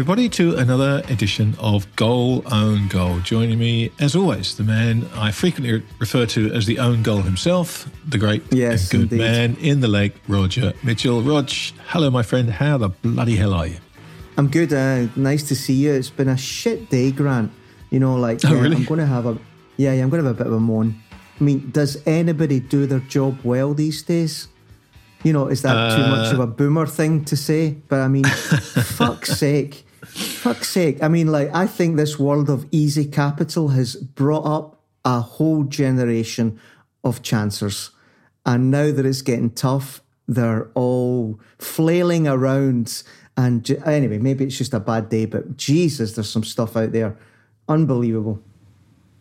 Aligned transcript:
Everybody, 0.00 0.30
to 0.30 0.56
another 0.56 1.02
edition 1.08 1.54
of 1.58 1.84
Goal 1.94 2.42
Own 2.50 2.88
Goal. 2.88 3.18
Joining 3.20 3.58
me, 3.58 3.90
as 4.00 4.16
always, 4.16 4.56
the 4.56 4.62
man 4.62 5.06
I 5.14 5.30
frequently 5.30 5.82
refer 5.98 6.24
to 6.24 6.50
as 6.54 6.64
the 6.64 6.78
own 6.78 7.02
goal 7.02 7.20
himself, 7.20 7.86
the 8.08 8.16
great 8.16 8.42
yes, 8.50 8.90
and 8.94 9.10
good 9.10 9.12
indeed. 9.12 9.18
man 9.18 9.56
in 9.60 9.80
the 9.80 9.88
lake, 9.88 10.14
Roger 10.26 10.72
Mitchell. 10.82 11.20
Rog, 11.20 11.50
hello, 11.88 12.08
my 12.10 12.22
friend. 12.22 12.48
How 12.48 12.78
the 12.78 12.88
bloody 12.88 13.36
hell 13.36 13.52
are 13.52 13.66
you? 13.66 13.76
I'm 14.38 14.48
good. 14.48 14.72
Uh, 14.72 15.08
nice 15.16 15.42
to 15.48 15.54
see 15.54 15.74
you. 15.74 15.92
It's 15.92 16.08
been 16.08 16.30
a 16.30 16.36
shit 16.38 16.88
day, 16.88 17.10
Grant. 17.12 17.52
You 17.90 18.00
know, 18.00 18.14
like 18.14 18.40
Oh, 18.46 18.48
uh, 18.48 18.54
really? 18.54 18.76
I'm 18.76 18.84
going 18.84 19.00
to 19.00 19.06
have 19.06 19.26
a 19.26 19.36
yeah, 19.76 19.92
yeah. 19.92 20.02
I'm 20.02 20.08
going 20.08 20.22
to 20.22 20.28
have 20.28 20.34
a 20.34 20.38
bit 20.38 20.46
of 20.46 20.54
a 20.54 20.60
moan. 20.60 20.94
I 21.38 21.44
mean, 21.44 21.70
does 21.72 21.98
anybody 22.06 22.58
do 22.60 22.86
their 22.86 23.00
job 23.00 23.38
well 23.44 23.74
these 23.74 24.00
days? 24.02 24.48
You 25.24 25.34
know, 25.34 25.48
is 25.48 25.60
that 25.60 25.94
too 25.94 26.06
much 26.06 26.32
Uh, 26.32 26.36
of 26.36 26.40
a 26.40 26.46
boomer 26.46 26.86
thing 26.86 27.22
to 27.26 27.36
say? 27.36 27.76
But 27.88 28.00
I 28.00 28.08
mean, 28.08 28.24
fuck's 28.96 29.36
sake, 29.36 29.84
fuck's 30.10 30.68
sake. 30.68 31.02
I 31.02 31.08
mean, 31.08 31.28
like 31.28 31.54
I 31.54 31.66
think 31.66 31.96
this 31.96 32.18
world 32.18 32.50
of 32.50 32.66
easy 32.70 33.04
capital 33.04 33.68
has 33.68 33.96
brought 33.96 34.46
up 34.46 34.82
a 35.04 35.20
whole 35.20 35.64
generation 35.64 36.60
of 37.02 37.22
chancers, 37.22 37.90
and 38.44 38.70
now 38.70 38.90
that 38.92 39.06
it's 39.06 39.22
getting 39.22 39.50
tough, 39.50 40.02
they're 40.28 40.70
all 40.74 41.40
flailing 41.58 42.28
around. 42.28 43.02
And 43.36 43.70
anyway, 43.86 44.18
maybe 44.18 44.44
it's 44.44 44.58
just 44.58 44.74
a 44.74 44.80
bad 44.80 45.08
day, 45.08 45.24
but 45.24 45.56
Jesus, 45.56 46.14
there's 46.14 46.28
some 46.28 46.44
stuff 46.44 46.76
out 46.76 46.92
there, 46.92 47.16
unbelievable. 47.68 48.42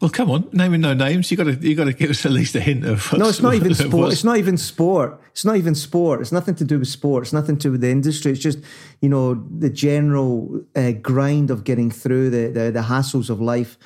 Well, 0.01 0.09
come 0.09 0.31
on, 0.31 0.47
naming 0.53 0.79
no 0.79 0.93
names. 0.93 1.29
You 1.29 1.35
got 1.35 1.43
to 1.45 1.53
you 1.55 1.75
got 1.75 1.85
to 1.85 1.93
give 1.93 2.09
us 2.09 2.25
at 2.25 2.31
least 2.31 2.55
a 2.55 2.61
hint 2.61 2.85
of. 2.85 3.11
No, 3.11 3.27
it's 3.27 3.41
not 3.41 3.53
even 3.55 3.73
sport. 3.75 4.13
It's 4.13 4.23
not 4.23 4.37
even 4.37 4.55
sport. 4.57 5.21
It's 5.31 5.43
not 5.43 5.57
even 5.57 5.75
sport. 5.75 6.21
It's 6.21 6.31
nothing 6.31 6.55
to 6.55 6.63
do 6.63 6.79
with 6.79 6.87
sport. 6.87 7.23
It's 7.23 7.33
nothing 7.33 7.57
to 7.57 7.63
do 7.63 7.71
with 7.73 7.81
the 7.81 7.89
industry. 7.89 8.31
It's 8.31 8.39
just 8.39 8.59
you 9.01 9.09
know 9.09 9.33
the 9.33 9.69
general 9.69 10.61
uh, 10.73 10.91
grind 10.93 11.51
of 11.51 11.65
getting 11.65 11.91
through 11.91 12.29
the, 12.29 12.47
the 12.47 12.71
the 12.71 12.81
hassles 12.81 13.29
of 13.29 13.41
life. 13.41 13.77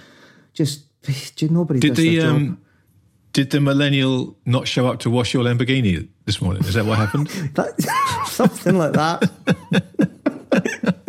Just 0.54 0.86
nobody 1.42 1.80
Did 1.80 1.96
the 1.96 2.22
um, 2.22 2.60
did 3.34 3.50
the 3.50 3.60
millennial 3.60 4.38
not 4.46 4.68
show 4.68 4.88
up 4.88 5.00
to 5.00 5.10
wash 5.10 5.34
your 5.34 5.44
Lamborghini 5.44 6.08
this 6.26 6.40
morning? 6.40 6.64
Is 6.66 6.76
that 6.76 6.86
what 6.86 7.00
happened? 7.00 7.28
That- 7.56 7.82
something 8.28 8.78
like 8.78 8.94
that. 8.94 9.32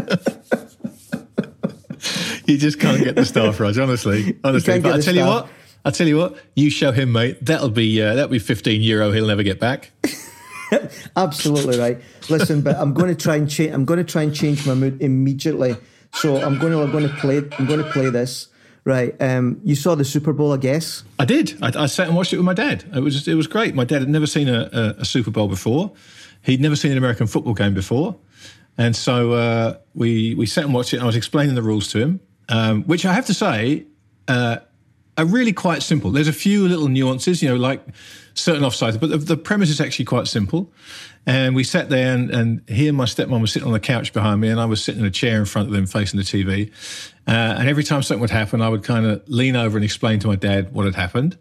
You 2.49 2.59
just 2.59 2.79
can't 2.79 3.03
get 3.03 3.17
the 3.17 3.25
staff, 3.25 3.59
Raj. 3.59 3.79
Honestly, 3.79 4.39
honestly. 4.45 4.79
But 4.79 4.97
I 4.97 5.01
tell 5.01 5.15
you 5.15 5.25
what, 5.25 5.49
I 5.85 5.91
tell 5.91 6.07
you 6.07 6.19
what. 6.19 6.37
You 6.55 6.69
show 6.69 6.93
him, 6.93 7.13
mate. 7.13 7.39
That'll 7.45 7.71
be 7.71 8.03
uh, 8.03 8.15
that'll 8.15 8.29
be 8.29 8.39
fifteen 8.39 8.83
euro. 8.83 9.13
He'll 9.13 9.27
never 9.27 9.43
get 9.43 9.59
back. 9.59 9.93
Absolutely 11.17 11.79
right. 11.79 12.01
Listen, 12.29 12.61
but 12.61 12.77
I'm 12.77 12.93
going 12.93 13.09
to 13.09 13.15
try 13.15 13.37
and 13.37 13.51
change. 13.51 13.73
I'm 13.73 13.85
going 13.85 13.99
to 13.99 14.05
try 14.05 14.23
and 14.23 14.35
change 14.35 14.67
my 14.67 14.75
mood 14.75 15.01
immediately. 15.01 15.77
So 16.13 16.37
I'm 16.37 16.59
going 16.59 16.73
to. 16.73 16.83
I'm 16.83 16.93
going 16.93 17.09
to 17.09 17.15
play. 17.17 17.39
I'm 17.59 17.67
going 17.67 17.83
to 17.83 17.91
play 17.91 18.11
this. 18.11 18.49
Right. 18.85 19.15
Um. 19.21 19.61
You 19.65 19.75
saw 19.75 19.95
the 19.95 20.05
Super 20.05 20.33
Bowl, 20.33 20.53
I 20.53 20.59
guess. 20.59 21.03
I 21.19 21.25
did. 21.25 21.57
I, 21.63 21.85
I 21.85 21.87
sat 21.87 22.09
and 22.09 22.17
watched 22.17 22.35
it 22.35 22.37
with 22.37 22.47
my 22.47 22.55
dad. 22.55 22.85
It 22.95 23.01
was 23.01 23.27
it 23.27 23.35
was 23.35 23.47
great. 23.47 23.75
My 23.75 23.85
dad 23.85 24.01
had 24.01 24.11
never 24.11 24.27
seen 24.27 24.49
a, 24.49 24.69
a, 24.71 25.01
a 25.01 25.05
Super 25.07 25.31
Bowl 25.31 25.49
before. 25.49 25.93
He'd 26.43 26.61
never 26.61 26.77
seen 26.77 26.93
an 26.93 26.99
American 26.99 27.27
football 27.27 27.55
game 27.55 27.73
before, 27.73 28.17
and 28.77 28.95
so 28.95 29.33
uh, 29.33 29.79
we 29.95 30.35
we 30.35 30.45
sat 30.45 30.65
and 30.65 30.75
watched 30.75 30.93
it. 30.93 31.01
I 31.01 31.07
was 31.07 31.17
explaining 31.17 31.55
the 31.55 31.63
rules 31.63 31.89
to 31.93 31.99
him, 31.99 32.21
um, 32.49 32.85
which 32.85 33.07
I 33.07 33.13
have 33.13 33.27
to 33.27 33.35
say 33.35 33.85
uh, 34.29 34.59
are 35.17 35.25
really 35.25 35.53
quite 35.53 35.83
simple. 35.83 36.11
There's 36.11 36.29
a 36.29 36.33
few 36.33 36.67
little 36.69 36.89
nuances, 36.89 37.43
you 37.43 37.49
know, 37.49 37.57
like 37.57 37.83
certain 38.35 38.63
offsides, 38.63 38.99
but 38.99 39.11
the, 39.11 39.19
the 39.19 39.37
premise 39.37 39.71
is 39.71 39.81
actually 39.81 40.05
quite 40.07 40.27
simple. 40.27 40.73
And 41.27 41.55
we 41.55 41.65
sat 41.65 41.89
there, 41.89 42.15
and, 42.15 42.31
and 42.31 42.69
he 42.69 42.87
and 42.87 42.97
my 42.97 43.05
stepmom 43.05 43.41
were 43.41 43.47
sitting 43.47 43.67
on 43.67 43.73
the 43.73 43.81
couch 43.81 44.13
behind 44.13 44.41
me, 44.41 44.49
and 44.49 44.61
I 44.61 44.67
was 44.67 44.85
sitting 44.85 45.01
in 45.01 45.07
a 45.07 45.11
chair 45.11 45.39
in 45.39 45.47
front 45.47 45.69
of 45.69 45.75
them 45.75 45.87
facing 45.87 46.19
the 46.19 46.25
TV. 46.25 46.71
Uh, 47.27 47.57
and 47.59 47.69
every 47.69 47.83
time 47.83 48.03
something 48.03 48.21
would 48.21 48.31
happen, 48.31 48.61
I 48.61 48.69
would 48.69 48.83
kind 48.83 49.07
of 49.07 49.27
lean 49.27 49.57
over 49.57 49.79
and 49.79 49.85
explain 49.85 50.19
to 50.21 50.27
my 50.27 50.37
dad 50.37 50.75
what 50.75 50.85
had 50.85 50.95
happened. 50.95 51.39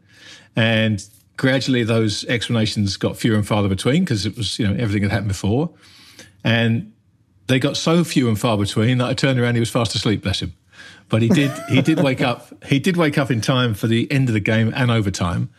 And 0.55 1.03
gradually, 1.35 1.83
those 1.83 2.23
explanations 2.25 2.95
got 2.95 3.17
fewer 3.17 3.35
and 3.35 3.45
farther 3.45 3.67
between 3.67 4.03
because 4.03 4.25
it 4.25 4.37
was, 4.37 4.57
you 4.57 4.67
know, 4.67 4.73
everything 4.73 5.03
had 5.03 5.11
happened 5.11 5.29
before. 5.29 5.71
And 6.45 6.93
they 7.47 7.59
got 7.59 7.75
so 7.75 8.03
few 8.05 8.29
and 8.29 8.39
far 8.39 8.57
between 8.57 8.99
that 8.99 9.09
I 9.09 9.13
turned 9.13 9.39
around, 9.39 9.55
he 9.55 9.59
was 9.59 9.69
fast 9.69 9.95
asleep, 9.95 10.21
bless 10.21 10.41
him. 10.41 10.53
But 11.09 11.21
he 11.21 11.29
did 11.29 11.51
he 11.69 11.81
did 11.81 12.01
wake 12.01 12.21
up 12.21 12.63
he 12.65 12.79
did 12.79 12.97
wake 12.97 13.17
up 13.17 13.29
in 13.29 13.41
time 13.41 13.73
for 13.73 13.87
the 13.87 14.11
end 14.11 14.29
of 14.29 14.33
the 14.33 14.39
game 14.39 14.73
and 14.75 14.89
overtime, 14.89 15.49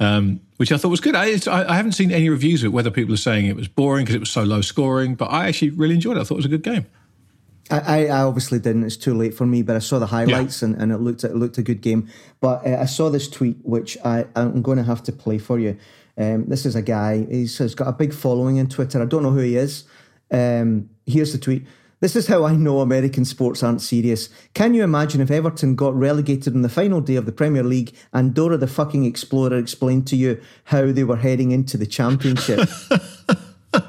um, 0.00 0.40
which 0.56 0.72
I 0.72 0.76
thought 0.76 0.88
was 0.88 1.00
good. 1.00 1.14
I, 1.14 1.34
I, 1.46 1.76
haven't 1.76 1.92
seen 1.92 2.10
any 2.10 2.28
reviews 2.28 2.62
of 2.62 2.68
it 2.68 2.70
whether 2.70 2.90
people 2.90 3.14
are 3.14 3.18
saying 3.18 3.46
it 3.46 3.56
was 3.56 3.68
boring 3.68 4.04
because 4.04 4.16
it 4.16 4.20
was 4.20 4.30
so 4.30 4.42
low 4.42 4.60
scoring, 4.60 5.14
but 5.14 5.26
I 5.26 5.48
actually 5.48 5.70
really 5.70 5.94
enjoyed 5.94 6.16
it. 6.16 6.20
I 6.20 6.24
thought 6.24 6.34
it 6.34 6.38
was 6.38 6.46
a 6.46 6.48
good 6.48 6.62
game. 6.62 6.86
I, 7.70 8.08
I 8.08 8.22
obviously 8.22 8.58
didn't. 8.58 8.84
It's 8.84 8.96
too 8.96 9.14
late 9.14 9.34
for 9.34 9.46
me, 9.46 9.62
but 9.62 9.74
I 9.74 9.78
saw 9.78 9.98
the 9.98 10.06
highlights 10.06 10.62
and, 10.62 10.74
and 10.76 10.92
it 10.92 10.98
looked 10.98 11.24
it 11.24 11.34
looked 11.34 11.56
a 11.58 11.62
good 11.62 11.80
game. 11.80 12.08
But 12.40 12.66
uh, 12.66 12.78
I 12.80 12.84
saw 12.84 13.08
this 13.08 13.28
tweet, 13.28 13.56
which 13.62 13.96
I 14.04 14.26
I'm 14.36 14.62
going 14.62 14.78
to 14.78 14.84
have 14.84 15.02
to 15.04 15.12
play 15.12 15.38
for 15.38 15.58
you. 15.58 15.78
Um, 16.16 16.46
this 16.46 16.66
is 16.66 16.76
a 16.76 16.82
guy. 16.82 17.24
He's, 17.24 17.56
he's 17.56 17.74
got 17.74 17.88
a 17.88 17.92
big 17.92 18.12
following 18.12 18.58
on 18.60 18.68
Twitter. 18.68 19.00
I 19.00 19.06
don't 19.06 19.22
know 19.22 19.30
who 19.30 19.40
he 19.40 19.56
is. 19.56 19.84
Um, 20.30 20.90
here's 21.06 21.32
the 21.32 21.38
tweet. 21.38 21.66
This 22.04 22.16
is 22.16 22.26
how 22.26 22.44
I 22.44 22.54
know 22.54 22.80
American 22.80 23.24
sports 23.24 23.62
aren't 23.62 23.80
serious. 23.80 24.28
Can 24.52 24.74
you 24.74 24.84
imagine 24.84 25.22
if 25.22 25.30
Everton 25.30 25.74
got 25.74 25.94
relegated 25.94 26.54
on 26.54 26.60
the 26.60 26.68
final 26.68 27.00
day 27.00 27.16
of 27.16 27.24
the 27.24 27.32
Premier 27.32 27.62
League 27.62 27.94
and 28.12 28.34
Dora 28.34 28.58
the 28.58 28.66
fucking 28.66 29.06
Explorer 29.06 29.56
explained 29.56 30.06
to 30.08 30.16
you 30.16 30.38
how 30.64 30.92
they 30.92 31.02
were 31.02 31.16
heading 31.16 31.50
into 31.50 31.78
the 31.78 31.86
Championship? 31.86 32.68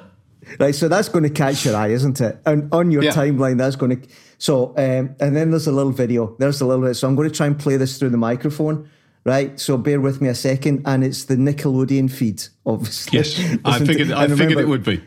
Right, 0.58 0.74
so 0.74 0.88
that's 0.88 1.10
going 1.10 1.24
to 1.24 1.30
catch 1.30 1.66
your 1.66 1.76
eye, 1.76 1.90
isn't 1.90 2.22
it? 2.22 2.38
And 2.46 2.74
on 2.74 2.90
your 2.90 3.04
Yeah. 3.04 3.12
timeline, 3.12 3.58
that's 3.58 3.76
going 3.76 4.00
to. 4.00 4.08
So, 4.38 4.70
um, 4.78 5.14
and 5.20 5.36
then 5.36 5.52
there's 5.52 5.68
a 5.68 5.72
little 5.74 5.92
video. 5.92 6.34
There's 6.40 6.62
a 6.62 6.66
little 6.66 6.86
bit. 6.86 6.94
So 6.94 7.10
I'm 7.10 7.16
going 7.18 7.30
to 7.30 7.36
try 7.36 7.48
and 7.48 7.60
play 7.60 7.76
this 7.76 7.98
through 8.00 8.12
the 8.12 8.18
microphone. 8.18 8.90
Right, 9.26 9.60
so 9.60 9.78
bear 9.78 10.00
with 10.00 10.22
me 10.22 10.30
a 10.30 10.36
second, 10.36 10.84
and 10.86 11.04
it's 11.04 11.26
the 11.26 11.36
Nickelodeon 11.36 12.10
feed, 12.10 12.44
obviously. 12.66 13.18
Yes, 13.18 13.38
I 13.66 13.80
figured 13.86 14.14
I 14.14 14.24
and 14.26 14.38
figured 14.38 14.60
it 14.60 14.70
would 14.70 14.84
be. 14.86 15.02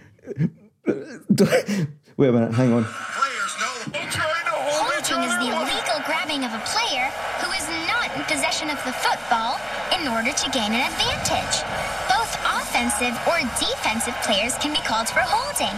Wait 2.19 2.27
a 2.27 2.33
minute, 2.34 2.51
hang 2.51 2.75
on. 2.75 2.83
Players 2.83 3.55
know. 3.62 3.95
Trying 4.11 4.43
to 4.43 4.51
hold. 4.51 4.91
Holding 4.91 5.23
is 5.23 5.39
the 5.39 5.55
illegal 5.55 6.03
grabbing 6.03 6.43
of 6.43 6.51
a 6.51 6.59
player 6.67 7.06
who 7.39 7.47
is 7.55 7.62
not 7.87 8.11
in 8.19 8.27
possession 8.27 8.75
of 8.75 8.79
the 8.83 8.91
football 8.91 9.55
in 9.95 10.03
order 10.11 10.34
to 10.34 10.47
gain 10.51 10.75
an 10.75 10.83
advantage. 10.83 11.62
Both 12.11 12.34
offensive 12.43 13.15
or 13.23 13.39
defensive 13.62 14.19
players 14.27 14.59
can 14.59 14.75
be 14.75 14.83
called 14.83 15.07
for 15.07 15.23
holding. 15.23 15.71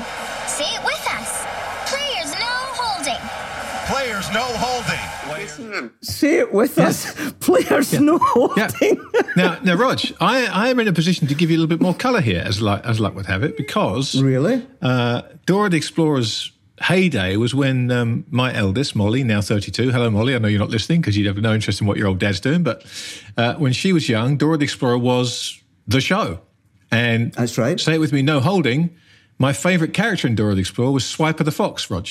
Say 0.48 0.64
it 0.64 0.80
with 0.80 1.04
us. 1.12 1.44
Players 1.92 2.32
no 2.32 2.56
holding. 2.72 3.20
Players 3.90 4.30
no 4.32 4.44
holding. 4.44 5.90
Say 6.00 6.38
it 6.38 6.52
with 6.52 6.78
us. 6.78 7.32
Players 7.40 7.98
no 7.98 8.18
holding. 8.18 8.56
Yeah. 8.56 8.70
holding. 8.78 9.04
now, 9.36 9.58
now, 9.64 9.74
Rog, 9.74 10.00
I, 10.20 10.46
I 10.46 10.68
am 10.68 10.78
in 10.78 10.86
a 10.86 10.92
position 10.92 11.26
to 11.26 11.34
give 11.34 11.50
you 11.50 11.56
a 11.56 11.58
little 11.58 11.76
bit 11.76 11.80
more 11.80 11.94
colour 11.94 12.20
here, 12.20 12.40
as 12.46 12.62
luck, 12.62 12.82
as 12.84 13.00
luck 13.00 13.16
would 13.16 13.26
have 13.26 13.42
it, 13.42 13.56
because 13.56 14.20
really? 14.22 14.64
Uh, 14.80 15.22
Dora 15.44 15.70
the 15.70 15.76
Explorer's 15.76 16.52
heyday 16.80 17.36
was 17.36 17.52
when 17.52 17.90
um, 17.90 18.24
my 18.30 18.54
eldest, 18.54 18.94
Molly, 18.94 19.24
now 19.24 19.40
32, 19.40 19.90
hello, 19.90 20.08
Molly, 20.08 20.36
I 20.36 20.38
know 20.38 20.46
you're 20.46 20.60
not 20.60 20.70
listening 20.70 21.00
because 21.00 21.16
you'd 21.16 21.26
have 21.26 21.38
no 21.38 21.52
interest 21.52 21.80
in 21.80 21.88
what 21.88 21.96
your 21.96 22.06
old 22.06 22.20
dad's 22.20 22.38
doing, 22.38 22.62
but 22.62 22.86
uh, 23.36 23.54
when 23.54 23.72
she 23.72 23.92
was 23.92 24.08
young, 24.08 24.36
Dora 24.36 24.56
the 24.56 24.64
Explorer 24.64 24.98
was 24.98 25.60
the 25.88 26.00
show. 26.00 26.40
And 26.92 27.32
That's 27.32 27.58
right. 27.58 27.78
say 27.80 27.94
it 27.94 27.98
with 27.98 28.12
me, 28.12 28.22
no 28.22 28.38
holding. 28.38 28.96
My 29.38 29.52
favourite 29.52 29.94
character 29.94 30.28
in 30.28 30.36
Dora 30.36 30.54
the 30.54 30.60
Explorer 30.60 30.92
was 30.92 31.02
Swiper 31.02 31.44
the 31.44 31.50
Fox, 31.50 31.90
Rog. 31.90 32.06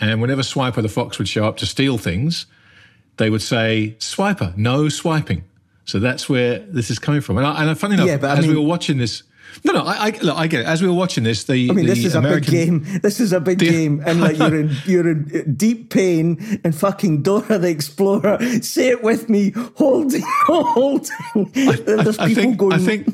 And 0.00 0.20
whenever 0.20 0.42
Swiper 0.42 0.82
the 0.82 0.88
Fox 0.88 1.18
would 1.18 1.28
show 1.28 1.44
up 1.44 1.56
to 1.58 1.66
steal 1.66 1.98
things, 1.98 2.46
they 3.18 3.28
would 3.30 3.42
say, 3.42 3.96
Swiper, 3.98 4.56
no 4.56 4.88
swiping. 4.88 5.44
So 5.84 5.98
that's 5.98 6.28
where 6.28 6.60
this 6.60 6.90
is 6.90 6.98
coming 6.98 7.20
from. 7.20 7.36
And, 7.38 7.46
I, 7.46 7.64
and 7.64 7.78
funny 7.78 7.94
enough, 7.94 8.06
Yeah, 8.06 8.16
but 8.16 8.30
I 8.30 8.38
as 8.38 8.46
we 8.46 8.54
were 8.54 8.62
watching 8.62 8.98
this, 8.98 9.24
no, 9.64 9.72
no, 9.72 9.80
I, 9.82 10.06
I, 10.06 10.18
look, 10.22 10.36
I 10.36 10.46
get 10.46 10.60
it. 10.60 10.66
As 10.66 10.80
we 10.80 10.86
were 10.86 10.94
watching 10.94 11.24
this, 11.24 11.44
the 11.44 11.68
I 11.70 11.72
mean, 11.72 11.86
the 11.86 11.94
this 11.94 12.04
is 12.04 12.14
a 12.14 12.20
big 12.22 12.46
game. 12.46 12.84
This 13.02 13.18
is 13.18 13.32
a 13.32 13.40
big 13.40 13.58
The- 13.60 13.68
game, 13.68 14.00
and 14.06 14.20
like 14.20 14.38
you're 14.38 14.54
in 14.60 14.76
you're 14.86 15.08
in 15.10 15.54
deep 15.56 15.90
pain. 15.90 16.60
And 16.62 16.72
fucking 16.74 17.22
Dora 17.22 17.58
the 17.58 17.68
Explorer, 17.68 18.38
say 18.62 18.88
it 18.90 19.02
with 19.02 19.28
me, 19.28 19.50
holding, 19.74 20.22
holding. 20.46 21.50
There's 21.52 22.18
I 22.18 22.28
people 22.28 22.42
think, 22.42 22.56
going. 22.58 22.72
I 22.74 22.78
think, 22.78 23.08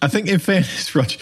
I 0.00 0.08
think, 0.08 0.28
in 0.28 0.38
fairness, 0.38 0.94
Roger, 0.94 1.18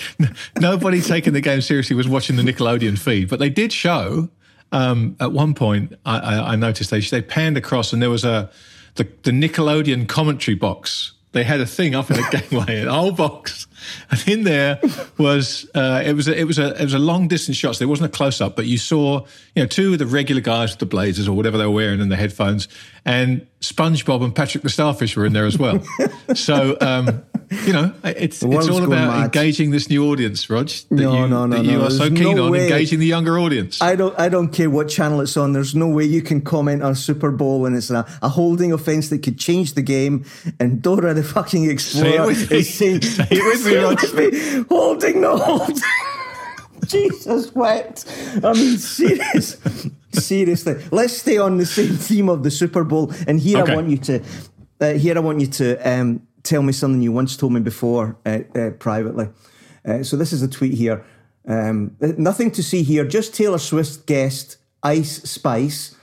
nobody 0.60 1.00
taking 1.00 1.32
the 1.32 1.40
game 1.40 1.60
seriously 1.60 1.96
was 1.96 2.06
watching 2.06 2.36
the 2.36 2.42
Nickelodeon 2.42 2.98
feed, 2.98 3.28
but 3.28 3.40
they 3.40 3.50
did 3.50 3.72
show. 3.72 4.28
Um, 4.72 5.16
at 5.20 5.32
one 5.32 5.54
point, 5.54 5.94
I, 6.04 6.18
I, 6.18 6.52
I 6.52 6.56
noticed 6.56 6.90
they 6.90 7.00
they 7.00 7.22
panned 7.22 7.56
across, 7.56 7.92
and 7.92 8.02
there 8.02 8.10
was 8.10 8.24
a 8.24 8.50
the, 8.94 9.04
the 9.22 9.30
Nickelodeon 9.30 10.08
commentary 10.08 10.54
box. 10.54 11.12
They 11.32 11.44
had 11.44 11.60
a 11.60 11.66
thing 11.66 11.94
up 11.94 12.10
in 12.10 12.16
the 12.18 12.28
gangway, 12.50 12.80
an 12.80 12.88
old 12.88 13.16
box, 13.16 13.66
and 14.10 14.22
in 14.28 14.44
there 14.44 14.78
was 15.16 15.68
uh, 15.74 16.02
it 16.04 16.14
was 16.14 16.28
a, 16.28 16.38
it 16.38 16.44
was 16.44 16.58
a 16.58 16.74
it 16.80 16.84
was 16.84 16.94
a 16.94 16.98
long 16.98 17.28
distance 17.28 17.56
shot. 17.56 17.74
So 17.74 17.78
there 17.80 17.88
wasn't 17.88 18.12
a 18.12 18.16
close 18.16 18.40
up, 18.40 18.54
but 18.54 18.66
you 18.66 18.76
saw 18.76 19.24
you 19.54 19.62
know 19.62 19.66
two 19.66 19.94
of 19.94 19.98
the 19.98 20.06
regular 20.06 20.42
guys 20.42 20.72
with 20.72 20.80
the 20.80 20.86
blazers 20.86 21.28
or 21.28 21.36
whatever 21.36 21.56
they 21.56 21.64
were 21.64 21.70
wearing 21.70 22.00
and 22.00 22.12
the 22.12 22.16
headphones, 22.16 22.68
and 23.04 23.46
SpongeBob 23.60 24.22
and 24.22 24.34
Patrick 24.34 24.62
the 24.62 24.70
Starfish 24.70 25.16
were 25.16 25.24
in 25.24 25.32
there 25.32 25.46
as 25.46 25.58
well. 25.58 25.82
so 26.34 26.76
um, 26.82 27.22
you 27.66 27.72
know 27.72 27.92
it's 28.04 28.42
it's 28.42 28.68
all 28.68 28.84
about 28.84 28.88
mad. 29.08 29.24
engaging 29.24 29.70
this 29.70 29.88
new 29.90 30.04
audience, 30.10 30.48
Rog. 30.50 30.68
That 30.68 30.90
No, 30.90 31.12
you, 31.22 31.28
no, 31.28 31.46
no, 31.46 31.56
that 31.56 31.64
you 31.64 31.78
no. 31.78 31.86
are 31.86 31.90
so 31.90 32.08
keen 32.08 32.36
no 32.36 32.46
on 32.46 32.50
way. 32.52 32.62
engaging 32.64 32.98
the 32.98 33.06
younger 33.06 33.38
audience. 33.38 33.80
I 33.82 33.94
don't. 33.96 34.18
I 34.18 34.28
don't 34.28 34.48
care 34.52 34.70
what 34.70 34.88
channel 34.88 35.20
it's 35.20 35.36
on. 35.36 35.52
There's 35.52 35.74
no 35.74 35.88
way 35.88 36.04
you 36.04 36.22
can 36.22 36.40
comment 36.40 36.82
on 36.82 36.94
Super 36.94 37.30
Bowl 37.30 37.66
and 37.66 37.76
it's 37.76 37.90
a, 37.90 38.06
a 38.22 38.28
holding 38.28 38.72
offence 38.72 39.08
that 39.10 39.22
could 39.22 39.38
change 39.38 39.74
the 39.74 39.82
game. 39.82 40.24
And 40.60 40.80
Dora 40.82 41.14
the 41.14 41.22
fucking 41.22 41.68
Explorer 41.70 42.26
me. 42.28 42.32
is 42.50 42.72
saying, 42.74 43.02
Say 43.02 43.26
it 43.30 43.44
with 43.44 43.64
me, 43.66 43.72
Say 43.72 43.82
Rog. 43.82 44.00
with 44.02 44.14
me. 44.14 44.64
holding 44.68 45.20
the 45.20 45.36
hold. 45.36 45.78
Jesus 46.88 47.54
wept. 47.54 48.04
I 48.42 48.52
mean, 48.54 48.76
serious, 48.76 49.56
seriously. 50.12 50.82
Let's 50.90 51.16
stay 51.16 51.38
on 51.38 51.58
the 51.58 51.66
same 51.66 51.96
theme 51.96 52.28
of 52.28 52.42
the 52.42 52.50
Super 52.50 52.84
Bowl. 52.84 53.12
And 53.26 53.38
here 53.38 53.58
Okay. 53.62 53.72
I 53.72 53.74
want 53.76 53.88
you 53.88 53.98
to, 53.98 54.22
uh, 54.80 54.92
here 54.94 55.16
I 55.16 55.20
want 55.20 55.40
you 55.40 55.46
to 55.46 55.76
um, 55.88 56.26
tell 56.42 56.62
me 56.62 56.72
something 56.72 57.02
you 57.02 57.12
once 57.12 57.36
told 57.36 57.52
me 57.52 57.60
before 57.60 58.16
uh, 58.26 58.40
uh, 58.54 58.70
privately. 58.70 59.28
Uh, 59.84 60.02
so 60.02 60.16
this 60.16 60.32
is 60.32 60.42
a 60.42 60.48
tweet 60.48 60.74
here. 60.74 61.04
Um, 61.46 61.96
nothing 62.00 62.50
to 62.52 62.62
see 62.62 62.82
here. 62.82 63.04
Just 63.04 63.34
Taylor 63.34 63.58
Swift 63.58 64.06
guest 64.06 64.58
Ice 64.82 65.22
Spice, 65.22 65.96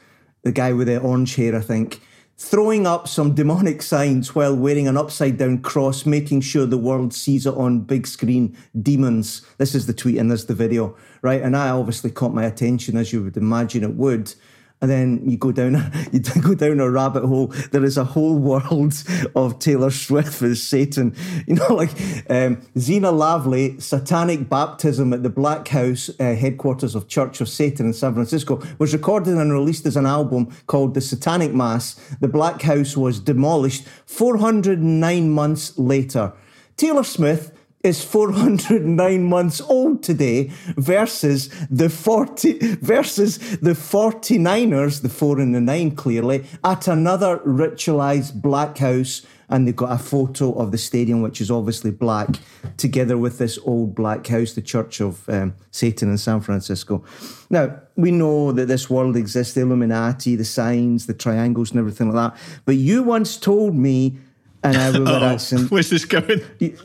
the 0.44 0.52
guy 0.52 0.74
with 0.74 0.88
the 0.88 1.00
orange 1.00 1.36
hair, 1.36 1.56
I 1.56 1.62
think, 1.62 2.02
throwing 2.38 2.88
up 2.88 3.08
some 3.08 3.36
demonic 3.36 3.82
signs 3.82 4.34
while 4.34 4.56
wearing 4.56 4.88
an 4.88 4.96
upside 4.96 5.38
down 5.38 5.62
cross, 5.62 6.06
making 6.06 6.40
sure 6.40 6.66
the 6.66 6.78
world 6.78 7.14
sees 7.14 7.46
it 7.46 7.54
on 7.56 7.82
big 7.82 8.08
screen. 8.08 8.58
Demons. 8.82 9.42
This 9.58 9.76
is 9.76 9.88
the 9.88 9.94
tweet 9.94 10.18
and 10.18 10.30
there's 10.30 10.46
the 10.46 10.54
video, 10.54 10.96
right? 11.22 11.42
And 11.42 11.56
I 11.56 11.70
obviously 11.70 12.12
caught 12.12 12.34
my 12.34 12.46
attention 12.46 12.96
as 12.96 13.12
you 13.12 13.24
would 13.24 13.36
imagine 13.36 13.84
it 13.84 13.96
would. 13.96 14.34
And 14.82 14.90
then 14.90 15.30
you 15.30 15.38
go 15.38 15.52
down, 15.52 15.92
you 16.12 16.20
go 16.20 16.56
down 16.56 16.80
a 16.80 16.90
rabbit 16.90 17.26
hole. 17.26 17.48
There 17.72 17.84
is 17.84 17.98
a 17.98 18.04
whole 18.04 18.38
world 18.38 19.04
of 19.36 19.60
Taylor 19.60 19.92
Swift 19.92 20.42
as 20.42 20.62
Satan. 20.62 21.16
You 21.48 21.56
know, 21.56 21.74
like 21.74 21.92
um, 22.30 22.62
Zeena 22.78 23.12
LaVey, 23.12 23.82
satanic 23.82 24.50
baptism 24.50 25.14
at 25.14 25.24
the 25.24 25.30
Black 25.30 25.68
House 25.70 26.10
uh, 26.20 26.36
headquarters 26.36 26.94
of 26.94 27.08
Church 27.08 27.42
of 27.42 27.50
Satan 27.50 27.88
in 27.88 27.94
San 27.94 28.14
Francisco, 28.14 28.62
was 28.78 28.94
recorded 28.94 29.36
and 29.36 29.52
released 29.52 29.86
as 29.86 29.96
an 29.96 30.06
album 30.06 30.50
called 30.68 30.94
The 30.94 31.02
Satanic 31.02 31.54
Mass. 31.54 31.96
The 32.20 32.28
Black 32.28 32.62
House 32.62 32.96
was 32.96 33.20
demolished 33.20 33.86
409 34.06 35.30
months 35.32 35.78
later. 35.78 36.34
Taylor 36.78 37.04
Swift 37.04 37.52
is 37.84 38.04
409 38.04 39.24
months 39.24 39.62
old 39.62 40.04
today 40.04 40.52
versus 40.76 41.50
the 41.70 41.90
40 41.90 42.76
versus 42.76 43.38
the 43.60 43.72
49ers 43.72 45.02
the 45.02 45.10
4 45.10 45.40
and 45.40 45.56
the 45.56 45.62
9 45.62 45.92
clearly 45.96 46.46
at 46.64 46.88
another 46.88 47.38
ritualized 47.40 48.42
black 48.42 48.78
house. 48.80 49.26
And 49.52 49.68
they've 49.68 49.76
got 49.76 49.92
a 49.92 49.98
photo 49.98 50.54
of 50.54 50.72
the 50.72 50.78
stadium 50.78 51.24
which 51.24 51.42
is 51.42 51.50
obviously 51.50 51.90
black 51.90 52.30
together 52.78 53.18
with 53.18 53.40
this 53.40 53.58
old 53.64 53.96
black 53.96 54.28
house 54.28 54.54
the 54.54 54.62
church 54.62 55.02
of 55.02 55.28
um, 55.28 55.56
satan 55.72 56.12
in 56.12 56.18
san 56.18 56.42
francisco. 56.42 57.04
Now 57.50 57.80
we 57.96 58.12
know 58.12 58.52
that 58.52 58.68
this 58.68 58.90
world 58.90 59.16
exists 59.16 59.56
the 59.56 59.62
illuminati 59.62 60.36
the 60.36 60.46
signs 60.46 61.08
the 61.08 61.14
triangles 61.14 61.72
and 61.72 61.80
everything 61.80 62.12
like 62.12 62.34
that. 62.34 62.42
But 62.66 62.76
you 62.76 63.02
once 63.04 63.38
told 63.38 63.74
me 63.74 64.20
and 64.64 64.76
I 64.78 64.92
will 64.92 65.08
Oh, 65.08 65.38
St. 65.38 65.70
where's 65.72 65.90
this 65.90 66.06
going? 66.06 66.42
You, 66.60 66.78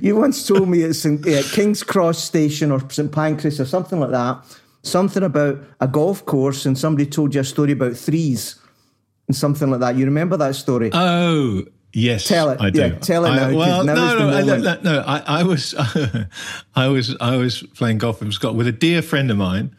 you 0.00 0.16
once 0.16 0.46
told 0.46 0.68
me 0.68 0.82
at 0.84 0.94
St, 0.94 1.24
yeah, 1.26 1.42
King's 1.42 1.82
Cross 1.82 2.22
Station 2.24 2.70
or 2.72 2.88
St 2.90 3.10
Pancras 3.12 3.60
or 3.60 3.64
something 3.66 4.00
like 4.00 4.10
that, 4.10 4.42
something 4.82 5.22
about 5.22 5.58
a 5.80 5.88
golf 5.88 6.24
course, 6.26 6.66
and 6.66 6.76
somebody 6.78 7.06
told 7.06 7.34
you 7.34 7.40
a 7.40 7.44
story 7.44 7.72
about 7.72 7.96
threes 7.96 8.56
and 9.28 9.36
something 9.36 9.70
like 9.70 9.80
that. 9.80 9.96
You 9.96 10.04
remember 10.04 10.36
that 10.38 10.54
story? 10.54 10.90
Oh, 10.92 11.62
yes. 11.92 12.26
Tell 12.26 12.50
it. 12.50 12.60
I 12.60 12.70
do. 12.70 12.80
Yeah, 12.80 12.98
tell 12.98 13.24
it 13.24 13.30
I- 13.30 13.36
now, 13.50 13.56
Well, 13.58 13.84
no, 13.84 13.94
no, 13.94 14.28
I- 14.30 14.42
no, 14.42 14.80
no. 14.82 15.00
I, 15.06 15.40
I 15.40 15.42
was, 15.42 15.74
I 16.74 16.88
was, 16.88 17.16
I 17.20 17.36
was 17.36 17.62
playing 17.74 17.98
golf 17.98 18.20
in 18.22 18.32
Scotland 18.32 18.58
with 18.58 18.66
a 18.68 18.72
dear 18.72 19.02
friend 19.02 19.30
of 19.30 19.36
mine 19.36 19.74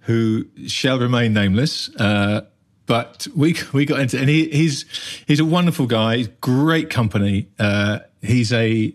who 0.00 0.46
shall 0.66 0.98
remain 0.98 1.32
nameless. 1.32 1.88
Uh, 1.96 2.42
but 2.86 3.26
we 3.34 3.56
we 3.72 3.84
got 3.84 4.00
into, 4.00 4.18
and 4.18 4.28
he, 4.28 4.48
he's 4.48 4.84
he's 5.26 5.40
a 5.40 5.44
wonderful 5.44 5.86
guy, 5.86 6.24
great 6.40 6.88
company. 6.90 7.48
Uh, 7.58 8.00
he's 8.22 8.52
a 8.52 8.94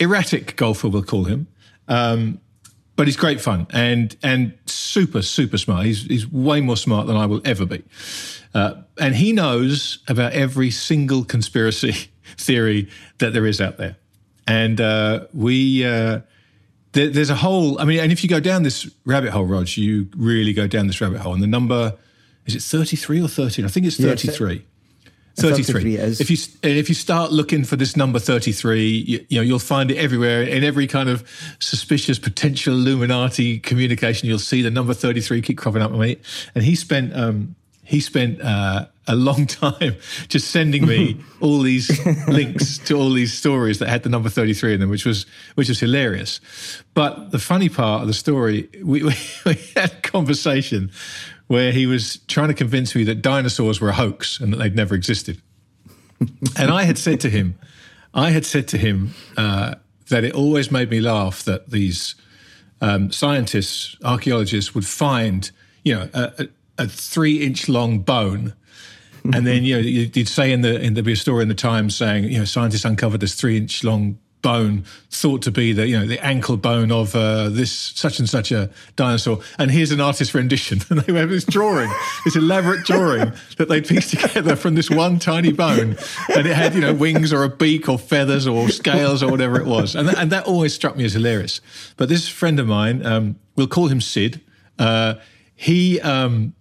erratic 0.00 0.56
golfer, 0.56 0.88
we'll 0.88 1.02
call 1.02 1.24
him. 1.24 1.46
Um, 1.88 2.40
but 2.96 3.06
he's 3.06 3.16
great 3.16 3.40
fun 3.40 3.66
and 3.70 4.16
and 4.22 4.56
super 4.66 5.22
super 5.22 5.58
smart. 5.58 5.86
He's 5.86 6.04
he's 6.04 6.30
way 6.30 6.60
more 6.60 6.76
smart 6.76 7.06
than 7.06 7.16
I 7.16 7.26
will 7.26 7.40
ever 7.44 7.66
be, 7.66 7.82
uh, 8.54 8.74
and 8.98 9.14
he 9.14 9.32
knows 9.32 9.98
about 10.08 10.32
every 10.32 10.70
single 10.70 11.24
conspiracy 11.24 11.92
theory 12.38 12.88
that 13.18 13.32
there 13.32 13.46
is 13.46 13.60
out 13.60 13.76
there. 13.76 13.96
And 14.46 14.80
uh, 14.80 15.26
we 15.32 15.84
uh, 15.84 16.20
there, 16.92 17.08
there's 17.08 17.30
a 17.30 17.36
whole. 17.36 17.80
I 17.80 17.84
mean, 17.84 18.00
and 18.00 18.12
if 18.12 18.22
you 18.22 18.28
go 18.28 18.40
down 18.40 18.62
this 18.62 18.90
rabbit 19.04 19.30
hole, 19.30 19.46
Rog, 19.46 19.68
you 19.76 20.08
really 20.16 20.52
go 20.52 20.66
down 20.66 20.86
this 20.86 21.00
rabbit 21.00 21.20
hole. 21.20 21.34
And 21.34 21.42
the 21.42 21.46
number 21.46 21.96
is 22.46 22.54
it 22.54 22.62
33 22.62 23.22
or 23.22 23.28
13? 23.28 23.64
I 23.64 23.68
think 23.68 23.86
it's 23.86 23.98
Yeah, 23.98 24.10
it's- 24.12 24.24
33. 24.24 24.64
33 25.36 25.96
33. 25.96 25.96
If 26.20 26.30
you 26.30 26.36
if 26.62 26.88
you 26.90 26.94
start 26.94 27.32
looking 27.32 27.64
for 27.64 27.76
this 27.76 27.96
number 27.96 28.18
33, 28.18 28.86
you, 28.98 29.26
you 29.30 29.38
know 29.38 29.42
you'll 29.42 29.58
find 29.58 29.90
it 29.90 29.96
everywhere 29.96 30.42
in 30.42 30.62
every 30.62 30.86
kind 30.86 31.08
of 31.08 31.26
suspicious 31.58 32.18
potential 32.18 32.74
Illuminati 32.74 33.58
communication. 33.58 34.28
You'll 34.28 34.38
see 34.38 34.60
the 34.60 34.70
number 34.70 34.92
33 34.92 35.40
keep 35.40 35.56
cropping 35.56 35.80
up, 35.80 35.90
mate. 35.92 36.20
And 36.54 36.62
he 36.62 36.74
spent 36.74 37.16
um, 37.16 37.54
he 37.82 38.00
spent 38.00 38.42
uh, 38.42 38.86
a 39.06 39.16
long 39.16 39.46
time 39.62 39.96
just 40.28 40.50
sending 40.50 40.86
me 40.86 41.18
all 41.40 41.60
these 41.60 42.04
links 42.28 42.78
to 42.78 42.94
all 42.94 43.10
these 43.10 43.32
stories 43.32 43.78
that 43.78 43.88
had 43.88 44.02
the 44.02 44.10
number 44.10 44.28
33 44.28 44.74
in 44.74 44.80
them, 44.80 44.90
which 44.90 45.06
was 45.06 45.24
which 45.54 45.68
was 45.68 45.80
hilarious. 45.80 46.40
But 46.94 47.30
the 47.30 47.38
funny 47.38 47.70
part 47.70 48.02
of 48.02 48.06
the 48.08 48.14
story, 48.14 48.68
we, 48.82 49.02
we, 49.02 49.14
we 49.46 49.54
had 49.74 49.92
a 49.92 50.00
conversation 50.02 50.90
where 51.46 51.72
he 51.72 51.86
was 51.86 52.18
trying 52.28 52.48
to 52.48 52.54
convince 52.54 52.94
me 52.94 53.04
that 53.04 53.22
dinosaurs 53.22 53.80
were 53.80 53.90
a 53.90 53.94
hoax 53.94 54.40
and 54.40 54.52
that 54.52 54.56
they'd 54.56 54.76
never 54.76 54.94
existed. 54.94 55.40
and 56.58 56.70
I 56.70 56.84
had 56.84 56.98
said 56.98 57.20
to 57.20 57.30
him, 57.30 57.58
I 58.14 58.30
had 58.30 58.44
said 58.44 58.68
to 58.68 58.78
him 58.78 59.14
uh, 59.36 59.76
that 60.08 60.24
it 60.24 60.34
always 60.34 60.70
made 60.70 60.90
me 60.90 61.00
laugh 61.00 61.42
that 61.44 61.70
these 61.70 62.14
um, 62.80 63.10
scientists, 63.10 63.96
archaeologists 64.04 64.74
would 64.74 64.86
find, 64.86 65.50
you 65.84 65.94
know, 65.94 66.08
a, 66.12 66.32
a, 66.38 66.48
a 66.84 66.88
three-inch 66.88 67.68
long 67.68 68.00
bone, 68.00 68.54
and 69.32 69.46
then 69.46 69.62
you 69.62 69.76
know 69.76 69.80
you'd 69.80 70.28
say 70.28 70.50
in 70.50 70.62
the 70.62 70.80
in 70.80 70.94
there'd 70.94 71.06
be 71.06 71.12
a 71.12 71.16
story 71.16 71.42
in 71.42 71.48
the 71.48 71.54
Times 71.54 71.94
saying, 71.94 72.24
you 72.24 72.38
know, 72.38 72.44
scientists 72.44 72.84
uncovered 72.84 73.20
this 73.20 73.36
three-inch 73.36 73.84
long 73.84 74.18
bone 74.42 74.84
thought 75.08 75.42
to 75.42 75.50
be 75.50 75.72
the 75.72 75.86
you 75.86 75.98
know 75.98 76.06
the 76.06 76.22
ankle 76.24 76.56
bone 76.56 76.92
of 76.92 77.14
uh, 77.14 77.48
this 77.48 77.72
such 77.72 78.18
and 78.18 78.28
such 78.28 78.52
a 78.52 78.68
dinosaur. 78.96 79.40
And 79.58 79.70
here's 79.70 79.92
an 79.92 80.00
artist 80.00 80.34
rendition. 80.34 80.80
And 80.90 81.00
they 81.02 81.12
have 81.14 81.30
this 81.30 81.44
drawing 81.44 81.90
this 82.24 82.36
elaborate 82.36 82.84
drawing 82.84 83.32
that 83.56 83.68
they 83.68 83.80
pieced 83.80 84.10
together 84.10 84.56
from 84.56 84.74
this 84.74 84.90
one 84.90 85.18
tiny 85.18 85.52
bone. 85.52 85.96
And 86.34 86.46
it 86.46 86.54
had 86.54 86.74
you 86.74 86.80
know 86.80 86.92
wings 86.92 87.32
or 87.32 87.44
a 87.44 87.48
beak 87.48 87.88
or 87.88 87.98
feathers 87.98 88.46
or 88.46 88.68
scales 88.68 89.22
or 89.22 89.30
whatever 89.30 89.58
it 89.60 89.66
was. 89.66 89.94
And 89.94 90.08
that, 90.08 90.18
and 90.18 90.30
that 90.32 90.46
always 90.46 90.74
struck 90.74 90.96
me 90.96 91.04
as 91.04 91.14
hilarious. 91.14 91.60
But 91.96 92.08
this 92.08 92.28
friend 92.28 92.58
of 92.60 92.66
mine 92.66 93.06
um, 93.06 93.36
we'll 93.56 93.68
call 93.68 93.88
him 93.88 94.00
Sid. 94.00 94.40
Uh, 94.78 95.14
he 95.54 96.00
um, 96.00 96.54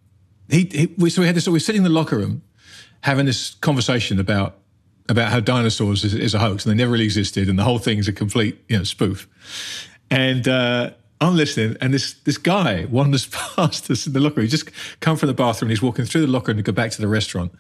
he, 0.50 0.70
he 0.98 1.10
so 1.10 1.22
we 1.22 1.28
had 1.28 1.36
this 1.36 1.46
so 1.46 1.52
we 1.52 1.56
were 1.56 1.60
sitting 1.60 1.80
in 1.80 1.84
the 1.84 1.90
locker 1.90 2.18
room 2.18 2.44
having 3.02 3.26
this 3.26 3.56
conversation 3.56 4.20
about 4.20 4.58
about 5.12 5.30
how 5.30 5.42
dinosaurs 5.42 6.06
is, 6.06 6.14
is 6.14 6.34
a 6.34 6.40
hoax 6.40 6.66
and 6.66 6.72
they 6.72 6.78
never 6.78 6.94
really 6.94 7.04
existed 7.04 7.50
and 7.50 7.60
the 7.60 7.64
whole 7.64 7.80
thing's 7.80 8.08
a 8.08 8.14
complete 8.14 8.58
you 8.70 8.78
know 8.78 8.84
spoof. 8.84 9.28
And 10.10 10.48
uh, 10.48 10.92
I'm 11.20 11.36
listening 11.36 11.76
and 11.82 11.94
this 11.94 12.14
this 12.14 12.38
guy 12.38 12.86
wanders 12.86 13.28
past 13.56 13.92
us 13.92 14.08
in 14.08 14.14
the 14.14 14.22
locker 14.22 14.42
he's 14.42 14.52
just 14.52 14.72
come 15.02 15.18
from 15.18 15.28
the 15.28 15.34
bathroom 15.34 15.68
and 15.68 15.72
he's 15.72 15.82
walking 15.82 16.06
through 16.06 16.22
the 16.22 16.28
locker 16.28 16.54
to 16.54 16.62
go 16.62 16.72
back 16.72 16.92
to 16.92 17.02
the 17.02 17.10
restaurant. 17.10 17.52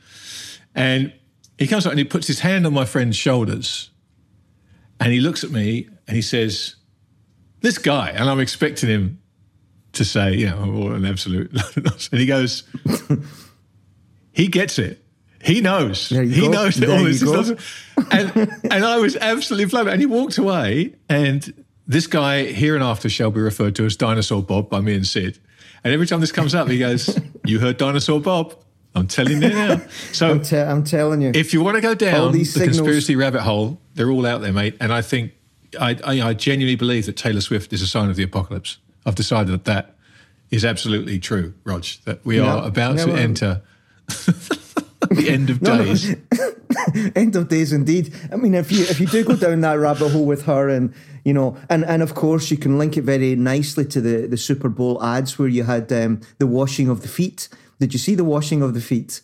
And 0.73 1.13
he 1.57 1.67
comes 1.67 1.85
up 1.85 1.91
and 1.91 1.99
he 1.99 2.05
puts 2.05 2.25
his 2.25 2.39
hand 2.39 2.65
on 2.65 2.73
my 2.73 2.85
friend's 2.85 3.17
shoulders 3.17 3.89
and 5.01 5.11
he 5.11 5.19
looks 5.19 5.43
at 5.43 5.51
me 5.51 5.89
and 6.07 6.15
he 6.15 6.21
says 6.21 6.77
this 7.59 7.77
guy 7.77 8.11
and 8.11 8.29
I'm 8.29 8.39
expecting 8.39 8.87
him 8.87 9.21
to 9.91 10.05
say 10.05 10.35
you 10.35 10.45
know 10.45 10.57
oh, 10.57 10.91
an 10.93 11.05
absolute 11.05 11.51
and 11.75 12.21
he 12.21 12.25
goes 12.25 12.63
he 14.31 14.47
gets 14.47 14.79
it 14.79 15.00
He 15.43 15.61
knows. 15.61 16.09
He 16.09 16.41
go. 16.41 16.49
knows 16.51 16.75
that 16.75 16.85
There 16.87 16.97
all 16.97 17.03
this 17.03 17.19
stuff. 17.19 17.87
And, 18.11 18.51
and 18.71 18.85
I 18.85 18.97
was 18.97 19.15
absolutely 19.15 19.69
flabbergasted. 19.69 19.93
And 19.93 20.01
he 20.01 20.05
walked 20.05 20.37
away, 20.37 20.95
and 21.09 21.63
this 21.87 22.07
guy 22.07 22.45
here 22.45 22.75
and 22.75 22.83
after 22.83 23.09
shall 23.09 23.31
be 23.31 23.39
referred 23.41 23.75
to 23.75 23.85
as 23.85 23.95
Dinosaur 23.95 24.41
Bob 24.43 24.69
by 24.69 24.81
me 24.81 24.95
and 24.95 25.05
Sid. 25.05 25.39
And 25.83 25.93
every 25.93 26.05
time 26.07 26.19
this 26.19 26.31
comes 26.31 26.53
up, 26.53 26.67
he 26.67 26.77
goes, 26.77 27.17
"You 27.45 27.59
heard 27.59 27.77
Dinosaur 27.77 28.19
Bob? 28.21 28.55
I'm 28.93 29.07
telling 29.07 29.41
you 29.41 29.49
now." 29.49 29.81
So 30.11 30.31
I'm, 30.31 30.41
te- 30.43 30.57
I'm 30.57 30.83
telling 30.83 31.21
you. 31.21 31.31
if 31.33 31.53
you 31.53 31.63
want 31.63 31.75
to 31.75 31.81
go 31.81 31.95
down 31.95 32.31
the 32.33 32.43
signals- 32.43 32.77
conspiracy 32.77 33.15
rabbit 33.15 33.41
hole, 33.41 33.79
they're 33.95 34.11
all 34.11 34.25
out 34.25 34.41
there, 34.41 34.53
mate. 34.53 34.77
And 34.79 34.93
I 34.93 35.01
think 35.01 35.31
I, 35.79 35.97
I, 36.03 36.21
I 36.29 36.33
genuinely 36.33 36.75
believe 36.75 37.05
that 37.07 37.17
Taylor 37.17 37.41
Swift 37.41 37.73
is 37.73 37.81
a 37.81 37.87
sign 37.87 38.09
of 38.09 38.15
the 38.15 38.23
apocalypse. 38.23 38.77
I've 39.05 39.15
decided 39.15 39.51
that 39.53 39.65
that 39.65 39.95
is 40.51 40.63
absolutely 40.65 41.17
true, 41.19 41.53
Rog. 41.63 41.85
That 42.05 42.23
we 42.25 42.39
are 42.39 42.65
about 42.67 42.97
Yeah, 42.97 43.05
to 43.05 43.13
enter 43.13 43.61
the 45.15 45.29
end 45.29 45.49
of 45.49 45.61
No, 45.61 45.77
no. 45.77 45.83
days. 45.85 46.15
End 47.15 47.35
of 47.35 47.47
days, 47.49 47.73
indeed. 47.73 48.13
I 48.31 48.35
mean, 48.37 48.53
if 48.55 48.71
you 48.71 48.81
if 48.83 48.99
you 48.99 49.05
do 49.05 49.23
go 49.23 49.35
down 49.35 49.61
that 49.61 49.73
rabbit 49.73 50.09
hole 50.11 50.25
with 50.25 50.45
her, 50.45 50.69
and 50.69 50.93
you 51.25 51.33
know, 51.33 51.57
and 51.69 51.83
and 51.85 52.01
of 52.01 52.15
course 52.15 52.49
you 52.49 52.57
can 52.57 52.77
link 52.79 52.97
it 52.97 53.01
very 53.03 53.35
nicely 53.35 53.85
to 53.85 54.01
the 54.01 54.25
the 54.27 54.37
Super 54.37 54.69
Bowl 54.69 55.01
ads 55.03 55.37
where 55.37 55.47
you 55.49 55.63
had 55.63 55.91
um, 55.91 56.21
the 56.39 56.47
washing 56.47 56.87
of 56.89 57.01
the 57.01 57.07
feet. 57.07 57.49
Did 57.79 57.93
you 57.93 57.99
see 57.99 58.15
the 58.15 58.23
washing 58.23 58.61
of 58.61 58.73
the 58.73 58.81
feet? 58.81 59.21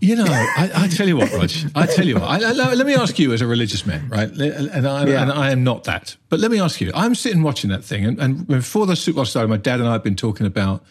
You 0.00 0.16
know, 0.16 0.24
I, 0.26 0.70
I 0.74 0.88
tell 0.88 1.06
you 1.06 1.16
what, 1.16 1.30
Rog. 1.32 1.48
I 1.76 1.86
tell 1.86 2.04
you 2.06 2.14
what. 2.14 2.24
I, 2.24 2.36
I- 2.48 2.74
let 2.74 2.86
me 2.86 2.94
ask 2.94 3.18
you, 3.20 3.32
as 3.32 3.40
a 3.40 3.46
religious 3.46 3.86
man, 3.86 4.08
right? 4.08 4.28
And 4.30 4.84
I, 4.88 5.06
Yeah. 5.06 5.22
and 5.22 5.30
I 5.30 5.52
am 5.52 5.62
not 5.62 5.84
that. 5.84 6.16
But 6.28 6.40
let 6.40 6.50
me 6.50 6.58
ask 6.58 6.80
you. 6.80 6.90
I'm 6.94 7.14
sitting 7.14 7.42
watching 7.42 7.70
that 7.70 7.84
thing, 7.84 8.04
and, 8.04 8.18
and 8.18 8.46
before 8.48 8.86
the 8.86 8.96
Super 8.96 9.16
Bowl 9.16 9.24
started, 9.26 9.48
my 9.48 9.58
dad 9.58 9.78
and 9.78 9.88
I 9.88 9.92
have 9.92 10.02
been 10.02 10.16
talking 10.16 10.46
about 10.46 10.82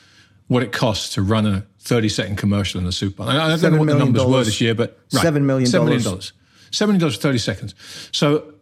what 0.47 0.63
it 0.63 0.71
costs 0.71 1.13
to 1.15 1.21
run 1.21 1.45
a 1.45 1.65
30 1.83 2.09
second 2.09 2.35
commercial 2.37 2.79
in 2.79 2.85
the 2.85 2.91
Super 2.91 3.17
Bowl. 3.17 3.29
I 3.29 3.33
don't 3.33 3.47
know 3.47 3.51
what 3.51 3.61
the 3.61 3.71
million 3.85 3.97
numbers 3.97 4.25
were 4.25 4.43
this 4.43 4.61
year, 4.61 4.75
but 4.75 4.99
Seven 5.09 5.45
million 5.45 5.67
Seven 5.69 5.85
million 5.87 6.03
dollars. 6.03 6.31
dollars. 6.31 6.33
Seven 6.71 6.93
million 6.93 7.01
dollars 7.01 7.15
for 7.15 7.21
30 7.23 7.37
seconds. 7.39 7.75
So 8.11 8.53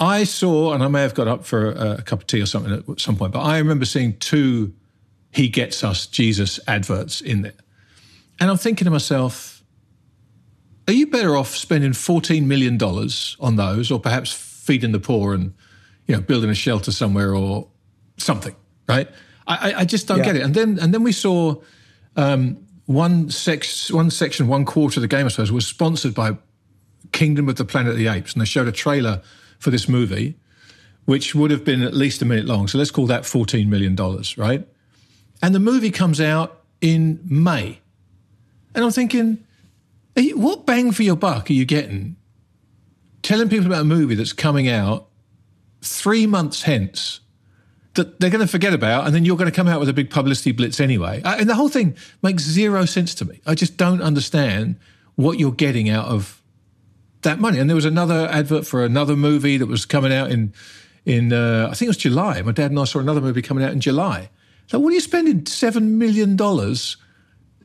I 0.00 0.24
saw, 0.24 0.72
and 0.74 0.82
I 0.82 0.88
may 0.88 1.02
have 1.02 1.14
got 1.14 1.26
up 1.28 1.44
for 1.44 1.72
a, 1.72 1.96
a 1.98 2.02
cup 2.02 2.20
of 2.20 2.26
tea 2.28 2.40
or 2.40 2.46
something 2.46 2.72
at 2.72 3.00
some 3.00 3.16
point, 3.16 3.32
but 3.32 3.40
I 3.40 3.58
remember 3.58 3.84
seeing 3.84 4.16
two 4.18 4.72
"He 5.32 5.48
Gets 5.48 5.82
Us" 5.82 6.06
Jesus 6.06 6.60
adverts 6.68 7.20
in 7.20 7.42
there, 7.42 7.52
and 8.40 8.48
I'm 8.50 8.56
thinking 8.58 8.84
to 8.84 8.90
myself 8.90 9.56
are 10.86 10.92
you 10.94 11.06
better 11.08 11.36
off 11.36 11.54
spending 11.54 11.90
$14 11.90 12.46
million 12.46 12.78
on 12.80 13.56
those 13.56 13.90
or 13.90 14.00
perhaps 14.00 14.32
feeding 14.32 14.92
the 14.92 14.98
poor 15.00 15.34
and 15.34 15.52
you 16.06 16.14
know 16.14 16.20
building 16.22 16.48
a 16.48 16.54
shelter 16.54 16.90
somewhere 16.92 17.34
or 17.34 17.68
something 18.16 18.56
right 18.88 19.06
i, 19.46 19.70
I- 19.72 19.80
I 19.80 19.84
just 19.84 20.06
don't 20.08 20.18
Yeah. 20.20 20.24
get 20.24 20.36
it 20.36 20.42
and 20.42 20.54
then 20.54 20.78
and 20.78 20.94
then 20.94 21.02
we 21.02 21.12
saw 21.12 21.56
um, 22.16 22.66
one 22.88 23.28
sex 23.28 23.92
one 23.92 24.10
section 24.10 24.48
one 24.48 24.64
quarter 24.64 24.98
of 24.98 25.02
the 25.02 25.08
game 25.08 25.26
i 25.26 25.28
suppose 25.28 25.52
was 25.52 25.66
sponsored 25.66 26.14
by 26.14 26.34
kingdom 27.12 27.48
of 27.48 27.56
the 27.56 27.64
planet 27.64 27.92
of 27.92 27.98
the 27.98 28.08
apes. 28.08 28.32
And 28.32 28.40
they 28.40 28.46
showed 28.46 28.66
a 28.68 28.72
trailer 28.72 29.22
for 29.58 29.70
this 29.70 29.88
movie 29.88 30.36
which 31.04 31.34
would 31.34 31.50
have 31.50 31.64
been 31.64 31.82
at 31.82 31.94
least 31.94 32.20
a 32.20 32.24
minute 32.26 32.44
long. 32.44 32.68
So 32.68 32.76
let's 32.76 32.90
call 32.90 33.06
that 33.06 33.22
$14 33.22 33.66
million 33.66 33.96
right? 34.36 34.68
And 35.42 35.54
the 35.54 35.58
movie 35.58 35.90
comes 35.90 36.20
out 36.20 36.62
in 36.82 37.20
may. 37.24 37.80
And 38.74 38.84
i'm 38.84 38.90
thinking 38.90 39.44
you- 40.16 40.38
what 40.38 40.66
bang 40.66 40.92
for 40.92 41.02
your 41.02 41.16
buck 41.16 41.50
are 41.50 41.54
you 41.54 41.64
getting 41.64 42.16
telling 43.22 43.48
people 43.48 43.66
about 43.66 43.82
a 43.82 43.84
movie 43.84 44.14
that's 44.14 44.32
coming 44.32 44.68
out 44.68 45.08
three 45.82 46.26
months 46.26 46.62
hence 46.62 47.20
that 47.98 48.18
they're 48.18 48.30
going 48.30 48.40
to 48.40 48.50
forget 48.50 48.72
about, 48.72 49.06
and 49.06 49.14
then 49.14 49.24
you're 49.24 49.36
going 49.36 49.50
to 49.50 49.54
come 49.54 49.68
out 49.68 49.78
with 49.78 49.88
a 49.88 49.92
big 49.92 50.08
publicity 50.10 50.52
blitz 50.52 50.80
anyway? 50.80 51.20
Uh, 51.22 51.36
And 51.38 51.48
the 51.48 51.54
whole 51.54 51.68
thing 51.68 51.94
makes 52.22 52.42
zero 52.42 52.84
sense 52.86 53.14
to 53.16 53.24
me. 53.24 53.40
I 53.46 53.54
just 53.54 53.76
don't 53.76 54.00
understand 54.02 54.76
what 55.16 55.38
you're 55.38 55.52
getting 55.52 55.88
out 55.90 56.06
of 56.06 56.40
that 57.22 57.38
money. 57.38 57.58
And 57.58 57.68
there 57.68 57.74
was 57.76 57.84
another 57.84 58.28
advert 58.30 58.66
for 58.66 58.84
another 58.84 59.16
movie 59.16 59.56
that 59.58 59.66
was 59.66 59.84
coming 59.84 60.12
out 60.12 60.30
in, 60.30 60.52
in 61.04 61.32
uh, 61.32 61.68
I 61.70 61.74
think 61.74 61.88
it 61.88 61.90
was 61.90 61.96
July. 61.98 62.40
My 62.42 62.52
dad 62.52 62.70
and 62.70 62.78
I 62.80 62.84
saw 62.84 63.00
another 63.00 63.20
movie 63.20 63.42
coming 63.42 63.64
out 63.64 63.72
in 63.72 63.80
July. 63.80 64.30
So, 64.68 64.78
what 64.78 64.90
are 64.90 64.94
you 64.94 65.00
spending 65.00 65.44
seven 65.46 65.98
million 65.98 66.36
dollars 66.36 66.96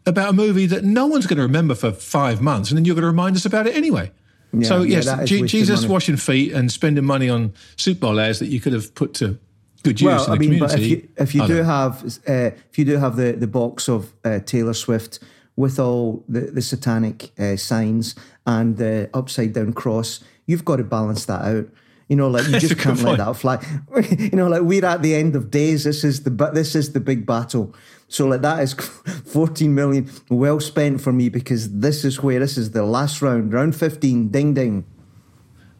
about 0.06 0.30
a 0.30 0.34
movie 0.34 0.66
that 0.66 0.84
no 0.84 1.06
one's 1.06 1.28
going 1.28 1.38
to 1.38 1.44
remember 1.44 1.75
for 1.75 1.92
five 1.92 2.42
months, 2.42 2.70
and 2.72 2.78
then 2.78 2.86
you're 2.86 2.96
going 2.96 3.04
to 3.04 3.08
remind 3.08 3.36
us 3.36 3.46
about 3.46 3.68
it 3.68 3.75
anyway. 3.75 4.12
Yeah, 4.52 4.68
so 4.68 4.82
yes, 4.82 5.06
Je- 5.06 5.42
wasted 5.42 5.48
Jesus 5.48 5.86
washing 5.86 6.18
feet 6.18 6.54
and 6.54 6.72
spending 6.72 7.06
money 7.06 7.30
on 7.30 7.54
Super 7.78 8.02
Bowl 8.02 8.20
ads 8.20 8.40
that 8.40 8.48
you 8.48 8.60
could 8.60 8.74
have 8.74 8.94
put 8.96 9.13
to 9.16 9.38
good 9.84 10.02
use 10.02 10.08
Well, 10.08 10.32
I 10.32 10.38
mean, 10.38 10.60
but 10.60 10.74
if 10.74 10.86
you 10.86 11.08
if 11.18 11.36
you 11.36 11.44
I 11.44 11.48
do 11.48 11.58
don't- 11.58 11.66
have 11.66 12.04
uh, 12.28 12.52
if 12.72 12.78
you 12.78 12.86
do 12.86 12.98
have 12.98 13.16
the 13.16 13.34
the 13.34 13.48
box 13.48 13.88
of 13.90 14.13
uh, 14.24 14.40
Taylor 14.40 14.74
Swift 14.74 15.20
with 15.56 15.80
all 15.80 16.24
the 16.28 16.42
the 16.42 16.62
satanic 16.62 17.32
uh, 17.40 17.56
signs 17.58 18.16
and 18.46 18.78
the 18.78 19.10
upside 19.13 19.54
down 19.54 19.74
cross, 19.74 20.24
you've 20.48 20.66
got 20.66 20.78
to 20.78 20.84
balance 20.84 21.25
that 21.25 21.42
out. 21.42 21.68
You 22.10 22.18
know, 22.18 22.28
like 22.28 22.48
you 22.48 22.60
just 22.68 22.78
can't 22.78 23.02
let 23.02 23.18
that 23.20 23.36
fly. 23.38 23.63
you 24.20 24.32
know, 24.38 24.48
like 24.48 24.62
we're 24.63 24.86
at 24.86 25.02
the 25.02 25.16
end 25.16 25.36
of 25.36 25.50
days. 25.52 25.84
This 25.86 26.04
is 26.04 26.24
the 26.24 26.32
but 26.32 26.54
this 26.54 26.75
is 26.75 26.92
the 26.94 27.00
big 27.00 27.25
battle. 27.25 27.74
So 28.08 28.28
like 28.28 28.42
that 28.42 28.62
is 28.62 28.74
14 29.25 29.74
million 29.74 30.10
well 30.30 30.60
spent 30.60 31.02
for 31.02 31.12
me 31.12 31.30
because 31.30 31.80
this 31.80 32.04
is 32.06 32.22
where 32.22 32.40
this 32.40 32.58
is 32.58 32.72
the 32.72 32.84
last 32.84 33.22
round, 33.22 33.54
round 33.54 33.75
15, 33.75 34.30
ding 34.30 34.54
ding. 34.54 34.86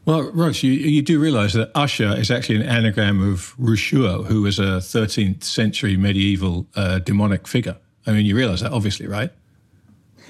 Well, 0.05 0.24
Roach, 0.33 0.63
you, 0.63 0.72
you 0.74 1.01
do 1.01 1.17
realise 1.19 1.53
that 1.53 1.72
Usher 1.75 2.13
is 2.17 2.29
actually 2.29 2.57
an 2.57 2.63
anagram 2.63 3.22
of 3.22 3.55
Rushuo, 3.57 4.25
who 4.25 4.41
was 4.41 4.60
a 4.60 4.79
13th 4.83 5.43
century 5.43 5.95
medieval 5.95 6.67
uh, 6.75 7.00
demonic 7.00 7.48
figure. 7.48 7.77
I 8.05 8.12
mean, 8.12 8.25
you 8.25 8.36
realise 8.36 8.62
that, 8.62 8.74
obviously, 8.74 9.07
right? 9.07 9.31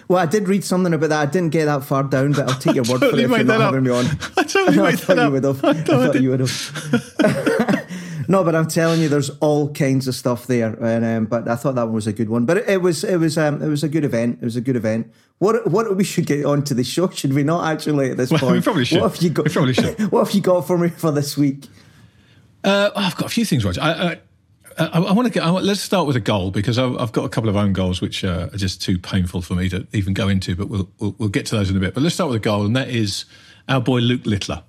Well, 0.07 0.19
I 0.19 0.25
did 0.27 0.47
read 0.47 0.63
something 0.63 0.93
about 0.93 1.09
that. 1.09 1.19
I 1.21 1.25
didn't 1.25 1.49
get 1.51 1.65
that 1.65 1.83
far 1.85 2.03
down, 2.03 2.33
but 2.33 2.47
I'll 2.49 2.59
take 2.59 2.75
your 2.75 2.83
word 2.89 2.99
for 2.99 3.05
it 3.07 3.19
if 3.19 3.29
you're 3.29 3.43
not 3.45 3.61
up. 3.61 3.73
having 3.73 3.83
me 3.83 3.89
on. 3.89 4.05
I 4.37 4.43
totally 4.43 4.79
I 4.87 4.91
made 4.91 4.99
thought 4.99 5.15
that 5.15 5.21
you 5.21 5.25
up. 5.27 5.31
would 5.31 5.43
have. 5.43 5.65
I 5.65 5.69
I 5.69 5.73
know 5.73 6.01
I 6.01 6.05
thought 6.07 6.21
you 6.21 6.29
would 6.29 6.39
have. 6.41 7.62
No, 8.27 8.43
but 8.43 8.55
I'm 8.55 8.67
telling 8.67 9.01
you, 9.01 9.09
there's 9.09 9.29
all 9.39 9.71
kinds 9.73 10.07
of 10.07 10.15
stuff 10.15 10.47
there, 10.47 10.73
and 10.83 11.05
um, 11.05 11.25
but 11.25 11.47
I 11.47 11.55
thought 11.55 11.75
that 11.75 11.83
one 11.85 11.93
was 11.93 12.07
a 12.07 12.13
good 12.13 12.29
one. 12.29 12.45
But 12.45 12.57
it, 12.57 12.69
it 12.69 12.81
was, 12.81 13.03
it 13.03 13.17
was, 13.17 13.37
um, 13.37 13.61
it 13.61 13.67
was 13.67 13.83
a 13.83 13.89
good 13.89 14.03
event. 14.05 14.39
It 14.41 14.45
was 14.45 14.55
a 14.55 14.61
good 14.61 14.75
event. 14.75 15.11
What, 15.39 15.67
what 15.67 15.95
we 15.95 16.03
should 16.03 16.25
get 16.25 16.45
on 16.45 16.63
to 16.65 16.73
the 16.73 16.83
show? 16.83 17.09
Should 17.09 17.33
we 17.33 17.43
not 17.43 17.69
actually 17.71 18.11
at 18.11 18.17
this 18.17 18.31
Well, 18.31 18.41
we 18.41 18.47
point? 18.47 18.63
probably 18.63 18.85
should. 18.85 19.01
What 19.01 19.13
have 19.13 19.21
you 19.21 19.29
got? 19.29 19.45
We 19.45 19.51
probably 19.51 19.73
should. 19.73 19.99
what 20.11 20.25
have 20.27 20.35
you 20.35 20.41
got 20.41 20.65
for 20.67 20.77
me 20.77 20.89
for 20.89 21.11
this 21.11 21.37
week? 21.37 21.67
Uh, 22.63 22.91
I've 22.95 23.15
got 23.17 23.25
a 23.25 23.29
few 23.29 23.43
things, 23.45 23.65
Roger. 23.65 23.81
I, 23.81 23.91
I, 23.91 24.19
I, 24.77 24.87
I 25.01 25.11
want 25.11 25.27
to 25.27 25.33
get. 25.33 25.43
I 25.43 25.51
want, 25.51 25.65
let's 25.65 25.81
start 25.81 26.07
with 26.07 26.15
a 26.15 26.21
goal 26.21 26.49
because 26.51 26.77
I've, 26.79 26.97
I've 26.97 27.11
got 27.11 27.25
a 27.25 27.29
couple 27.29 27.49
of 27.49 27.55
own 27.55 27.73
goals 27.73 27.99
which 28.01 28.23
uh, 28.23 28.49
are 28.53 28.57
just 28.57 28.81
too 28.81 28.97
painful 28.97 29.41
for 29.41 29.55
me 29.55 29.69
to 29.69 29.85
even 29.91 30.13
go 30.13 30.29
into. 30.29 30.55
But 30.55 30.69
we'll, 30.69 30.89
we'll 30.99 31.15
we'll 31.17 31.29
get 31.29 31.45
to 31.47 31.55
those 31.55 31.69
in 31.69 31.77
a 31.77 31.79
bit. 31.79 31.93
But 31.93 32.03
let's 32.03 32.15
start 32.15 32.29
with 32.29 32.37
a 32.37 32.43
goal, 32.43 32.65
and 32.65 32.75
that 32.75 32.89
is 32.89 33.25
our 33.67 33.81
boy 33.81 33.99
Luke 33.99 34.25
Littler. 34.25 34.63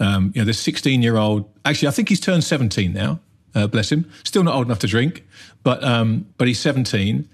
Um, 0.00 0.32
you 0.34 0.40
know, 0.40 0.46
this 0.46 0.58
16 0.60 1.02
year 1.02 1.16
old. 1.16 1.50
Actually, 1.64 1.88
I 1.88 1.90
think 1.92 2.08
he's 2.08 2.20
turned 2.20 2.42
17 2.42 2.92
now. 2.92 3.20
Uh, 3.54 3.66
bless 3.66 3.90
him. 3.90 4.10
Still 4.24 4.42
not 4.42 4.54
old 4.54 4.66
enough 4.66 4.78
to 4.80 4.86
drink, 4.86 5.26
but 5.62 5.82
um, 5.84 6.26
but 6.38 6.48
he's 6.48 6.60
17, 6.60 7.28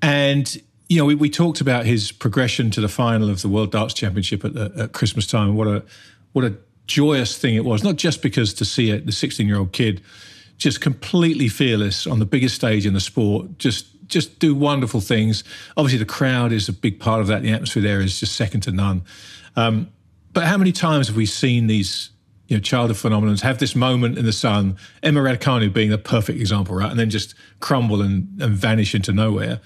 and 0.00 0.62
you 0.88 0.98
know 0.98 1.04
we, 1.04 1.14
we 1.16 1.28
talked 1.28 1.60
about 1.60 1.84
his 1.84 2.12
progression 2.12 2.70
to 2.70 2.80
the 2.80 2.88
final 2.88 3.28
of 3.28 3.42
the 3.42 3.48
World 3.48 3.72
Darts 3.72 3.92
Championship 3.92 4.44
at, 4.44 4.54
the, 4.54 4.72
at 4.76 4.92
Christmas 4.92 5.26
time. 5.26 5.56
What 5.56 5.66
a 5.66 5.84
what 6.32 6.44
a 6.44 6.56
joyous 6.86 7.36
thing 7.36 7.56
it 7.56 7.64
was. 7.64 7.82
Not 7.82 7.96
just 7.96 8.22
because 8.22 8.54
to 8.54 8.64
see 8.64 8.90
it, 8.90 9.06
the 9.06 9.12
16 9.12 9.46
year 9.46 9.58
old 9.58 9.72
kid 9.72 10.00
just 10.58 10.80
completely 10.80 11.48
fearless 11.48 12.06
on 12.06 12.18
the 12.18 12.24
biggest 12.24 12.54
stage 12.54 12.86
in 12.86 12.94
the 12.94 13.00
sport, 13.00 13.58
just 13.58 13.86
just 14.06 14.38
do 14.38 14.54
wonderful 14.54 15.00
things. 15.00 15.42
Obviously, 15.76 15.98
the 15.98 16.04
crowd 16.04 16.52
is 16.52 16.68
a 16.68 16.72
big 16.72 17.00
part 17.00 17.20
of 17.20 17.26
that. 17.26 17.42
The 17.42 17.50
atmosphere 17.50 17.82
there 17.82 18.00
is 18.00 18.20
just 18.20 18.36
second 18.36 18.60
to 18.62 18.72
none. 18.72 19.02
Um, 19.56 19.90
but 20.36 20.44
how 20.44 20.58
many 20.58 20.70
times 20.70 21.06
have 21.06 21.16
we 21.16 21.24
seen 21.24 21.66
these, 21.66 22.10
you 22.48 22.58
know, 22.58 22.60
childhood 22.60 22.98
phenomenons 22.98 23.40
have 23.40 23.56
this 23.56 23.74
moment 23.74 24.18
in 24.18 24.26
the 24.26 24.34
sun? 24.34 24.76
Emma 25.02 25.20
Raducanu 25.20 25.72
being 25.72 25.90
a 25.90 25.96
perfect 25.96 26.38
example, 26.38 26.76
right? 26.76 26.90
And 26.90 27.00
then 27.00 27.08
just 27.08 27.34
crumble 27.60 28.02
and, 28.02 28.28
and 28.38 28.54
vanish 28.54 28.94
into 28.94 29.14
nowhere. 29.14 29.62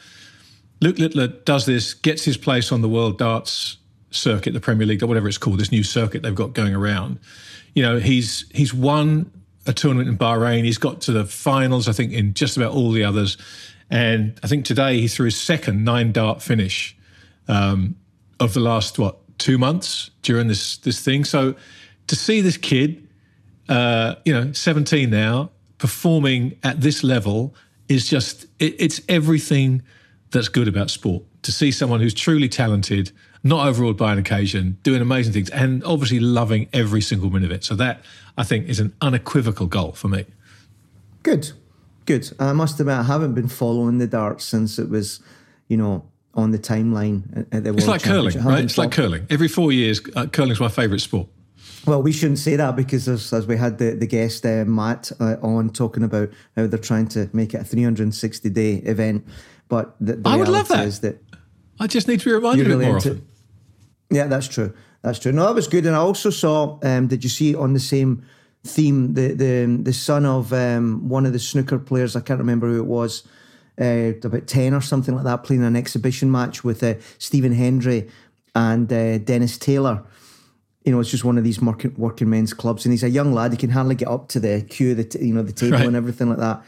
Luke 0.81 0.97
Littler 0.97 1.27
does 1.27 1.67
this, 1.67 1.93
gets 1.93 2.23
his 2.23 2.37
place 2.37 2.71
on 2.71 2.83
the 2.83 2.89
World 2.89 3.19
Darts 3.19 3.79
circuit, 4.13 4.53
the 4.53 4.61
Premier 4.61 4.87
League, 4.87 5.03
or 5.03 5.09
whatever 5.09 5.27
it's 5.27 5.39
called, 5.39 5.59
this 5.59 5.73
new 5.73 5.83
circuit 5.83 6.23
they've 6.23 6.37
got 6.37 6.53
going 6.53 6.73
around. 6.73 7.19
You 7.75 7.83
know, 7.83 7.99
he's 7.99 8.49
he's 8.55 8.73
won 8.73 9.29
a 9.67 9.73
tournament 9.73 10.09
in 10.09 10.17
Bahrain. 10.17 10.63
He's 10.63 10.79
got 10.79 11.01
to 11.01 11.11
the 11.11 11.25
finals, 11.25 11.89
I 11.89 11.93
think, 11.93 12.13
in 12.13 12.33
just 12.33 12.57
about 12.57 12.71
all 12.71 12.93
the 12.93 13.03
others. 13.03 13.37
And 13.91 14.39
I 14.45 14.47
think 14.47 14.65
today 14.65 15.01
he 15.01 15.09
threw 15.09 15.25
his 15.25 15.37
second 15.37 15.83
nine 15.85 16.13
dart 16.13 16.43
finish 16.43 16.97
um, 17.49 17.97
of 18.39 18.55
the 18.55 18.61
last 18.61 19.01
what 19.01 19.17
two 19.41 19.59
months 19.59 20.11
during 20.23 20.47
this 20.47 20.77
this 20.79 21.03
thing. 21.03 21.25
So 21.25 21.57
to 22.07 22.15
see 22.15 22.41
this 22.41 22.57
kid, 22.57 23.09
uh, 23.69 24.15
you 24.25 24.33
know, 24.33 24.53
17 24.53 25.11
now, 25.11 25.51
performing 25.79 26.57
at 26.63 26.81
this 26.81 27.03
level 27.03 27.55
is 27.89 28.09
just 28.09 28.45
it, 28.61 28.77
it's 28.79 29.01
everything 29.09 29.83
that's 30.31 30.49
good 30.49 30.69
about 30.69 30.91
sport. 30.91 31.25
To 31.43 31.53
see 31.53 31.73
someone 31.73 32.01
who's 32.01 32.15
truly 32.15 32.49
talented, 32.49 33.11
not 33.43 33.67
overawed 33.67 33.97
by 33.97 34.13
an 34.13 34.19
occasion, 34.19 34.77
doing 34.83 35.01
amazing 35.01 35.33
things, 35.33 35.51
and 35.51 35.83
obviously 35.85 36.21
loving 36.21 36.69
every 36.73 37.01
single 37.01 37.31
minute 37.31 37.47
of 37.47 37.53
it. 37.53 37.65
So 37.65 37.75
that 37.77 38.05
I 38.37 38.45
think 38.45 38.69
is 38.69 38.79
an 38.79 38.95
unequivocal 39.01 39.67
goal 39.67 39.93
for 39.93 40.09
me. 40.09 40.27
Good, 41.23 41.53
good. 42.05 42.31
I 42.39 42.53
must 42.53 42.79
admit, 42.79 42.97
I 42.97 43.03
haven't 43.05 43.35
been 43.35 43.49
following 43.49 43.99
the 43.99 44.07
darts 44.07 44.45
since 44.45 44.79
it 44.79 44.91
was, 44.91 45.21
you 45.69 45.79
know, 45.79 46.05
on 46.35 46.51
the 46.53 46.59
timeline 46.59 47.47
at, 47.53 47.65
the 47.65 47.71
World 47.71 47.79
It's 47.79 47.89
like 47.89 48.03
curling, 48.03 48.43
right? 48.43 48.65
It's 48.65 48.79
like 48.79 48.93
curling. 48.93 49.27
Every 49.31 49.49
four 49.49 49.73
years, 49.73 50.01
uh, 50.15 50.27
curling's 50.27 50.61
my 50.61 50.69
favourite 50.69 51.01
sport. 51.01 51.29
Well, 51.87 52.03
we 52.03 52.13
shouldn't 52.13 52.39
say 52.39 52.57
that 52.57 52.77
because 52.77 53.09
as, 53.09 53.33
as 53.33 53.47
we 53.47 53.57
had 53.57 53.79
the, 53.79 53.93
the 53.93 54.07
guest 54.07 54.45
uh, 54.45 54.65
Matt 54.67 55.11
uh, 55.19 55.37
on 55.43 55.71
talking 55.71 56.03
about 56.03 56.29
how 56.57 56.67
they're 56.67 56.79
trying 56.79 57.09
to 57.09 57.31
make 57.33 57.55
it 57.55 57.63
a 57.63 57.65
360 57.65 58.51
day 58.51 58.75
event. 58.75 59.27
But 59.69 59.95
the, 60.01 60.17
the 60.17 60.29
I 60.29 60.37
would 60.37 60.49
love 60.49 60.69
that. 60.69 60.87
is 60.87 61.01
that 61.01 61.23
I 61.79 61.87
just 61.87 62.07
need 62.07 62.21
to 62.21 62.27
be 62.27 62.33
reminded 62.33 62.67
you're 62.67 62.75
of 62.75 62.81
it 62.81 62.85
really 62.85 62.87
more 62.91 62.97
into 62.99 63.11
often. 63.11 63.29
Yeah, 64.11 64.27
that's 64.27 64.49
true. 64.49 64.75
That's 65.03 65.19
true. 65.19 65.33
No, 65.33 65.47
that 65.47 65.55
was 65.55 65.69
good. 65.69 65.87
And 65.87 65.97
I 65.97 66.01
also 66.01 66.31
saw, 66.31 66.79
um, 66.83 67.07
did 67.07 67.25
you 67.25 67.31
see 67.31 67.55
on 67.55 67.73
the 67.73 67.81
same 67.81 68.25
theme, 68.65 69.15
the 69.15 69.29
the 69.29 69.79
the 69.83 69.93
son 69.93 70.27
of 70.27 70.53
um, 70.53 71.09
one 71.09 71.25
of 71.25 71.33
the 71.33 71.39
snooker 71.39 71.79
players, 71.79 72.17
I 72.17 72.21
can't 72.21 72.39
remember 72.39 72.69
who 72.69 72.79
it 72.79 72.87
was, 72.87 73.27
uh, 73.81 74.13
about 74.23 74.47
10 74.47 74.75
or 74.75 74.81
something 74.81 75.15
like 75.15 75.25
that, 75.25 75.45
playing 75.45 75.65
an 75.65 75.77
exhibition 75.77 76.31
match 76.31 76.63
with 76.65 76.83
uh, 76.83 76.95
Stephen 77.19 77.53
Hendry 77.53 78.09
and 78.55 78.93
uh, 78.93 79.19
Dennis 79.19 79.57
Taylor. 79.59 80.03
You 80.85 80.93
know, 80.93 81.01
it's 81.01 81.11
just 81.11 81.25
one 81.25 81.37
of 81.39 81.45
these 81.45 81.61
working, 81.61 81.95
working 81.97 82.31
men's 82.31 82.55
clubs, 82.55 82.85
and 82.87 82.93
he's 82.93 83.03
a 83.03 83.11
young 83.11 83.33
lad. 83.33 83.53
He 83.53 83.57
can 83.59 83.71
hardly 83.71 83.95
get 83.95 84.09
up 84.09 84.29
to 84.29 84.41
the 84.41 84.63
cue, 84.69 84.95
the 84.95 85.05
t- 85.05 85.25
you 85.27 85.35
know, 85.35 85.43
the 85.43 85.53
table 85.53 85.77
Right. 85.79 85.87
and 85.87 85.95
everything 85.97 86.29
like 86.31 86.39
that. 86.39 86.63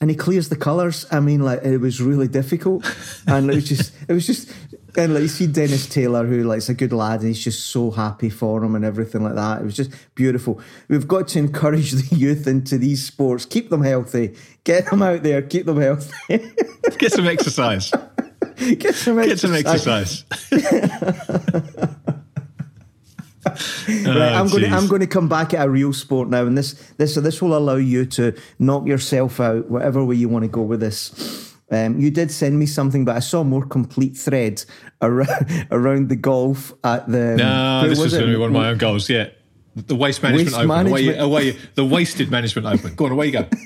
And 0.00 0.10
he 0.10 0.16
clears 0.16 0.50
the 0.50 0.56
colours. 0.56 1.06
I 1.10 1.20
mean, 1.20 1.40
like 1.42 1.62
it 1.64 1.78
was 1.78 2.00
really 2.02 2.28
difficult, 2.28 2.84
and 3.26 3.50
it 3.50 3.54
was 3.54 3.68
just, 3.68 3.92
it 4.08 4.12
was 4.12 4.26
just, 4.26 4.52
and 4.96 5.12
like 5.14 5.22
you 5.22 5.28
see 5.28 5.46
Dennis 5.46 5.86
Taylor, 5.86 6.26
who 6.26 6.44
like 6.44 6.58
is 6.58 6.68
a 6.68 6.74
good 6.74 6.92
lad, 6.92 7.20
and 7.20 7.28
he's 7.28 7.42
just 7.42 7.66
so 7.66 7.90
happy 7.90 8.30
for 8.30 8.62
him 8.64 8.74
and 8.74 8.84
everything 8.84 9.22
like 9.22 9.34
that. 9.34 9.60
It 9.60 9.64
was 9.64 9.74
just 9.76 9.90
beautiful. 10.14 10.60
We've 10.88 11.06
got 11.08 11.28
to 11.28 11.38
encourage 11.38 11.92
the 11.92 12.16
youth 12.16 12.46
into 12.46 12.78
these 12.78 13.04
sports, 13.04 13.44
keep 13.44 13.70
them 13.70 13.82
healthy, 13.82 14.34
get 14.64 14.90
them 14.90 15.02
out 15.02 15.22
there, 15.22 15.42
keep 15.42 15.66
them 15.66 15.80
healthy, 15.80 16.12
Get 16.98 17.12
some 17.12 17.26
exercise. 17.26 17.90
get 18.78 18.94
some 18.94 19.20
Get 19.22 19.38
some 19.40 19.54
exercise. 19.54 20.24
exercise. 20.52 21.94
Right, 23.88 24.06
Oh, 24.06 24.20
I'm 24.20 24.48
going. 24.48 24.64
To. 24.64 24.68
I'm 24.70 24.88
going 24.88 25.00
to 25.00 25.06
come 25.06 25.28
back 25.28 25.54
at 25.54 25.64
a 25.66 25.70
real 25.70 25.92
sport 25.92 26.28
now, 26.28 26.44
and 26.46 26.58
this 26.58 26.72
this 26.96 27.14
this 27.14 27.40
will 27.40 27.56
allow 27.56 27.76
you 27.76 28.04
to 28.06 28.34
knock 28.58 28.86
yourself 28.88 29.38
out, 29.40 29.70
whatever 29.70 30.04
way 30.04 30.16
you 30.16 30.28
want 30.28 30.42
to 30.42 30.48
go 30.48 30.62
with 30.62 30.80
this. 30.80 31.54
Um, 31.70 31.98
you 31.98 32.10
did 32.10 32.30
send 32.30 32.58
me 32.58 32.66
something, 32.66 33.04
but 33.04 33.16
I 33.16 33.20
saw 33.20 33.40
a 33.40 33.44
more 33.44 33.66
complete 33.66 34.16
thread 34.16 34.64
around 35.02 35.66
around 35.70 36.08
the 36.08 36.16
golf 36.16 36.72
at 36.84 37.08
the. 37.08 37.36
No, 37.36 37.88
this 37.88 37.98
was 37.98 38.12
going 38.12 38.26
to 38.26 38.32
be 38.32 38.36
one 38.36 38.50
of 38.50 38.54
my 38.54 38.68
own 38.68 38.78
goals. 38.78 39.10
Yeah, 39.10 39.30
the 39.74 39.96
waste 39.96 40.22
management 40.22 40.46
Waste 40.46 40.56
open. 40.58 40.70
Away, 40.70 40.84
management. 40.84 41.20
away, 41.20 41.56
the 41.74 41.84
wasted 41.84 42.30
management 42.30 42.66
open. 42.66 42.94
Go 42.94 43.06
on, 43.06 43.12
away 43.12 43.26
you 43.26 43.32
go. 43.32 43.48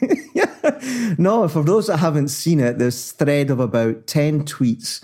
No, 1.18 1.48
for 1.48 1.62
those 1.62 1.88
that 1.88 1.98
haven't 1.98 2.28
seen 2.28 2.60
it, 2.60 2.78
this 2.78 3.12
thread 3.12 3.50
of 3.50 3.60
about 3.60 4.06
10 4.06 4.44
tweets 4.44 5.02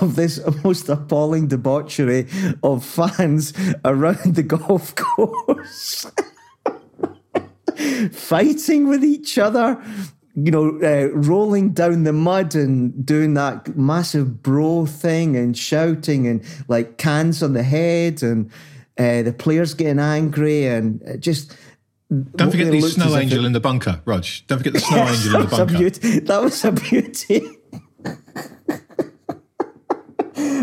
of 0.00 0.16
this 0.16 0.40
most 0.64 0.88
appalling 0.88 1.48
debauchery 1.48 2.26
of 2.62 2.84
fans 2.84 3.52
around 3.84 4.34
the 4.34 4.42
golf 4.42 4.94
course. 4.94 6.06
Fighting 8.12 8.88
with 8.88 9.04
each 9.04 9.38
other, 9.38 9.82
you 10.44 10.50
know, 10.50 10.78
uh, 10.82 11.08
rolling 11.12 11.70
down 11.72 12.04
the 12.04 12.12
mud 12.12 12.54
and 12.54 13.04
doing 13.04 13.34
that 13.34 13.76
massive 13.76 14.42
bro 14.42 14.86
thing 14.86 15.36
and 15.36 15.56
shouting 15.56 16.26
and 16.26 16.42
like 16.68 16.96
cans 16.98 17.42
on 17.42 17.52
the 17.52 17.62
head 17.62 18.22
and 18.22 18.50
uh, 18.98 19.22
the 19.22 19.32
players 19.36 19.74
getting 19.74 19.98
angry 19.98 20.66
and 20.66 21.02
uh, 21.08 21.16
just. 21.16 21.56
Don't 22.36 22.50
forget 22.50 22.72
the 22.72 22.80
snow 22.80 23.16
angel 23.16 23.44
it- 23.44 23.46
in 23.46 23.52
the 23.52 23.60
bunker, 23.60 24.00
Rog. 24.04 24.24
Don't 24.48 24.58
forget 24.58 24.72
the 24.72 24.80
snow 24.80 24.98
angel 25.08 25.34
in 25.36 25.42
the 25.42 25.56
bunker. 25.56 25.78
beauty. 25.78 26.20
That 26.26 26.42
was 26.42 26.64
a 26.64 26.72
beauty. 26.72 27.40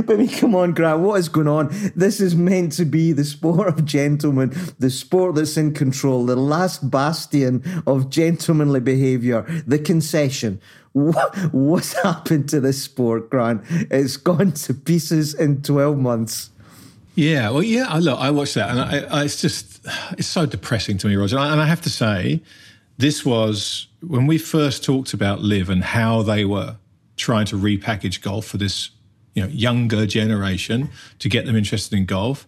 But 0.05 0.13
I 0.13 0.17
mean, 0.17 0.29
come 0.29 0.55
on, 0.55 0.73
Grant, 0.73 0.99
what 0.99 1.19
is 1.19 1.29
going 1.29 1.47
on? 1.47 1.69
This 1.95 2.19
is 2.19 2.35
meant 2.35 2.73
to 2.73 2.85
be 2.85 3.11
the 3.13 3.23
sport 3.23 3.67
of 3.67 3.83
gentlemen, 3.85 4.53
the 4.79 4.89
sport 4.89 5.35
that's 5.35 5.57
in 5.57 5.73
control, 5.73 6.25
the 6.25 6.35
last 6.35 6.89
bastion 6.91 7.63
of 7.87 8.09
gentlemanly 8.09 8.79
behaviour, 8.79 9.41
the 9.65 9.79
concession. 9.79 10.61
What, 10.93 11.35
what's 11.53 11.93
happened 12.01 12.49
to 12.49 12.59
this 12.59 12.81
sport, 12.83 13.29
Grant? 13.29 13.61
It's 13.69 14.17
gone 14.17 14.51
to 14.53 14.73
pieces 14.73 15.33
in 15.33 15.61
12 15.61 15.97
months. 15.97 16.49
Yeah, 17.15 17.49
well, 17.49 17.63
yeah. 17.63 17.85
I- 17.89 17.99
Look, 17.99 18.19
I 18.19 18.29
watched 18.31 18.53
that, 18.55 18.69
and 18.69 18.79
I, 18.79 18.99
I, 19.21 19.23
it's 19.23 19.41
just 19.41 19.79
it's 20.17 20.27
so 20.27 20.45
depressing 20.45 20.97
to 20.99 21.07
me, 21.07 21.15
Roger. 21.15 21.35
And 21.37 21.45
I, 21.45 21.51
and 21.51 21.61
I 21.61 21.65
have 21.65 21.81
to 21.81 21.89
say, 21.89 22.41
this 22.99 23.25
was 23.25 23.87
when 24.01 24.27
we 24.27 24.37
first 24.37 24.83
talked 24.83 25.13
about 25.13 25.41
Liv 25.41 25.69
and 25.69 25.83
how 25.83 26.21
they 26.21 26.45
were 26.45 26.77
trying 27.15 27.45
to 27.47 27.55
repackage 27.57 28.21
golf 28.21 28.45
for 28.45 28.57
this, 28.57 28.91
you 29.37 29.43
know, 29.43 29.49
younger 29.49 30.07
generation 30.07 30.89
to 31.19 31.29
get 31.29 31.45
them 31.45 31.55
interested 31.55 31.95
in 31.95 32.05
golf. 32.05 32.47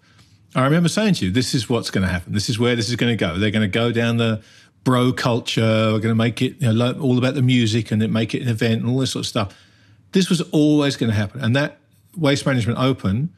I 0.56 0.64
remember 0.64 0.90
saying 0.90 1.14
to 1.16 1.26
you, 1.26 1.32
this 1.32 1.54
is 1.54 1.70
what's 1.70 1.92
going 1.92 2.02
to 2.02 2.12
happen. 2.12 2.34
This 2.34 2.50
is 2.50 2.58
where 2.58 2.76
this 2.76 2.90
is 2.90 2.96
going 2.96 3.16
to 3.16 3.16
go. 3.16 3.38
They're 3.38 3.52
going 3.52 3.62
to 3.62 3.68
go 3.68 3.92
down 3.92 4.18
the 4.18 4.42
bro 4.84 5.14
culture. 5.14 5.62
We're 5.62 6.00
going 6.00 6.06
to 6.10 6.16
make 6.16 6.42
it 6.42 6.60
you 6.60 6.74
know, 6.74 6.94
all 7.00 7.20
about 7.20 7.36
the 7.36 7.44
music 7.44 7.92
and 7.92 8.02
then 8.02 8.12
make 8.12 8.34
it 8.34 8.42
an 8.42 8.48
event 8.48 8.82
and 8.82 8.90
all 8.90 8.98
this 8.98 9.12
sort 9.12 9.22
of 9.22 9.28
stuff. 9.28 9.56
This 10.14 10.32
was 10.32 10.42
always 10.50 10.98
going 10.98 11.12
to 11.12 11.16
happen. 11.16 11.42
And 11.42 11.56
that 11.56 11.78
Waste 12.18 12.48
Management 12.48 12.80
Open, 12.80 13.32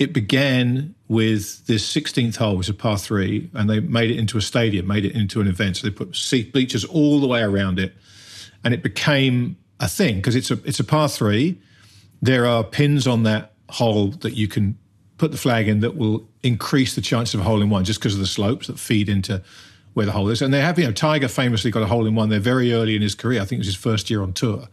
it 0.00 0.12
began 0.12 0.96
with 1.06 1.64
this 1.68 1.88
16th 1.94 2.38
hole, 2.38 2.56
which 2.56 2.66
is 2.66 2.70
a 2.70 2.74
par 2.74 2.98
three, 2.98 3.50
and 3.54 3.70
they 3.70 3.78
made 3.78 4.10
it 4.10 4.18
into 4.18 4.36
a 4.36 4.42
stadium, 4.42 4.88
made 4.88 5.04
it 5.04 5.14
into 5.14 5.40
an 5.40 5.46
event. 5.46 5.76
So 5.76 5.86
they 5.86 5.94
put 5.94 6.16
seat 6.16 6.52
bleachers 6.52 6.84
all 6.84 7.20
the 7.20 7.28
way 7.28 7.42
around 7.42 7.78
it, 7.78 7.94
and 8.64 8.74
it 8.74 8.82
became 8.82 9.58
a 9.78 9.86
thing 9.86 10.16
because 10.16 10.34
it's 10.34 10.50
a 10.50 10.58
it's 10.64 10.80
a 10.80 10.84
par 10.84 11.08
three. 11.08 11.60
There 12.24 12.46
are 12.46 12.64
pins 12.64 13.06
on 13.06 13.22
that 13.24 13.52
hole 13.70 14.08
that 14.08 14.34
you 14.34 14.48
can 14.48 14.78
put 15.18 15.30
the 15.30 15.38
flag 15.38 15.68
in 15.68 15.80
that 15.80 15.96
will 15.96 16.28
increase 16.42 16.94
the 16.94 17.00
chance 17.00 17.34
of 17.34 17.40
a 17.40 17.42
hole 17.42 17.62
in 17.62 17.70
one 17.70 17.84
just 17.84 18.00
because 18.00 18.14
of 18.14 18.20
the 18.20 18.26
slopes 18.26 18.66
that 18.66 18.78
feed 18.78 19.08
into 19.08 19.42
where 19.94 20.06
the 20.06 20.12
hole 20.12 20.28
is. 20.28 20.42
And 20.42 20.52
they 20.52 20.60
have, 20.60 20.78
you 20.78 20.86
know, 20.86 20.92
Tiger 20.92 21.28
famously 21.28 21.70
got 21.70 21.82
a 21.82 21.86
hole 21.86 22.06
in 22.06 22.14
one 22.14 22.28
there 22.28 22.40
very 22.40 22.72
early 22.72 22.96
in 22.96 23.02
his 23.02 23.14
career. 23.14 23.40
I 23.40 23.44
think 23.44 23.58
it 23.58 23.60
was 23.60 23.68
his 23.68 23.76
first 23.76 24.10
year 24.10 24.22
on 24.22 24.32
tour 24.32 24.68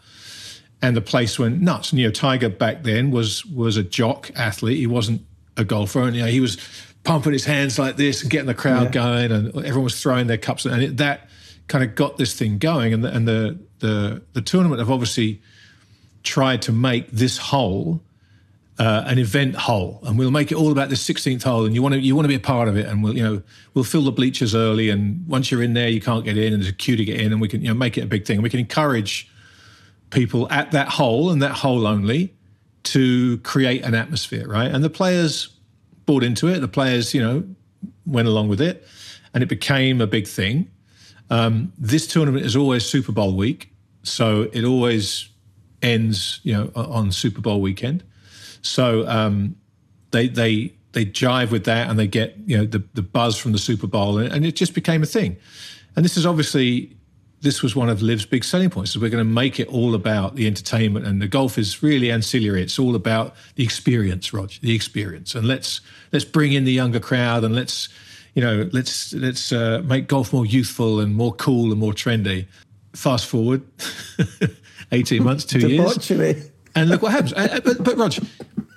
and 0.81 0.97
the 0.97 1.01
place 1.01 1.37
went 1.37 1.61
nuts. 1.61 1.91
And 1.91 1.99
you 1.99 2.07
know, 2.07 2.11
Tiger 2.11 2.49
back 2.49 2.83
then 2.83 3.11
was 3.11 3.45
was 3.45 3.77
a 3.77 3.83
jock 3.83 4.31
athlete. 4.35 4.77
He 4.77 4.87
wasn't 4.87 5.21
a 5.57 5.63
golfer, 5.63 6.01
and 6.01 6.15
you 6.15 6.23
know, 6.23 6.27
he 6.29 6.39
was 6.39 6.57
pumping 7.03 7.33
his 7.33 7.45
hands 7.45 7.77
like 7.79 7.97
this 7.97 8.21
and 8.21 8.31
getting 8.31 8.47
the 8.47 8.53
crowd 8.53 8.91
going, 8.91 9.31
and 9.31 9.47
everyone 9.57 9.83
was 9.85 10.01
throwing 10.01 10.27
their 10.27 10.37
cups, 10.37 10.65
and 10.65 10.81
it, 10.81 10.97
that 10.97 11.29
kind 11.67 11.83
of 11.83 11.95
got 11.95 12.17
this 12.17 12.33
thing 12.33 12.57
going. 12.57 12.93
And 12.93 13.03
the, 13.03 13.15
and 13.15 13.27
the 13.27 13.59
the 13.79 14.21
the 14.33 14.41
tournament 14.41 14.79
have 14.79 14.91
obviously 14.91 15.41
tried 16.23 16.61
to 16.63 16.71
make 16.71 17.11
this 17.11 17.37
hole. 17.37 18.01
Uh, 18.79 19.03
an 19.05 19.19
event 19.19 19.53
hole, 19.53 19.99
and 20.03 20.17
we'll 20.17 20.31
make 20.31 20.51
it 20.51 20.55
all 20.55 20.71
about 20.71 20.89
the 20.89 20.95
16th 20.95 21.43
hole, 21.43 21.65
and 21.65 21.75
you 21.75 21.83
want 21.83 21.93
to 21.93 21.99
you 21.99 22.15
want 22.15 22.23
to 22.23 22.29
be 22.29 22.33
a 22.33 22.39
part 22.39 22.67
of 22.67 22.75
it, 22.75 22.87
and 22.87 23.03
we'll 23.03 23.15
you 23.15 23.21
know 23.21 23.43
we'll 23.75 23.83
fill 23.83 24.01
the 24.01 24.11
bleachers 24.11 24.55
early, 24.55 24.89
and 24.89 25.23
once 25.27 25.51
you're 25.51 25.61
in 25.61 25.73
there, 25.73 25.87
you 25.87 26.01
can't 26.01 26.25
get 26.25 26.35
in, 26.35 26.51
and 26.51 26.63
there's 26.63 26.71
a 26.71 26.75
queue 26.75 26.95
to 26.95 27.05
get 27.05 27.21
in, 27.21 27.31
and 27.31 27.39
we 27.39 27.47
can 27.47 27.61
you 27.61 27.67
know 27.67 27.75
make 27.75 27.95
it 27.95 28.01
a 28.01 28.07
big 28.07 28.25
thing, 28.25 28.37
and 28.37 28.43
we 28.43 28.49
can 28.49 28.59
encourage 28.59 29.29
people 30.09 30.47
at 30.51 30.71
that 30.71 30.87
hole 30.87 31.29
and 31.29 31.43
that 31.43 31.51
hole 31.51 31.85
only 31.85 32.33
to 32.83 33.37
create 33.39 33.83
an 33.83 33.93
atmosphere, 33.93 34.47
right? 34.47 34.71
And 34.71 34.83
the 34.83 34.89
players 34.89 35.49
bought 36.05 36.23
into 36.23 36.47
it. 36.47 36.59
The 36.59 36.67
players, 36.67 37.13
you 37.13 37.21
know, 37.21 37.43
went 38.05 38.27
along 38.27 38.49
with 38.49 38.61
it, 38.61 38.87
and 39.33 39.43
it 39.43 39.47
became 39.47 40.01
a 40.01 40.07
big 40.07 40.27
thing. 40.27 40.69
Um, 41.29 41.71
this 41.77 42.07
tournament 42.07 42.45
is 42.45 42.55
always 42.55 42.85
Super 42.85 43.11
Bowl 43.11 43.35
week, 43.35 43.71
so 44.03 44.49
it 44.53 44.63
always 44.63 45.29
ends, 45.81 46.39
you 46.43 46.53
know, 46.53 46.71
on 46.75 47.11
Super 47.11 47.41
Bowl 47.41 47.61
weekend. 47.61 48.03
So 48.61 49.07
um, 49.07 49.55
they 50.11 50.27
they 50.27 50.73
they 50.93 51.05
jive 51.05 51.51
with 51.51 51.65
that, 51.65 51.89
and 51.89 51.97
they 51.97 52.07
get 52.07 52.35
you 52.45 52.57
know 52.57 52.65
the 52.65 52.83
the 52.93 53.01
buzz 53.01 53.37
from 53.37 53.51
the 53.51 53.57
Super 53.57 53.87
Bowl, 53.87 54.17
and, 54.17 54.45
it 54.45 54.55
just 54.55 54.73
became 54.73 55.03
a 55.03 55.07
thing. 55.07 55.37
And 55.95 56.05
this 56.05 56.17
is 56.17 56.25
obviously 56.25 56.95
this 57.41 57.63
was 57.63 57.75
one 57.75 57.89
of 57.89 58.01
Liv's 58.01 58.25
big 58.25 58.43
selling 58.43 58.69
points. 58.69 58.91
Is 58.91 58.99
we're 58.99 59.09
going 59.09 59.25
to 59.25 59.33
make 59.33 59.59
it 59.59 59.67
all 59.67 59.95
about 59.95 60.35
the 60.35 60.47
entertainment, 60.47 61.05
and 61.05 61.21
the 61.21 61.27
golf 61.27 61.57
is 61.57 61.81
really 61.81 62.11
ancillary. 62.11 62.61
It's 62.61 62.79
all 62.79 62.95
about 62.95 63.35
the 63.55 63.63
experience, 63.63 64.33
Rog, 64.33 64.51
the 64.61 64.75
experience, 64.75 65.35
and 65.35 65.47
let's 65.47 65.81
let's 66.11 66.25
bring 66.25 66.53
in 66.53 66.65
the 66.65 66.73
younger 66.73 66.99
crowd, 66.99 67.43
and 67.43 67.55
let's 67.55 67.89
you 68.35 68.41
know 68.41 68.69
let's 68.71 69.13
let's 69.13 69.51
uh, 69.51 69.81
make 69.85 70.07
golf 70.07 70.33
more 70.33 70.45
youthful 70.45 70.99
and 70.99 71.15
more 71.15 71.33
cool 71.33 71.71
and 71.71 71.79
more 71.79 71.93
trendy. 71.93 72.47
Fast 72.93 73.25
forward 73.25 73.63
eighteen 74.91 75.23
months, 75.23 75.45
two 75.45 75.59
years, 75.67 76.09
and 76.75 76.89
look 76.89 77.01
what 77.01 77.11
happens. 77.11 77.33
Uh, 77.33 77.47
uh, 77.53 77.59
but, 77.61 77.83
but 77.83 77.97
Rog, 77.97 78.13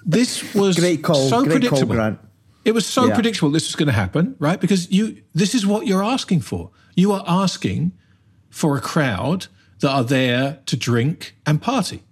this 0.05 0.55
was 0.55 0.77
Great 0.79 1.03
call. 1.03 1.29
so 1.29 1.43
Great 1.45 1.51
call, 1.51 1.61
predictable. 1.61 1.95
Grant. 1.95 2.19
It 2.65 2.73
was 2.73 2.87
so 2.87 3.07
Yeah. 3.07 3.15
predictable 3.15 3.51
this 3.51 3.67
was 3.69 3.77
going 3.77 3.89
to 3.89 3.93
happen, 3.93 4.37
right? 4.39 4.59
Because 4.61 4.91
you, 4.91 5.23
this 5.35 5.55
is 5.55 5.67
what 5.67 5.87
you're 5.87 6.03
asking 6.03 6.41
for. 6.41 6.71
You 6.97 7.13
are 7.13 7.23
asking 7.27 7.93
for 8.49 8.77
a 8.77 8.81
crowd 8.81 9.49
that 9.81 9.91
are 9.91 10.05
there 10.05 10.61
to 10.67 10.77
drink 10.77 11.37
and 11.45 11.61
party. 11.61 12.03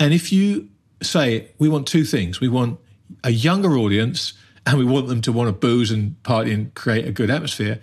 And 0.00 0.14
if 0.14 0.32
you 0.32 0.68
say 1.02 1.50
we 1.58 1.68
want 1.68 1.86
two 1.86 2.04
things, 2.04 2.40
we 2.40 2.48
want 2.48 2.78
a 3.22 3.30
younger 3.30 3.76
audience 3.76 4.32
and 4.64 4.78
we 4.78 4.84
want 4.86 5.08
them 5.08 5.20
to 5.20 5.32
want 5.32 5.48
to 5.48 5.52
booze 5.52 5.90
and 5.90 6.20
party 6.22 6.50
and 6.52 6.72
create 6.74 7.06
a 7.06 7.12
good 7.12 7.30
atmosphere. 7.30 7.80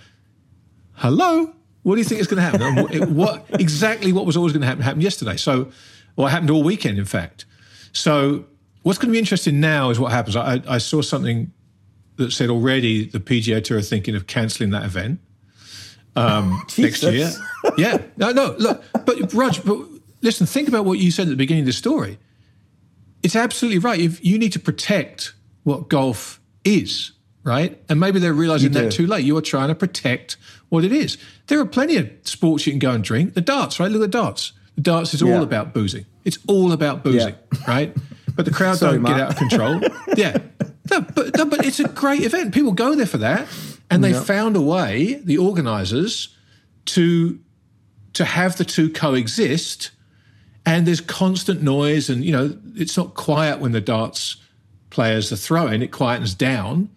Hello, 0.94 1.54
what 1.84 1.96
do 1.96 2.00
you 2.00 2.06
think 2.06 2.22
is 2.22 2.28
going 2.28 2.38
to 2.38 2.44
happen? 2.44 3.15
What, 3.15 3.46
exactly 3.60 4.12
what 4.13 4.26
was 4.26 4.38
always 4.38 4.54
going 4.54 4.62
to 4.62 4.67
happen 4.67 4.84
happened 4.84 5.04
yesterday. 5.04 5.38
So, 5.38 5.72
it 6.17 6.30
happened 6.30 6.52
all 6.52 6.63
weekend, 6.63 7.00
in 7.00 7.06
fact. 7.06 7.46
So 7.94 8.46
what's 8.84 9.00
going 9.00 9.10
to 9.10 9.13
be 9.13 9.20
interesting 9.20 9.60
now 9.60 9.89
is 9.89 10.00
what 10.00 10.12
happens. 10.12 10.36
I, 10.36 10.62
I 10.67 10.78
saw 10.78 11.02
something 11.02 11.52
that 12.17 12.32
said 12.32 12.50
already 12.50 13.06
the 13.06 13.20
PGA 13.20 13.63
Tour 13.63 13.80
are 13.80 13.82
thinking 13.82 14.15
of 14.15 14.28
cancelling 14.28 14.72
that 14.72 14.84
event 14.84 15.20
um, 16.15 16.62
next 16.78 17.04
year. 17.04 17.32
Yeah, 17.78 18.00
no, 18.17 18.32
no, 18.32 18.56
look, 18.58 18.84
but 19.06 19.34
Raj, 19.34 19.63
but 19.63 19.78
listen, 20.22 20.46
think 20.46 20.67
about 20.67 20.86
what 20.86 21.00
you 21.00 21.12
said 21.12 21.24
at 21.24 21.30
the 21.30 21.36
beginning 21.36 21.63
of 21.63 21.67
the 21.67 21.74
story. 21.74 22.20
It's 23.24 23.36
absolutely 23.36 23.80
right. 23.80 24.00
If 24.00 24.24
you 24.26 24.39
need 24.39 24.54
to 24.54 24.60
protect 24.60 25.34
what 25.63 25.89
golf 25.89 26.41
is, 26.63 27.12
right? 27.43 27.82
And 27.89 27.99
maybe 27.99 28.19
they're 28.19 28.34
realizing 28.34 28.71
that 28.73 28.91
too 28.91 29.08
late. 29.08 29.25
You 29.25 29.38
are 29.38 29.41
trying 29.41 29.69
to 29.69 29.75
protect 29.75 30.38
what 30.69 30.84
it 30.84 30.91
is. 30.91 31.17
There 31.47 31.60
are 31.60 31.65
plenty 31.65 31.97
of 31.97 32.10
sports 32.23 32.65
you 32.65 32.71
can 32.73 32.80
go 32.80 32.91
and 32.91 33.04
drink. 33.04 33.34
The 33.34 33.41
darts, 33.41 33.80
right? 33.80 33.91
Look 33.91 34.01
at 34.01 34.12
the 34.12 34.17
darts. 34.17 34.54
The 34.75 34.82
darts 34.82 35.13
is 35.13 35.21
all 35.21 35.41
about 35.43 35.73
boozing. 35.73 36.06
It's 36.23 36.39
all 36.47 36.71
about 36.71 37.04
boozing, 37.04 37.36
right? 37.67 37.95
But 38.36 38.45
the 38.45 38.51
crowd 38.51 38.77
Sorry, 38.77 38.97
don't 38.97 39.06
get 39.06 39.19
out 39.19 39.32
of 39.32 39.36
control. 39.38 39.82
yeah. 40.15 40.38
No, 40.89 41.01
but, 41.01 41.38
no, 41.38 41.45
but 41.45 41.65
it's 41.65 41.80
a 41.80 41.88
great 41.88 42.21
event. 42.23 42.54
People 42.54 42.71
go 42.73 42.95
there 42.95 43.06
for 43.06 43.17
that. 43.19 43.47
And 43.89 44.04
they 44.04 44.12
Yeah. 44.12 44.23
found 44.23 44.56
a 44.56 44.62
way, 44.62 45.15
the 45.23 45.38
organizers, 45.38 46.30
to 46.86 47.39
to 48.13 48.25
have 48.25 48.58
the 48.58 48.65
two 48.65 48.89
coexist. 48.89 49.91
And 50.65 50.86
there's 50.86 51.01
constant 51.01 51.62
noise, 51.62 52.10
and 52.10 52.23
you 52.23 52.32
know, 52.32 52.56
it's 52.75 52.95
not 52.95 53.15
quiet 53.15 53.60
when 53.60 53.71
the 53.71 53.82
darts 53.82 54.38
players 54.89 55.32
are 55.32 55.38
throwing, 55.38 55.82
it 55.82 55.91
quietens 55.91 56.38
down, 56.38 56.89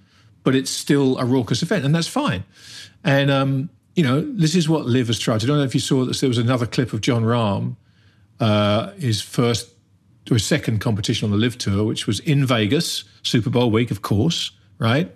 but 0.45 0.55
it's 0.55 0.71
still 0.71 1.19
a 1.19 1.25
raucous 1.25 1.63
event, 1.63 1.85
and 1.85 1.95
that's 1.95 2.07
fine. 2.07 2.45
And 3.03 3.31
um, 3.31 3.71
you 3.97 4.05
know, 4.05 4.21
this 4.21 4.55
is 4.55 4.69
what 4.69 4.87
Liv 4.87 5.09
has 5.09 5.19
tried. 5.19 5.43
I 5.43 5.47
don't 5.47 5.59
know 5.59 5.65
if 5.65 5.75
you 5.75 5.81
saw 5.81 6.05
this. 6.05 6.21
There 6.21 6.29
was 6.29 6.39
another 6.39 6.67
clip 6.67 6.93
of 6.93 7.01
Jon 7.01 7.25
Rahm, 7.25 7.77
uh, 8.41 8.93
his 8.93 9.21
first 9.21 9.71
or 10.31 10.35
his 10.35 10.47
second 10.47 10.81
competition 10.81 11.27
on 11.27 11.31
the 11.31 11.37
Liv 11.37 11.59
Tour, 11.59 11.85
which 11.85 12.07
was 12.07 12.21
in 12.21 12.47
Vegas, 12.47 13.05
Super 13.23 13.51
Bowl 13.51 13.71
week, 13.71 13.91
of 13.91 14.03
course, 14.03 14.53
right? 14.79 15.15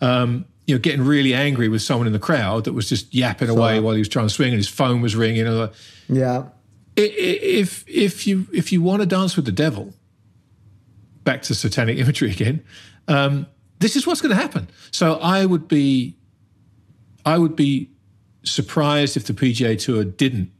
Um, 0.00 0.46
you 0.66 0.74
know, 0.74 0.80
getting 0.80 1.02
really 1.02 1.34
angry 1.34 1.68
with 1.68 1.82
someone 1.82 2.06
in 2.06 2.12
the 2.12 2.18
crowd 2.18 2.64
that 2.64 2.72
was 2.72 2.88
just 2.88 3.14
yapping 3.14 3.48
away 3.48 3.78
while 3.80 3.94
he 3.94 4.00
was 4.00 4.08
trying 4.08 4.26
to 4.26 4.32
swing, 4.32 4.48
and 4.48 4.56
his 4.56 4.68
phone 4.68 5.00
was 5.00 5.14
ringing. 5.14 5.44
Know, 5.44 5.70
Yeah. 6.08 6.44
If 6.96 7.84
if 7.86 8.26
you 8.26 8.46
if 8.52 8.72
you 8.72 8.82
want 8.82 9.02
to 9.02 9.06
dance 9.06 9.36
with 9.36 9.44
the 9.44 9.52
devil, 9.52 9.92
back 11.24 11.42
to 11.42 11.54
satanic 11.54 11.98
imagery 12.04 12.30
again, 12.30 12.64
um, 13.06 13.46
this 13.78 13.96
is 13.96 14.06
what's 14.06 14.20
going 14.20 14.34
to 14.34 14.40
happen. 14.40 14.68
So 14.90 15.14
I 15.14 15.44
would 15.46 15.68
be, 15.68 16.16
I 17.24 17.38
would 17.38 17.56
be 17.56 17.90
surprised 18.44 19.16
if 19.16 19.26
the 19.26 19.32
PGA 19.32 19.78
Tour 19.78 20.04
didn't 20.04 20.50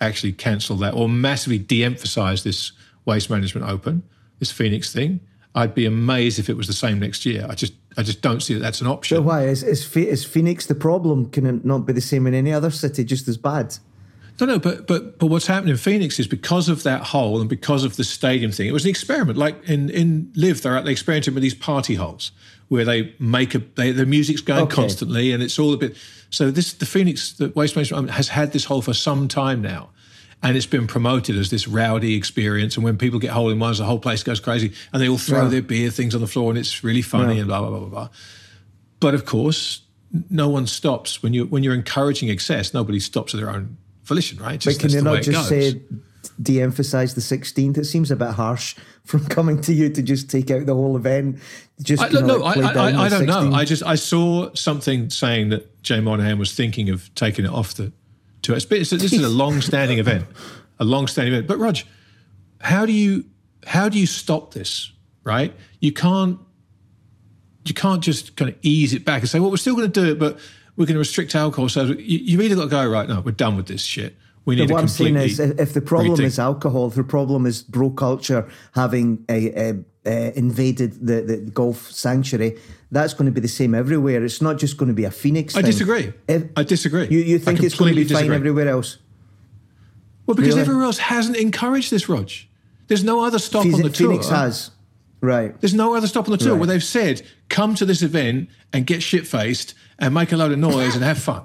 actually 0.00 0.32
cancel 0.32 0.76
that 0.76 0.94
or 0.94 1.08
massively 1.08 1.58
de-emphasize 1.58 2.44
this 2.44 2.72
Waste 3.04 3.30
Management 3.30 3.68
Open, 3.68 4.02
this 4.38 4.50
Phoenix 4.50 4.92
thing. 4.92 5.20
I'd 5.54 5.74
be 5.74 5.86
amazed 5.86 6.38
if 6.38 6.50
it 6.50 6.56
was 6.56 6.66
the 6.66 6.74
same 6.74 6.98
next 6.98 7.24
year. 7.24 7.46
I 7.48 7.54
just 7.54 7.72
I 7.96 8.02
just 8.02 8.20
don't 8.20 8.40
see 8.40 8.52
that 8.54 8.60
that's 8.60 8.82
an 8.82 8.86
option. 8.86 9.16
But 9.16 9.22
why 9.22 9.46
is 9.46 9.62
is, 9.62 9.96
is 9.96 10.22
Phoenix 10.22 10.66
the 10.66 10.74
problem? 10.74 11.30
Can 11.30 11.46
it 11.46 11.64
not 11.64 11.86
be 11.86 11.94
the 11.94 12.02
same 12.02 12.26
in 12.26 12.34
any 12.34 12.52
other 12.52 12.70
city, 12.70 13.04
just 13.04 13.26
as 13.26 13.38
bad? 13.38 13.78
No, 14.40 14.46
no, 14.46 14.58
but 14.58 14.86
but 14.86 15.18
but 15.18 15.26
what's 15.28 15.46
happened 15.46 15.70
in 15.70 15.76
Phoenix 15.78 16.18
is 16.20 16.26
because 16.26 16.68
of 16.68 16.82
that 16.82 17.02
hole 17.02 17.40
and 17.40 17.48
because 17.48 17.84
of 17.84 17.96
the 17.96 18.04
stadium 18.04 18.52
thing. 18.52 18.66
It 18.68 18.72
was 18.72 18.84
an 18.84 18.90
experiment. 18.90 19.38
Like 19.38 19.56
in 19.68 19.88
in 19.90 20.30
Liv, 20.36 20.62
they're 20.62 20.80
they 20.82 20.92
experimented 20.92 21.34
with 21.34 21.42
these 21.42 21.54
party 21.54 21.94
holes 21.94 22.32
where 22.68 22.84
they 22.84 23.14
make 23.18 23.54
a 23.54 23.58
they, 23.76 23.92
the 23.92 24.04
music's 24.04 24.40
going 24.42 24.64
Okay. 24.64 24.74
constantly 24.74 25.32
and 25.32 25.42
it's 25.42 25.58
all 25.58 25.72
a 25.72 25.76
bit. 25.76 25.96
So 26.30 26.50
this 26.50 26.72
the 26.74 26.86
Phoenix 26.86 27.32
the 27.32 27.48
Waste 27.54 27.76
Management 27.76 28.10
has 28.10 28.28
had 28.28 28.52
this 28.52 28.64
hole 28.66 28.82
for 28.82 28.92
some 28.92 29.26
time 29.28 29.62
now, 29.62 29.88
and 30.42 30.54
it's 30.56 30.66
been 30.66 30.86
promoted 30.86 31.38
as 31.38 31.48
this 31.48 31.66
rowdy 31.66 32.14
experience. 32.14 32.76
And 32.76 32.84
when 32.84 32.98
people 32.98 33.18
get 33.18 33.30
hole 33.30 33.48
in 33.48 33.58
ones, 33.58 33.78
the 33.78 33.84
whole 33.84 34.00
place 34.00 34.22
goes 34.22 34.40
crazy, 34.40 34.72
and 34.92 35.00
they 35.00 35.08
all 35.08 35.16
throw 35.18 35.44
Yeah. 35.44 35.48
their 35.48 35.62
beer 35.62 35.90
things 35.90 36.14
on 36.14 36.20
the 36.20 36.26
floor, 36.26 36.50
and 36.50 36.58
it's 36.58 36.84
really 36.84 37.02
funny 37.02 37.38
and 37.38 37.46
blah 37.48 37.60
blah 37.60 37.70
blah 37.70 37.78
blah 37.78 37.88
blah. 37.88 38.08
But 39.00 39.14
of 39.14 39.24
course, 39.24 39.80
no 40.28 40.48
one 40.50 40.66
stops 40.66 41.22
when 41.22 41.32
you 41.32 41.46
when 41.46 41.62
you're 41.62 41.74
encouraging 41.74 42.28
excess. 42.28 42.74
Nobody 42.74 43.00
stops 43.00 43.32
at 43.32 43.40
their 43.40 43.48
own 43.50 43.78
volition, 44.06 44.38
right? 44.38 44.62
But 44.64 44.78
can 44.78 44.82
that's 44.82 44.94
you 44.94 45.00
the 45.00 45.14
not 45.14 45.22
just 45.22 45.48
say 45.48 45.82
de-emphasize 46.40 47.14
the 47.14 47.20
16th? 47.20 47.78
It 47.78 47.84
seems 47.84 48.10
a 48.10 48.16
bit 48.16 48.30
harsh 48.30 48.76
from 49.04 49.26
coming 49.28 49.60
to 49.62 49.72
you 49.72 49.90
to 49.90 50.02
just 50.02 50.30
take 50.30 50.50
out 50.50 50.66
the 50.66 50.74
whole 50.74 50.96
event. 50.96 51.38
Just 51.82 52.02
I, 52.02 52.08
no, 52.08 52.36
like, 52.36 52.56
I, 52.58 52.90
I, 52.90 53.04
I, 53.04 53.08
don't 53.08 53.26
know. 53.26 53.52
I 53.52 53.64
just 53.64 53.82
I 53.82 53.96
saw 53.96 54.54
something 54.54 55.10
saying 55.10 55.50
that 55.50 55.82
Jay 55.82 56.00
Monahan 56.00 56.38
was 56.38 56.54
thinking 56.54 56.88
of 56.88 57.14
taking 57.14 57.44
it 57.44 57.50
off 57.50 57.74
the 57.74 57.92
to 58.42 58.54
it's, 58.54 58.64
it's, 58.70 58.90
this 58.90 59.12
is 59.12 59.24
a 59.24 59.28
long-standing 59.28 59.98
event, 59.98 60.24
a 60.78 60.84
long-standing 60.84 61.34
event. 61.34 61.48
But 61.48 61.58
Rog, 61.58 61.78
how 62.60 62.86
do 62.86 62.92
you 62.92 63.24
how 63.66 63.88
do 63.88 63.98
you 63.98 64.06
stop 64.06 64.54
this? 64.54 64.92
Right, 65.24 65.52
you 65.80 65.92
can't 65.92 66.38
you 67.64 67.74
can't 67.74 68.02
just 68.02 68.36
kind 68.36 68.50
of 68.50 68.56
ease 68.62 68.94
it 68.94 69.04
back 69.04 69.22
and 69.22 69.28
say, 69.28 69.40
well, 69.40 69.50
we're 69.50 69.56
still 69.56 69.74
going 69.74 69.90
to 69.90 70.00
do 70.00 70.12
it, 70.12 70.18
but 70.18 70.38
we're 70.76 70.86
going 70.86 70.94
to 70.94 70.98
restrict 71.00 71.34
alcohol. 71.34 71.68
So 71.68 71.84
you, 71.84 72.18
you've 72.18 72.40
either 72.40 72.54
got 72.56 72.64
to 72.64 72.68
go 72.70 72.86
right. 72.88 73.08
now. 73.08 73.20
we're 73.20 73.32
done 73.32 73.56
with 73.56 73.66
this 73.66 73.82
shit. 73.82 74.16
We 74.44 74.54
need 74.54 74.70
what 74.70 74.80
I'm 74.80 74.86
saying 74.88 75.16
is, 75.16 75.40
if 75.40 75.74
the 75.74 75.80
problem 75.80 76.16
rethink. 76.16 76.24
is 76.24 76.38
alcohol, 76.38 76.86
if 76.86 76.94
the 76.94 77.02
problem 77.02 77.46
is 77.46 77.62
bro 77.64 77.90
culture 77.90 78.48
having 78.76 79.24
a, 79.28 79.70
a, 79.70 79.84
a 80.06 80.38
invaded 80.38 81.04
the, 81.04 81.22
the 81.22 81.36
golf 81.50 81.90
sanctuary, 81.90 82.56
that's 82.92 83.12
going 83.12 83.26
to 83.26 83.32
be 83.32 83.40
the 83.40 83.48
same 83.48 83.74
everywhere. 83.74 84.24
It's 84.24 84.40
not 84.40 84.58
just 84.58 84.76
going 84.76 84.86
to 84.88 84.94
be 84.94 85.02
a 85.02 85.10
Phoenix. 85.10 85.56
I 85.56 85.62
thing. 85.62 85.70
disagring. 85.72 86.14
If- 86.28 86.44
I 86.56 86.62
disagree. 86.62 87.08
You, 87.08 87.18
you 87.18 87.38
think 87.40 87.60
it's 87.64 87.74
going 87.74 87.90
to 87.92 87.96
be 87.96 88.02
completely 88.06 88.28
fine 88.28 88.32
everywhere 88.36 88.68
else? 88.68 88.98
Well, 90.26 90.36
because 90.36 90.50
Really? 90.50 90.60
everyone 90.60 90.84
else 90.84 90.98
hasn't 90.98 91.36
encouraged 91.36 91.90
this, 91.90 92.08
Rog. 92.08 92.30
There's 92.86 93.02
no 93.04 93.24
other 93.24 93.40
stop 93.40 93.64
on 93.64 93.72
the 93.72 93.90
tour. 93.90 94.10
Phoenix 94.10 94.28
has, 94.28 94.70
right? 95.20 95.60
There's 95.60 95.74
no 95.74 95.94
other 95.94 96.06
stop 96.06 96.26
on 96.26 96.32
the 96.32 96.38
tour 96.38 96.52
Right. 96.52 96.58
where 96.60 96.66
they've 96.68 96.84
said, 96.84 97.22
come 97.48 97.74
to 97.76 97.84
this 97.84 98.02
event 98.02 98.48
and 98.72 98.86
get 98.86 99.02
shit 99.02 99.26
faced 99.26 99.74
and 99.98 100.14
make 100.14 100.32
a 100.32 100.36
load 100.36 100.52
of 100.52 100.58
noise 100.58 100.94
and 100.94 101.04
have 101.04 101.18
fun. 101.18 101.42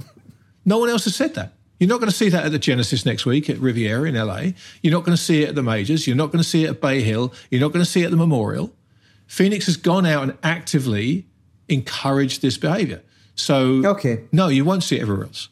No 0.66 0.78
one 0.78 0.90
else 0.90 1.06
has 1.06 1.16
said 1.16 1.36
that. 1.36 1.54
You're 1.80 1.88
not 1.90 2.00
going 2.00 2.10
to 2.12 2.16
see 2.16 2.30
that 2.30 2.46
at 2.46 2.52
the 2.52 2.60
Genesis 2.60 3.06
next 3.06 3.26
week 3.26 3.50
at 3.50 3.58
Riviera 3.58 4.08
in 4.08 4.16
LA. 4.16 4.52
You're 4.84 4.94
not 4.94 5.04
going 5.04 5.18
to 5.18 5.22
see 5.22 5.42
it 5.44 5.50
at 5.50 5.56
the 5.56 5.64
majors. 5.64 6.06
You're 6.06 6.16
not 6.16 6.28
going 6.28 6.44
to 6.44 6.48
see 6.48 6.66
it 6.66 6.70
at 6.70 6.82
Bay 6.82 7.02
Hill. 7.02 7.34
You're 7.50 7.62
not 7.62 7.72
going 7.74 7.84
to 7.84 7.90
see 7.90 8.02
it 8.02 8.06
at 8.06 8.12
the 8.12 8.18
Memorial. 8.18 8.72
Phoenix 9.26 9.66
has 9.66 9.78
gone 9.78 10.06
out 10.06 10.22
and 10.24 10.38
actively 10.44 11.26
encouraged 11.70 12.42
this 12.42 12.58
behavior. 12.58 13.02
So, 13.36 13.84
Okay. 13.86 14.26
no, 14.32 14.50
you 14.50 14.64
won't 14.64 14.84
see 14.84 14.98
it 14.98 15.02
everywhere 15.02 15.26
else. 15.26 15.50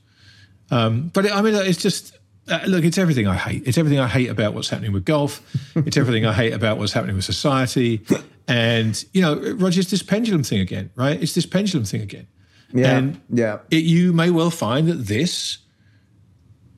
Um, 0.69 1.09
but 1.13 1.25
it, 1.25 1.35
I 1.35 1.41
mean, 1.41 1.55
it's 1.55 1.81
just 1.81 2.15
uh, 2.47 2.59
look. 2.67 2.83
It's 2.83 2.97
everything 2.99 3.25
I 3.25 3.35
hate. 3.35 3.63
It's 3.65 3.77
everything 3.77 3.99
I 3.99 4.07
hate 4.07 4.29
about 4.29 4.53
what's 4.53 4.69
happening 4.69 4.91
with 4.91 5.05
golf. 5.05 5.41
it's 5.75 5.97
everything 5.97 6.25
I 6.27 6.33
hate 6.33 6.53
about 6.53 6.77
what's 6.77 6.93
happening 6.93 7.15
with 7.15 7.25
society. 7.25 8.01
And 8.47 9.03
you 9.13 9.21
know, 9.23 9.35
Roger, 9.55 9.79
it's 9.79 9.89
this 9.89 10.03
pendulum 10.03 10.43
thing 10.43 10.59
again, 10.59 10.91
right? 10.95 11.19
It's 11.21 11.33
this 11.33 11.45
pendulum 11.47 11.85
thing 11.85 12.01
again. 12.01 12.27
Yeah, 12.73 12.97
And 12.97 13.21
yeah. 13.29 13.59
it, 13.71 13.83
you 13.83 14.13
may 14.13 14.29
well 14.29 14.51
find 14.51 14.87
that 14.87 15.07
this, 15.07 15.59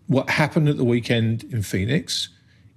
what 0.08 0.30
happened 0.30 0.69
at 0.69 0.77
the 0.77 0.84
weekend 0.84 1.43
in 1.45 1.63
Phoenix, 1.63 2.30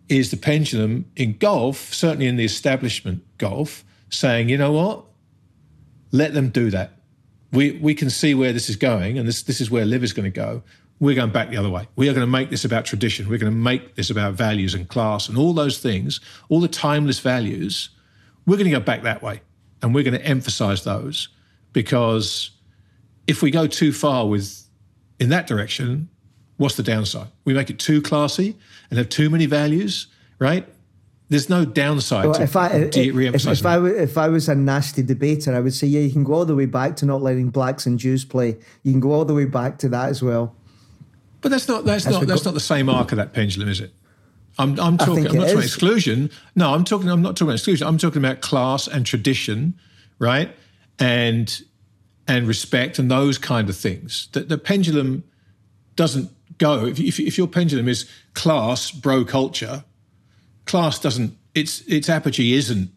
is 0.08 0.30
the 0.30 0.36
pendulum 0.36 1.10
in 1.16 1.36
golf, 1.38 1.94
certainly 1.94 2.26
in 2.26 2.36
the 2.36 2.44
establishment 2.44 3.22
golf, 3.38 3.84
saying, 4.10 4.48
you 4.48 4.58
know 4.58 4.72
what, 4.72 5.04
let 6.12 6.34
them 6.34 6.48
do 6.50 6.70
that. 6.70 6.92
We 7.52 7.72
we 7.72 7.94
can 7.94 8.10
see 8.10 8.34
where 8.34 8.52
this 8.52 8.68
is 8.68 8.76
going, 8.76 9.18
and 9.18 9.28
this 9.28 9.42
this 9.42 9.60
is 9.60 9.70
where 9.70 9.84
Liv 9.84 10.02
is 10.02 10.12
going 10.12 10.24
to 10.24 10.30
go. 10.30 10.62
We're 11.00 11.14
going 11.14 11.30
back 11.30 11.50
the 11.50 11.56
other 11.56 11.70
way. 11.70 11.88
We 11.96 12.08
are 12.08 12.12
going 12.12 12.26
to 12.26 12.30
make 12.30 12.50
this 12.50 12.64
about 12.64 12.84
tradition. 12.84 13.28
We're 13.28 13.38
going 13.38 13.52
to 13.52 13.58
make 13.58 13.96
this 13.96 14.10
about 14.10 14.34
values 14.34 14.74
and 14.74 14.88
class 14.88 15.28
and 15.28 15.36
all 15.36 15.52
those 15.52 15.78
things, 15.78 16.20
all 16.48 16.60
the 16.60 16.68
timeless 16.68 17.20
values. 17.20 17.90
We're 18.46 18.56
going 18.56 18.70
to 18.70 18.78
go 18.78 18.80
back 18.80 19.02
that 19.02 19.22
way, 19.22 19.40
and 19.82 19.94
we're 19.94 20.04
going 20.04 20.18
to 20.18 20.24
emphasize 20.24 20.84
those 20.84 21.28
because 21.72 22.50
if 23.26 23.42
we 23.42 23.50
go 23.50 23.66
too 23.66 23.92
far 23.92 24.26
with 24.26 24.66
in 25.18 25.30
that 25.30 25.46
direction, 25.46 26.08
what's 26.56 26.76
the 26.76 26.82
downside? 26.82 27.28
We 27.44 27.54
make 27.54 27.70
it 27.70 27.78
too 27.78 28.02
classy 28.02 28.56
and 28.90 28.98
have 28.98 29.08
too 29.08 29.30
many 29.30 29.46
values, 29.46 30.08
right? 30.38 30.68
There's 31.30 31.48
no 31.48 31.64
downside 31.64 32.26
Well, 32.26 32.34
to 32.34 32.42
if 32.42 32.54
I 32.54 32.88
de- 32.90 33.08
if, 33.08 33.14
re-emphasizing 33.14 33.64
if 33.64 33.66
I 33.66 33.86
if 33.88 34.18
I 34.18 34.28
was 34.28 34.48
a 34.48 34.54
nasty 34.54 35.02
debater, 35.02 35.54
I 35.54 35.60
would 35.60 35.72
say 35.72 35.86
yeah, 35.86 36.00
you 36.00 36.12
can 36.12 36.22
go 36.22 36.34
all 36.34 36.44
the 36.44 36.54
way 36.54 36.66
back 36.66 36.96
to 36.96 37.06
not 37.06 37.22
letting 37.22 37.48
blacks 37.48 37.86
and 37.86 37.98
Jews 37.98 38.24
play. 38.24 38.58
You 38.82 38.92
can 38.92 39.00
go 39.00 39.12
all 39.12 39.24
the 39.24 39.34
way 39.34 39.46
back 39.46 39.78
to 39.78 39.88
that 39.88 40.10
as 40.10 40.22
well. 40.22 40.54
But 41.40 41.50
that's 41.50 41.66
not 41.66 41.84
that's 41.84 42.04
not 42.04 42.26
that's 42.26 42.42
go- 42.42 42.50
not 42.50 42.54
the 42.54 42.60
same 42.60 42.88
arc 42.88 43.12
of 43.12 43.16
that 43.16 43.32
pendulum, 43.32 43.68
is 43.68 43.80
it? 43.80 43.92
I'm 44.58 44.78
I'm 44.78 44.98
talking 44.98 45.26
I'm 45.26 45.34
not 45.36 45.48
talking 45.48 45.62
exclusion. 45.62 46.30
No, 46.54 46.74
I'm 46.74 46.84
talking 46.84 47.08
I'm 47.08 47.22
not 47.22 47.36
talking 47.36 47.48
about 47.48 47.54
exclusion. 47.54 47.86
I'm 47.88 47.98
talking 47.98 48.24
about 48.24 48.40
class 48.40 48.86
and 48.86 49.04
tradition, 49.04 49.74
right? 50.18 50.54
And 50.98 51.62
and 52.26 52.46
respect 52.46 52.98
and 52.98 53.10
those 53.10 53.38
kind 53.38 53.68
of 53.68 53.76
things. 53.76 54.28
The, 54.32 54.40
the 54.40 54.58
pendulum 54.58 55.24
doesn't 55.96 56.30
go 56.58 56.86
if, 56.86 56.98
if 56.98 57.20
if 57.20 57.38
your 57.38 57.46
pendulum 57.46 57.88
is 57.88 58.08
class 58.34 58.90
bro 58.90 59.24
culture, 59.24 59.84
class 60.64 60.98
doesn't 60.98 61.36
its 61.54 61.80
its 61.82 62.08
apogee 62.08 62.54
isn't 62.54 62.90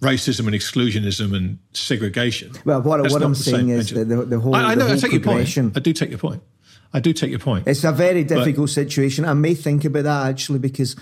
racism 0.00 0.46
and 0.46 0.54
exclusionism 0.54 1.36
and 1.36 1.58
segregation. 1.72 2.52
Well, 2.64 2.80
what, 2.82 3.02
That's 3.02 3.12
what 3.12 3.22
I'm 3.22 3.34
saying 3.34 3.70
is 3.70 3.90
that 3.90 4.08
the, 4.08 4.24
the 4.24 4.38
whole 4.38 4.54
I, 4.54 4.62
I 4.62 4.74
the 4.74 4.84
know. 4.84 4.92
I 4.92 4.96
take 4.96 5.12
your 5.12 5.20
point. 5.20 5.76
I 5.76 5.80
do 5.80 5.92
take 5.92 6.10
your 6.10 6.18
point. 6.18 6.42
I 6.92 7.00
do 7.00 7.12
take 7.12 7.30
your 7.30 7.38
point. 7.38 7.66
It's 7.68 7.84
a 7.84 7.92
very 7.92 8.24
difficult 8.24 8.70
situation. 8.70 9.24
I 9.24 9.34
may 9.34 9.54
think 9.54 9.84
about 9.84 10.04
that 10.04 10.26
actually 10.26 10.58
because, 10.58 10.96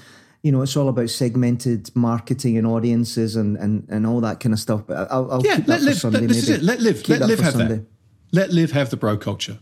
you 0.46 0.52
know, 0.52 0.62
it's 0.62 0.76
all 0.76 0.88
about 0.88 1.10
segmented 1.10 1.90
marketing 1.96 2.56
and 2.56 2.66
audiences 2.66 3.34
and, 3.34 3.56
and, 3.56 3.84
and 3.88 4.06
all 4.06 4.20
that 4.20 4.38
kind 4.38 4.52
of 4.52 4.60
stuff. 4.60 4.82
But 4.86 5.10
I'll, 5.10 5.30
I'll 5.32 5.42
Yeah, 5.44 5.56
keep 5.56 5.66
let 5.66 5.80
that 5.80 5.84
for 5.84 5.86
Liv. 5.86 5.98
Sunday. 5.98 6.20
Let, 6.20 6.28
this 6.28 6.36
is 6.38 6.48
maybe. 6.50 6.60
it. 6.62 6.64
Let 6.64 6.80
Liv. 6.80 7.02
Keep 7.02 7.18
Let 7.20 7.28
Liv 7.28 7.40
have 7.40 7.52
Sunday. 7.54 7.74
that. 7.78 7.86
Let 8.32 8.50
Liv 8.52 8.70
have 8.72 8.90
the 8.90 8.96
bro 8.96 9.16
culture. 9.16 9.58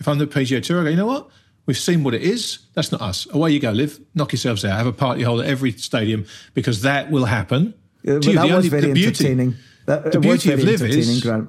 If 0.00 0.08
I'm 0.08 0.18
the 0.18 0.26
PGA 0.26 0.60
Tour, 0.62 0.80
I 0.80 0.84
go, 0.84 0.90
you 0.90 0.96
know 0.96 1.06
what? 1.06 1.28
We've 1.66 1.78
seen 1.78 2.02
what 2.02 2.14
it 2.14 2.22
is. 2.22 2.58
That's 2.74 2.90
not 2.92 3.00
us. 3.00 3.26
Away 3.32 3.52
you 3.52 3.60
go, 3.60 3.70
Liv. 3.70 4.00
Knock 4.14 4.32
yourselves 4.32 4.64
out. 4.64 4.76
Have 4.76 4.86
a 4.88 4.92
party 4.92 5.22
hole 5.22 5.40
at 5.40 5.46
every 5.46 5.70
stadium 5.72 6.26
because 6.52 6.82
that 6.82 7.10
will 7.12 7.24
happen. 7.26 7.74
Yeah, 8.02 8.18
Gee, 8.18 8.34
that 8.34 8.40
the 8.42 8.46
was 8.48 8.56
only- 8.56 8.68
very 8.70 8.82
the 8.88 8.92
beauty, 8.92 9.06
entertaining. 9.24 9.54
That, 9.86 10.12
the 10.12 10.20
beauty 10.20 10.52
of 10.52 10.62
Liv 10.64 10.82
is- 10.82 11.22
Grant. 11.22 11.48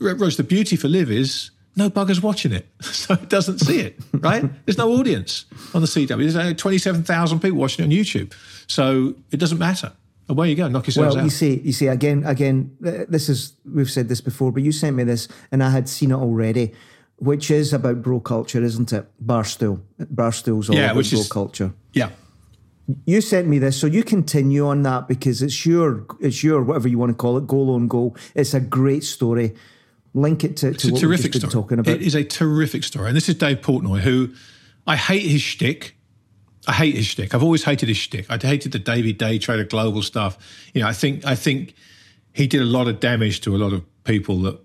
Rose, 0.00 0.36
the 0.38 0.44
beauty 0.44 0.76
for 0.76 0.88
Liv 0.88 1.10
is 1.10 1.50
no 1.76 1.90
buggers 1.90 2.22
watching 2.22 2.52
it, 2.52 2.66
so 2.80 3.14
it 3.14 3.28
doesn't 3.28 3.58
see 3.58 3.80
it, 3.80 3.98
right? 4.12 4.44
There's 4.64 4.78
no 4.78 4.92
audience 4.92 5.44
on 5.74 5.80
the 5.82 5.88
CW. 5.88 6.16
There's 6.18 6.36
only 6.36 6.54
27,000 6.54 7.40
people 7.40 7.58
watching 7.58 7.84
it 7.84 7.88
on 7.88 7.92
YouTube, 8.04 8.32
so 8.66 9.14
it 9.30 9.38
doesn't 9.38 9.58
matter. 9.58 9.92
Away 10.28 10.48
you 10.48 10.54
go, 10.56 10.68
knock 10.68 10.86
yourselves 10.86 11.16
Well, 11.16 11.22
out. 11.22 11.24
you 11.24 11.30
see, 11.30 11.60
you 11.60 11.72
see, 11.72 11.86
again, 11.88 12.24
again, 12.24 12.76
uh, 12.86 13.04
this 13.08 13.28
is 13.28 13.54
we've 13.70 13.90
said 13.90 14.08
this 14.08 14.20
before, 14.22 14.52
but 14.52 14.62
you 14.62 14.72
sent 14.72 14.96
me 14.96 15.04
this, 15.04 15.28
and 15.52 15.62
I 15.62 15.70
had 15.70 15.88
seen 15.88 16.12
it 16.12 16.16
already, 16.16 16.72
which 17.16 17.50
is 17.50 17.72
about 17.74 18.00
bro 18.02 18.20
culture, 18.20 18.62
isn't 18.62 18.92
it? 18.92 19.06
Barstool, 19.24 19.80
Barstool's 20.00 20.70
all 20.70 20.76
Yeah, 20.76 20.84
about 20.92 20.94
bro 20.94 21.00
is- 21.00 21.28
culture. 21.28 21.74
yeah, 21.92 22.08
You 23.06 23.20
sent 23.20 23.48
me 23.48 23.58
this, 23.58 23.76
so 23.78 23.86
you 23.86 24.02
continue 24.02 24.66
on 24.66 24.82
that 24.84 25.08
because 25.08 25.42
it's 25.42 25.66
your, 25.66 26.06
it's 26.20 26.42
your 26.42 26.62
whatever 26.62 26.88
you 26.88 26.98
want 26.98 27.10
to 27.10 27.14
call 27.16 27.36
it, 27.36 27.46
goal 27.46 27.74
on 27.74 27.86
goal. 27.88 28.16
It's 28.34 28.54
a 28.54 28.60
great 28.60 29.04
story. 29.04 29.54
Link 30.14 30.44
it 30.44 30.56
to, 30.58 30.68
it's 30.68 30.84
to 30.84 30.88
a 30.88 30.92
what 30.92 31.00
terrific 31.00 31.34
we've 31.34 31.42
been 31.42 31.50
story. 31.50 31.62
talking 31.62 31.78
about. 31.80 31.94
It 31.96 32.02
is 32.02 32.14
a 32.14 32.22
terrific 32.24 32.84
story, 32.84 33.08
and 33.08 33.16
this 33.16 33.28
is 33.28 33.34
Dave 33.34 33.60
Portnoy, 33.60 34.00
who 34.00 34.32
I 34.86 34.96
hate 34.96 35.26
his 35.26 35.42
shtick. 35.42 35.96
I 36.66 36.72
hate 36.72 36.94
his 36.94 37.06
shtick. 37.06 37.34
I've 37.34 37.42
always 37.42 37.64
hated 37.64 37.88
his 37.88 37.98
shtick. 37.98 38.26
I 38.30 38.38
hated 38.38 38.72
the 38.72 38.78
Davey 38.78 39.12
Day 39.12 39.38
Trader 39.38 39.64
Global 39.64 40.02
stuff. 40.02 40.38
You 40.72 40.82
know, 40.82 40.88
I 40.88 40.92
think 40.92 41.26
I 41.26 41.34
think 41.34 41.74
he 42.32 42.46
did 42.46 42.62
a 42.62 42.64
lot 42.64 42.88
of 42.88 43.00
damage 43.00 43.40
to 43.42 43.54
a 43.54 43.58
lot 43.58 43.72
of 43.72 43.82
people 44.04 44.40
that 44.42 44.60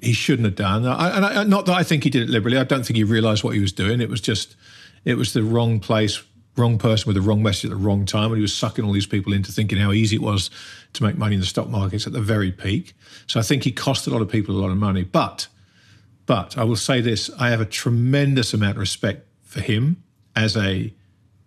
he 0.00 0.12
shouldn't 0.12 0.46
have 0.46 0.56
done. 0.56 0.86
I, 0.86 1.16
and 1.16 1.24
I, 1.24 1.44
not 1.44 1.66
that 1.66 1.74
I 1.74 1.84
think 1.84 2.04
he 2.04 2.10
did 2.10 2.22
it 2.22 2.28
liberally. 2.28 2.58
I 2.58 2.64
don't 2.64 2.84
think 2.84 2.96
he 2.96 3.04
realised 3.04 3.44
what 3.44 3.54
he 3.54 3.60
was 3.60 3.72
doing. 3.72 4.00
It 4.00 4.08
was 4.08 4.20
just, 4.20 4.56
it 5.04 5.14
was 5.14 5.32
the 5.32 5.42
wrong 5.42 5.78
place, 5.80 6.22
wrong 6.56 6.78
person 6.78 7.08
with 7.08 7.16
the 7.16 7.22
wrong 7.22 7.42
message 7.42 7.64
at 7.64 7.70
the 7.70 7.76
wrong 7.76 8.04
time. 8.04 8.26
And 8.26 8.36
he 8.36 8.42
was 8.42 8.54
sucking 8.54 8.84
all 8.84 8.92
these 8.92 9.06
people 9.06 9.32
into 9.32 9.52
thinking 9.52 9.78
how 9.78 9.92
easy 9.92 10.16
it 10.16 10.22
was 10.22 10.50
to 10.94 11.02
make 11.02 11.16
money 11.16 11.34
in 11.34 11.40
the 11.40 11.46
stock 11.46 11.68
markets 11.68 12.06
at 12.06 12.12
the 12.12 12.20
very 12.20 12.52
peak. 12.52 12.94
So 13.26 13.40
I 13.40 13.42
think 13.42 13.64
he 13.64 13.72
cost 13.72 14.06
a 14.06 14.10
lot 14.10 14.22
of 14.22 14.28
people 14.28 14.54
a 14.54 14.60
lot 14.60 14.70
of 14.70 14.76
money. 14.76 15.04
But, 15.04 15.48
but 16.26 16.58
I 16.58 16.64
will 16.64 16.76
say 16.76 17.00
this: 17.00 17.30
I 17.38 17.50
have 17.50 17.60
a 17.60 17.66
tremendous 17.66 18.52
amount 18.52 18.76
of 18.76 18.80
respect 18.80 19.26
for 19.42 19.60
him 19.60 20.02
as 20.36 20.56
a 20.56 20.92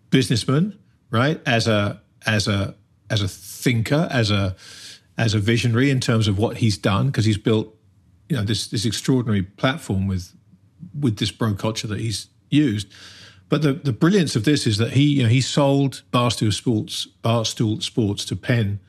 businessman, 0.10 0.78
right? 1.12 1.42
As 1.46 1.68
a 1.68 2.02
as 2.26 2.48
a 2.48 2.76
as 3.10 3.22
a 3.22 3.28
thinker, 3.28 4.08
as 4.12 4.32
a 4.32 4.56
as 5.18 5.34
a 5.34 5.40
visionary 5.40 5.90
in 5.90 6.00
terms 6.00 6.28
of 6.28 6.38
what 6.38 6.58
he's 6.58 6.78
done, 6.78 7.08
because 7.08 7.26
he's 7.26 7.38
built, 7.38 7.76
you 8.30 8.36
know, 8.36 8.44
this 8.44 8.68
this 8.68 8.86
extraordinary 8.86 9.44
platform 9.44 10.08
with 10.08 10.34
with 11.00 11.18
this 11.18 11.32
bro 11.32 11.54
culture 11.54 11.88
that 11.88 12.00
he's 12.00 12.28
used. 12.50 12.88
But 13.50 13.62
the, 13.62 13.74
the 13.74 13.94
brilliance 13.94 14.36
of 14.36 14.44
this 14.44 14.66
is 14.68 14.78
that 14.78 14.94
he 14.94 15.04
you 15.04 15.24
know 15.24 15.30
he 15.30 15.42
sold 15.42 16.04
Barstool 16.12 16.54
Sports 16.54 17.08
Barstool 17.24 17.82
Sports 17.82 18.26
to 18.26 18.36
Penn 18.36 18.80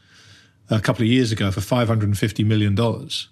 a 0.71 0.81
couple 0.81 1.03
of 1.03 1.09
years 1.09 1.33
ago 1.33 1.51
for 1.51 1.61
five 1.61 1.89
hundred 1.89 2.09
and 2.09 2.19
fifty 2.19 2.45
million 2.45 2.75
dollars. 2.75 3.29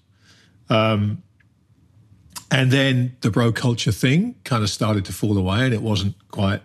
And 2.50 2.70
then 2.70 3.16
the 3.22 3.30
bro 3.30 3.52
culture 3.52 3.90
thing 3.90 4.36
kind 4.44 4.62
of 4.62 4.70
started 4.70 5.04
to 5.06 5.12
fall 5.12 5.36
away, 5.36 5.64
and 5.64 5.74
it 5.74 5.82
wasn't 5.82 6.14
quite 6.30 6.62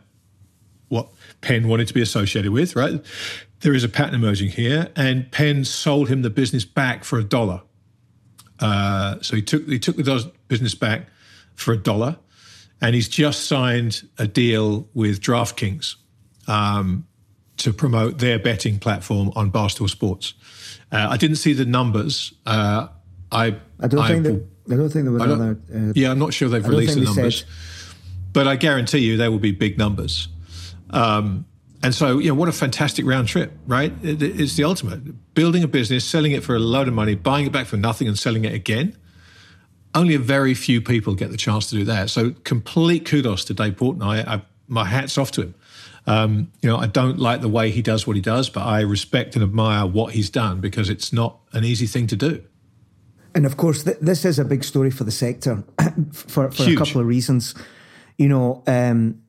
what 0.89 1.10
Penn 1.41 1.67
wanted 1.67 1.88
to 1.88 1.93
be 1.95 2.02
associated 2.02 2.52
with, 2.52 2.76
right? 2.76 3.04
There 3.62 3.74
is 3.74 3.84
a 3.84 3.89
pattern 3.89 4.15
emerging 4.15 4.50
here, 4.50 4.89
and 4.95 5.32
Penn 5.32 5.65
sold 5.65 6.10
him 6.10 6.22
the 6.22 6.30
business 6.30 6.63
back 6.63 7.04
for 7.04 7.17
a 7.17 7.24
dollar. 7.24 7.62
Uh, 8.60 9.17
so 9.22 9.36
he 9.36 9.41
took 9.41 9.65
he 9.67 9.80
took 9.80 9.95
the 9.95 10.32
business 10.48 10.76
back 10.76 11.08
for 11.56 11.74
a 11.74 11.78
dollar, 11.78 12.17
and 12.81 12.95
he's 12.95 13.09
just 13.09 13.45
signed 13.45 14.07
a 14.17 14.27
deal 14.27 14.87
with 14.93 15.19
DraftKings 15.21 15.95
um, 16.47 17.05
to 17.57 17.73
promote 17.73 18.19
their 18.19 18.39
betting 18.39 18.79
platform 18.79 19.31
on 19.35 19.51
Barstool 19.51 19.89
Sports. 19.89 20.33
Uh, 20.91 21.07
I 21.09 21.17
didn't 21.17 21.37
see 21.37 21.53
the 21.53 21.65
numbers. 21.65 22.33
Uh, 22.45 22.87
I 23.31 23.55
I 23.79 23.87
don't 23.87 23.99
think 24.07 24.23
that 24.23 24.73
I 24.73 24.75
don't 24.77 24.89
think 24.89 25.05
they 25.05 25.11
were 25.11 25.21
I 25.21 25.25
don't- 25.27 25.41
Uh, 25.89 25.93
yeah, 25.95 26.11
I'm 26.11 26.19
not 26.19 26.33
sure 26.33 26.47
they've 26.49 26.65
released 26.67 26.93
the 26.95 27.01
numbers, 27.15 27.45
but 28.33 28.47
I 28.47 28.55
guarantee 28.55 28.99
you 28.99 29.17
they 29.17 29.29
will 29.29 29.39
be 29.39 29.51
big 29.51 29.77
numbers. 29.77 30.27
Um, 30.91 31.45
and 31.83 31.93
so, 31.95 32.17
you 32.19 32.27
know, 32.29 32.33
what 32.35 32.49
a 32.49 32.51
fantastic 32.51 33.05
round 33.05 33.27
trip, 33.27 33.51
right? 33.67 33.93
It- 34.03 34.21
it's 34.21 34.55
the 34.55 34.63
ultimate. 34.65 35.33
Building 35.33 35.63
a 35.63 35.67
business, 35.67 36.03
selling 36.05 36.31
it 36.33 36.43
for 36.43 36.55
a 36.55 36.59
load 36.59 36.87
of 36.87 36.93
money, 36.93 37.15
buying 37.15 37.45
it 37.45 37.51
back 37.51 37.67
for 37.67 37.77
nothing, 37.77 38.07
and 38.07 38.17
selling 38.17 38.45
it 38.45 38.53
again. 38.53 38.95
Only 39.95 40.15
a 40.15 40.19
very 40.19 40.54
few 40.54 40.82
people 40.82 41.15
get 41.15 41.32
the 41.32 41.38
chance 41.38 41.69
to 41.69 41.75
do 41.75 41.84
that. 41.86 42.10
So, 42.10 42.32
complete 42.43 43.06
kudos 43.06 43.43
to 43.45 43.54
Dave 43.54 43.75
Portnoy. 43.75 44.25
I, 44.28 44.41
my 44.67 44.86
hat's 44.86 45.17
off 45.17 45.32
to 45.32 45.41
him. 45.41 45.56
Um, 46.06 46.52
you 46.62 46.69
know, 46.69 46.78
I 46.78 46.88
don't 46.88 47.19
like 47.19 47.41
the 47.41 47.49
way 47.49 47.71
he 47.71 47.82
does 47.82 48.08
what 48.08 48.15
he 48.15 48.21
does, 48.21 48.49
but 48.49 48.62
I 48.62 48.82
respect 48.82 49.36
and 49.36 49.43
admire 49.43 49.86
what 49.86 50.13
he's 50.13 50.30
done 50.30 50.60
because 50.60 50.89
it's 50.89 51.12
not 51.12 51.39
an 51.54 51.63
easy 51.63 51.88
thing 51.88 52.08
to 52.08 52.15
do. 52.15 52.43
And 53.36 53.45
of 53.45 53.58
course, 53.58 53.84
th- 53.84 53.97
this 54.02 54.25
is 54.25 54.39
a 54.39 54.45
big 54.45 54.63
story 54.63 54.89
for 54.89 55.04
the 55.04 55.12
sector 55.12 55.63
for, 56.13 56.49
for 56.52 56.69
a 56.69 56.75
couple 56.75 57.02
of 57.02 57.08
reasons. 57.08 57.54
You 58.17 58.28
know, 58.28 58.63
um, 58.67 59.21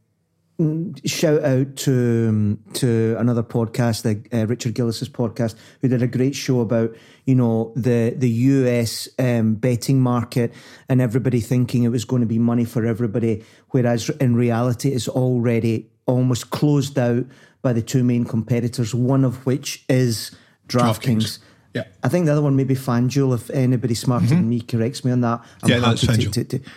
shout 1.05 1.43
out 1.43 1.77
to 1.77 2.27
um, 2.29 2.59
to 2.75 3.17
another 3.19 3.43
podcast, 3.43 4.03
the 4.03 4.39
uh, 4.39 4.47
Richard 4.47 4.75
Gillis's 4.75 5.09
podcast, 5.09 5.55
who 5.81 5.89
did 5.89 6.03
a 6.03 6.07
great 6.07 6.35
show 6.35 6.61
about 6.61 6.95
you 7.25 7.35
know 7.35 7.73
the 7.77 8.15
the 8.17 8.29
US 8.29 9.09
um, 9.19 9.55
betting 9.55 10.01
market 10.01 10.53
and 10.89 11.01
everybody 11.01 11.41
thinking 11.41 11.85
it 11.85 11.89
was 11.89 12.05
going 12.05 12.21
to 12.21 12.27
be 12.27 12.39
money 12.39 12.65
for 12.65 12.85
everybody, 12.85 13.45
whereas 13.71 14.09
in 14.21 14.37
reality 14.37 14.91
it's 14.91 15.09
already 15.09 15.91
almost 16.07 16.51
closed 16.51 16.99
out 16.99 17.25
by 17.63 17.73
the 17.73 17.83
two 17.83 18.03
main 18.03 18.25
competitors, 18.25 18.95
one 18.95 19.25
of 19.25 19.47
which 19.47 19.85
is 19.89 20.31
DraftKings. 20.69 21.01
DraftKings. 21.17 21.39
Yeah. 21.75 21.85
I 22.03 22.09
think 22.09 22.27
the 22.27 22.33
other 22.33 22.43
one 22.43 22.57
may 22.57 22.65
be 22.65 22.75
FanDuel. 22.75 23.35
If 23.35 23.49
anybody 23.51 23.95
smarter 23.95 24.27
than 24.27 24.49
me 24.49 24.61
corrects 24.61 25.05
me 25.05 25.13
on 25.13 25.21
that, 25.21 25.41
I'm 25.63 25.71
Mm-hmm. 25.71 25.83
Yeah, 25.83 26.11
happy 26.11 26.25
to, 26.25 26.31
to, 26.45 26.59
to. 26.59 26.71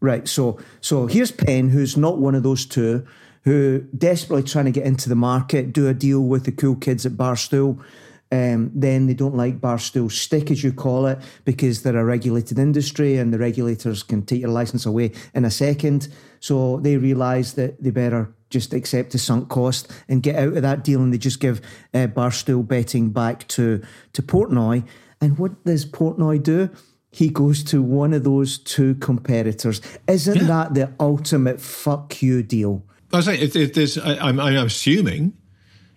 Right. 0.00 0.28
So, 0.28 0.58
so 0.80 1.06
here's 1.06 1.32
Penn, 1.32 1.70
who's 1.70 1.96
not 1.96 2.18
one 2.18 2.34
of 2.34 2.42
those 2.44 2.66
two, 2.66 3.06
who 3.42 3.80
desperately 3.96 4.44
trying 4.44 4.66
to 4.66 4.70
get 4.70 4.86
into 4.86 5.08
the 5.08 5.16
market, 5.16 5.72
do 5.72 5.88
a 5.88 5.94
deal 5.94 6.20
with 6.20 6.44
the 6.44 6.52
cool 6.52 6.76
kids 6.76 7.04
at 7.04 7.12
Barstool. 7.12 7.82
Um, 8.30 8.70
then 8.74 9.06
they 9.06 9.14
don't 9.14 9.36
like 9.36 9.60
Barstool 9.60 10.12
stick, 10.12 10.50
as 10.50 10.62
you 10.62 10.72
call 10.72 11.06
it, 11.06 11.18
because 11.44 11.82
they're 11.82 11.96
a 11.96 12.04
regulated 12.04 12.58
industry 12.58 13.16
and 13.16 13.32
the 13.32 13.38
regulators 13.38 14.02
can 14.02 14.22
take 14.22 14.42
your 14.42 14.50
license 14.50 14.84
away 14.84 15.12
in 15.34 15.44
a 15.44 15.50
second. 15.50 16.08
So 16.38 16.78
they 16.78 16.98
realise 16.98 17.54
that 17.54 17.82
they 17.82 17.90
better 17.90 18.32
just 18.50 18.72
accept 18.74 19.12
the 19.12 19.18
sunk 19.18 19.48
cost 19.48 19.90
and 20.08 20.22
get 20.22 20.36
out 20.36 20.56
of 20.56 20.62
that 20.62 20.84
deal, 20.84 21.02
and 21.02 21.12
they 21.12 21.18
just 21.18 21.40
give 21.40 21.60
uh, 21.94 22.06
Barstool 22.06 22.66
betting 22.66 23.10
back 23.10 23.48
to 23.48 23.82
to 24.12 24.22
Portnoy. 24.22 24.86
And 25.20 25.38
what 25.38 25.64
does 25.64 25.84
Portnoy 25.84 26.42
do? 26.42 26.70
He 27.10 27.30
goes 27.30 27.64
to 27.64 27.82
one 27.82 28.12
of 28.12 28.24
those 28.24 28.58
two 28.58 28.94
competitors. 28.96 29.80
Isn't 30.06 30.46
that 30.46 30.74
the 30.74 30.92
ultimate 31.00 31.60
fuck 31.60 32.20
you 32.22 32.42
deal? 32.42 32.84
I 33.12 33.20
say 33.20 33.38
if, 33.38 33.56
if 33.56 33.72
there's, 33.72 33.96
I, 33.96 34.16
I'm, 34.18 34.38
I'm 34.38 34.66
assuming 34.66 35.32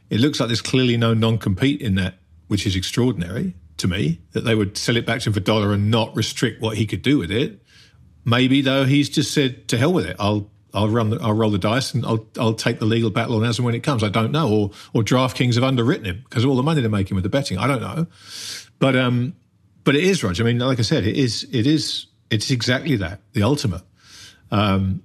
it 0.10 0.20
looks 0.20 0.40
like 0.40 0.48
there's 0.48 0.62
clearly 0.62 0.98
no 0.98 1.14
non-compete 1.14 1.82
in 1.82 1.96
that, 1.96 2.16
which 2.48 2.66
is 2.66 2.76
extraordinary 2.76 3.56
to 3.78 3.88
me 3.88 4.22
that 4.32 4.42
they 4.42 4.56
would 4.56 4.78
sell 4.78 4.96
it 4.96 5.06
back 5.06 5.20
to 5.22 5.30
him 5.30 5.34
for 5.34 5.40
a 5.40 5.44
dollar 5.44 5.74
and 5.74 5.92
not 5.92 6.16
restrict 6.16 6.62
what 6.62 6.78
he 6.78 6.86
could 6.86 7.02
do 7.02 7.18
with 7.18 7.32
it. 7.32 7.62
Maybe 8.24 8.62
though 8.62 8.86
he's 8.86 9.10
just 9.10 9.34
said 9.34 9.68
to 9.70 9.78
hell 9.78 9.94
with 9.94 10.06
it. 10.06 10.16
I'll 10.20 10.50
I'll 10.74 10.88
run 10.88 11.10
the, 11.10 11.18
I'll 11.22 11.34
roll 11.34 11.50
the 11.50 11.58
dice 11.58 11.94
and 11.94 12.06
I'll 12.06 12.26
I'll 12.40 12.54
take 12.54 12.80
the 12.80 12.86
legal 12.86 13.10
battle 13.10 13.36
on 13.38 13.44
as 13.44 13.58
and 13.58 13.66
when 13.66 13.76
it 13.76 13.82
comes. 13.82 14.04
I 14.04 14.10
don't 14.10 14.32
know, 14.32 14.48
or 14.48 14.72
or 14.94 15.04
DraftKings 15.04 15.56
have 15.56 15.64
underwritten 15.64 16.06
him 16.06 16.22
because 16.24 16.44
of 16.44 16.50
all 16.50 16.56
the 16.56 16.64
money 16.64 16.82
they're 16.82 16.90
making 16.90 17.16
with 17.16 17.24
the 17.24 17.30
betting. 17.30 17.58
I 17.58 17.68
don't 17.68 17.82
know, 17.82 18.08
but 18.80 18.96
um, 18.96 19.34
but 19.84 19.96
it 19.96 20.04
is 20.04 20.24
Roger. 20.24 20.44
I 20.44 20.46
mean, 20.46 20.60
like 20.60 20.80
I 20.80 20.84
said, 20.84 21.06
it 21.06 21.18
is 21.18 21.48
it 21.52 21.68
is 21.68 22.08
it's 22.30 22.52
exactly 22.52 22.96
that 22.98 23.22
the 23.34 23.44
ultimate. 23.44 23.84
Um, 24.52 25.04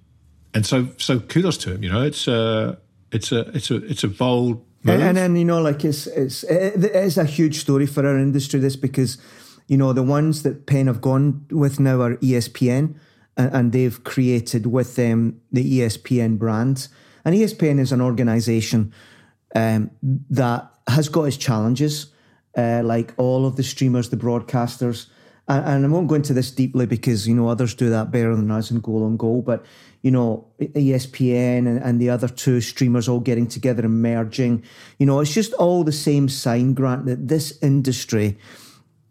and 0.54 0.64
so 0.64 0.88
so 0.96 1.20
kudos 1.20 1.58
to 1.58 1.74
him. 1.74 1.82
You 1.82 1.92
know, 1.92 2.02
it's 2.02 2.26
a 2.28 2.78
it's 3.12 3.32
a 3.32 3.40
it's 3.54 3.70
a 3.70 3.76
it's 3.76 4.04
a 4.04 4.08
bold 4.08 4.64
move. 4.82 4.94
And, 4.94 5.02
and 5.02 5.16
then 5.16 5.36
you 5.36 5.44
know, 5.44 5.60
like 5.60 5.84
it's 5.84 6.06
it's 6.06 6.44
it 6.44 6.84
is 6.84 7.18
a 7.18 7.24
huge 7.24 7.58
story 7.60 7.86
for 7.86 8.06
our 8.06 8.18
industry. 8.18 8.60
This 8.60 8.76
because 8.76 9.18
you 9.68 9.76
know 9.76 9.92
the 9.92 10.02
ones 10.02 10.42
that 10.42 10.66
Penn 10.66 10.86
have 10.86 11.00
gone 11.00 11.46
with 11.50 11.80
now 11.80 12.00
are 12.00 12.16
ESPN, 12.16 12.96
and, 13.36 13.54
and 13.54 13.72
they've 13.72 14.02
created 14.04 14.66
with 14.66 14.96
them 14.96 15.40
the 15.52 15.80
ESPN 15.80 16.38
brand. 16.38 16.88
And 17.24 17.34
ESPN 17.34 17.80
is 17.80 17.90
an 17.90 18.00
organisation 18.00 18.92
um, 19.56 19.90
that 20.30 20.70
has 20.88 21.08
got 21.08 21.24
its 21.24 21.36
challenges, 21.36 22.06
uh, 22.56 22.82
like 22.84 23.12
all 23.16 23.46
of 23.46 23.56
the 23.56 23.62
streamers, 23.62 24.08
the 24.10 24.16
broadcasters. 24.16 25.06
and, 25.48 25.64
and 25.64 25.84
I 25.84 25.88
won't 25.88 26.08
go 26.08 26.14
into 26.14 26.32
this 26.32 26.50
deeply 26.50 26.86
because 26.86 27.28
you 27.28 27.34
know 27.34 27.48
others 27.48 27.74
do 27.74 27.90
that 27.90 28.10
better 28.10 28.34
than 28.34 28.50
us 28.50 28.70
in 28.70 28.80
goal 28.80 29.04
on 29.04 29.16
goal, 29.16 29.42
but 29.42 29.64
you 30.02 30.10
know 30.10 30.46
ESPN 30.60 31.66
and, 31.66 31.78
and 31.78 32.00
the 32.00 32.10
other 32.10 32.28
two 32.28 32.60
streamers 32.60 33.08
all 33.08 33.20
getting 33.20 33.46
together 33.46 33.84
and 33.84 34.02
merging, 34.02 34.62
you 34.98 35.06
know, 35.06 35.20
it's 35.20 35.34
just 35.34 35.52
all 35.54 35.84
the 35.84 35.92
same 35.92 36.28
sign, 36.28 36.74
Grant, 36.74 37.06
that 37.06 37.28
this 37.28 37.58
industry 37.62 38.38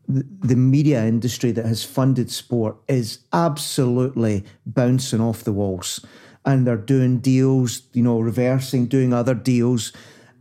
the 0.08 0.56
media 0.56 1.04
industry 1.06 1.52
that 1.52 1.66
has 1.66 1.84
funded 1.84 2.32
sport 2.32 2.78
is 2.88 3.20
absolutely 3.34 4.46
bouncing 4.66 5.22
off 5.22 5.44
the 5.44 5.54
walls. 5.54 6.06
And 6.46 6.68
they're 6.68 6.78
doing 6.78 7.20
deals, 7.20 7.82
you 7.94 8.04
know, 8.04 8.20
reversing, 8.20 8.86
doing 8.86 9.14
other 9.14 9.34
deals, 9.34 9.94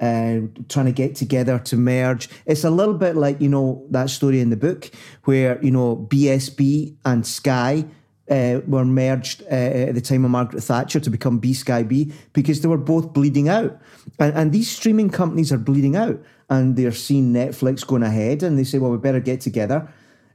uh, 0.04 0.40
trying 0.68 0.84
to 0.84 0.92
get 0.92 1.14
together 1.14 1.58
to 1.58 1.76
merge. 1.76 2.28
It's 2.44 2.64
a 2.64 2.70
little 2.70 2.92
bit 2.92 3.16
like, 3.16 3.40
you 3.40 3.48
know, 3.48 3.86
that 3.90 4.10
story 4.10 4.40
in 4.40 4.50
the 4.50 4.56
book 4.56 4.90
where, 5.24 5.62
you 5.64 5.70
know, 5.70 5.96
BSB 6.10 6.96
and 7.06 7.26
Sky 7.26 7.86
uh, 8.30 8.60
were 8.66 8.84
merged 8.84 9.42
uh, 9.44 9.88
at 9.88 9.94
the 9.94 10.02
time 10.02 10.26
of 10.26 10.30
Margaret 10.30 10.62
Thatcher 10.62 11.00
to 11.00 11.08
become 11.08 11.38
B 11.38 11.54
Sky 11.54 11.82
B 11.82 12.12
because 12.34 12.60
they 12.60 12.68
were 12.68 12.76
both 12.76 13.14
bleeding 13.14 13.48
out. 13.48 13.80
And, 14.18 14.34
and 14.34 14.52
these 14.52 14.70
streaming 14.70 15.08
companies 15.08 15.50
are 15.52 15.58
bleeding 15.58 15.96
out 15.96 16.22
and 16.50 16.76
they're 16.76 16.92
seeing 16.92 17.32
Netflix 17.32 17.86
going 17.86 18.02
ahead 18.02 18.42
and 18.42 18.58
they 18.58 18.64
say, 18.64 18.78
well, 18.78 18.90
we 18.90 18.98
better 18.98 19.20
get 19.20 19.40
together. 19.40 19.88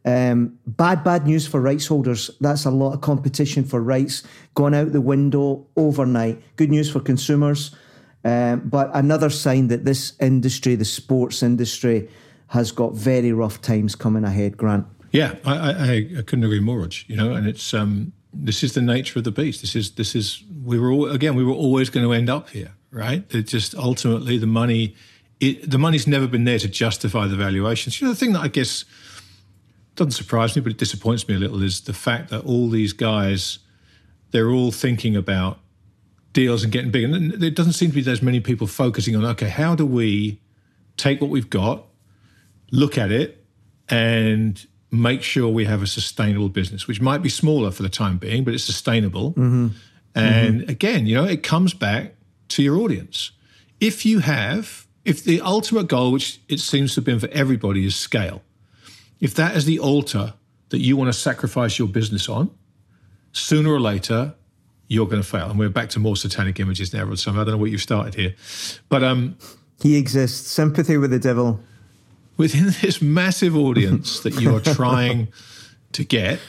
Um, 0.03 0.57
bad, 0.65 1.03
bad 1.03 1.27
news 1.27 1.45
for 1.45 1.61
rights 1.61 1.85
holders. 1.85 2.31
That's 2.41 2.65
a 2.65 2.71
lot 2.71 2.93
of 2.93 3.01
competition 3.01 3.63
for 3.65 3.81
rights 3.81 4.23
gone 4.55 4.73
out 4.73 4.93
the 4.93 5.01
window 5.01 5.67
overnight. 5.75 6.41
Good 6.55 6.71
news 6.71 6.89
for 6.89 7.01
consumers. 7.01 7.75
Um, 8.25 8.61
but 8.65 8.91
another 8.93 9.29
sign 9.29 9.67
that 9.67 9.85
this 9.85 10.13
industry, 10.19 10.75
the 10.75 10.85
sports 10.85 11.41
industry, 11.41 12.09
has 12.47 12.71
got 12.71 12.93
very 12.93 13.31
rough 13.31 13.61
times 13.61 13.95
coming 13.95 14.23
ahead, 14.23 14.57
Grant. 14.57 14.85
Yeah, 15.11 15.35
I, 15.45 15.55
I, 15.55 16.17
I 16.19 16.21
couldn't 16.21 16.43
agree 16.43 16.59
more, 16.59 16.79
Rog. 16.79 16.93
You 17.07 17.15
know, 17.15 17.33
and 17.33 17.47
it's 17.47 17.73
um, 17.73 18.13
this 18.33 18.63
is 18.63 18.73
the 18.73 18.81
nature 18.81 19.19
of 19.19 19.25
the 19.25 19.31
beast. 19.31 19.61
This 19.61 19.75
is 19.75 19.91
this 19.91 20.15
is 20.15 20.43
we 20.63 20.79
were 20.79 20.91
all, 20.91 21.09
again 21.09 21.35
we 21.35 21.43
were 21.43 21.53
always 21.53 21.89
going 21.89 22.05
to 22.05 22.13
end 22.13 22.29
up 22.29 22.49
here, 22.49 22.73
right? 22.91 23.23
It 23.33 23.43
just 23.43 23.75
ultimately 23.75 24.37
the 24.37 24.47
money, 24.47 24.95
it, 25.39 25.69
the 25.69 25.77
money's 25.77 26.07
never 26.07 26.27
been 26.27 26.43
there 26.43 26.59
to 26.59 26.67
justify 26.67 27.27
the 27.27 27.35
valuations. 27.35 27.99
You 27.99 28.07
know, 28.07 28.13
the 28.13 28.19
thing 28.19 28.33
that 28.33 28.41
I 28.41 28.47
guess 28.49 28.85
doesn't 29.95 30.11
surprise 30.11 30.55
me, 30.55 30.61
but 30.61 30.71
it 30.71 30.77
disappoints 30.77 31.27
me 31.27 31.35
a 31.35 31.39
little 31.39 31.63
is 31.63 31.81
the 31.81 31.93
fact 31.93 32.29
that 32.29 32.45
all 32.45 32.69
these 32.69 32.93
guys, 32.93 33.59
they're 34.31 34.49
all 34.49 34.71
thinking 34.71 35.15
about 35.15 35.59
deals 36.39 36.63
and 36.63 36.71
getting 36.71 36.91
big, 36.91 37.03
and 37.03 37.33
there 37.33 37.51
doesn't 37.51 37.73
seem 37.73 37.91
to 37.91 38.01
be 38.01 38.09
as 38.09 38.21
many 38.21 38.39
people 38.39 38.65
focusing 38.65 39.15
on 39.15 39.25
okay, 39.25 39.49
how 39.49 39.75
do 39.75 39.85
we 39.85 40.39
take 40.95 41.19
what 41.21 41.29
we've 41.29 41.49
got, 41.49 41.85
look 42.71 42.97
at 42.97 43.11
it, 43.11 43.45
and 43.89 44.65
make 44.91 45.21
sure 45.21 45.49
we 45.49 45.65
have 45.65 45.81
a 45.81 45.87
sustainable 45.87 46.49
business, 46.49 46.87
which 46.87 47.01
might 47.01 47.21
be 47.21 47.29
smaller 47.29 47.71
for 47.71 47.83
the 47.83 47.89
time 47.89 48.17
being, 48.17 48.43
but 48.43 48.53
it's 48.53 48.63
sustainable. 48.63 49.31
Mm-hmm. 49.31 49.67
And 50.15 50.61
mm-hmm. 50.61 50.69
again, 50.69 51.05
you 51.05 51.15
know, 51.15 51.25
it 51.25 51.43
comes 51.43 51.73
back 51.73 52.15
to 52.49 52.63
your 52.63 52.77
audience. 52.77 53.31
If 53.79 54.05
you 54.05 54.19
have, 54.19 54.87
if 55.05 55.23
the 55.23 55.41
ultimate 55.41 55.87
goal, 55.87 56.11
which 56.11 56.41
it 56.47 56.59
seems 56.59 56.93
to 56.93 57.01
have 57.01 57.05
been 57.05 57.19
for 57.19 57.29
everybody, 57.29 57.85
is 57.85 57.95
scale, 57.95 58.41
if 59.19 59.35
that 59.35 59.55
is 59.55 59.65
the 59.65 59.79
altar 59.79 60.33
that 60.69 60.79
you 60.79 60.95
want 60.97 61.09
to 61.13 61.19
sacrifice 61.19 61.77
your 61.77 61.87
business 61.87 62.29
on, 62.29 62.49
sooner 63.31 63.71
or 63.71 63.79
later, 63.79 64.35
you're 64.89 65.05
going 65.05 65.21
to 65.21 65.27
fail. 65.27 65.49
And 65.49 65.57
we're 65.57 65.69
back 65.69 65.89
to 65.91 65.99
more 65.99 66.17
satanic 66.17 66.59
images 66.59 66.93
now, 66.93 67.13
So 67.15 67.31
I 67.31 67.35
don't 67.35 67.47
know 67.47 67.57
what 67.57 67.71
you've 67.71 67.81
started 67.81 68.15
here. 68.15 68.35
But 68.89 69.03
um, 69.03 69.37
he 69.81 69.95
exists. 69.95 70.49
Sympathy 70.49 70.97
with 70.97 71.11
the 71.11 71.19
devil 71.19 71.61
within 72.39 72.65
this 72.81 73.01
massive 73.01 73.55
audience 73.55 74.21
that 74.21 74.41
you 74.41 74.55
are 74.55 74.61
trying 74.61 75.27
to 75.91 76.03
get, 76.03 76.39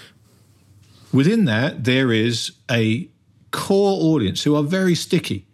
within 1.13 1.45
that, 1.45 1.85
there 1.85 2.11
is 2.11 2.53
a 2.71 3.11
core 3.51 4.15
audience 4.15 4.45
who 4.45 4.57
are 4.57 4.63
very 4.63 4.95
sticky 4.95 5.47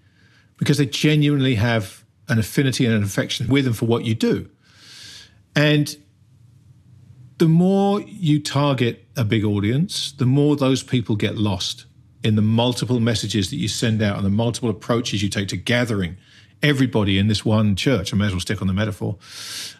because 0.58 0.78
they 0.78 0.86
genuinely 0.86 1.56
have 1.56 2.04
an 2.28 2.38
affinity 2.38 2.84
and 2.84 2.94
an 2.94 3.02
affection 3.02 3.48
with 3.48 3.66
and 3.66 3.76
for 3.76 3.86
what 3.86 4.04
you 4.04 4.14
do. 4.14 4.48
And 5.54 5.96
the 7.38 7.48
more 7.48 8.00
you 8.02 8.40
target 8.40 9.06
a 9.16 9.24
big 9.24 9.44
audience, 9.44 10.12
the 10.12 10.26
more 10.26 10.56
those 10.56 10.82
people 10.82 11.16
get 11.16 11.36
lost 11.36 11.86
in 12.22 12.36
the 12.36 12.42
multiple 12.42 13.00
messages 13.00 13.50
that 13.50 13.56
you 13.56 13.68
send 13.68 14.02
out 14.02 14.16
and 14.16 14.24
the 14.24 14.30
multiple 14.30 14.70
approaches 14.70 15.22
you 15.22 15.28
take 15.28 15.48
to 15.48 15.56
gathering 15.56 16.16
everybody 16.62 17.18
in 17.18 17.28
this 17.28 17.44
one 17.44 17.76
church. 17.76 18.12
I 18.12 18.16
may 18.16 18.26
as 18.26 18.32
well 18.32 18.40
stick 18.40 18.60
on 18.60 18.68
the 18.68 18.74
metaphor. 18.74 19.16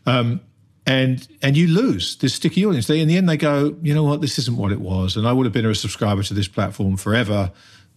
Um, 0.04 0.40
and 0.86 1.26
and 1.42 1.56
you 1.56 1.66
lose 1.66 2.16
this 2.16 2.34
sticky 2.34 2.64
audience. 2.64 2.86
They 2.86 3.00
in 3.00 3.08
the 3.08 3.16
end 3.16 3.28
they 3.28 3.36
go, 3.36 3.76
you 3.82 3.92
know 3.92 4.04
what, 4.04 4.20
this 4.20 4.38
isn't 4.38 4.56
what 4.56 4.70
it 4.70 4.80
was, 4.80 5.16
and 5.16 5.26
I 5.26 5.32
would 5.32 5.44
have 5.44 5.52
been 5.52 5.66
a 5.66 5.74
subscriber 5.74 6.22
to 6.22 6.34
this 6.34 6.46
platform 6.48 6.96
forever, 6.96 7.50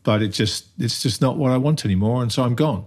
but 0.03 0.23
it 0.23 0.29
just 0.29 0.67
it's 0.79 1.03
just 1.03 1.21
not 1.21 1.37
what 1.37 1.51
I 1.51 1.57
want 1.57 1.85
anymore, 1.85 2.23
and 2.23 2.31
so 2.31 2.43
I'm 2.43 2.55
gone. 2.55 2.85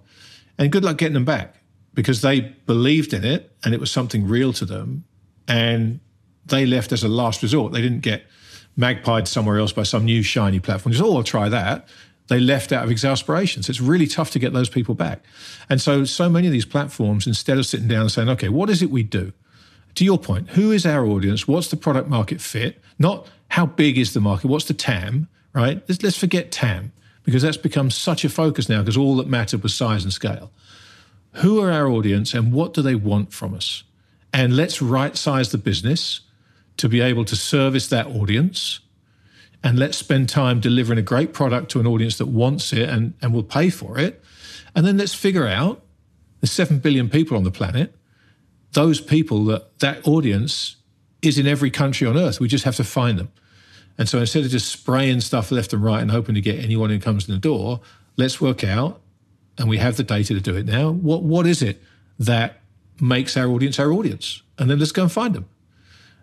And 0.59 0.73
good 0.73 0.85
luck 0.85 0.99
getting 0.99 1.15
them 1.15 1.25
back 1.25 1.57
because 1.95 2.21
they 2.21 2.41
believed 2.41 3.13
in 3.13 3.25
it 3.25 3.53
and 3.65 3.75
it 3.75 3.81
was 3.81 3.91
something 3.91 4.27
real 4.27 4.53
to 4.55 4.65
them, 4.65 5.05
and 5.47 6.01
they 6.47 6.67
left 6.67 6.91
as 6.91 7.05
a 7.05 7.09
last 7.09 7.41
resort. 7.43 7.73
They 7.73 7.81
didn't 7.81 8.01
get 8.01 8.25
magpied 8.79 9.27
somewhere 9.27 9.59
else 9.59 9.73
by 9.73 9.83
some 9.83 10.05
new 10.05 10.23
shiny 10.23 10.61
platform. 10.61 10.93
Just 10.93 11.05
oh, 11.05 11.17
I'll 11.17 11.23
try 11.23 11.49
that 11.49 11.89
they 12.29 12.41
left 12.41 12.73
out 12.73 12.85
of 12.85 12.91
exasperation. 12.91 13.63
So 13.63 13.71
it's 13.71 13.81
really 13.81 14.07
tough 14.07 14.31
to 14.31 14.39
get 14.39 14.53
those 14.53 14.69
people 14.69 14.95
back. 14.95 15.23
And 15.69 15.81
so, 15.81 16.05
so 16.05 16.29
many 16.29 16.47
of 16.47 16.53
these 16.53 16.65
platforms, 16.65 17.27
instead 17.27 17.59
of 17.59 17.67
sitting 17.67 17.89
down 17.89 18.03
and 18.03 18.13
saying, 18.13 18.29
okay, 18.31 18.49
what 18.49 18.71
is 18.71 18.83
it 18.83 18.91
we 18.91 19.03
do? 19.03 19.33
To 19.97 20.05
your 20.05 20.19
point, 20.19 20.51
who 20.51 20.73
is 20.73 20.87
our 20.87 21.05
audience? 21.05 21.47
What's 21.47 21.69
the 21.69 21.77
product 21.77 22.09
market 22.09 22.41
fit? 22.41 22.81
Not 22.99 23.27
how 23.49 23.67
big 23.67 23.99
is 23.99 24.15
the 24.15 24.21
market? 24.21 24.47
What's 24.47 24.65
the 24.65 24.75
TAM, 24.75 25.29
right? 25.53 25.83
Let's, 25.87 26.03
let's 26.03 26.17
forget 26.17 26.51
TAM 26.51 26.93
because 27.25 27.43
that's 27.43 27.59
become 27.59 27.91
such 27.91 28.25
a 28.25 28.31
focus 28.31 28.69
now 28.69 28.81
because 28.81 28.97
all 28.97 29.17
that 29.17 29.29
mattered 29.29 29.63
was 29.63 29.75
size 29.75 30.03
and 30.03 30.13
scale. 30.13 30.51
Who 31.35 31.61
are 31.61 31.71
our 31.71 31.89
audience 31.89 32.33
and 32.33 32.53
what 32.53 32.73
do 32.73 32.81
they 32.81 32.95
want 32.95 33.33
from 33.33 33.55
us? 33.55 33.85
And 34.33 34.57
let's 34.57 34.81
right 34.81 35.17
size 35.17 35.53
the 35.53 35.59
business 35.59 36.23
to 36.79 36.89
be 36.89 37.01
able 37.01 37.25
to 37.25 37.37
service 37.37 37.89
that 37.89 38.07
audience 38.07 38.81
and 39.65 39.79
let's 39.79 39.97
spend 39.97 40.29
time 40.29 40.61
delivering 40.61 40.99
a 40.99 41.03
great 41.03 41.33
product 41.33 41.71
to 41.73 41.81
an 41.81 41.87
audience 41.87 42.19
that 42.19 42.27
wants 42.27 42.73
it 42.73 42.89
and, 42.89 43.15
and 43.23 43.33
will 43.33 43.45
pay 43.45 43.71
for 43.71 43.99
it. 43.99 44.23
And 44.75 44.87
then 44.87 44.97
let's 44.97 45.15
figure 45.15 45.47
out 45.47 45.83
the 46.41 46.47
7 46.47 46.79
billion 46.79 47.09
people 47.09 47.37
on 47.37 47.45
the 47.45 47.51
planet, 47.51 47.95
those 48.73 49.01
people, 49.01 49.45
that 49.47 49.79
that 49.79 50.07
audience 50.07 50.77
is 51.21 51.39
in 51.39 51.47
every 51.47 51.71
country 51.71 52.07
on 52.07 52.17
earth. 52.17 52.41
We 52.41 52.49
just 52.49 52.65
have 52.65 52.77
to 52.77 52.85
find 52.85 53.19
them. 53.19 53.31
And 53.99 54.09
so 54.09 54.19
instead 54.19 54.45
of 54.45 54.51
just 54.51 54.73
spraying 54.73 55.21
stuff 55.21 55.53
left 55.53 55.73
and 55.73 55.85
right 55.85 56.01
and 56.01 56.11
hoping 56.11 56.35
to 56.35 56.41
get 56.41 56.59
anyone 56.59 56.91
who 56.91 56.99
comes 56.99 57.29
in 57.29 57.35
the 57.35 57.41
door, 57.41 57.81
let's 58.17 58.41
work 58.41 58.65
out, 58.65 59.01
and 59.59 59.69
we 59.69 59.79
have 59.79 59.97
the 59.97 60.03
data 60.03 60.35
to 60.35 60.41
do 60.41 60.57
it 60.57 60.67
now. 60.67 60.91
What 60.91 61.23
what 61.23 61.47
is 61.47 61.63
it 61.63 61.81
that 62.19 62.61
makes 63.01 63.37
our 63.37 63.49
audience 63.49 63.79
our 63.79 63.93
audience? 63.93 64.43
And 64.59 64.71
then 64.71 64.79
let's 64.79 64.93
go 64.93 65.03
and 65.03 65.13
find 65.13 65.35
them. 65.35 65.47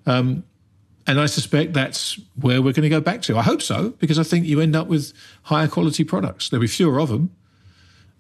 Um, 0.06 0.44
and 1.08 1.20
I 1.20 1.26
suspect 1.26 1.74
that's 1.74 2.20
where 2.36 2.62
we're 2.62 2.74
going 2.74 2.84
to 2.84 2.90
go 2.90 3.02
back 3.02 3.24
to. 3.24 3.38
I 3.38 3.42
hope 3.42 3.62
so, 3.62 3.90
because 4.00 4.20
I 4.20 4.24
think 4.24 4.46
you 4.46 4.62
end 4.62 4.76
up 4.76 4.88
with 4.88 5.12
higher 5.44 5.68
quality 5.68 6.04
products. 6.04 6.50
There'll 6.50 6.62
be 6.62 6.68
fewer 6.68 7.00
of 7.00 7.10
them, 7.10 7.36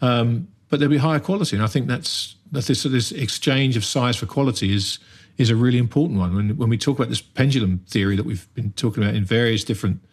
um, 0.01 0.47
but 0.69 0.79
there'll 0.79 0.91
be 0.91 0.97
higher 0.97 1.19
quality. 1.19 1.55
And 1.55 1.63
I 1.63 1.67
think 1.67 1.87
that's 1.87 2.35
that 2.51 2.65
this, 2.65 2.83
this 2.83 3.11
exchange 3.11 3.77
of 3.77 3.85
size 3.85 4.15
for 4.15 4.25
quality 4.25 4.73
is 4.73 4.99
is 5.37 5.49
a 5.49 5.55
really 5.55 5.77
important 5.77 6.19
one. 6.19 6.35
When, 6.35 6.57
when 6.57 6.69
we 6.69 6.77
talk 6.77 6.97
about 6.97 7.09
this 7.09 7.21
pendulum 7.21 7.79
theory 7.87 8.17
that 8.17 8.25
we've 8.25 8.53
been 8.55 8.73
talking 8.73 9.03
about 9.03 9.15
in 9.15 9.23
various 9.23 9.63
different 9.63 10.03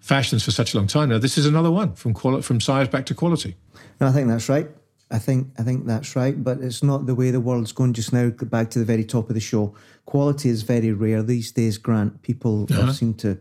fashions 0.00 0.42
for 0.42 0.52
such 0.52 0.72
a 0.72 0.78
long 0.78 0.86
time 0.86 1.10
now, 1.10 1.18
this 1.18 1.36
is 1.36 1.46
another 1.46 1.70
one 1.70 1.94
from 1.94 2.14
quali- 2.14 2.42
from 2.42 2.60
size 2.60 2.88
back 2.88 3.06
to 3.06 3.14
quality. 3.14 3.56
No, 4.00 4.06
I 4.06 4.12
think 4.12 4.28
that's 4.28 4.48
right. 4.48 4.68
I 5.10 5.18
think 5.18 5.48
I 5.58 5.62
think 5.62 5.86
that's 5.86 6.16
right, 6.16 6.42
but 6.42 6.58
it's 6.58 6.82
not 6.82 7.06
the 7.06 7.14
way 7.14 7.30
the 7.30 7.40
world's 7.40 7.72
going 7.72 7.92
just 7.92 8.12
now. 8.12 8.30
Back 8.30 8.70
to 8.70 8.78
the 8.78 8.84
very 8.84 9.04
top 9.04 9.28
of 9.28 9.34
the 9.34 9.40
show, 9.40 9.74
quality 10.06 10.48
is 10.48 10.62
very 10.62 10.92
rare 10.92 11.22
these 11.22 11.52
days. 11.52 11.78
Grant, 11.78 12.22
people 12.22 12.66
uh-huh. 12.70 12.92
seemed 12.92 13.18
to 13.20 13.38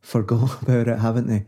forgo 0.00 0.48
about 0.62 0.88
it, 0.88 0.98
haven't 0.98 1.26
they? 1.26 1.46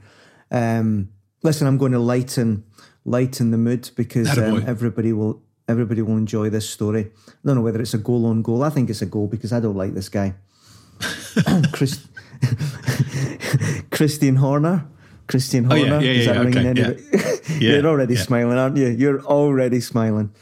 Um, 0.51 1.11
listen, 1.43 1.67
I'm 1.67 1.79
going 1.79 1.93
to 1.93 1.99
lighten 1.99 2.65
lighten 3.05 3.51
the 3.51 3.59
mood 3.59 3.91
because 3.97 4.37
um, 4.39 4.65
everybody 4.67 5.13
will 5.13 5.43
everybody 5.69 6.03
will 6.03 6.17
enjoy 6.17 6.51
this 6.51 6.69
story. 6.69 7.11
I 7.29 7.33
don't 7.45 7.57
know 7.57 7.63
whether 7.63 7.81
it's 7.81 7.95
a 7.95 7.99
goal 7.99 8.27
on 8.27 8.43
goal. 8.43 8.63
I 8.63 8.71
think 8.71 8.91
it's 8.91 9.03
a 9.03 9.07
goal 9.07 9.29
because 9.29 9.53
I 9.53 9.61
don't 9.61 9.77
like 9.77 9.95
this 9.95 10.09
guy, 10.09 10.35
Chris, 11.73 12.07
Christian 13.91 14.37
Horner. 14.37 14.87
Christian 15.27 15.65
Horner. 15.65 15.97
Oh, 15.97 15.99
yeah, 16.01 16.11
yeah, 16.11 16.33
yeah, 16.33 16.41
okay, 16.41 16.73
yeah. 16.75 17.37
You're 17.61 17.87
already 17.87 18.15
yeah. 18.15 18.23
smiling, 18.23 18.59
aren't 18.59 18.77
you? 18.77 18.89
You're 18.89 19.23
already 19.23 19.81
smiling. 19.81 20.33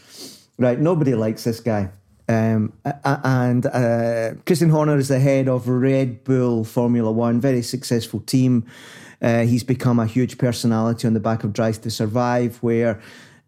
Right, 0.58 0.78
nobody 0.78 1.14
likes 1.14 1.44
this 1.44 1.60
guy. 1.60 1.90
Um, 2.28 2.74
and 3.04 3.64
uh, 3.66 4.34
Christian 4.44 4.68
Horner 4.68 4.98
is 4.98 5.08
the 5.08 5.18
head 5.18 5.48
of 5.48 5.66
Red 5.66 6.24
Bull 6.24 6.64
Formula 6.64 7.10
One, 7.10 7.40
very 7.40 7.62
successful 7.62 8.20
team. 8.20 8.66
Uh, 9.22 9.44
he's 9.44 9.64
become 9.64 9.98
a 9.98 10.06
huge 10.06 10.36
personality 10.36 11.06
on 11.06 11.14
the 11.14 11.20
back 11.20 11.42
of 11.42 11.52
Drive 11.52 11.80
to 11.82 11.90
Survive, 11.90 12.58
where 12.58 13.00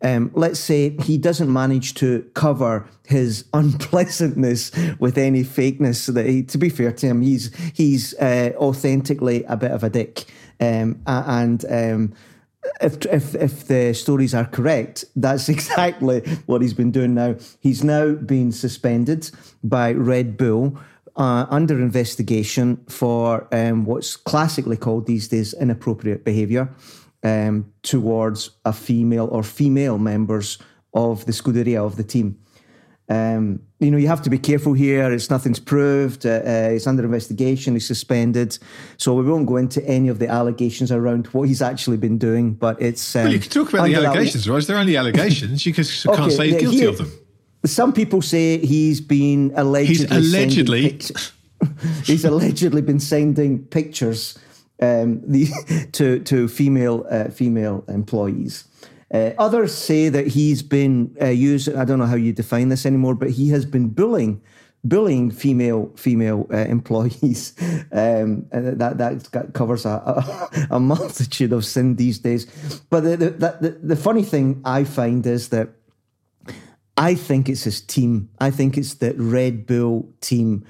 um, 0.02 0.30
let's 0.34 0.58
say 0.58 0.96
he 1.02 1.18
doesn't 1.18 1.52
manage 1.52 1.94
to 1.94 2.22
cover 2.34 2.88
his 3.06 3.44
unpleasantness 3.52 4.72
with 4.98 5.18
any 5.18 5.44
fakeness. 5.44 5.96
So 5.96 6.12
That 6.12 6.26
he, 6.26 6.42
to 6.44 6.58
be 6.58 6.70
fair 6.70 6.92
to 6.92 7.06
him, 7.06 7.20
he's 7.20 7.54
he's 7.74 8.14
uh, 8.14 8.52
authentically 8.56 9.44
a 9.44 9.56
bit 9.56 9.72
of 9.72 9.84
a 9.84 9.90
dick, 9.90 10.24
um, 10.58 11.00
and 11.06 11.64
um, 11.68 12.14
if, 12.80 13.04
if 13.06 13.34
if 13.34 13.66
the 13.66 13.94
stories 13.94 14.34
are 14.34 14.46
correct, 14.46 15.04
that's 15.16 15.48
exactly 15.56 16.20
what 16.46 16.62
he's 16.62 16.74
been 16.74 16.90
doing 16.90 17.14
now. 17.14 17.36
He's 17.60 17.82
now 17.84 18.12
been 18.12 18.52
suspended 18.52 19.30
by 19.62 19.92
Red 19.92 20.36
Bull 20.36 20.78
uh, 21.16 21.46
under 21.50 21.80
investigation 21.80 22.84
for 22.88 23.48
um, 23.52 23.84
what's 23.84 24.16
classically 24.16 24.76
called 24.76 25.06
these 25.06 25.28
days 25.28 25.54
inappropriate 25.54 26.24
behaviour 26.24 26.74
um, 27.22 27.72
towards 27.82 28.50
a 28.64 28.72
female 28.72 29.28
or 29.30 29.42
female 29.42 29.98
members 29.98 30.58
of 30.94 31.26
the 31.26 31.32
Scuderia 31.32 31.84
of 31.84 31.96
the 31.96 32.04
team. 32.04 32.38
Um, 33.08 33.60
you 33.80 33.90
know, 33.90 33.96
you 33.96 34.08
have 34.08 34.20
to 34.22 34.30
be 34.30 34.38
careful 34.38 34.74
here. 34.74 35.10
It's 35.10 35.30
nothing's 35.30 35.58
proved. 35.58 36.26
Uh, 36.26 36.42
uh, 36.44 36.68
it's 36.72 36.86
under 36.86 37.02
investigation. 37.02 37.72
He's 37.72 37.86
suspended. 37.86 38.58
So 38.98 39.14
we 39.14 39.24
won't 39.24 39.46
go 39.46 39.56
into 39.56 39.82
any 39.86 40.08
of 40.08 40.18
the 40.18 40.28
allegations 40.28 40.92
around 40.92 41.26
what 41.28 41.48
he's 41.48 41.62
actually 41.62 41.96
been 41.96 42.18
doing. 42.18 42.52
But 42.52 42.80
it's. 42.80 43.16
Um, 43.16 43.24
well, 43.24 43.32
you 43.32 43.40
can 43.40 43.50
talk 43.50 43.72
about 43.72 43.86
the 43.86 43.94
allegations, 43.94 44.48
right? 44.48 44.62
They're 44.62 44.76
only 44.76 44.96
allegations. 44.96 45.64
You 45.64 45.72
just 45.72 46.06
okay, 46.06 46.16
can't 46.16 46.32
say 46.32 46.50
he's 46.50 46.60
guilty 46.60 46.78
he, 46.78 46.84
of 46.84 46.98
them. 46.98 47.12
Some 47.64 47.92
people 47.94 48.20
say 48.20 48.58
he's 48.58 49.00
been 49.00 49.52
allegedly. 49.56 50.16
He's 50.16 50.34
allegedly. 50.34 51.00
he's 52.04 52.24
allegedly 52.24 52.82
been 52.82 53.00
sending 53.00 53.64
pictures 53.64 54.38
um, 54.82 55.22
the, 55.26 55.48
to 55.92 56.20
to 56.20 56.48
female 56.48 57.06
uh, 57.10 57.30
female 57.30 57.84
employees. 57.88 58.64
Uh, 59.12 59.32
others 59.38 59.74
say 59.74 60.08
that 60.08 60.28
he's 60.28 60.62
been 60.62 61.16
uh, 61.20 61.26
used. 61.26 61.72
I 61.74 61.84
don't 61.84 61.98
know 61.98 62.06
how 62.06 62.16
you 62.16 62.32
define 62.32 62.68
this 62.68 62.86
anymore, 62.86 63.14
but 63.14 63.30
he 63.30 63.48
has 63.50 63.64
been 63.64 63.88
bullying 63.88 64.40
bullying 64.82 65.30
female 65.30 65.92
female 65.96 66.46
uh, 66.52 66.56
employees. 66.56 67.54
Um, 67.92 68.46
that 68.52 68.98
that 68.98 69.50
covers 69.52 69.84
a, 69.84 69.88
a, 69.90 70.66
a, 70.76 70.80
multitude 70.80 71.52
of 71.52 71.64
sin 71.64 71.96
these 71.96 72.20
days. 72.20 72.46
But 72.88 73.00
the, 73.00 73.16
the, 73.16 73.30
the, 73.30 73.78
the 73.82 73.96
funny 73.96 74.22
thing 74.22 74.60
I 74.64 74.84
find 74.84 75.26
is 75.26 75.48
that 75.48 75.70
I 76.96 77.16
think 77.16 77.48
it's 77.48 77.64
his 77.64 77.80
team. 77.80 78.28
I 78.38 78.52
think 78.52 78.78
it's 78.78 78.94
the 78.94 79.12
Red 79.14 79.66
Bull 79.66 80.08
team 80.20 80.64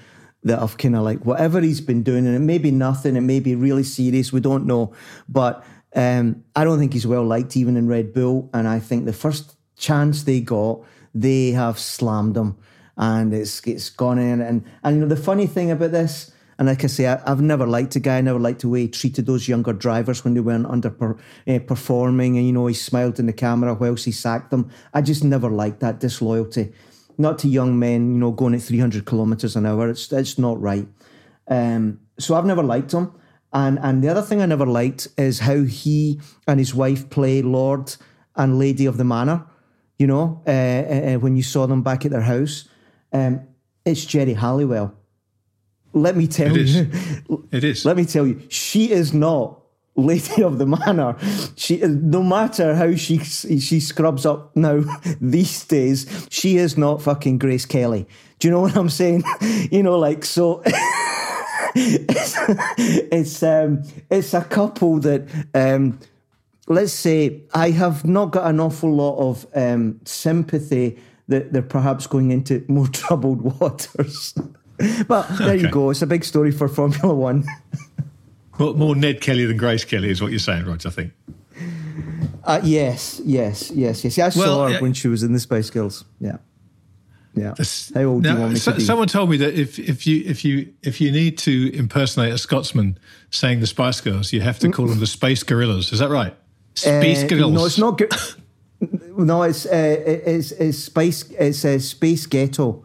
that 0.45 0.61
have 0.61 0.79
kind 0.79 0.97
of 0.97 1.03
like 1.03 1.27
whatever 1.27 1.61
he's 1.61 1.83
been 1.83 2.03
doing, 2.03 2.27
and 2.27 2.35
it 2.35 2.41
may 2.41 2.57
be 2.57 2.71
nothing, 2.71 3.17
it 3.17 3.21
may 3.21 3.41
be 3.41 3.55
really 3.55 3.85
serious. 3.85 4.33
We 4.33 4.41
don't 4.41 4.65
know, 4.65 4.95
but 5.29 5.63
um, 5.95 6.45
I 6.55 6.65
don't 6.65 6.79
think 6.79 6.93
he's 6.93 7.07
well 7.07 7.25
liked 7.25 7.57
even 7.57 7.77
in 7.77 7.89
Red 7.89 8.13
Bull, 8.13 8.49
and 8.55 8.69
I 8.69 8.79
think 8.79 9.05
the 9.05 9.13
first 9.13 9.57
chance 9.77 10.23
they 10.23 10.41
got, 10.41 10.81
they 11.15 11.51
have 11.51 11.79
slammed 11.79 12.37
him, 12.37 12.57
and 12.97 13.35
it's 13.35 13.61
it's 13.67 13.91
gone 13.91 14.19
in. 14.19 14.41
And 14.41 14.65
and 14.85 14.97
you 14.97 15.03
know 15.03 15.09
the 15.09 15.17
funny 15.17 15.47
thing 15.47 15.71
about 15.71 15.91
this, 15.91 16.33
and 16.59 16.69
like 16.69 16.85
I 16.85 16.87
say, 16.87 17.09
I, 17.09 17.21
have 17.27 17.41
never 17.41 17.67
liked 17.67 17.97
a 17.97 18.01
guy. 18.01 18.19
I 18.19 18.21
never 18.21 18.39
liked 18.39 18.61
the 18.61 18.69
way 18.69 18.83
he 18.83 18.89
treated 18.89 19.27
those 19.27 19.49
younger 19.49 19.73
drivers 19.73 20.25
when 20.25 20.35
they 20.35 20.41
weren't 20.41 20.69
underperforming, 20.69 21.19
uh, 22.35 22.37
and 22.37 22.47
you 22.47 22.53
know 22.53 22.67
he 22.69 22.75
smiled 22.75 23.19
in 23.19 23.27
the 23.27 23.33
camera 23.33 23.75
whilst 23.75 24.05
he 24.05 24.13
sacked 24.13 24.51
them. 24.51 24.71
I 24.95 25.03
just 25.03 25.25
never 25.25 25.51
liked 25.51 25.81
that 25.81 25.99
disloyalty, 25.99 26.73
not 27.19 27.41
to 27.41 27.49
young 27.49 27.79
men, 27.81 28.13
you 28.13 28.21
know, 28.21 28.31
going 28.31 28.55
at 28.55 28.63
300 28.63 29.07
kilometers 29.07 29.57
an 29.57 29.67
hour. 29.67 29.89
It's 29.89 30.13
it's 30.13 30.39
not 30.39 30.61
right. 30.61 30.87
Um, 31.49 31.99
so 32.17 32.37
I've 32.37 32.47
never 32.47 32.63
liked 32.63 32.93
him. 32.93 33.13
And 33.53 33.79
and 33.81 34.03
the 34.03 34.09
other 34.09 34.23
thing 34.23 34.41
I 34.41 34.47
never 34.47 34.67
liked 34.67 35.09
is 35.19 35.41
how 35.41 35.63
he 35.63 36.21
and 36.47 36.61
his 36.61 36.75
wife 36.75 37.11
play 37.11 37.43
Lord 37.43 37.95
and 38.37 38.59
Lady 38.59 38.87
of 38.87 38.97
the 38.97 39.05
Manor. 39.05 39.47
You 39.99 40.07
know, 40.07 40.43
uh, 40.47 40.51
uh, 40.51 41.19
when 41.19 41.37
you 41.37 41.43
saw 41.43 41.67
them 41.67 41.83
back 41.83 42.05
at 42.05 42.11
their 42.11 42.23
house, 42.23 42.69
um, 43.13 43.43
it's 43.85 44.05
Geri 44.05 44.35
Halliwell. 44.35 44.95
Let 45.93 46.17
me 46.17 46.27
tell 46.27 46.57
it 46.57 46.67
you, 46.67 47.49
it 47.53 47.65
is. 47.65 47.85
Let 47.85 47.97
me 47.97 48.05
tell 48.05 48.27
you, 48.27 48.41
she 48.49 48.93
is 48.93 49.13
not 49.13 49.61
Lady 49.97 50.43
of 50.43 50.59
the 50.59 50.67
Manor. 50.67 51.17
She, 51.57 51.79
no 51.79 52.23
matter 52.23 52.75
how 52.75 52.95
she 52.95 53.19
she 53.19 53.81
scrubs 53.81 54.25
up 54.25 54.57
now 54.57 54.83
these 55.21 55.65
days, 55.65 56.07
she 56.31 56.57
is 56.57 56.79
not 56.79 57.03
fucking 57.03 57.39
Grace 57.39 57.67
Kelly. 57.67 58.07
Do 58.39 58.49
you 58.49 58.53
know 58.53 58.61
what 58.61 58.77
I'm 58.77 58.89
saying? 58.89 59.25
you 59.71 59.83
know, 59.83 59.99
like 59.99 60.25
so. 60.25 60.63
It's 61.75 62.35
it's, 63.13 63.43
um, 63.43 63.83
it's 64.11 64.35
a 64.35 64.43
couple 64.43 64.99
that 65.01 65.29
um, 65.55 65.99
let's 66.69 66.93
say 66.93 67.43
I 67.55 67.71
have 67.71 68.05
not 68.05 68.27
got 68.27 68.49
an 68.49 68.61
awful 68.61 68.95
lot 68.95 69.19
of 69.19 69.47
um, 69.55 70.01
sympathy 70.05 70.99
that 71.29 71.53
they're 71.53 71.63
perhaps 71.63 72.07
going 72.07 72.31
into 72.31 72.65
more 72.69 72.89
troubled 72.93 73.61
waters. 73.61 74.35
but 75.07 75.29
there 75.39 75.51
okay. 75.51 75.63
you 75.63 75.71
go. 75.71 75.91
It's 75.91 76.03
a 76.03 76.07
big 76.07 76.25
story 76.25 76.51
for 76.51 76.69
Formula 76.69 77.15
One. 77.15 77.45
more, 78.59 78.75
more 78.75 78.97
Ned 78.97 79.21
Kelly 79.21 79.45
than 79.47 79.57
Grace 79.57 79.85
Kelly 79.85 80.11
is 80.11 80.23
what 80.23 80.31
you're 80.31 80.39
saying, 80.39 80.67
Roger. 80.67 80.89
I 80.89 80.93
think. 80.93 81.13
Uh, 82.43 82.61
yes, 82.65 83.21
yes, 83.25 83.71
yes, 83.71 84.03
yes. 84.03 84.17
Yeah, 84.17 84.25
I 84.25 84.29
well, 84.37 84.47
saw 84.47 84.69
her 84.69 84.81
when 84.81 84.93
she 84.95 85.09
was 85.09 85.23
in 85.23 85.33
the 85.33 85.41
Spice 85.41 85.71
Girls. 85.71 86.05
Yeah. 86.21 86.39
Yeah. 87.35 87.55
How 87.95 88.05
old 88.05 88.23
now, 88.23 88.31
do 88.31 88.35
you 88.35 88.41
want 88.41 88.53
me 88.55 88.59
so, 88.59 88.73
to 88.73 88.79
be? 88.79 88.85
Someone 88.85 89.09
told 89.09 89.31
me 89.31 89.37
that 89.39 89.55
if, 89.55 89.79
if 89.79 90.07
you 90.07 90.23
if 90.27 90.45
you 90.45 90.73
if 90.83 91.01
you 91.01 91.13
need 91.13 91.39
to 91.39 91.73
impersonate 91.75 92.33
a 92.33 92.39
Scotsman 92.39 92.99
saying 93.31 93.61
the 93.61 93.67
Spice 93.67 94.01
Girls, 94.01 94.33
you 94.33 94.41
have 94.41 94.59
to 94.61 94.71
call 94.71 94.87
them 94.87 94.99
the 94.99 95.07
Space 95.07 95.43
Gorillas. 95.43 95.93
Is 95.93 96.01
that 96.01 96.11
right? 96.11 96.35
Space 96.75 97.25
uh, 97.25 97.27
Gorillas. 97.29 97.55
No, 97.55 97.67
it's 97.67 97.79
not. 97.79 97.99
Go- 97.99 99.25
no, 99.25 99.43
it's 99.45 99.67
uh, 99.67 99.97
it's 100.27 100.53
it's 100.53 100.79
Space. 100.79 101.31
It's 101.31 101.65
a 101.65 101.79
Space 101.79 102.27
Ghetto. 102.27 102.85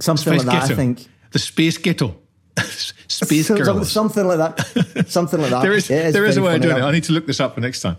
Something 0.00 0.34
space 0.34 0.44
like 0.44 0.46
that. 0.46 0.68
Ghetto. 0.68 0.74
I 0.74 0.76
think 0.76 1.08
the 1.32 1.38
Space 1.38 1.78
Ghetto. 1.78 2.19
Space 3.08 3.48
so, 3.48 3.56
girls. 3.56 3.90
Something 3.90 4.26
like 4.26 4.38
that. 4.38 5.06
Something 5.08 5.40
like 5.40 5.50
that. 5.50 5.62
there 5.62 5.72
is, 5.72 5.88
there 5.88 6.24
is 6.24 6.36
a 6.36 6.42
way 6.42 6.56
of 6.56 6.62
doing 6.62 6.76
it. 6.76 6.82
I 6.82 6.92
need 6.92 7.04
to 7.04 7.12
look 7.12 7.26
this 7.26 7.40
up 7.40 7.54
for 7.54 7.60
next 7.60 7.80
time. 7.80 7.96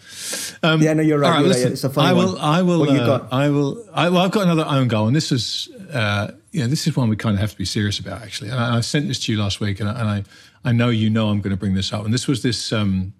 Um, 0.64 0.82
yeah, 0.82 0.93
no, 0.93 1.01
you're 1.01 1.20
right. 1.20 1.39
You're 1.39 1.49
listen, 1.49 1.64
right. 1.64 1.72
It's 1.74 1.84
a 1.84 1.89
funny 1.89 2.09
I 2.09 2.14
will. 2.14 2.34
One. 2.34 2.41
I 2.41 2.62
will. 2.62 2.84
Uh, 2.84 3.05
got? 3.05 3.34
I 3.34 3.49
will. 3.49 3.86
I, 3.93 4.09
well, 4.09 4.22
I've 4.22 4.32
got 4.32 4.43
another 4.43 4.66
own 4.66 4.88
goal, 4.88 5.07
and 5.07 5.16
this 5.16 5.32
is, 5.32 5.70
uh, 5.91 6.32
you 6.51 6.62
know, 6.62 6.68
this 6.68 6.88
is 6.88 6.95
one 6.95 7.09
we 7.09 7.16
kind 7.16 7.36
of 7.36 7.41
have 7.41 7.51
to 7.51 7.57
be 7.57 7.66
serious 7.66 7.99
about, 7.99 8.22
actually. 8.22 8.49
And 8.49 8.59
I, 8.59 8.78
I 8.78 8.82
sent 8.82 9.07
this 9.07 9.20
to 9.26 9.32
you 9.32 9.39
last 9.39 9.59
week, 9.59 9.80
and 9.80 9.89
I, 9.89 9.99
and 9.99 10.09
I, 10.09 10.24
I 10.64 10.72
know 10.72 10.89
you 10.89 11.09
know 11.09 11.30
I'm 11.30 11.41
going 11.41 11.51
to 11.51 11.57
bring 11.57 11.74
this 11.74 11.91
up. 11.91 12.05
And 12.05 12.14
this 12.14 12.28
was 12.28 12.41
this, 12.41 12.72
um, 12.72 13.14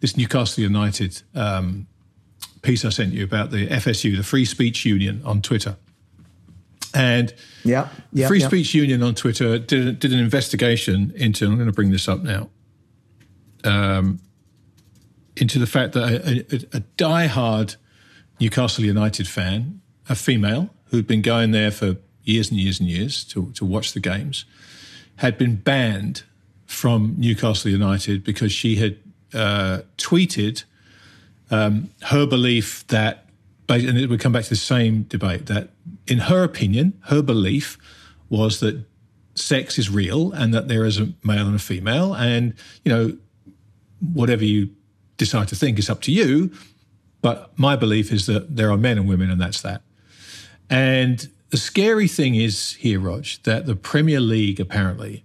this 0.00 0.16
Newcastle 0.16 0.62
United 0.62 1.22
um, 1.34 1.86
piece 2.62 2.84
I 2.84 2.88
sent 2.88 3.12
you 3.12 3.24
about 3.24 3.50
the 3.50 3.68
FSU, 3.68 4.16
the 4.16 4.22
Free 4.22 4.44
Speech 4.44 4.84
Union, 4.84 5.20
on 5.24 5.42
Twitter. 5.42 5.76
And 6.94 7.32
yeah, 7.64 7.88
yeah 8.12 8.28
Free 8.28 8.40
yeah. 8.40 8.48
Speech 8.48 8.74
Union 8.74 9.02
on 9.02 9.14
Twitter 9.14 9.58
did, 9.58 9.98
did 9.98 10.12
an 10.12 10.18
investigation 10.18 11.12
into, 11.16 11.46
I'm 11.46 11.54
going 11.54 11.66
to 11.66 11.72
bring 11.72 11.90
this 11.90 12.08
up 12.08 12.20
now, 12.20 12.50
um, 13.64 14.20
into 15.36 15.58
the 15.58 15.66
fact 15.66 15.94
that 15.94 16.02
a, 16.02 16.54
a, 16.54 16.76
a 16.78 16.80
die-hard 16.96 17.76
Newcastle 18.40 18.84
United 18.84 19.26
fan, 19.26 19.80
a 20.08 20.14
female 20.14 20.70
who'd 20.86 21.06
been 21.06 21.22
going 21.22 21.52
there 21.52 21.70
for 21.70 21.96
years 22.24 22.50
and 22.50 22.58
years 22.58 22.80
and 22.80 22.88
years 22.88 23.24
to, 23.24 23.50
to 23.52 23.64
watch 23.64 23.92
the 23.92 24.00
games, 24.00 24.44
had 25.16 25.38
been 25.38 25.56
banned 25.56 26.24
from 26.66 27.14
Newcastle 27.16 27.70
United 27.70 28.24
because 28.24 28.52
she 28.52 28.76
had 28.76 28.98
uh, 29.32 29.82
tweeted 29.96 30.64
um, 31.50 31.90
her 32.02 32.26
belief 32.26 32.86
that 32.88 33.22
and 33.68 33.98
it 33.98 34.10
would 34.10 34.20
come 34.20 34.32
back 34.32 34.44
to 34.44 34.50
the 34.50 34.56
same 34.56 35.02
debate 35.04 35.46
that, 35.46 35.70
in 36.06 36.18
her 36.18 36.42
opinion, 36.42 37.00
her 37.06 37.22
belief 37.22 37.78
was 38.28 38.60
that 38.60 38.84
sex 39.34 39.78
is 39.78 39.88
real 39.88 40.32
and 40.32 40.52
that 40.52 40.68
there 40.68 40.84
is 40.84 40.98
a 40.98 41.12
male 41.22 41.46
and 41.46 41.56
a 41.56 41.60
female, 41.60 42.14
and 42.14 42.54
you 42.84 42.92
know, 42.92 43.16
whatever 44.12 44.44
you 44.44 44.70
decide 45.16 45.48
to 45.48 45.56
think 45.56 45.78
is 45.78 45.88
up 45.88 46.00
to 46.02 46.12
you. 46.12 46.52
But 47.20 47.56
my 47.56 47.76
belief 47.76 48.12
is 48.12 48.26
that 48.26 48.56
there 48.56 48.70
are 48.70 48.76
men 48.76 48.98
and 48.98 49.08
women, 49.08 49.30
and 49.30 49.40
that's 49.40 49.62
that. 49.62 49.82
And 50.68 51.30
the 51.50 51.56
scary 51.56 52.08
thing 52.08 52.34
is 52.34 52.72
here, 52.74 52.98
Rog, 52.98 53.26
that 53.44 53.66
the 53.66 53.76
Premier 53.76 54.20
League 54.20 54.58
apparently 54.58 55.24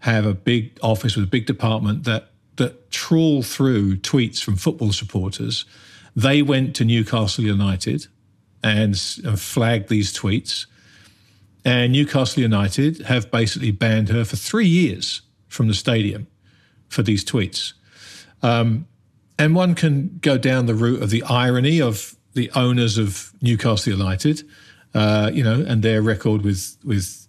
have 0.00 0.26
a 0.26 0.34
big 0.34 0.78
office 0.82 1.16
with 1.16 1.24
a 1.24 1.28
big 1.28 1.46
department 1.46 2.04
that 2.04 2.28
that 2.56 2.90
trawl 2.90 3.42
through 3.42 3.96
tweets 3.96 4.42
from 4.42 4.56
football 4.56 4.92
supporters 4.92 5.64
they 6.14 6.42
went 6.42 6.76
to 6.76 6.84
Newcastle 6.84 7.44
United 7.44 8.06
and, 8.62 8.98
flagged 9.38 9.88
these 9.88 10.12
tweets. 10.12 10.66
And 11.64 11.92
Newcastle 11.92 12.42
United 12.42 13.02
have 13.02 13.30
basically 13.30 13.70
banned 13.70 14.08
her 14.08 14.24
for 14.24 14.36
three 14.36 14.66
years 14.66 15.22
from 15.48 15.68
the 15.68 15.74
stadium 15.74 16.26
for 16.88 17.02
these 17.02 17.24
tweets. 17.24 17.74
Um, 18.42 18.86
and 19.38 19.54
one 19.54 19.74
can 19.74 20.18
go 20.20 20.36
down 20.38 20.66
the 20.66 20.74
route 20.74 21.02
of 21.02 21.10
the 21.10 21.22
irony 21.22 21.80
of 21.80 22.16
the 22.34 22.50
owners 22.54 22.98
of 22.98 23.32
Newcastle 23.40 23.92
United, 23.92 24.42
uh, 24.94 25.30
you 25.32 25.44
know, 25.44 25.64
and 25.66 25.82
their 25.82 26.02
record 26.02 26.42
with 26.42 26.76
with 26.84 27.26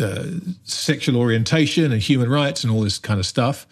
uh, 0.00 0.24
sexual 0.64 1.16
orientation 1.16 1.92
and 1.92 2.00
human 2.00 2.30
rights 2.30 2.64
and 2.64 2.72
all 2.72 2.82
this 2.82 2.98
kind 2.98 3.20
of 3.20 3.26
stuff. 3.26 3.66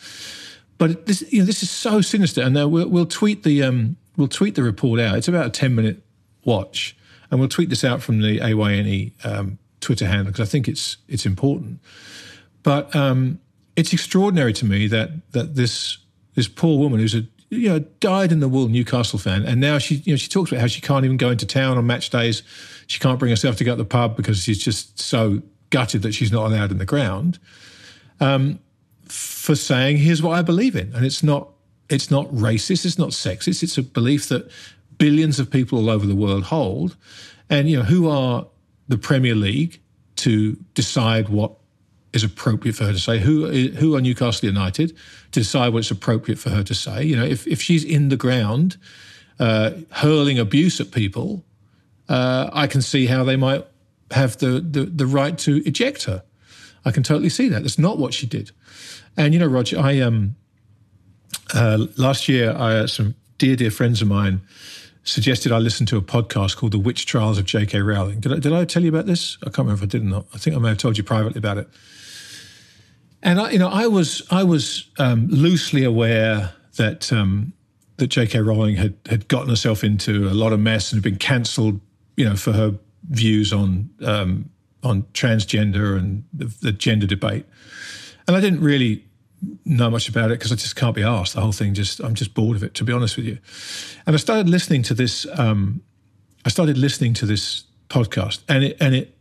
But 0.78 1.06
this, 1.06 1.22
you 1.32 1.40
know, 1.40 1.46
this 1.46 1.62
is 1.62 1.70
so 1.70 2.00
sinister. 2.00 2.42
And 2.42 2.54
we'll, 2.54 2.88
we'll 2.88 3.06
tweet 3.06 3.42
the 3.42 3.62
um, 3.62 3.96
we'll 4.16 4.28
tweet 4.28 4.54
the 4.54 4.62
report 4.62 5.00
out. 5.00 5.16
It's 5.16 5.28
about 5.28 5.46
a 5.46 5.50
ten 5.50 5.74
minute 5.74 6.02
watch, 6.44 6.96
and 7.30 7.40
we'll 7.40 7.48
tweet 7.48 7.70
this 7.70 7.84
out 7.84 8.02
from 8.02 8.20
the 8.20 8.40
AYNE 8.40 9.12
um, 9.24 9.58
Twitter 9.80 10.06
handle 10.06 10.26
because 10.26 10.46
I 10.46 10.50
think 10.50 10.68
it's 10.68 10.96
it's 11.08 11.26
important. 11.26 11.80
But 12.62 12.94
um, 12.94 13.40
it's 13.76 13.92
extraordinary 13.92 14.52
to 14.54 14.64
me 14.64 14.86
that 14.88 15.10
that 15.32 15.54
this 15.54 15.98
this 16.34 16.48
poor 16.48 16.78
woman 16.78 17.00
who's 17.00 17.14
a 17.14 17.22
you 17.50 17.68
know 17.68 17.78
died 18.00 18.32
in 18.32 18.40
the 18.40 18.48
wool 18.48 18.68
Newcastle 18.68 19.18
fan, 19.18 19.44
and 19.44 19.60
now 19.60 19.78
she 19.78 19.96
you 19.96 20.12
know 20.12 20.16
she 20.16 20.28
talks 20.28 20.50
about 20.50 20.60
how 20.60 20.66
she 20.66 20.80
can't 20.80 21.04
even 21.04 21.16
go 21.16 21.30
into 21.30 21.46
town 21.46 21.78
on 21.78 21.86
match 21.86 22.10
days. 22.10 22.42
She 22.86 22.98
can't 22.98 23.18
bring 23.18 23.30
herself 23.30 23.56
to 23.56 23.64
go 23.64 23.72
to 23.72 23.76
the 23.76 23.84
pub 23.84 24.16
because 24.16 24.42
she's 24.42 24.62
just 24.62 24.98
so 24.98 25.42
gutted 25.70 26.02
that 26.02 26.12
she's 26.12 26.32
not 26.32 26.46
allowed 26.46 26.72
in 26.72 26.78
the 26.78 26.86
ground. 26.86 27.38
Um, 28.18 28.58
for 29.04 29.54
saying 29.54 29.98
here's 29.98 30.22
what 30.22 30.38
I 30.38 30.42
believe 30.42 30.76
in, 30.76 30.92
and 30.94 31.04
it's 31.04 31.22
not 31.22 31.50
it's 31.88 32.10
not 32.10 32.28
racist, 32.28 32.84
it's 32.84 32.98
not 32.98 33.10
sexist, 33.10 33.62
it's 33.62 33.78
a 33.78 33.82
belief 33.82 34.28
that 34.28 34.50
billions 35.00 35.40
of 35.40 35.50
people 35.50 35.78
all 35.78 35.90
over 35.90 36.06
the 36.06 36.14
world 36.14 36.44
hold. 36.44 36.96
And 37.48 37.68
you 37.68 37.78
know 37.78 37.82
who 37.82 38.08
are 38.08 38.46
the 38.86 38.98
Premier 38.98 39.34
League 39.34 39.80
to 40.16 40.56
decide 40.74 41.30
what 41.30 41.56
is 42.12 42.22
appropriate 42.22 42.74
for 42.74 42.84
her 42.84 42.92
to 42.92 42.98
say. 42.98 43.18
Who 43.18 43.48
who 43.70 43.96
are 43.96 44.00
Newcastle 44.00 44.48
United 44.48 44.96
to 45.32 45.40
decide 45.40 45.72
what's 45.72 45.90
appropriate 45.90 46.38
for 46.38 46.50
her 46.50 46.62
to 46.62 46.74
say? 46.74 47.02
You 47.04 47.16
know, 47.16 47.24
if 47.24 47.46
if 47.46 47.60
she's 47.62 47.82
in 47.82 48.10
the 48.10 48.16
ground 48.16 48.76
uh, 49.40 49.70
hurling 49.90 50.38
abuse 50.38 50.80
at 50.80 50.90
people, 50.90 51.42
uh, 52.08 52.50
I 52.52 52.66
can 52.66 52.82
see 52.82 53.06
how 53.06 53.24
they 53.24 53.36
might 53.36 53.64
have 54.10 54.36
the, 54.36 54.60
the 54.60 54.84
the 54.84 55.06
right 55.06 55.36
to 55.38 55.62
eject 55.64 56.04
her. 56.04 56.22
I 56.84 56.90
can 56.90 57.02
totally 57.02 57.30
see 57.30 57.48
that. 57.48 57.62
That's 57.62 57.78
not 57.78 57.98
what 57.98 58.14
she 58.14 58.26
did. 58.26 58.52
And 59.16 59.32
you 59.34 59.40
know, 59.40 59.46
Roger, 59.46 59.78
I 59.78 60.00
um 60.00 60.36
uh, 61.54 61.86
last 61.96 62.28
year, 62.28 62.52
I 62.52 62.76
uh, 62.76 62.86
some 62.86 63.14
dear 63.38 63.56
dear 63.56 63.70
friends 63.70 64.02
of 64.02 64.08
mine 64.08 64.40
suggested 65.04 65.52
I 65.52 65.58
listen 65.58 65.86
to 65.86 65.96
a 65.96 66.02
podcast 66.02 66.56
called 66.56 66.72
The 66.72 66.78
Witch 66.78 67.06
Trials 67.06 67.38
of 67.38 67.44
J.K. 67.44 67.80
Rowling. 67.80 68.20
Did 68.20 68.32
I, 68.32 68.38
did 68.38 68.52
I 68.52 68.64
tell 68.64 68.82
you 68.82 68.88
about 68.88 69.06
this? 69.06 69.38
I 69.42 69.46
can't 69.46 69.58
remember 69.58 69.78
if 69.78 69.82
I 69.82 69.86
did 69.86 70.02
or 70.02 70.06
not. 70.06 70.26
I 70.34 70.38
think 70.38 70.56
I 70.56 70.58
may 70.58 70.68
have 70.68 70.78
told 70.78 70.98
you 70.98 71.04
privately 71.04 71.38
about 71.38 71.58
it. 71.58 71.68
And 73.22 73.40
I, 73.40 73.50
you 73.50 73.58
know, 73.58 73.68
I 73.68 73.86
was 73.86 74.26
I 74.30 74.44
was 74.44 74.88
um, 74.98 75.28
loosely 75.28 75.84
aware 75.84 76.52
that 76.76 77.12
um, 77.12 77.52
that 77.96 78.08
J.K. 78.08 78.40
Rowling 78.40 78.76
had 78.76 78.94
had 79.06 79.28
gotten 79.28 79.48
herself 79.48 79.84
into 79.84 80.28
a 80.28 80.32
lot 80.32 80.52
of 80.52 80.60
mess 80.60 80.92
and 80.92 80.98
had 80.98 81.04
been 81.04 81.18
cancelled, 81.18 81.80
you 82.16 82.24
know, 82.24 82.36
for 82.36 82.52
her 82.52 82.78
views 83.10 83.52
on 83.52 83.90
um, 84.02 84.48
on 84.82 85.02
transgender 85.12 85.98
and 85.98 86.24
the, 86.32 86.46
the, 86.62 86.72
gender 86.72 87.06
debate. 87.06 87.44
And 88.26 88.34
I 88.34 88.40
didn't 88.40 88.60
really 88.60 89.04
know 89.64 89.90
much 89.90 90.08
about 90.08 90.30
it 90.30 90.38
because 90.38 90.52
I 90.52 90.56
just 90.56 90.76
can't 90.76 90.94
be 90.94 91.02
asked. 91.02 91.34
The 91.34 91.40
whole 91.40 91.52
thing 91.52 91.74
just 91.74 92.00
I'm 92.00 92.14
just 92.14 92.34
bored 92.34 92.56
of 92.56 92.62
it, 92.62 92.74
to 92.74 92.84
be 92.84 92.92
honest 92.92 93.16
with 93.16 93.26
you. 93.26 93.38
And 94.06 94.14
I 94.14 94.18
started 94.18 94.48
listening 94.48 94.82
to 94.84 94.94
this. 94.94 95.26
Um, 95.38 95.82
I 96.44 96.48
started 96.48 96.78
listening 96.78 97.14
to 97.14 97.26
this 97.26 97.64
podcast, 97.88 98.40
and 98.48 98.64
it 98.64 98.76
and 98.80 98.94
it 98.94 99.16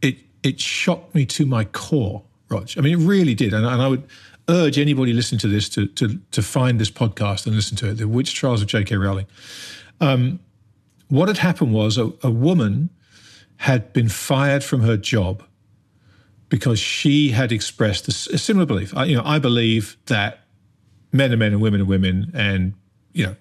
it 0.00 0.18
it 0.42 0.60
shocked 0.60 1.14
me 1.14 1.26
to 1.26 1.46
my 1.46 1.64
core 1.64 2.22
Rog. 2.52 2.70
I 2.76 2.80
mean, 2.82 3.00
it 3.00 3.04
really 3.04 3.34
did. 3.34 3.52
And, 3.52 3.66
and 3.66 3.82
I 3.82 3.88
would 3.88 4.04
urge 4.48 4.78
anybody 4.78 5.12
listening 5.12 5.38
to 5.40 5.48
this 5.48 5.68
to, 5.70 5.86
to, 5.86 6.20
to 6.30 6.42
find 6.42 6.80
this 6.80 6.90
podcast 6.90 7.46
and 7.46 7.56
listen 7.56 7.76
to 7.78 7.90
it, 7.90 7.94
The 7.94 8.06
Witch 8.06 8.34
Trials 8.34 8.60
of 8.60 8.68
J.K. 8.68 8.96
Rowling. 8.96 9.26
Um, 10.00 10.40
what 11.08 11.28
had 11.28 11.38
happened 11.38 11.72
was 11.72 11.98
a, 11.98 12.12
a 12.22 12.30
woman 12.30 12.90
had 13.56 13.92
been 13.92 14.08
fired 14.08 14.62
from 14.62 14.82
her 14.82 14.96
job 14.96 15.42
because 16.52 16.78
she 16.78 17.30
had 17.30 17.50
expressed 17.50 18.06
a, 18.08 18.12
similar 18.12 18.66
belief. 18.66 18.94
I, 18.94 19.06
you 19.06 19.16
know, 19.16 19.22
I 19.24 19.38
believe 19.38 19.96
that 20.04 20.40
men 21.10 21.32
are 21.32 21.36
men 21.38 21.54
and 21.54 21.62
women 21.62 21.80
are 21.80 21.86
women, 21.86 22.30
and 22.34 22.74
you 23.14 23.24
know, 23.24 23.36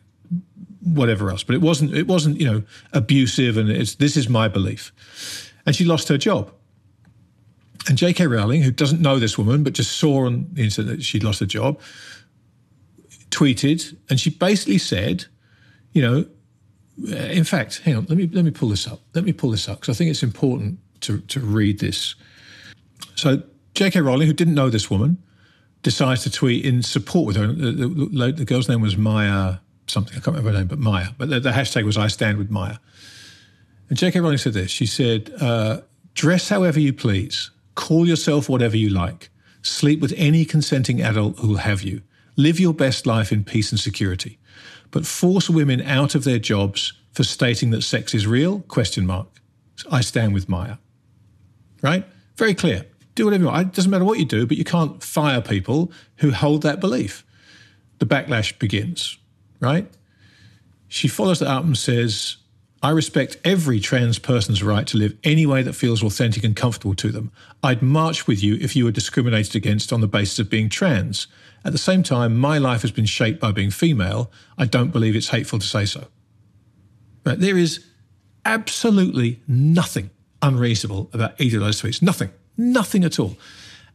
whatever 0.82 1.30
else. 1.30 1.44
But 1.44 1.56
it 1.56 1.62
wasn't. 1.62 1.94
It 1.94 2.08
wasn't. 2.08 2.40
You 2.40 2.50
know, 2.50 2.64
abusive, 2.94 3.58
and 3.58 3.70
it's 3.70 3.96
this 3.96 4.16
is 4.16 4.30
my 4.30 4.48
belief. 4.48 4.94
And 5.66 5.76
she 5.76 5.84
lost 5.84 6.08
her 6.08 6.18
job. 6.18 6.54
And 7.90 7.98
J.K. 7.98 8.28
Rowling, 8.28 8.62
who 8.62 8.72
doesn't 8.72 9.02
know 9.02 9.20
this 9.20 9.38
woman 9.38 9.62
but 9.64 9.74
just 9.74 9.98
saw 9.98 10.26
on 10.26 10.48
the 10.54 10.64
internet 10.64 10.96
that 10.96 11.04
she'd 11.04 11.26
lost 11.26 11.42
her 11.42 11.46
job, 11.46 11.82
tweeted, 13.30 13.94
and 14.10 14.22
she 14.22 14.30
basically 14.30 14.78
said, 14.78 15.26
you 15.92 16.02
know, 16.02 16.26
in 17.14 17.44
fact, 17.44 17.82
hang 17.82 17.98
on, 17.98 18.06
let 18.06 18.18
me 18.18 18.30
let 18.32 18.46
me 18.46 18.52
pull 18.52 18.70
this 18.70 18.88
up. 18.88 19.02
Let 19.14 19.26
me 19.26 19.34
pull 19.34 19.52
this 19.52 19.68
up 19.68 19.82
because 19.82 19.98
I 19.98 19.98
think 19.98 20.12
it's 20.12 20.24
important 20.24 20.80
to 21.02 21.20
to 21.20 21.42
read 21.42 21.80
this. 21.80 22.16
So 23.22 23.44
J.K. 23.76 24.02
Rowling, 24.02 24.26
who 24.26 24.34
didn't 24.34 24.56
know 24.56 24.72
this 24.72 24.90
woman, 24.90 25.22
decides 25.84 26.24
to 26.24 26.32
tweet 26.32 26.66
in 26.66 26.82
support 26.82 27.28
with 27.28 27.36
her. 27.36 27.46
The, 27.46 27.72
the, 27.72 28.32
the 28.32 28.46
girl's 28.46 28.68
name 28.68 28.82
was 28.82 28.98
Maya 28.98 29.58
something. 29.86 30.14
I 30.14 30.22
can't 30.22 30.36
remember 30.36 30.52
her 30.52 30.58
name, 30.58 30.68
but 30.68 30.80
Maya. 30.80 31.10
But 31.20 31.30
the, 31.30 31.40
the 31.40 31.52
hashtag 31.52 31.86
was 31.86 32.00
I 32.00 32.08
stand 32.08 32.40
with 32.40 32.50
Maya. 32.50 32.78
And 33.90 33.98
J.K. 33.98 34.22
Rowling 34.22 34.40
said 34.40 34.54
this. 34.54 34.72
She 34.72 34.88
said, 34.88 35.32
uh, 35.40 35.82
"Dress 36.16 36.50
however 36.50 36.80
you 36.80 36.94
please." 36.94 37.52
Call 37.76 38.08
yourself 38.08 38.50
whatever 38.50 38.76
you 38.76 38.90
like. 38.90 39.30
Sleep 39.62 40.02
with 40.02 40.14
any 40.18 40.44
consenting 40.44 41.02
adult 41.02 41.38
who'll 41.38 41.58
have 41.58 41.84
you. 41.84 42.02
Live 42.38 42.60
your 42.60 42.74
best 42.74 43.06
life 43.06 43.32
in 43.32 43.44
peace 43.44 43.72
and 43.72 43.80
security. 43.80 44.40
But 44.90 45.06
force 45.06 45.50
women 45.50 45.82
out 45.82 46.16
of 46.16 46.24
their 46.24 46.40
jobs 46.40 46.94
for 47.14 47.24
stating 47.24 47.70
that 47.70 47.84
sex 47.84 48.14
is 48.14 48.26
real? 48.28 48.62
Question 48.62 49.06
mark. 49.06 49.28
I 49.92 50.02
stand 50.02 50.34
with 50.34 50.50
Maya. 50.50 50.78
Right? 51.82 52.06
Very 52.36 52.56
clear. 52.56 52.86
Do 53.16 53.26
whatever 53.26 53.44
you 53.44 53.50
want. 53.50 53.68
It 53.68 53.74
doesn't 53.74 53.92
matter 53.92 54.06
what 54.06 54.20
you 54.20 54.26
do, 54.26 54.46
but 54.48 54.58
you 54.58 54.64
can't 54.64 55.04
fire 55.04 55.42
people 55.42 55.92
who 56.18 56.32
hold 56.32 56.64
that 56.64 56.80
belief. 56.80 57.26
The 58.00 58.06
backlash 58.06 58.58
begins, 58.58 59.18
right? 59.60 59.88
She 60.88 61.08
follows 61.08 61.40
that 61.40 61.50
up 61.50 61.64
and 61.64 61.78
says, 61.78 62.38
I 62.84 62.90
respect 62.90 63.38
every 63.44 63.80
trans 63.80 64.18
person's 64.18 64.64
right 64.64 64.88
to 64.88 64.98
live 64.98 65.16
any 65.24 65.46
way 65.46 65.62
that 65.62 65.74
feels 65.74 66.04
authentic 66.04 66.44
and 66.44 66.56
comfortable 66.56 66.96
to 66.96 67.12
them. 67.12 67.32
I'd 67.62 67.84
march 67.84 68.26
with 68.26 68.42
you 68.42 68.58
if 68.60 68.76
you 68.76 68.86
were 68.86 68.92
discriminated 68.92 69.56
against 69.56 69.94
on 69.94 70.02
the 70.02 70.08
basis 70.08 70.40
of 70.40 70.50
being 70.50 70.68
trans. 70.68 71.28
At 71.64 71.74
the 71.74 71.78
same 71.78 72.02
time, 72.02 72.36
my 72.36 72.58
life 72.58 72.82
has 72.82 72.92
been 72.92 73.06
shaped 73.06 73.40
by 73.40 73.52
being 73.52 73.70
female. 73.70 74.32
I 74.58 74.66
don't 74.66 74.92
believe 74.92 75.16
it's 75.16 75.30
hateful 75.30 75.60
to 75.60 75.66
say 75.66 75.86
so. 75.86 76.08
But 77.24 77.40
there 77.40 77.58
is 77.58 77.86
absolutely 78.46 79.42
nothing 79.48 80.10
unreasonable 80.42 81.12
about 81.14 81.40
either 81.40 81.58
of 81.58 81.64
those 81.64 81.82
tweets. 81.82 82.02
Nothing. 82.02 82.32
Nothing 82.58 83.04
at 83.04 83.20
all. 83.20 83.38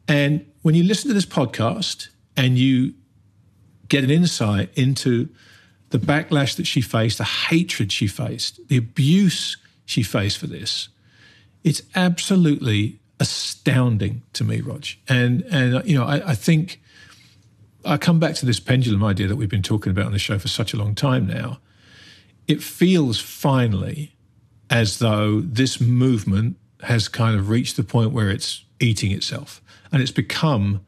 And 0.09 0.47
when 0.63 0.75
you 0.75 0.85
listen 0.85 1.09
to 1.09 1.15
this 1.15 1.27
podcast 1.27 2.09
and 2.37 2.59
you 2.59 2.95
get 3.89 4.05
an 4.05 4.11
insight 4.11 4.71
into 4.77 5.29
the 5.91 5.99
backlash 5.99 6.57
that 6.57 6.67
she 6.67 6.81
faced, 6.81 7.19
the 7.19 7.25
hatred 7.25 7.93
she 7.93 8.07
faced, 8.07 8.61
the 8.69 8.77
abuse 8.77 9.57
she 9.85 10.03
faced 10.03 10.39
for 10.39 10.47
this, 10.47 10.89
it's 11.65 11.83
absolutely 11.95 13.01
astounding 13.19 14.23
to 14.33 14.45
me, 14.45 14.61
Rog. 14.61 14.87
And 15.09 15.43
and 15.51 15.85
you 15.89 15.99
know, 15.99 16.05
I, 16.05 16.31
I 16.31 16.35
think 16.35 16.81
I 17.85 17.97
come 17.97 18.19
back 18.19 18.35
to 18.37 18.47
this 18.47 18.61
pendulum 18.61 19.05
idea 19.05 19.27
that 19.29 19.37
we've 19.37 19.49
been 19.49 19.63
talking 19.63 19.91
about 19.91 20.07
on 20.07 20.13
the 20.13 20.19
show 20.19 20.39
for 20.39 20.49
such 20.49 20.75
a 20.75 20.77
long 20.77 20.95
time 20.95 21.27
now. 21.27 21.61
It 22.49 22.63
feels 22.63 23.21
finally 23.21 24.17
as 24.71 24.99
though 24.99 25.41
this 25.41 25.81
movement 25.81 26.57
has 26.83 27.09
kind 27.09 27.39
of 27.39 27.49
reached 27.49 27.77
the 27.77 27.85
point 27.85 28.13
where 28.13 28.31
it's 28.31 28.65
eating 28.81 29.13
itself, 29.13 29.63
and 29.93 30.03
it's 30.03 30.11
become 30.11 30.85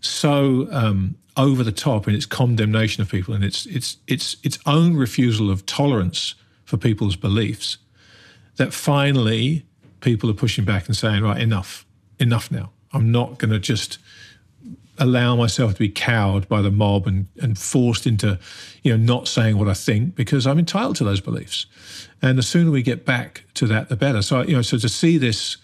so 0.00 0.68
um, 0.70 1.16
over 1.36 1.62
the 1.62 1.72
top 1.72 2.08
in 2.08 2.14
its 2.14 2.26
condemnation 2.26 3.02
of 3.02 3.10
people 3.10 3.34
and 3.34 3.44
its 3.44 3.66
its 3.66 3.96
its 4.06 4.36
its 4.42 4.58
own 4.66 4.96
refusal 4.96 5.50
of 5.50 5.64
tolerance 5.66 6.34
for 6.64 6.76
people's 6.76 7.16
beliefs 7.16 7.78
that 8.56 8.72
finally 8.72 9.64
people 10.00 10.28
are 10.30 10.34
pushing 10.34 10.64
back 10.64 10.86
and 10.86 10.96
saying 10.96 11.22
right 11.22 11.40
enough. 11.40 11.86
Enough 12.18 12.50
now. 12.50 12.70
I'm 12.92 13.10
not 13.10 13.38
going 13.38 13.50
to 13.50 13.58
just 13.58 13.98
allow 14.98 15.34
myself 15.34 15.72
to 15.72 15.78
be 15.78 15.88
cowed 15.88 16.46
by 16.48 16.60
the 16.60 16.70
mob 16.70 17.06
and, 17.06 17.26
and 17.40 17.58
forced 17.58 18.06
into 18.06 18.38
you 18.82 18.90
know 18.90 19.02
not 19.02 19.26
saying 19.26 19.56
what 19.56 19.68
i 19.68 19.74
think 19.74 20.14
because 20.14 20.46
i'm 20.46 20.58
entitled 20.58 20.96
to 20.96 21.04
those 21.04 21.20
beliefs 21.20 21.66
and 22.20 22.36
the 22.36 22.42
sooner 22.42 22.70
we 22.70 22.82
get 22.82 23.06
back 23.06 23.44
to 23.54 23.66
that 23.66 23.88
the 23.88 23.96
better 23.96 24.20
so 24.20 24.42
you 24.42 24.54
know 24.54 24.62
so 24.62 24.76
to 24.76 24.88
see 24.88 25.16
this 25.16 25.56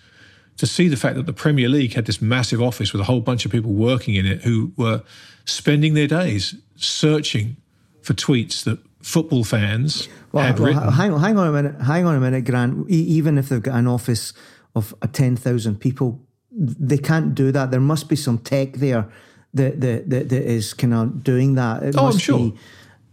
to 0.59 0.67
see 0.67 0.89
the 0.89 0.97
fact 0.97 1.15
that 1.15 1.25
the 1.25 1.33
Premier 1.33 1.69
League 1.69 1.95
had 1.95 2.05
this 2.05 2.21
massive 2.21 2.61
office 2.61 2.93
with 2.93 3.01
a 3.01 3.05
whole 3.05 3.21
bunch 3.21 3.47
of 3.47 3.53
people 3.53 3.73
working 3.73 4.15
in 4.15 4.27
it 4.27 4.43
who 4.43 4.73
were 4.77 5.03
spending 5.45 5.95
their 5.95 6.09
days 6.09 6.57
searching 6.77 7.57
for 8.03 8.13
tweets 8.13 8.65
that 8.65 8.79
football 9.01 9.45
fans 9.45 10.09
well, 10.33 10.45
had 10.45 10.59
well, 10.59 10.69
written. 10.69 10.93
Hang, 10.93 11.19
hang, 11.19 11.39
on 11.39 11.47
a 11.47 11.53
minute, 11.53 11.81
hang 11.81 12.07
on 12.07 12.17
a 12.17 12.21
minute, 12.21 12.45
Grant. 12.45 12.91
even 12.91 13.39
if 13.39 13.49
they've 13.49 13.63
got 13.63 13.77
an 13.77 13.87
office 13.87 14.33
of 14.75 14.95
uh, 15.01 15.07
ten 15.07 15.37
thousand 15.37 15.81
people, 15.81 16.21
they 16.51 16.99
can't 16.99 17.35
do 17.35 17.53
that. 17.53 17.71
There 17.71 17.81
must 17.81 18.09
be 18.09 18.17
some 18.17 18.39
tech 18.39 18.75
there 18.75 19.09
that 19.55 19.81
that, 19.81 20.11
that, 20.11 20.29
that 20.29 20.45
is 20.45 20.75
kind 20.75 20.95
of 20.95 21.23
doing 21.23 21.55
that. 21.55 21.83
It 21.83 21.95
oh, 21.99 22.07
I'm 22.07 22.19
sure. 22.19 22.39
Be, 22.39 22.55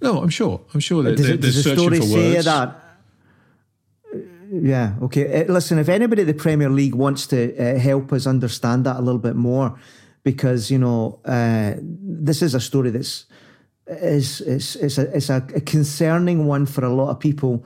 no, 0.02 0.22
I'm 0.22 0.30
sure. 0.30 0.62
I'm 0.74 0.80
sure 0.80 1.04
that 1.04 1.18
does, 1.18 1.28
they're, 1.28 1.38
does 1.38 1.64
the 1.64 1.76
story 1.76 2.02
say 2.02 2.42
that? 2.42 2.82
Yeah, 4.52 4.96
okay. 5.02 5.42
Uh, 5.42 5.52
listen, 5.52 5.80
if 5.80 5.90
anybody 5.90 6.22
at 6.22 6.28
the 6.28 6.34
Premier 6.34 6.70
League 6.70 6.96
wants 6.96 7.28
to 7.28 7.58
uh, 7.58 7.80
help 7.80 8.14
us 8.14 8.28
understand 8.28 8.86
that 8.86 8.98
a 8.98 9.02
little 9.02 9.20
bit 9.20 9.36
more, 9.36 9.78
because 10.24 10.70
you 10.72 10.78
know 10.78 11.20
uh, 11.26 11.74
this 11.82 12.42
is 12.42 12.54
a 12.54 12.60
story 12.60 12.90
that's 12.92 13.26
is 13.88 14.42
it's 14.42 14.76
it's 14.76 14.98
a 14.98 15.16
it's 15.16 15.30
a 15.30 15.42
concerning 15.42 16.46
one 16.46 16.66
for 16.66 16.86
a 16.86 16.94
lot 16.94 17.10
of 17.10 17.20
people. 17.20 17.66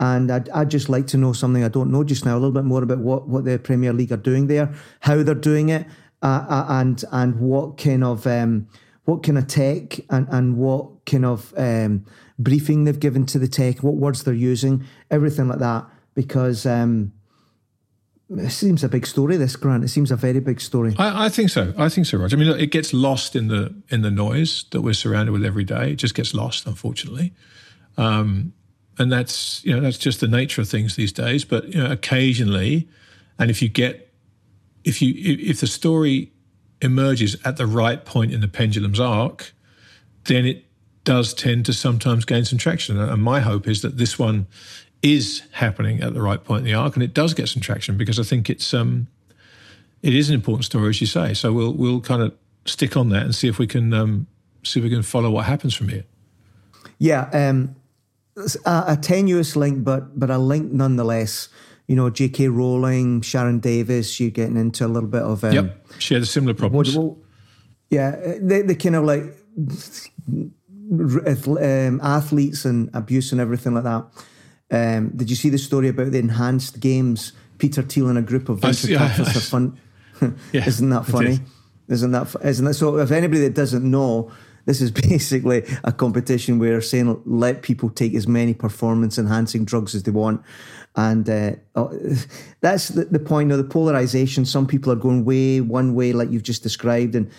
And 0.00 0.30
I'd, 0.30 0.48
I'd 0.50 0.70
just 0.70 0.88
like 0.88 1.08
to 1.08 1.16
know 1.16 1.32
something 1.32 1.64
I 1.64 1.68
don't 1.68 1.90
know 1.90 2.04
just 2.04 2.24
now, 2.24 2.34
a 2.34 2.38
little 2.38 2.52
bit 2.52 2.64
more 2.64 2.82
about 2.82 2.98
what, 2.98 3.28
what 3.28 3.44
the 3.44 3.58
Premier 3.58 3.92
League 3.92 4.12
are 4.12 4.16
doing 4.16 4.46
there, 4.46 4.72
how 5.00 5.22
they're 5.22 5.34
doing 5.34 5.70
it, 5.70 5.86
uh, 6.22 6.44
uh, 6.48 6.66
and 6.68 7.04
and 7.12 7.40
what 7.40 7.78
kind 7.78 8.04
of 8.04 8.26
um, 8.26 8.68
what 9.04 9.22
kind 9.22 9.38
of 9.38 9.46
tech 9.46 9.98
and, 10.10 10.28
and 10.30 10.56
what 10.56 11.04
kind 11.06 11.24
of 11.24 11.52
um, 11.56 12.04
briefing 12.38 12.84
they've 12.84 13.00
given 13.00 13.26
to 13.26 13.38
the 13.38 13.48
tech, 13.48 13.82
what 13.82 13.94
words 13.94 14.22
they're 14.22 14.34
using, 14.34 14.84
everything 15.10 15.48
like 15.48 15.58
that. 15.58 15.86
Because 16.14 16.66
um, 16.66 17.12
it 18.30 18.50
seems 18.50 18.84
a 18.84 18.88
big 18.88 19.06
story. 19.06 19.36
This 19.36 19.56
Grant, 19.56 19.84
it 19.84 19.88
seems 19.88 20.10
a 20.10 20.16
very 20.16 20.40
big 20.40 20.60
story. 20.60 20.94
I, 20.98 21.26
I 21.26 21.28
think 21.28 21.50
so. 21.50 21.72
I 21.78 21.88
think 21.88 22.06
so, 22.06 22.18
Roger. 22.18 22.36
I 22.36 22.38
mean, 22.38 22.48
look, 22.48 22.60
it 22.60 22.70
gets 22.70 22.92
lost 22.92 23.34
in 23.34 23.48
the 23.48 23.74
in 23.88 24.02
the 24.02 24.10
noise 24.10 24.64
that 24.70 24.82
we're 24.82 24.94
surrounded 24.94 25.32
with 25.32 25.44
every 25.44 25.64
day. 25.64 25.92
It 25.92 25.96
just 25.96 26.14
gets 26.14 26.34
lost, 26.34 26.66
unfortunately. 26.66 27.32
Um, 27.96 28.52
and 28.98 29.12
that's 29.12 29.64
you 29.64 29.74
know 29.74 29.80
that's 29.80 29.98
just 29.98 30.20
the 30.20 30.28
nature 30.28 30.60
of 30.60 30.68
things 30.68 30.96
these 30.96 31.12
days. 31.12 31.44
But 31.44 31.68
you 31.68 31.82
know, 31.82 31.90
occasionally, 31.90 32.88
and 33.38 33.50
if 33.50 33.62
you 33.62 33.68
get 33.68 34.12
if 34.84 35.00
you 35.02 35.14
if 35.16 35.60
the 35.60 35.66
story 35.66 36.32
emerges 36.80 37.36
at 37.44 37.56
the 37.56 37.66
right 37.66 38.04
point 38.04 38.32
in 38.32 38.40
the 38.40 38.48
pendulum's 38.48 39.00
arc, 39.00 39.52
then 40.24 40.46
it 40.46 40.64
does 41.04 41.34
tend 41.34 41.66
to 41.66 41.72
sometimes 41.72 42.24
gain 42.24 42.44
some 42.44 42.58
traction. 42.58 42.98
And 42.98 43.22
my 43.22 43.40
hope 43.40 43.66
is 43.66 43.82
that 43.82 43.96
this 43.96 44.18
one 44.18 44.46
is 45.02 45.42
happening 45.52 46.02
at 46.02 46.14
the 46.14 46.20
right 46.20 46.42
point 46.42 46.60
in 46.60 46.64
the 46.64 46.74
arc, 46.74 46.94
and 46.94 47.02
it 47.02 47.14
does 47.14 47.34
get 47.34 47.48
some 47.48 47.62
traction 47.62 47.96
because 47.96 48.18
I 48.18 48.24
think 48.24 48.50
it's 48.50 48.74
um, 48.74 49.06
it 50.02 50.14
is 50.14 50.28
an 50.28 50.34
important 50.34 50.64
story, 50.64 50.90
as 50.90 51.00
you 51.00 51.06
say. 51.06 51.34
So 51.34 51.52
we'll 51.52 51.72
we'll 51.72 52.00
kind 52.00 52.22
of 52.22 52.34
stick 52.66 52.96
on 52.96 53.08
that 53.10 53.22
and 53.22 53.34
see 53.34 53.48
if 53.48 53.58
we 53.58 53.66
can 53.66 53.92
um, 53.92 54.26
see 54.62 54.80
if 54.80 54.84
we 54.84 54.90
can 54.90 55.02
follow 55.02 55.30
what 55.30 55.44
happens 55.46 55.74
from 55.74 55.88
here. 55.88 56.04
Yeah, 56.98 57.28
um, 57.32 57.76
a, 58.64 58.84
a, 58.88 58.96
tenuous 58.96 59.56
link, 59.56 59.84
but 59.84 60.18
but 60.18 60.30
a 60.30 60.38
link 60.38 60.72
nonetheless. 60.72 61.48
You 61.86 61.96
know, 61.96 62.10
J.K. 62.10 62.48
Rowling, 62.48 63.22
Sharon 63.22 63.60
Davies, 63.60 64.20
you're 64.20 64.30
getting 64.30 64.58
into 64.58 64.84
a 64.84 64.88
little 64.88 65.08
bit 65.08 65.22
of 65.22 65.42
um, 65.42 65.52
yep, 65.52 65.86
she 65.98 66.14
had 66.14 66.22
a 66.22 66.26
similar 66.26 66.52
problems. 66.52 66.96
What, 66.96 67.06
what, 67.06 67.16
yeah, 67.90 68.36
they 68.40 68.62
they 68.62 68.74
kind 68.74 68.96
of 68.96 69.04
like 69.04 69.34
um, 70.88 72.00
athletes 72.02 72.64
and 72.64 72.90
abuse 72.94 73.32
and 73.32 73.40
everything 73.40 73.74
like 73.74 73.84
that. 73.84 74.06
Um, 74.70 75.10
did 75.16 75.30
you 75.30 75.36
see 75.36 75.48
the 75.48 75.58
story 75.58 75.88
about 75.88 76.12
the 76.12 76.18
enhanced 76.18 76.80
games? 76.80 77.32
Peter 77.56 77.82
Thiel 77.82 78.08
and 78.08 78.18
a 78.18 78.22
group 78.22 78.48
of 78.48 78.60
venture 78.60 78.88
capitalists 78.88 79.36
are 79.36 79.40
fun. 79.40 79.78
yeah, 80.52 80.66
isn't 80.66 80.90
that 80.90 81.06
funny? 81.06 81.38
Isn't 81.88 82.10
that 82.10 82.34
isn't 82.44 82.64
that 82.64 82.74
so? 82.74 82.98
If 82.98 83.10
anybody 83.10 83.40
that 83.42 83.54
doesn't 83.54 83.88
know, 83.88 84.30
this 84.68 84.82
is 84.82 84.90
basically 85.08 85.64
a 85.82 85.92
competition 85.92 86.58
where 86.58 86.80
saying 86.82 87.20
let 87.24 87.62
people 87.62 87.88
take 87.88 88.14
as 88.14 88.28
many 88.28 88.52
performance 88.52 89.18
enhancing 89.18 89.64
drugs 89.64 89.94
as 89.94 90.02
they 90.02 90.10
want. 90.10 90.42
And 90.94 91.28
uh, 91.28 91.52
oh, 91.74 91.98
that's 92.60 92.88
the, 92.88 93.06
the 93.06 93.18
point 93.18 93.50
of 93.50 93.58
the 93.58 93.64
polarization. 93.64 94.44
Some 94.44 94.66
people 94.66 94.92
are 94.92 94.96
going 94.96 95.24
way 95.24 95.62
one 95.62 95.94
way, 95.94 96.12
like 96.12 96.30
you've 96.30 96.42
just 96.42 96.62
described, 96.62 97.14
and 97.14 97.30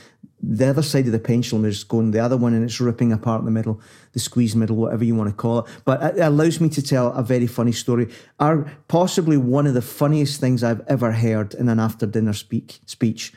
the 0.42 0.70
other 0.70 0.82
side 0.82 1.06
of 1.06 1.12
the 1.12 1.20
pendulum 1.20 1.66
is 1.66 1.84
going 1.84 2.12
the 2.12 2.20
other 2.20 2.38
one 2.38 2.54
and 2.54 2.64
it's 2.64 2.80
ripping 2.80 3.12
apart 3.12 3.44
the 3.46 3.52
middle, 3.52 3.80
the 4.14 4.20
squeeze 4.20 4.56
middle, 4.56 4.78
whatever 4.78 5.04
you 5.04 5.14
want 5.14 5.30
to 5.30 5.36
call 5.36 5.60
it. 5.60 5.66
But 5.86 6.18
it 6.18 6.22
allows 6.22 6.60
me 6.60 6.70
to 6.70 6.82
tell 6.82 7.12
a 7.14 7.22
very 7.22 7.46
funny 7.46 7.74
story. 7.74 8.08
Are 8.40 8.72
possibly 8.88 9.38
one 9.38 9.68
of 9.68 9.74
the 9.76 9.82
funniest 9.82 10.40
things 10.40 10.64
I've 10.64 10.82
ever 10.88 11.12
heard 11.12 11.54
in 11.54 11.70
an 11.70 11.80
after 11.80 12.06
dinner 12.06 12.34
speak, 12.34 12.80
speech. 12.86 13.34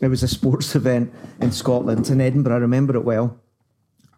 It 0.00 0.08
was 0.08 0.22
a 0.22 0.28
sports 0.28 0.74
event 0.74 1.12
in 1.40 1.52
Scotland, 1.52 2.08
in 2.10 2.20
Edinburgh. 2.20 2.56
I 2.56 2.58
remember 2.58 2.96
it 2.96 3.04
well. 3.04 3.38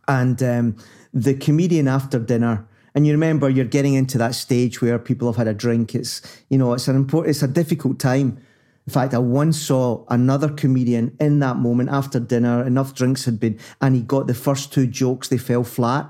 And 0.09 0.43
um, 0.43 0.77
the 1.13 1.35
comedian 1.35 1.89
after 1.89 2.19
dinner, 2.19 2.67
and 2.95 3.07
you 3.07 3.13
remember 3.13 3.51
you're 3.51 3.65
getting 3.65 3.95
into 3.95 4.17
that 4.19 4.35
stage 4.35 4.81
where 4.81 4.99
people 4.99 5.29
have 5.29 5.37
had 5.37 5.49
a 5.49 5.55
drink. 5.55 5.95
It's 5.95 6.23
you 6.49 6.59
know 6.59 6.73
it's 6.73 6.89
an 6.89 6.97
important, 6.97 7.31
it's 7.31 7.43
a 7.43 7.49
difficult 7.49 7.99
time 7.99 8.41
in 8.87 8.93
fact, 8.93 9.15
I 9.15 9.19
once 9.19 9.61
saw 9.61 10.05
another 10.09 10.49
comedian 10.49 11.17
in 11.19 11.41
that 11.41 11.57
moment 11.57 11.91
after 11.91 12.21
dinner, 12.21 12.65
enough 12.65 12.95
drinks 12.95 13.25
had 13.25 13.41
been, 13.41 13.59
and 13.81 13.97
he 13.97 14.03
got 14.03 14.29
the 14.29 14.35
first 14.35 14.73
two 14.73 14.87
jokes, 14.87 15.29
they 15.29 15.39
fell 15.39 15.65
flat. 15.65 16.09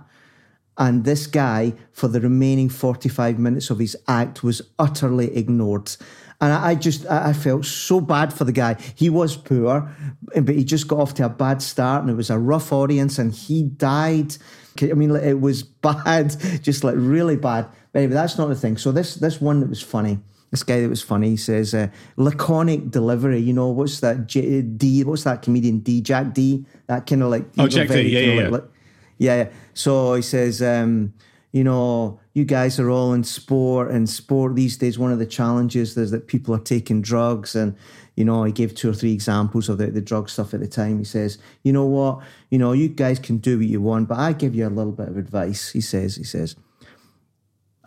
And 0.78 1.04
this 1.04 1.26
guy, 1.26 1.74
for 1.92 2.08
the 2.08 2.20
remaining 2.20 2.68
45 2.68 3.38
minutes 3.38 3.70
of 3.70 3.78
his 3.78 3.96
act, 4.06 4.42
was 4.42 4.60
utterly 4.78 5.34
ignored. 5.34 5.96
And 6.38 6.52
I, 6.52 6.74
just, 6.74 7.06
I 7.06 7.32
felt 7.32 7.64
so 7.64 7.98
bad 7.98 8.30
for 8.32 8.44
the 8.44 8.52
guy. 8.52 8.76
He 8.94 9.08
was 9.08 9.36
poor, 9.36 9.90
but 10.34 10.54
he 10.54 10.64
just 10.64 10.86
got 10.86 10.98
off 10.98 11.14
to 11.14 11.24
a 11.24 11.30
bad 11.30 11.62
start 11.62 12.02
and 12.02 12.10
it 12.10 12.14
was 12.14 12.28
a 12.28 12.38
rough 12.38 12.72
audience 12.72 13.18
and 13.18 13.32
he 13.32 13.62
died. 13.62 14.36
I 14.82 14.92
mean, 14.92 15.16
it 15.16 15.40
was 15.40 15.62
bad, 15.62 16.36
just 16.62 16.84
like 16.84 16.96
really 16.98 17.36
bad. 17.36 17.68
But 17.92 18.00
anyway, 18.00 18.14
that's 18.14 18.36
not 18.36 18.48
the 18.48 18.54
thing. 18.54 18.76
So 18.76 18.92
this, 18.92 19.14
this 19.14 19.40
one 19.40 19.60
that 19.60 19.70
was 19.70 19.82
funny 19.82 20.18
this 20.52 20.62
guy 20.62 20.80
that 20.80 20.88
was 20.88 21.02
funny 21.02 21.30
he 21.30 21.36
says 21.36 21.74
uh, 21.74 21.88
laconic 22.16 22.88
delivery 22.88 23.40
you 23.40 23.52
know 23.52 23.68
what's 23.68 23.98
that 23.98 24.28
J- 24.28 24.62
D 24.62 25.02
what's 25.02 25.24
that 25.24 25.42
comedian 25.42 25.80
D 25.80 26.00
Jack 26.00 26.34
Dee 26.34 26.64
that 26.86 27.04
kind 27.04 27.24
of 27.24 27.30
like 27.30 27.46
oh 27.58 27.66
Jack 27.66 27.88
Dee 27.88 28.02
yeah 28.02 28.20
yeah. 28.20 28.48
Like, 28.48 28.62
yeah 28.62 28.75
yeah 29.18 29.48
so 29.74 30.14
he 30.14 30.22
says 30.22 30.62
um, 30.62 31.12
you 31.52 31.64
know 31.64 32.20
you 32.34 32.44
guys 32.44 32.78
are 32.78 32.90
all 32.90 33.12
in 33.12 33.24
sport 33.24 33.90
and 33.90 34.08
sport 34.08 34.54
these 34.54 34.76
days 34.76 34.98
one 34.98 35.12
of 35.12 35.18
the 35.18 35.26
challenges 35.26 35.96
is 35.96 36.10
that 36.10 36.26
people 36.26 36.54
are 36.54 36.60
taking 36.60 37.02
drugs 37.02 37.54
and 37.54 37.76
you 38.14 38.24
know 38.24 38.44
he 38.44 38.52
gave 38.52 38.74
two 38.74 38.90
or 38.90 38.94
three 38.94 39.12
examples 39.12 39.68
of 39.68 39.78
the, 39.78 39.86
the 39.88 40.00
drug 40.00 40.28
stuff 40.28 40.54
at 40.54 40.60
the 40.60 40.68
time 40.68 40.98
he 40.98 41.04
says 41.04 41.38
you 41.62 41.72
know 41.72 41.86
what 41.86 42.20
you 42.50 42.58
know 42.58 42.72
you 42.72 42.88
guys 42.88 43.18
can 43.18 43.38
do 43.38 43.58
what 43.58 43.66
you 43.66 43.80
want 43.80 44.08
but 44.08 44.18
i 44.18 44.32
give 44.32 44.54
you 44.54 44.66
a 44.66 44.68
little 44.68 44.92
bit 44.92 45.08
of 45.08 45.16
advice 45.16 45.70
he 45.70 45.80
says 45.80 46.16
he 46.16 46.24
says 46.24 46.56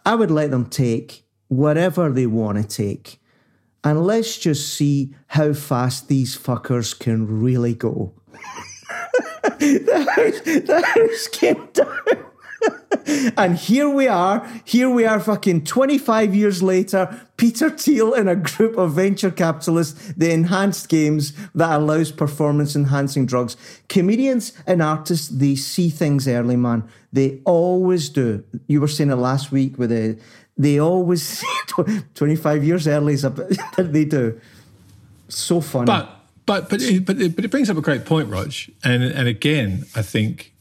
i 0.06 0.16
would 0.16 0.32
let 0.32 0.52
them 0.52 0.66
take 0.66 1.26
whatever 1.50 2.10
they 2.10 2.28
want 2.28 2.58
to 2.58 2.64
take. 2.64 3.20
And 3.84 4.06
let's 4.06 4.38
just 4.38 4.74
see 4.74 5.14
how 5.28 5.54
fast 5.54 6.08
these 6.08 6.38
fuckers 6.38 6.98
can 6.98 7.42
really 7.42 7.74
go. 7.74 8.14
the, 9.60 10.14
house, 10.16 10.41
the 10.41 10.82
house 10.86 11.28
came 11.28 11.68
down. 11.74 12.26
and 13.38 13.57
here 13.57 13.89
we 13.89 14.07
are, 14.07 14.47
here 14.66 14.89
we 14.89 15.05
are, 15.05 15.20
fucking 15.20 15.64
25 15.64 16.36
years 16.36 16.62
later. 16.62 17.22
Peter 17.38 17.70
Thiel 17.70 18.14
and 18.14 18.30
a 18.30 18.36
group 18.36 18.78
of 18.78 18.93
venture 18.93 19.32
capitalists, 19.32 20.14
the 20.14 20.32
enhanced 20.32 20.89
games 20.89 21.34
that 21.55 21.72
allows 21.80 22.12
performance 22.12 22.76
enhancing 22.76 23.26
drugs. 23.26 23.55
Comedians 23.88 24.53
and 24.68 24.82
artists, 24.82 25.30
they 25.30 25.55
see 25.55 25.89
things 25.89 26.28
early, 26.28 26.57
man. 26.57 26.84
They 27.14 27.41
always 27.45 28.10
do. 28.10 28.43
You 28.68 28.82
were 28.82 28.88
saying 28.88 29.10
it 29.10 29.16
last 29.16 29.51
week 29.51 29.78
with 29.78 29.89
the 29.89 30.20
they 30.57 30.78
always 30.78 31.41
25 32.16 32.64
years 32.66 32.86
early 32.86 33.14
is 33.14 33.24
a 33.24 33.30
bit 33.30 33.57
they 33.78 34.03
do. 34.03 34.39
So 35.30 35.62
funny. 35.62 35.86
But 35.86 36.19
but 36.50 36.68
but 36.68 36.82
it, 36.82 37.06
but 37.06 37.22
it, 37.22 37.36
but 37.36 37.45
it 37.45 37.52
brings 37.52 37.70
up 37.70 37.78
a 37.78 37.82
great 37.82 38.06
point, 38.06 38.28
Rog. 38.28 38.52
And 38.84 39.04
and 39.04 39.28
again, 39.28 39.86
I 39.95 40.02
think 40.02 40.56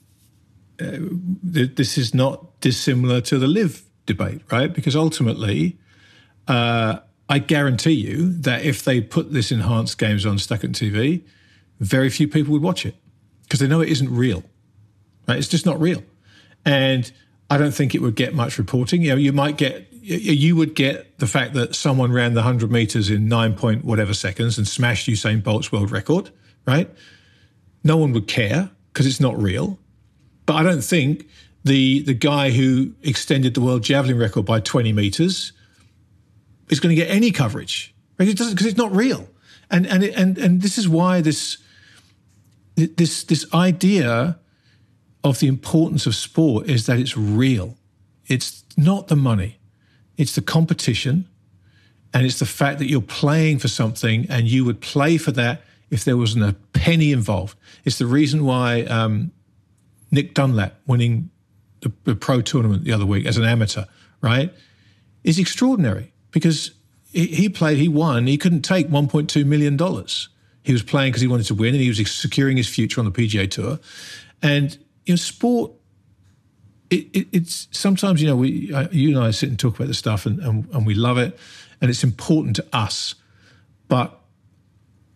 uh, 0.79 0.99
this 1.43 1.97
is 1.97 2.13
not 2.13 2.61
dissimilar 2.61 3.23
to 3.23 3.39
the 3.39 3.47
Liv 3.47 3.85
debate, 4.05 4.43
right? 4.53 4.71
Because 4.71 4.95
ultimately, 4.95 5.79
uh, 6.47 6.99
I 7.31 7.39
guarantee 7.39 7.93
you 7.93 8.31
that 8.35 8.67
if 8.67 8.85
they 8.85 9.01
put 9.01 9.33
this 9.33 9.51
enhanced 9.51 9.97
games 9.97 10.27
on 10.27 10.39
Stuck 10.39 10.61
TV, 10.61 11.23
very 11.81 12.11
few 12.11 12.29
people 12.29 12.53
would 12.53 12.63
watch 12.63 12.85
it 12.85 12.97
because 13.45 13.61
they 13.61 13.67
know 13.67 13.81
it 13.81 13.89
isn't 13.89 14.15
real. 14.15 14.43
Right? 15.27 15.39
It's 15.39 15.49
just 15.49 15.65
not 15.65 15.81
real, 15.81 16.03
and 16.67 17.11
I 17.49 17.57
don't 17.57 17.73
think 17.73 17.95
it 17.95 18.03
would 18.03 18.15
get 18.15 18.35
much 18.35 18.59
reporting. 18.59 19.01
You 19.01 19.13
know, 19.13 19.17
you 19.17 19.33
might 19.33 19.57
get 19.57 19.91
you 20.09 20.57
would 20.57 20.75
get 20.75 21.19
the 21.19 21.27
fact 21.27 21.55
that 21.55 21.75
someone 21.75 22.13
ran 22.13 22.35
the 22.35 22.41
100 22.41 22.71
meters 22.71 23.11
in 23.11 23.29
nine 23.29 23.55
point 23.55 23.85
whatever 23.85 24.15
seconds 24.15 24.57
and 24.57 24.67
smashed 24.67 25.07
Usain 25.07 25.43
Bolt's 25.43 25.71
world 25.71 25.91
record, 25.91 26.31
right? 26.67 26.91
No 27.85 27.97
one 27.99 28.13
would 28.13 28.27
care 28.27 28.71
because 28.93 29.07
it's 29.07 29.21
not 29.21 29.41
real. 29.41 29.79
But 30.47 30.57
I 30.57 30.63
don't 30.63 30.83
think 30.83 31.29
the 31.65 32.01
the 32.01 32.15
guy 32.15 32.51
who 32.51 32.95
extended 33.03 33.53
the 33.55 33.61
world 33.61 33.83
javelin 33.83 34.19
record 34.19 34.47
by 34.47 34.61
20 34.61 34.93
meters 34.93 35.53
is 36.71 36.81
going 36.81 36.95
to 36.95 37.01
get 37.01 37.11
any 37.11 37.31
coverage. 37.31 37.95
Right? 38.19 38.29
It 38.29 38.39
doesn't 38.39 38.55
because 38.55 38.67
it's 38.67 38.79
not 38.79 38.95
real. 38.95 39.29
And 39.71 39.87
and 39.87 40.03
and 40.03 40.39
and 40.39 40.63
this 40.63 40.79
is 40.79 40.89
why 40.89 41.21
this 41.21 41.59
this 42.77 43.25
this 43.25 43.45
idea 43.53 44.39
of 45.23 45.41
the 45.41 45.49
importance 45.49 46.07
of 46.07 46.15
sport 46.15 46.67
is 46.67 46.87
that 46.87 46.99
it's 46.99 47.17
real. 47.17 47.77
It's 48.27 48.65
not 48.77 49.09
the 49.09 49.17
money. 49.17 49.58
It's 50.19 50.35
the 50.35 50.43
competition 50.43 51.27
and 52.13 52.27
it's 52.27 52.39
the 52.39 52.47
fact 52.47 52.79
that 52.81 52.91
you're 52.91 53.01
playing 53.01 53.59
for 53.59 53.69
something 53.69 54.27
and 54.29 54.47
you 54.47 54.65
would 54.65 54.81
play 54.81 55.17
for 55.17 55.31
that 55.33 55.63
if 55.91 56.05
there 56.05 56.17
wasn't 56.17 56.45
a 56.45 56.55
penny 56.73 57.13
involved. 57.13 57.57
It's 57.85 57.99
the 57.99 58.07
reason 58.07 58.45
why 58.45 58.83
um, 58.83 59.33
Nick 60.11 60.35
Dunlap 60.35 60.75
winning 60.87 61.31
the, 61.81 61.93
the, 62.05 62.15
pro 62.15 62.41
tournament 62.41 62.85
the 62.85 62.93
other 62.93 63.07
week 63.07 63.25
as 63.25 63.37
an 63.37 63.45
amateur, 63.45 63.85
right, 64.21 64.53
is 65.25 65.39
extraordinary 65.39 66.13
because 66.31 66.73
he, 67.13 67.49
played, 67.49 67.79
he 67.79 67.89
won, 67.89 68.27
he 68.27 68.37
couldn't 68.37 68.63
take 68.63 68.89
$1.2 68.89 69.47
million. 69.47 69.79
He 70.63 70.73
was 70.73 70.83
playing 70.83 71.13
because 71.13 71.23
he 71.23 71.29
wanted 71.29 71.47
to 71.47 71.55
win 71.55 71.75
and 71.75 71.83
he 71.83 71.89
was 71.89 72.11
securing 72.11 72.57
his 72.57 72.69
future 72.69 73.01
on 73.01 73.11
the 73.11 73.13
PGA 73.13 73.51
Tour. 73.51 73.79
And 74.43 74.77
you 75.07 75.13
know, 75.13 75.17
sport. 75.17 75.73
It, 76.91 77.09
it, 77.15 77.29
it's 77.33 77.69
sometimes 77.71 78.23
you 78.23 78.29
know 78.29 78.37
we 78.37 78.73
uh, 78.73 78.89
you 78.91 79.17
and 79.17 79.19
I 79.19 79.31
sit 79.31 79.49
and 79.51 79.59
talk 79.59 79.77
about 79.77 79.89
this 79.89 79.99
stuff 79.99 80.27
and, 80.27 80.39
and 80.41 80.69
and 80.73 80.87
we 80.87 80.95
love 80.95 81.19
it 81.19 81.39
and 81.81 81.91
it's 81.91 82.05
important 82.05 82.57
to 82.57 82.67
us, 82.73 83.15
but 83.89 84.19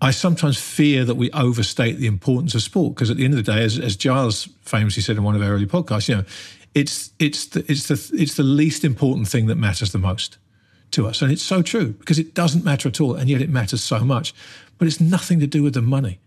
I 0.01 0.11
sometimes 0.11 0.61
fear 0.61 1.05
that 1.05 1.15
we 1.15 1.31
overstate 1.31 1.99
the 1.99 2.07
importance 2.07 2.55
of 2.55 2.63
sport 2.63 2.95
because 2.95 3.11
at 3.11 3.17
the 3.17 3.25
end 3.25 3.35
of 3.35 3.45
the 3.45 3.53
day, 3.53 3.63
as, 3.63 3.79
as 3.79 3.97
Giles 3.97 4.49
famously 4.63 5.03
said 5.03 5.17
in 5.17 5.23
one 5.23 5.37
of 5.37 5.43
our 5.43 5.51
early 5.51 5.67
podcasts, 5.67 6.09
you 6.09 6.17
know, 6.17 6.25
it's 6.75 7.13
it's 7.19 7.47
the 7.47 7.65
it's 7.71 7.89
the 7.89 8.11
it's 8.21 8.35
the 8.35 8.43
least 8.43 8.85
important 8.85 9.29
thing 9.29 9.47
that 9.47 9.57
matters 9.57 9.93
the 9.93 9.99
most 9.99 10.39
to 10.93 11.07
us, 11.07 11.23
and 11.23 11.31
it's 11.31 11.43
so 11.43 11.63
true 11.63 11.93
because 11.93 12.19
it 12.19 12.35
doesn't 12.35 12.65
matter 12.65 12.89
at 12.89 13.01
all, 13.01 13.15
and 13.15 13.29
yet 13.29 13.41
it 13.41 13.51
matters 13.51 13.83
so 13.83 14.01
much. 14.01 14.35
But 14.79 14.89
it's 14.89 15.01
nothing 15.01 15.39
to 15.41 15.47
do 15.47 15.63
with 15.63 15.75
the 15.75 15.83
money. 15.83 16.19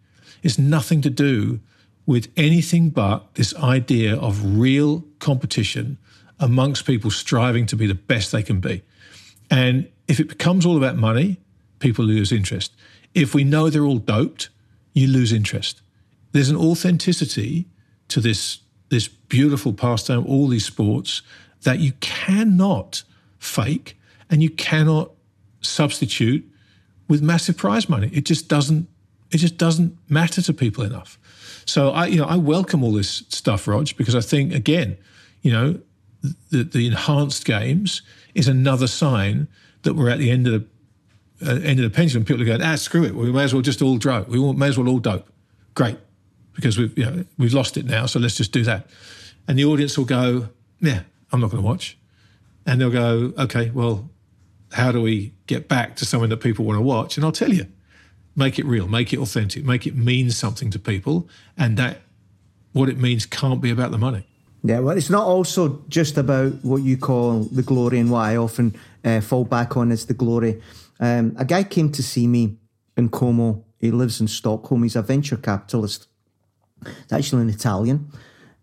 It's 0.44 0.58
nothing 0.58 1.02
to 1.02 1.10
do 1.10 1.60
with 2.06 2.32
anything 2.38 2.90
but 2.90 3.34
this 3.36 3.56
idea 3.56 4.16
of 4.16 4.60
real 4.60 5.04
competition 5.20 5.98
amongst 6.40 6.86
people 6.86 7.10
striving 7.10 7.66
to 7.66 7.76
be 7.76 7.88
the 7.88 7.96
best 7.96 8.32
they 8.32 8.44
can 8.44 8.60
be. 8.60 8.84
And 9.50 9.90
if 10.08 10.20
it 10.20 10.28
becomes 10.28 10.66
all 10.66 10.78
about 10.78 10.98
money, 10.98 11.40
people 11.80 12.06
lose 12.06 12.32
interest. 12.32 12.74
If 13.14 13.34
we 13.34 13.44
know 13.44 13.70
they're 13.70 13.86
all 13.86 13.98
doped, 13.98 14.50
you 14.94 15.08
lose 15.08 15.32
interest. 15.32 15.82
There's 16.32 16.50
an 16.50 16.58
authenticity 16.58 17.66
to 18.10 18.20
this, 18.20 18.60
this 18.90 19.08
beautiful 19.08 19.74
pastime, 19.74 20.26
all 20.26 20.48
these 20.48 20.66
sports, 20.66 21.22
that 21.64 21.80
you 21.80 21.94
cannot 22.02 23.04
fake 23.40 23.98
and 24.30 24.44
you 24.44 24.50
cannot 24.50 25.12
substitute 25.62 26.48
with 27.08 27.22
massive 27.22 27.58
prize 27.58 27.88
money. 27.90 28.10
It 28.14 28.26
just 28.26 28.48
doesn't 28.48 28.88
it 29.32 29.38
just 29.40 29.58
doesn't 29.58 29.98
matter 30.10 30.42
to 30.42 30.54
people 30.54 30.84
enough. 30.84 31.20
So 31.66 31.90
I, 31.90 32.08
you 32.08 32.18
know, 32.18 32.26
I 32.26 32.38
welcome 32.38 32.84
all 32.84 32.94
this 32.94 33.24
stuff, 33.30 33.68
Rog, 33.68 33.90
because 33.98 34.16
I 34.16 34.22
think 34.22 34.54
again, 34.54 34.98
you 35.42 35.52
know, 35.52 35.80
the, 36.52 36.64
the 36.64 36.88
enhanced 36.88 37.46
games 37.46 38.02
is 38.34 38.48
another 38.48 38.88
sign 38.88 39.48
that 39.84 39.96
we're 39.96 40.10
at 40.10 40.20
the 40.20 40.32
end 40.32 40.48
of 40.48 40.54
the 40.54 40.68
uh, 41.46 41.60
end 41.64 41.80
of 41.80 41.84
the 41.84 41.90
pendulum. 41.90 42.26
People 42.26 42.42
are 42.42 42.46
going, 42.46 42.62
ah, 42.62 42.76
screw 42.76 43.04
it. 43.04 43.14
We 43.14 43.32
may 43.32 43.44
as 43.44 43.54
well 43.54 43.62
just 43.62 43.82
all 43.82 43.98
dope. 43.98 44.30
We 44.30 44.54
may 44.54 44.68
as 44.68 44.78
well 44.78 44.88
all 44.88 45.00
dope. 45.00 45.28
Great, 45.74 45.98
because 46.54 46.78
we've 46.78 46.98
you 46.98 47.06
know 47.06 47.26
we've 47.38 47.54
lost 47.54 47.78
it 47.78 47.86
now. 47.86 48.06
So 48.06 48.20
let's 48.20 48.36
just 48.36 48.52
do 48.52 48.64
that. 48.64 48.90
And 49.48 49.60
the 49.60 49.66
audience 49.66 49.98
will 49.98 50.06
go, 50.06 50.50
yeah, 50.80 51.02
I'm 51.32 51.40
not 51.40 51.52
going 51.52 51.62
to 51.62 51.68
watch. 51.68 51.98
And 52.66 52.82
they'll 52.82 52.90
go, 52.90 53.34
okay, 53.38 53.70
well, 53.70 54.10
how 54.72 54.92
do 54.92 55.02
we 55.02 55.34
get 55.46 55.68
back 55.68 55.96
to 55.98 56.06
something 56.06 56.30
that 56.30 56.38
people 56.38 56.66
want 56.66 56.78
to 56.78 56.82
watch? 56.82 57.18
And 57.18 57.26
I'll 57.26 57.32
tell 57.32 57.54
you, 57.54 57.68
make 58.36 58.60
it 58.60 58.66
real, 58.66 58.88
make 58.88 59.14
it 59.14 59.20
authentic, 59.20 59.64
make 59.64 59.88
it 59.88 59.96
mean 59.96 60.30
something 60.32 60.70
to 60.72 60.80
people, 60.80 61.28
and 61.58 61.78
that 61.78 62.02
what 62.74 62.90
it 62.90 62.98
means 62.98 63.26
can't 63.26 63.62
be 63.62 63.72
about 63.72 63.92
the 63.92 63.98
money. 63.98 64.26
Yeah, 64.64 64.80
well, 64.80 64.98
it's 64.98 65.10
not 65.12 65.26
also 65.26 65.84
just 65.90 66.18
about 66.18 66.54
what 66.64 66.82
you 66.82 66.98
call 66.98 67.44
the 67.44 67.62
glory 67.62 68.00
and 68.00 68.10
what 68.10 68.22
I 68.22 68.36
often 68.36 68.76
uh, 69.04 69.22
fall 69.22 69.46
back 69.46 69.78
on 69.78 69.92
is 69.92 70.08
the 70.08 70.14
glory. 70.14 70.62
Um, 71.00 71.36
a 71.38 71.46
guy 71.46 71.64
came 71.64 71.92
to 71.92 72.02
see 72.02 72.26
me 72.26 72.58
in 72.98 73.10
Como. 73.10 73.64
He 73.80 73.92
lives 73.92 74.20
in 74.20 74.28
Stockholm. 74.28 74.84
He's 74.84 74.96
a 74.96 75.04
venture 75.04 75.38
capitalist. 75.38 76.08
He's 76.84 77.14
actually 77.14 77.44
an 77.44 77.50
Italian, 77.50 78.12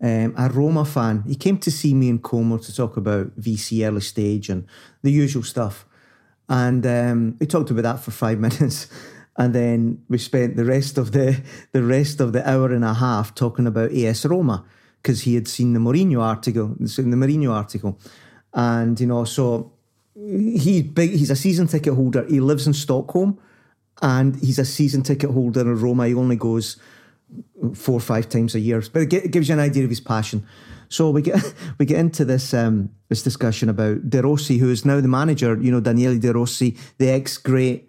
um, 0.01 0.35
a 0.37 0.49
Roma 0.49 0.85
fan. 0.85 1.23
He 1.27 1.37
came 1.37 1.59
to 1.59 1.71
see 1.71 1.95
me 1.95 2.09
in 2.09 2.19
Como 2.19 2.59
to 2.59 2.75
talk 2.75 2.97
about 2.97 3.39
VC 3.41 3.87
early 3.87 4.01
stage 4.01 4.49
and 4.49 4.67
the 5.03 5.13
usual 5.13 5.45
stuff. 5.45 5.87
And 6.49 6.85
um, 6.85 7.37
we 7.39 7.47
talked 7.47 7.71
about 7.71 7.83
that 7.83 8.01
for 8.01 8.11
five 8.11 8.39
minutes 8.47 8.89
and 9.37 9.55
then 9.55 10.03
we 10.09 10.19
spent 10.19 10.57
the 10.57 10.65
rest 10.65 10.99
of 10.99 11.13
the 11.13 11.41
the 11.73 11.83
rest 11.83 12.21
of 12.21 12.33
the 12.33 12.49
hour 12.49 12.73
and 12.73 12.85
a 12.85 12.95
half 12.95 13.35
talking 13.35 13.67
about 13.67 13.93
AS 13.93 14.27
Roma 14.27 14.65
because 15.03 15.23
he 15.23 15.35
had 15.35 15.49
seen 15.49 15.73
the 15.73 15.81
Mourinho 15.81 16.21
article, 16.21 16.77
seen 16.87 17.11
the 17.11 17.17
Mourinho 17.17 17.51
article, 17.51 17.99
and 18.55 19.01
you 19.01 19.07
know, 19.07 19.25
so 19.25 19.73
he 20.15 20.83
big. 20.83 21.11
He's 21.11 21.31
a 21.31 21.37
season 21.37 21.67
ticket 21.67 21.95
holder. 21.95 22.25
He 22.29 22.41
lives 22.41 22.67
in 22.67 22.75
Stockholm, 22.75 23.39
and 24.01 24.37
he's 24.37 24.59
a 24.59 24.65
season 24.65 25.03
ticket 25.03 25.31
holder 25.31 25.63
in 25.63 25.81
Roma. 25.81 26.07
He 26.07 26.15
only 26.15 26.37
goes 26.37 26.77
four 27.75 27.97
or 27.97 28.01
five 28.01 28.29
times 28.29 28.55
a 28.55 28.61
year, 28.61 28.83
but 28.93 29.13
it 29.13 29.31
gives 29.31 29.49
you 29.49 29.55
an 29.55 29.61
idea 29.61 29.85
of 29.85 29.91
his 29.91 30.01
passion. 30.01 30.47
So 30.89 31.11
we 31.11 31.23
get 31.23 31.55
we 31.79 31.87
get 31.87 31.99
into 31.99 32.25
this 32.25 32.53
um, 32.53 32.91
this 33.09 33.23
discussion 33.23 33.69
about 33.69 34.09
De 34.09 34.23
Rossi, 34.23 34.59
who 34.59 34.71
is 34.71 34.85
now 34.85 35.01
the 35.01 35.09
manager. 35.09 35.59
You 35.61 35.73
know, 35.73 35.81
Daniele 35.81 36.19
De 36.19 36.33
Rossi, 36.33 36.77
the 36.99 37.09
ex 37.09 37.39
great 37.39 37.89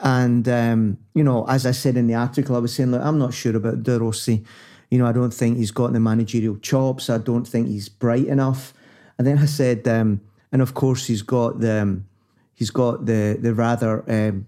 and, 0.00 0.48
um, 0.48 0.98
you 1.14 1.24
know, 1.24 1.44
as 1.48 1.66
I 1.66 1.72
said 1.72 1.96
in 1.96 2.06
the 2.06 2.14
article, 2.14 2.54
I 2.54 2.60
was 2.60 2.74
saying, 2.74 2.90
look, 2.92 3.02
I'm 3.02 3.18
not 3.18 3.34
sure 3.34 3.56
about 3.56 3.82
De 3.82 3.98
Rossi. 3.98 4.44
You 4.90 4.98
know, 4.98 5.06
I 5.06 5.12
don't 5.12 5.34
think 5.34 5.58
he's 5.58 5.72
got 5.72 5.92
the 5.92 6.00
managerial 6.00 6.56
chops. 6.58 7.10
I 7.10 7.18
don't 7.18 7.46
think 7.46 7.68
he's 7.68 7.88
bright 7.88 8.26
enough. 8.26 8.72
And 9.18 9.26
then 9.26 9.38
I 9.38 9.46
said, 9.46 9.86
um, 9.88 10.20
and 10.52 10.62
of 10.62 10.74
course, 10.74 11.06
he's 11.06 11.22
got 11.22 11.60
the, 11.60 11.82
um, 11.82 12.06
he's 12.54 12.70
got 12.70 13.06
the, 13.06 13.38
the 13.40 13.54
rather 13.54 14.04
um, 14.10 14.46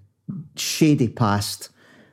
shady 0.56 1.08
past. 1.08 1.70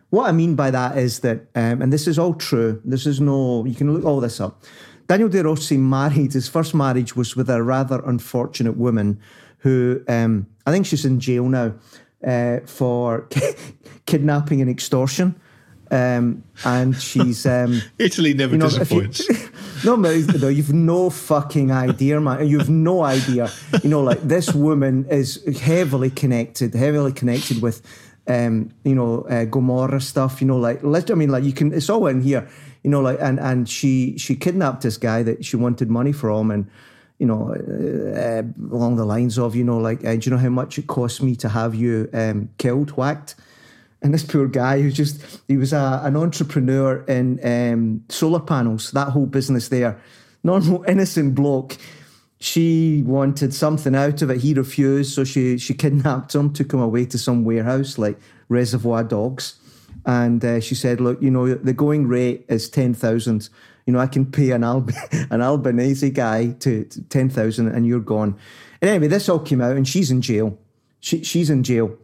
What 0.09 0.27
I 0.27 0.31
mean 0.31 0.55
by 0.55 0.71
that 0.71 0.97
is 0.97 1.19
that, 1.19 1.47
um, 1.53 1.81
and 1.81 1.93
this 1.93 2.07
is 2.07 2.17
all 2.17 2.33
true, 2.33 2.81
this 2.83 3.05
is 3.05 3.21
no, 3.21 3.65
you 3.65 3.75
can 3.75 3.93
look 3.93 4.05
all 4.05 4.19
this 4.19 4.41
up. 4.41 4.63
Daniel 5.07 5.29
De 5.29 5.43
Rossi 5.43 5.77
married, 5.77 6.33
his 6.33 6.49
first 6.49 6.73
marriage 6.73 7.15
was 7.15 7.35
with 7.35 7.49
a 7.49 7.61
rather 7.61 8.01
unfortunate 8.05 8.77
woman 8.77 9.19
who 9.59 10.01
um, 10.07 10.47
I 10.65 10.71
think 10.71 10.85
she's 10.85 11.05
in 11.05 11.19
jail 11.19 11.47
now 11.47 11.73
uh, 12.26 12.59
for 12.65 13.28
kidnapping 14.05 14.61
and 14.61 14.70
extortion. 14.70 15.39
Um, 15.89 16.43
and 16.65 16.99
she's 16.99 17.45
um, 17.45 17.82
Italy 17.99 18.34
never 18.34 18.53
you 18.53 18.57
know, 18.57 18.70
disappoints. 18.70 19.28
You, 19.30 19.36
no, 19.86 19.95
no, 19.95 20.47
you've 20.49 20.74
no 20.74 21.09
fucking 21.09 21.72
idea, 21.72 22.20
man. 22.20 22.45
You've 22.47 22.70
no 22.70 23.03
idea. 23.03 23.49
You 23.84 23.89
know, 23.89 24.01
like 24.01 24.22
this 24.22 24.53
woman 24.53 25.05
is 25.09 25.41
heavily 25.61 26.09
connected, 26.09 26.74
heavily 26.74 27.13
connected 27.13 27.61
with, 27.61 27.82
um, 28.28 28.70
you 28.84 28.95
know, 28.95 29.22
uh, 29.30 29.45
Gomorrah 29.45 30.01
stuff. 30.01 30.41
You 30.41 30.47
know, 30.47 30.57
like 30.57 30.84
let 30.84 31.09
I 31.09 31.13
mean, 31.13 31.30
like 31.30 31.45
you 31.45 31.53
can. 31.53 31.74
It's 31.74 31.89
all 31.89 32.05
in 32.07 32.22
here. 32.22 32.47
You 32.84 32.89
know, 32.89 33.01
like 33.01 33.20
and 33.22 33.39
and 33.39 33.70
she 33.70 34.18
she 34.18 34.36
kidnapped 34.36 34.82
this 34.82 34.97
guy 34.97 35.24
that 35.24 35.45
she 35.45 35.55
wanted 35.55 35.89
money 35.89 36.11
from, 36.11 36.51
and 36.51 36.70
you 37.20 37.26
know, 37.26 37.53
uh, 37.53 38.43
along 38.74 38.95
the 38.95 39.05
lines 39.05 39.39
of, 39.39 39.55
you 39.55 39.63
know, 39.63 39.78
like, 39.78 40.05
uh, 40.05 40.15
do 40.15 40.30
you 40.30 40.32
know 40.36 40.41
how 40.41 40.49
much 40.49 40.78
it 40.78 40.88
cost 40.88 41.22
me 41.24 41.36
to 41.38 41.49
have 41.49 41.74
you 41.74 42.09
um, 42.13 42.49
killed, 42.57 42.91
whacked? 42.91 43.36
And 44.01 44.13
this 44.13 44.24
poor 44.24 44.47
guy 44.47 44.82
who's 44.82 44.93
just, 44.93 45.41
he 45.47 45.57
was 45.57 45.74
a, 45.74 46.01
an 46.03 46.15
entrepreneur 46.15 47.03
in 47.05 47.39
um, 47.43 48.03
solar 48.09 48.39
panels, 48.39 48.91
that 48.91 49.09
whole 49.09 49.26
business 49.26 49.70
there. 49.70 49.99
Normal, 50.43 50.84
innocent 50.88 51.34
bloke. 51.34 51.78
She 52.39 53.01
wanted 53.03 53.51
something 53.53 53.95
out 53.95 54.22
of 54.22 54.30
it. 54.30 54.41
He 54.41 54.53
refused. 54.53 55.15
So 55.15 55.24
she, 55.24 55.57
she 55.57 55.74
kidnapped 55.74 56.36
him, 56.36 56.53
took 56.53 56.72
him 56.72 56.80
away 56.80 57.05
to 57.07 57.18
some 57.18 57.43
warehouse 57.43 57.97
like 57.97 58.20
Reservoir 58.47 59.03
Dogs. 59.03 59.55
And 60.05 60.45
uh, 60.45 60.59
she 60.59 60.76
said, 60.76 61.01
look, 61.01 61.20
you 61.20 61.32
know, 61.32 61.55
the 61.55 61.74
going 61.74 62.07
rate 62.07 62.45
is 62.47 62.70
10,000 62.70 63.49
you 63.88 63.93
know, 63.93 63.99
I 63.99 64.07
can 64.07 64.29
pay 64.29 64.51
an 64.51 64.63
Alb- 64.63 64.91
an 65.31 65.41
Albanese 65.41 66.11
guy 66.11 66.51
to, 66.51 66.83
to 66.83 67.01
ten 67.03 67.29
thousand, 67.29 67.69
and 67.69 67.88
you're 67.88 67.99
gone. 68.01 68.38
And 68.81 68.91
anyway, 68.91 69.07
this 69.07 69.27
all 69.29 69.39
came 69.39 69.61
out, 69.61 69.75
and 69.75 69.88
she's 69.88 70.11
in 70.11 70.21
jail. 70.21 70.59
She, 70.99 71.23
she's 71.23 71.49
in 71.49 71.63
jail, 71.63 71.97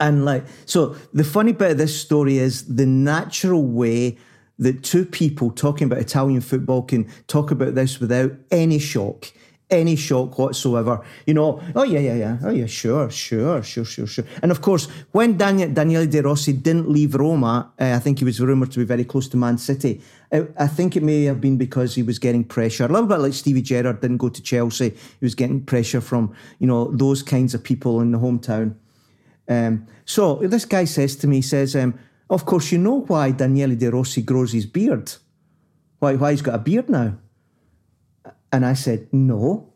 and 0.00 0.24
like 0.24 0.44
so. 0.64 0.96
The 1.12 1.22
funny 1.22 1.52
bit 1.52 1.72
of 1.72 1.78
this 1.78 2.00
story 2.00 2.38
is 2.38 2.74
the 2.74 2.86
natural 2.86 3.62
way 3.62 4.18
that 4.58 4.82
two 4.82 5.04
people 5.04 5.50
talking 5.50 5.86
about 5.86 5.98
Italian 5.98 6.40
football 6.40 6.82
can 6.82 7.10
talk 7.26 7.50
about 7.50 7.74
this 7.74 8.00
without 8.00 8.32
any 8.50 8.78
shock 8.78 9.32
any 9.72 9.96
shock 9.96 10.38
whatsoever. 10.38 11.00
You 11.26 11.34
know, 11.34 11.60
oh 11.74 11.82
yeah, 11.82 11.98
yeah, 11.98 12.14
yeah, 12.14 12.38
oh 12.44 12.50
yeah, 12.50 12.66
sure, 12.66 13.10
sure, 13.10 13.62
sure, 13.62 13.84
sure, 13.84 14.06
sure. 14.06 14.24
And 14.42 14.52
of 14.52 14.60
course, 14.60 14.86
when 15.10 15.36
Daniel, 15.36 15.72
Daniele 15.72 16.06
De 16.06 16.20
Rossi 16.22 16.52
didn't 16.52 16.88
leave 16.88 17.14
Roma, 17.14 17.72
uh, 17.80 17.92
I 17.96 17.98
think 17.98 18.18
he 18.18 18.24
was 18.24 18.40
rumoured 18.40 18.70
to 18.72 18.78
be 18.78 18.84
very 18.84 19.04
close 19.04 19.28
to 19.28 19.36
Man 19.36 19.58
City. 19.58 20.00
I, 20.30 20.46
I 20.58 20.66
think 20.66 20.94
it 20.94 21.02
may 21.02 21.24
have 21.24 21.40
been 21.40 21.56
because 21.56 21.94
he 21.94 22.02
was 22.02 22.18
getting 22.18 22.44
pressure, 22.44 22.84
a 22.84 22.88
little 22.88 23.06
bit 23.06 23.18
like 23.18 23.32
Stevie 23.32 23.62
Gerrard 23.62 24.00
didn't 24.00 24.18
go 24.18 24.28
to 24.28 24.42
Chelsea. 24.42 24.90
He 24.90 25.24
was 25.24 25.34
getting 25.34 25.64
pressure 25.64 26.00
from 26.00 26.34
you 26.58 26.66
know 26.66 26.90
those 26.92 27.22
kinds 27.22 27.54
of 27.54 27.64
people 27.64 28.00
in 28.00 28.12
the 28.12 28.18
hometown. 28.18 28.76
Um, 29.48 29.86
so 30.04 30.36
this 30.36 30.66
guy 30.66 30.84
says 30.84 31.16
to 31.16 31.26
me, 31.26 31.36
he 31.36 31.42
says, 31.42 31.74
um, 31.74 31.98
"Of 32.28 32.44
course, 32.44 32.70
you 32.70 32.78
know 32.78 33.00
why 33.00 33.32
Daniele 33.32 33.74
De 33.74 33.90
Rossi 33.90 34.22
grows 34.22 34.52
his 34.52 34.66
beard. 34.66 35.12
Why? 35.98 36.14
Why 36.16 36.32
he's 36.32 36.42
got 36.42 36.54
a 36.54 36.58
beard 36.58 36.88
now?" 36.90 37.16
And 38.52 38.64
I 38.64 38.74
said, 38.74 39.08
No. 39.10 39.72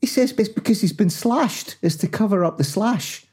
He 0.00 0.06
says, 0.06 0.32
It's 0.38 0.48
because 0.48 0.80
he's 0.80 0.92
been 0.92 1.10
slashed. 1.10 1.76
It's 1.82 1.96
to 1.96 2.08
cover 2.08 2.44
up 2.44 2.56
the 2.56 2.64
slash. 2.64 3.26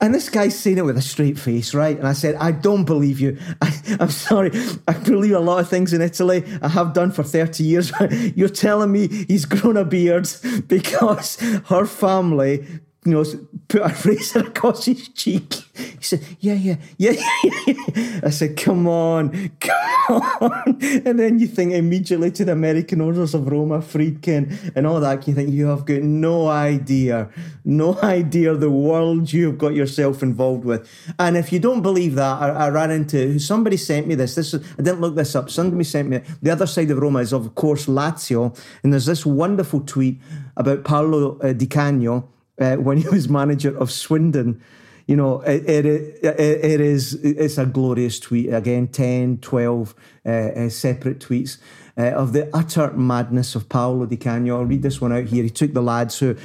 And 0.00 0.14
this 0.14 0.28
guy's 0.28 0.58
saying 0.58 0.76
it 0.76 0.84
with 0.84 0.98
a 0.98 1.02
straight 1.02 1.38
face, 1.38 1.72
right? 1.72 1.96
And 1.96 2.06
I 2.06 2.12
said, 2.12 2.34
I 2.34 2.50
don't 2.52 2.84
believe 2.84 3.20
you. 3.20 3.38
I, 3.62 3.72
am 4.00 4.10
sorry. 4.10 4.50
I 4.86 4.92
believe 4.92 5.32
a 5.32 5.40
lot 5.40 5.60
of 5.60 5.68
things 5.70 5.94
in 5.94 6.02
Italy. 6.02 6.44
I 6.60 6.68
have 6.68 6.92
done 6.92 7.10
for 7.10 7.22
30 7.22 7.64
years. 7.64 7.90
You're 8.36 8.48
telling 8.50 8.92
me 8.92 9.08
he's 9.08 9.46
grown 9.46 9.78
a 9.78 9.84
beard 9.84 10.28
because 10.68 11.36
her 11.66 11.86
family, 11.86 12.66
you 13.04 13.12
know, 13.12 13.24
put 13.68 13.82
a 14.06 14.08
razor 14.08 14.40
across 14.40 14.86
his 14.86 15.08
cheek. 15.08 15.54
He 15.74 15.98
said, 16.00 16.24
yeah, 16.40 16.54
yeah, 16.54 16.76
yeah, 16.96 17.10
yeah, 17.44 17.60
yeah. 17.66 18.20
I 18.22 18.30
said, 18.30 18.56
come 18.56 18.86
on, 18.86 19.50
come 19.60 20.22
on. 20.40 20.78
And 21.04 21.18
then 21.18 21.38
you 21.38 21.46
think 21.46 21.72
immediately 21.72 22.30
to 22.32 22.44
the 22.44 22.52
American 22.52 23.00
Orders 23.00 23.34
of 23.34 23.48
Roma, 23.48 23.78
Friedkin, 23.80 24.72
and 24.74 24.86
all 24.86 25.00
that. 25.00 25.26
You 25.26 25.34
think 25.34 25.50
you 25.50 25.66
have 25.66 25.84
got 25.84 26.02
no 26.02 26.48
idea, 26.48 27.28
no 27.64 27.98
idea 28.02 28.54
the 28.54 28.70
world 28.70 29.32
you 29.32 29.46
have 29.46 29.58
got 29.58 29.74
yourself 29.74 30.22
involved 30.22 30.64
with. 30.64 30.88
And 31.18 31.36
if 31.36 31.52
you 31.52 31.58
don't 31.58 31.82
believe 31.82 32.14
that, 32.14 32.40
I, 32.40 32.48
I 32.48 32.68
ran 32.70 32.90
into 32.90 33.38
somebody 33.38 33.76
sent 33.76 34.06
me 34.06 34.14
this. 34.14 34.34
This 34.34 34.54
is, 34.54 34.64
I 34.78 34.82
didn't 34.82 35.00
look 35.00 35.14
this 35.14 35.34
up. 35.34 35.50
Somebody 35.50 35.84
sent 35.84 36.08
me 36.08 36.20
the 36.42 36.50
other 36.50 36.66
side 36.66 36.90
of 36.90 36.98
Roma 36.98 37.20
is 37.20 37.32
of 37.32 37.54
course 37.54 37.86
Lazio, 37.86 38.56
and 38.82 38.92
there's 38.92 39.06
this 39.06 39.26
wonderful 39.26 39.80
tweet 39.80 40.20
about 40.56 40.84
Paolo 40.84 41.38
uh, 41.40 41.52
Di 41.52 41.66
Canio 41.66 42.28
uh, 42.58 42.76
when 42.76 42.98
he 42.98 43.08
was 43.08 43.28
manager 43.28 43.76
of 43.76 43.90
Swindon. 43.90 44.60
You 45.06 45.16
know, 45.16 45.40
it, 45.42 45.68
it, 45.68 45.86
it, 45.86 46.40
it 46.40 46.80
is, 46.80 47.14
it's 47.22 47.58
a 47.58 47.66
glorious 47.66 48.18
tweet. 48.18 48.52
Again, 48.52 48.88
10, 48.88 49.38
12 49.38 49.94
uh, 50.24 50.28
uh, 50.28 50.68
separate 50.70 51.18
tweets 51.18 51.58
uh, 51.98 52.12
of 52.12 52.32
the 52.32 52.48
utter 52.56 52.90
madness 52.92 53.54
of 53.54 53.68
Paolo 53.68 54.06
Di 54.06 54.16
Canio. 54.16 54.58
I'll 54.58 54.64
read 54.64 54.82
this 54.82 55.00
one 55.00 55.12
out 55.12 55.24
here. 55.24 55.42
He 55.42 55.50
took 55.50 55.74
the 55.74 55.82
lads 55.82 56.18
who, 56.18 56.36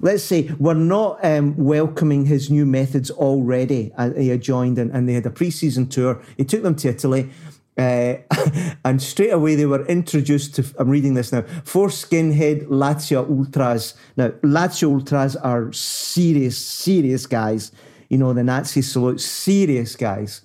let's 0.00 0.22
say, 0.22 0.50
were 0.58 0.74
not 0.74 1.22
um, 1.24 1.56
welcoming 1.56 2.24
his 2.24 2.50
new 2.50 2.64
methods 2.64 3.10
already. 3.10 3.92
Uh, 3.98 4.12
he 4.12 4.28
had 4.28 4.40
joined 4.40 4.78
and, 4.78 4.90
and 4.92 5.06
they 5.06 5.12
had 5.12 5.26
a 5.26 5.30
pre 5.30 5.50
season 5.50 5.86
tour. 5.86 6.22
He 6.38 6.44
took 6.44 6.62
them 6.62 6.76
to 6.76 6.88
Italy. 6.88 7.30
Uh, 7.78 8.16
and 8.84 9.02
straight 9.02 9.30
away 9.30 9.54
they 9.54 9.66
were 9.66 9.84
introduced 9.86 10.54
to. 10.54 10.64
I'm 10.78 10.88
reading 10.88 11.14
this 11.14 11.32
now. 11.32 11.42
Four 11.64 11.88
skinhead 11.88 12.66
Lazio 12.68 13.28
ultras. 13.28 13.94
Now 14.16 14.28
Lazio 14.42 14.94
ultras 14.94 15.36
are 15.36 15.72
serious, 15.72 16.56
serious 16.56 17.26
guys. 17.26 17.72
You 18.08 18.18
know 18.18 18.32
the 18.32 18.44
Nazi 18.44 18.82
salute, 18.82 19.20
serious 19.20 19.96
guys. 19.96 20.42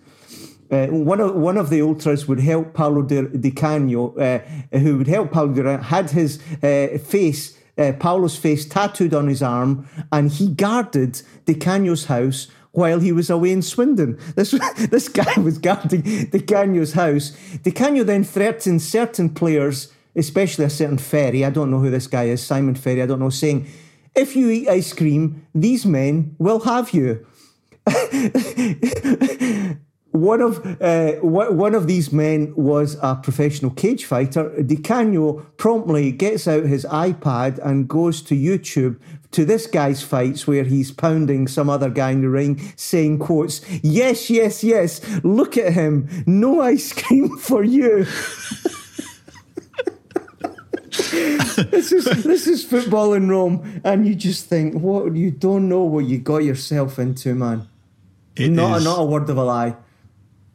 Uh, 0.72 0.88
one 0.88 1.20
of 1.20 1.36
one 1.36 1.58
of 1.58 1.70
the 1.70 1.82
ultras 1.82 2.28
would 2.28 2.40
help 2.40 2.74
Paolo 2.74 3.02
Di, 3.02 3.24
Di 3.24 3.52
Canio, 3.52 4.16
uh, 4.16 4.40
who 4.78 4.98
would 4.98 5.08
help 5.08 5.32
Paolo 5.32 5.54
Di 5.54 5.84
had 5.84 6.10
his 6.12 6.42
uh, 6.64 6.98
face, 6.98 7.58
uh, 7.78 7.92
Paolo's 8.00 8.38
face 8.38 8.66
tattooed 8.66 9.14
on 9.14 9.28
his 9.28 9.44
arm, 9.44 9.88
and 10.14 10.32
he 10.32 10.48
guarded 10.48 11.22
Di 11.46 11.56
Canio's 11.56 12.06
house 12.06 12.48
while 12.72 13.00
he 13.00 13.12
was 13.12 13.30
away 13.30 13.52
in 13.52 13.62
Swindon. 13.62 14.18
This 14.36 14.52
this 14.90 15.10
guy 15.10 15.40
was 15.40 15.58
guarding 15.58 16.02
Di 16.02 16.40
Canio's 16.40 16.94
house. 16.94 17.32
Di 17.64 17.72
Canio 17.72 18.04
then 18.04 18.24
threatened 18.24 18.82
certain 18.82 19.30
players, 19.30 19.92
especially 20.16 20.66
a 20.66 20.70
certain 20.70 20.98
Ferry. 20.98 21.46
I 21.46 21.50
don't 21.50 21.72
know 21.72 21.80
who 21.80 21.90
this 21.90 22.08
guy 22.08 22.26
is, 22.26 22.46
Simon 22.46 22.76
Ferry. 22.76 23.02
I 23.02 23.06
don't 23.06 23.20
know, 23.20 23.30
saying, 23.30 23.68
"If 24.16 24.36
you 24.36 24.50
eat 24.50 24.68
ice 24.68 24.94
cream, 24.94 25.46
these 25.54 25.86
men 25.86 26.36
will 26.38 26.62
have 26.62 26.92
you." 26.92 27.26
one 30.12 30.42
of 30.42 30.66
uh, 30.82 31.14
one 31.22 31.74
of 31.74 31.88
these 31.88 32.12
men 32.12 32.54
was 32.56 32.98
a 33.02 33.16
professional 33.16 33.72
cage 33.72 34.04
fighter. 34.06 34.62
Di 34.62 34.76
Canio 34.76 35.46
promptly 35.58 36.12
gets 36.12 36.48
out 36.48 36.64
his 36.66 36.86
iPad 36.86 37.60
and 37.66 37.88
goes 37.88 38.22
to 38.24 38.36
YouTube 38.36 38.98
to 39.32 39.46
this 39.46 39.68
guy's 39.68 40.04
fights 40.04 40.46
where 40.46 40.66
he's 40.66 40.92
pounding 40.92 41.48
some 41.48 41.70
other 41.70 41.90
guy 41.90 42.12
in 42.12 42.22
the 42.22 42.30
ring, 42.30 42.60
saying 42.76 43.20
quotes, 43.20 43.62
"Yes, 43.82 44.30
yes, 44.30 44.64
yes, 44.66 45.00
look 45.24 45.58
at 45.58 45.74
him, 45.74 46.10
no 46.28 46.62
ice 46.62 46.92
cream 46.92 47.38
for 47.40 47.64
you." 47.64 48.06
this 50.92 51.92
is 51.94 52.06
this 52.24 52.48
is 52.48 52.66
football 52.66 53.14
in 53.14 53.30
Rome, 53.30 53.82
and 53.86 54.06
you 54.06 54.14
just 54.16 54.48
think, 54.48 54.76
what 54.76 55.16
you 55.16 55.32
don't 55.32 55.70
know 55.70 55.84
what 55.84 56.06
you 56.06 56.18
got 56.18 56.44
yourself 56.44 57.00
into, 57.00 57.34
man. 57.34 57.68
It 58.36 58.50
not 58.50 58.80
is- 58.80 58.84
not 58.84 59.00
a 59.00 59.06
word 59.06 59.30
of 59.30 59.38
a 59.38 59.44
lie. 59.44 59.76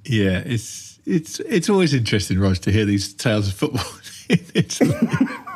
Yeah, 0.09 0.43
it's 0.45 0.99
it's 1.05 1.41
it's 1.41 1.69
always 1.69 1.95
interesting, 1.95 2.39
Rog, 2.39 2.57
to 2.59 2.73
hear 2.73 2.85
these 2.85 3.13
tales 3.15 3.49
of 3.49 3.55
football. 3.55 3.85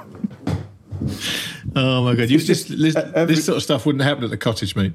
Oh 1.77 2.03
my 2.05 2.15
god, 2.15 2.31
you 2.31 2.39
just, 2.39 2.69
this, 2.69 2.97
every- 2.97 3.35
this 3.35 3.47
sort 3.47 3.57
of 3.57 3.63
stuff 3.63 3.87
wouldn't 3.87 4.03
happen 4.03 4.25
at 4.25 4.31
the 4.31 4.37
cottage, 4.37 4.75
mate. 4.75 4.93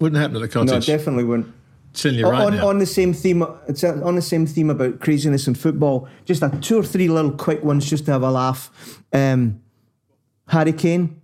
Wouldn't 0.00 0.20
happen 0.20 0.36
at 0.36 0.40
the 0.40 0.48
cottage. 0.48 0.88
No, 0.88 0.96
definitely 0.96 1.24
wouldn't. 1.24 1.54
Telling 1.94 2.18
you 2.18 2.28
right 2.28 2.44
on, 2.44 2.56
now. 2.56 2.68
on 2.68 2.78
the 2.78 2.86
same 2.86 3.14
theme, 3.14 3.44
it's 3.66 3.82
on 3.82 4.14
the 4.14 4.22
same 4.22 4.46
theme 4.46 4.70
about 4.70 5.00
craziness 5.00 5.46
in 5.48 5.54
football. 5.54 6.08
Just 6.24 6.42
a 6.42 6.50
two 6.60 6.78
or 6.78 6.82
three 6.82 7.08
little 7.08 7.32
quick 7.32 7.62
ones, 7.64 7.88
just 7.88 8.04
to 8.06 8.12
have 8.12 8.22
a 8.22 8.30
laugh. 8.30 8.70
Um, 9.12 9.60
Harry 10.48 10.72
Kane 10.72 11.20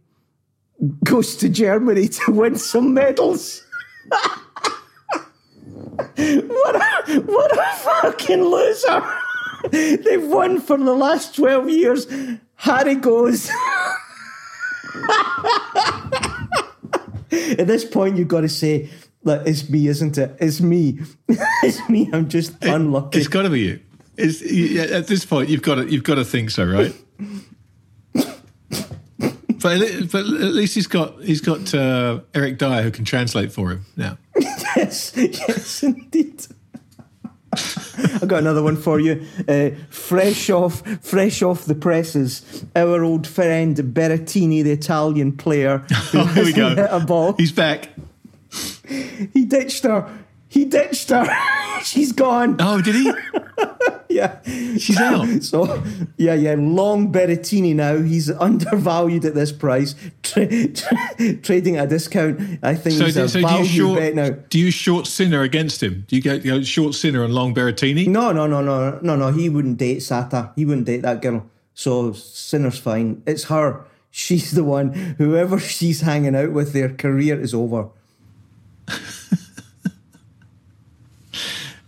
goes 1.04 1.36
to 1.36 1.48
Germany 1.48 2.08
to 2.26 2.32
win 2.32 2.56
some 2.56 2.94
medals. 2.94 3.64
what 5.96 6.76
a 6.76 7.20
what 7.20 7.52
a 7.58 7.76
fucking 7.76 8.42
loser! 8.42 9.02
They've 9.70 10.26
won 10.26 10.60
for 10.60 10.76
the 10.76 10.94
last 10.94 11.34
twelve 11.36 11.68
years. 11.70 12.06
Harry 12.56 12.94
goes. 12.96 13.50
At 17.58 17.66
this 17.66 17.84
point, 17.84 18.16
you've 18.16 18.28
got 18.28 18.42
to 18.42 18.48
say, 18.48 18.90
"Look, 19.24 19.46
it's 19.46 19.68
me, 19.68 19.88
isn't 19.88 20.16
it? 20.18 20.36
It's 20.40 20.60
me. 20.60 21.00
it's 21.28 21.88
me. 21.88 22.08
I'm 22.12 22.28
just 22.28 22.52
unlucky." 22.64 23.18
It's 23.18 23.28
got 23.28 23.42
to 23.42 23.50
be 23.50 23.60
you. 23.60 23.80
It's, 24.16 24.40
at 24.92 25.08
this 25.08 25.24
point, 25.24 25.48
you've 25.48 25.62
got 25.62 25.76
to 25.76 25.86
you've 25.90 26.04
got 26.04 26.14
to 26.16 26.24
think 26.24 26.50
so, 26.50 26.64
right? 26.64 26.94
but, 28.12 29.82
at- 29.82 30.10
but 30.12 30.24
at 30.24 30.54
least 30.54 30.74
he's 30.74 30.86
got 30.86 31.20
he's 31.22 31.40
got 31.40 31.74
uh, 31.74 32.20
Eric 32.34 32.58
Dier 32.58 32.82
who 32.82 32.90
can 32.92 33.04
translate 33.04 33.52
for 33.52 33.70
him 33.70 33.86
now. 33.96 34.18
Yes, 34.76 35.12
yes, 35.16 35.82
indeed. 35.82 36.46
I've 37.56 38.26
got 38.26 38.40
another 38.40 38.62
one 38.62 38.76
for 38.76 38.98
you. 38.98 39.24
Uh, 39.48 39.70
fresh 39.88 40.50
off, 40.50 40.82
fresh 41.02 41.40
off 41.42 41.64
the 41.66 41.74
presses, 41.76 42.64
our 42.74 43.04
old 43.04 43.26
friend 43.28 43.76
Berrettini, 43.76 44.64
the 44.64 44.72
Italian 44.72 45.36
player, 45.36 45.78
who 46.10 46.18
Oh, 46.20 46.24
here 46.26 46.44
we 46.44 46.52
go. 46.52 46.70
hit 46.74 46.88
a 46.90 47.00
ball. 47.00 47.34
He's 47.34 47.52
back. 47.52 47.90
He 49.32 49.44
ditched 49.44 49.84
her. 49.84 50.08
He 50.54 50.64
ditched 50.64 51.10
her. 51.10 51.26
She's 51.82 52.12
gone. 52.12 52.56
Oh, 52.60 52.80
did 52.80 52.94
he? 52.94 53.12
Yeah, 54.08 54.40
She's 54.78 54.96
out. 55.00 55.42
So, 55.42 55.82
yeah, 56.16 56.34
yeah, 56.34 56.54
long 56.56 57.12
Berrettini 57.12 57.74
now. 57.74 57.96
He's 58.00 58.30
undervalued 58.30 59.24
at 59.24 59.34
this 59.34 59.50
price, 59.50 59.96
tra- 60.22 60.68
tra- 60.68 61.36
trading 61.42 61.78
at 61.78 61.86
a 61.86 61.88
discount. 61.88 62.38
I 62.62 62.76
think 62.76 62.96
So, 62.96 63.06
he's 63.06 63.14
do, 63.14 63.24
a 63.24 63.28
so 63.28 63.40
do 63.40 63.40
you 63.40 63.48
value 63.48 63.64
short 63.64 63.98
bet 63.98 64.14
now. 64.14 64.30
do 64.50 64.60
you 64.60 64.70
short 64.70 65.08
Sinner 65.08 65.42
against 65.42 65.82
him? 65.82 66.04
Do 66.06 66.14
you 66.14 66.22
get 66.22 66.44
you 66.44 66.52
go 66.52 66.62
short 66.62 66.94
Sinner 66.94 67.24
and 67.24 67.34
long 67.34 67.56
Berrettini? 67.56 68.06
No, 68.06 68.30
no, 68.30 68.46
no, 68.46 68.62
no, 68.62 69.00
no, 69.02 69.16
no. 69.16 69.32
He 69.32 69.48
wouldn't 69.48 69.78
date 69.78 69.98
Sata. 69.98 70.52
He 70.54 70.64
wouldn't 70.64 70.86
date 70.86 71.02
that 71.02 71.20
girl. 71.20 71.44
So 71.74 72.12
Sinner's 72.12 72.78
fine. 72.78 73.20
It's 73.26 73.44
her. 73.44 73.84
She's 74.12 74.52
the 74.52 74.62
one. 74.62 74.92
Whoever 75.18 75.58
she's 75.58 76.02
hanging 76.02 76.36
out 76.36 76.52
with, 76.52 76.72
their 76.72 76.90
career 76.94 77.40
is 77.40 77.52
over. 77.52 77.88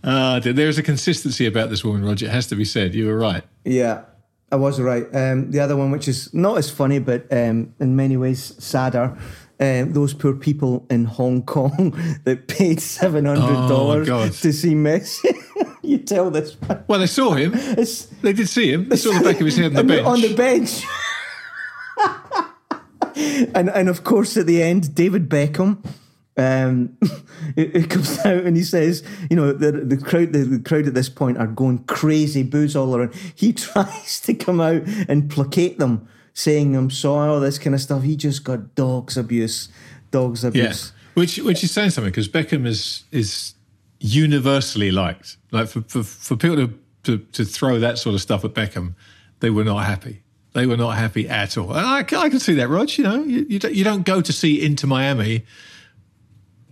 Uh, 0.07 0.39
there's 0.39 0.77
a 0.77 0.83
consistency 0.83 1.45
about 1.45 1.69
this 1.69 1.83
woman, 1.83 2.05
Roger. 2.05 2.27
It 2.27 2.31
has 2.31 2.47
to 2.47 2.55
be 2.55 2.63
said. 2.63 2.95
You 2.95 3.07
were 3.07 3.17
right. 3.17 3.43
Yeah, 3.65 4.03
I 4.49 4.55
was 4.55 4.79
right. 4.79 5.03
Um, 5.13 5.51
the 5.51 5.59
other 5.59 5.75
one, 5.75 5.91
which 5.91 6.07
is 6.07 6.33
not 6.33 6.57
as 6.57 6.69
funny, 6.71 6.99
but 6.99 7.27
um, 7.29 7.73
in 7.81 7.95
many 7.97 8.15
ways 8.15 8.55
sadder. 8.63 9.17
Um, 9.59 9.91
those 9.93 10.13
poor 10.13 10.33
people 10.33 10.85
in 10.89 11.05
Hong 11.05 11.41
Kong 11.41 11.91
that 12.23 12.47
paid 12.47 12.79
seven 12.79 13.25
hundred 13.25 13.67
dollars 13.67 14.07
God. 14.07 14.31
to 14.31 14.53
see 14.53 14.75
Messi. 14.75 15.35
you 15.81 15.97
tell 15.97 16.29
this. 16.31 16.55
man. 16.61 16.85
Well, 16.87 16.99
they 16.99 17.07
saw 17.07 17.33
him. 17.33 17.51
It's, 17.55 18.05
They 18.21 18.31
did 18.33 18.47
see 18.47 18.71
him. 18.71 18.87
They 18.87 18.95
saw 18.97 19.11
the 19.17 19.25
back 19.25 19.39
of 19.41 19.45
his 19.45 19.57
head 19.57 19.75
on 19.75 19.75
the 19.75 19.83
bench. 19.95 20.05
On 20.07 20.21
the 20.21 20.33
bench. 20.35 20.83
and 23.55 23.69
and 23.69 23.89
of 23.89 24.03
course 24.03 24.37
at 24.37 24.45
the 24.45 24.61
end, 24.63 24.93
David 24.95 25.27
Beckham. 25.27 25.83
Um, 26.37 26.95
it, 27.55 27.75
it 27.75 27.89
comes 27.89 28.19
out 28.25 28.43
and 28.43 28.55
he 28.55 28.63
says, 28.63 29.03
you 29.29 29.35
know, 29.35 29.51
the 29.51 29.71
the 29.71 29.97
crowd 29.97 30.33
the, 30.33 30.39
the 30.39 30.59
crowd 30.59 30.87
at 30.87 30.93
this 30.93 31.09
point 31.09 31.37
are 31.37 31.47
going 31.47 31.79
crazy, 31.85 32.43
booze 32.43 32.75
all 32.75 32.95
around. 32.95 33.13
He 33.35 33.53
tries 33.53 34.19
to 34.21 34.33
come 34.33 34.61
out 34.61 34.83
and 35.09 35.29
placate 35.29 35.79
them, 35.79 36.07
saying, 36.33 36.75
"I'm 36.75 36.91
sorry," 36.91 37.29
all 37.29 37.39
this 37.39 37.57
kind 37.59 37.73
of 37.73 37.81
stuff. 37.81 38.03
He 38.03 38.15
just 38.15 38.43
got 38.43 38.75
dogs 38.75 39.17
abuse, 39.17 39.69
dogs 40.11 40.43
yeah, 40.43 40.49
abuse. 40.49 40.93
which 41.15 41.37
which 41.39 41.63
is 41.63 41.71
saying 41.71 41.89
something 41.89 42.11
because 42.11 42.29
Beckham 42.29 42.65
is 42.65 43.03
is 43.11 43.55
universally 43.99 44.91
liked. 44.91 45.37
Like 45.51 45.67
for 45.69 45.81
for, 45.81 46.03
for 46.03 46.35
people 46.35 46.57
to, 46.57 46.79
to 47.03 47.17
to 47.17 47.45
throw 47.45 47.79
that 47.79 47.97
sort 47.97 48.13
of 48.15 48.21
stuff 48.21 48.45
at 48.45 48.53
Beckham, 48.53 48.93
they 49.39 49.49
were 49.49 49.63
not 49.63 49.85
happy. 49.85 50.21
They 50.53 50.65
were 50.65 50.77
not 50.77 50.97
happy 50.97 51.29
at 51.29 51.55
all. 51.57 51.71
And 51.71 51.85
I, 51.85 52.01
can- 52.01 52.17
I 52.17 52.29
can 52.29 52.39
see 52.39 52.55
that, 52.55 52.67
Rog. 52.67 52.89
You 52.97 53.03
know, 53.03 53.23
you, 53.23 53.45
you 53.47 53.59
don't 53.59 53.73
you 53.75 53.83
don't 53.83 54.05
go 54.05 54.21
to 54.21 54.33
see 54.33 54.63
Inter 54.63 54.87
Miami 54.87 55.45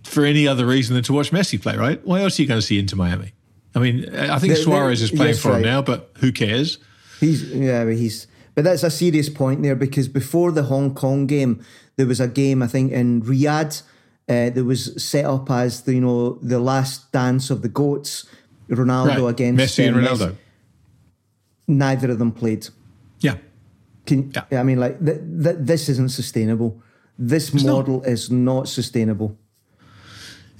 for 0.06 0.24
any 0.24 0.46
other 0.48 0.66
reason 0.66 0.94
than 0.94 1.02
to 1.04 1.12
watch 1.12 1.30
Messi 1.32 1.60
play, 1.60 1.76
right? 1.76 2.00
Why 2.06 2.22
else 2.22 2.38
are 2.38 2.42
you 2.42 2.48
going 2.48 2.60
to 2.60 2.66
see 2.66 2.78
Inter 2.78 2.96
Miami? 2.96 3.32
I 3.74 3.78
mean, 3.78 4.08
I 4.14 4.38
think 4.38 4.52
They- 4.52 4.58
they- 4.58 4.62
Suarez 4.64 5.02
is 5.02 5.10
playing 5.10 5.36
for 5.36 5.56
him 5.56 5.62
now, 5.62 5.82
but 5.82 6.10
who 6.20 6.32
cares? 6.32 6.78
He's 7.20 7.42
yeah, 7.42 7.84
but 7.84 7.94
he's 7.96 8.26
but 8.54 8.64
that's 8.64 8.82
a 8.82 8.90
serious 8.90 9.28
point 9.28 9.62
there 9.62 9.76
because 9.76 10.08
before 10.08 10.50
the 10.52 10.62
Hong 10.64 10.94
Kong 10.94 11.26
game, 11.26 11.60
there 11.96 12.06
was 12.06 12.20
a 12.20 12.28
game 12.28 12.62
I 12.62 12.66
think 12.68 12.92
in 12.92 13.22
Riyadh, 13.22 13.82
uh, 14.28 14.50
that 14.50 14.64
was 14.64 15.02
set 15.02 15.24
up 15.24 15.50
as 15.50 15.82
the 15.82 15.94
you 15.94 16.00
know 16.00 16.38
the 16.42 16.58
last 16.58 17.12
dance 17.12 17.50
of 17.50 17.60
the 17.62 17.68
goats. 17.68 18.26
Ronaldo 18.68 19.22
Right. 19.22 19.30
against 19.30 19.78
Messi 19.78 19.86
and 19.86 19.96
uh, 19.96 20.00
Ronaldo. 20.00 20.36
Neither 21.68 22.10
of 22.10 22.18
them 22.18 22.32
played. 22.32 22.68
Yeah. 23.20 23.36
Can, 24.06 24.32
Yeah. 24.50 24.60
I 24.60 24.62
mean, 24.62 24.78
like 24.80 25.04
th- 25.04 25.20
th- 25.42 25.56
this 25.60 25.88
isn't 25.88 26.10
sustainable. 26.10 26.80
This 27.18 27.52
not. 27.54 27.64
model 27.64 28.02
is 28.02 28.30
not 28.30 28.68
sustainable. 28.68 29.36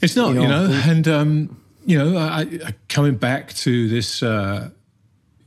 It's 0.01 0.16
not, 0.16 0.34
You 0.34 0.42
you 0.42 0.49
know, 0.49 0.66
know, 0.66 0.82
and 0.84 1.09
um, 1.09 1.62
you 1.84 1.99
know, 1.99 2.18
I, 2.18 2.40
I, 2.40 2.74
coming 2.88 3.16
back 3.16 3.53
to 3.55 3.88
this, 3.88 4.22
uh, 4.22 4.70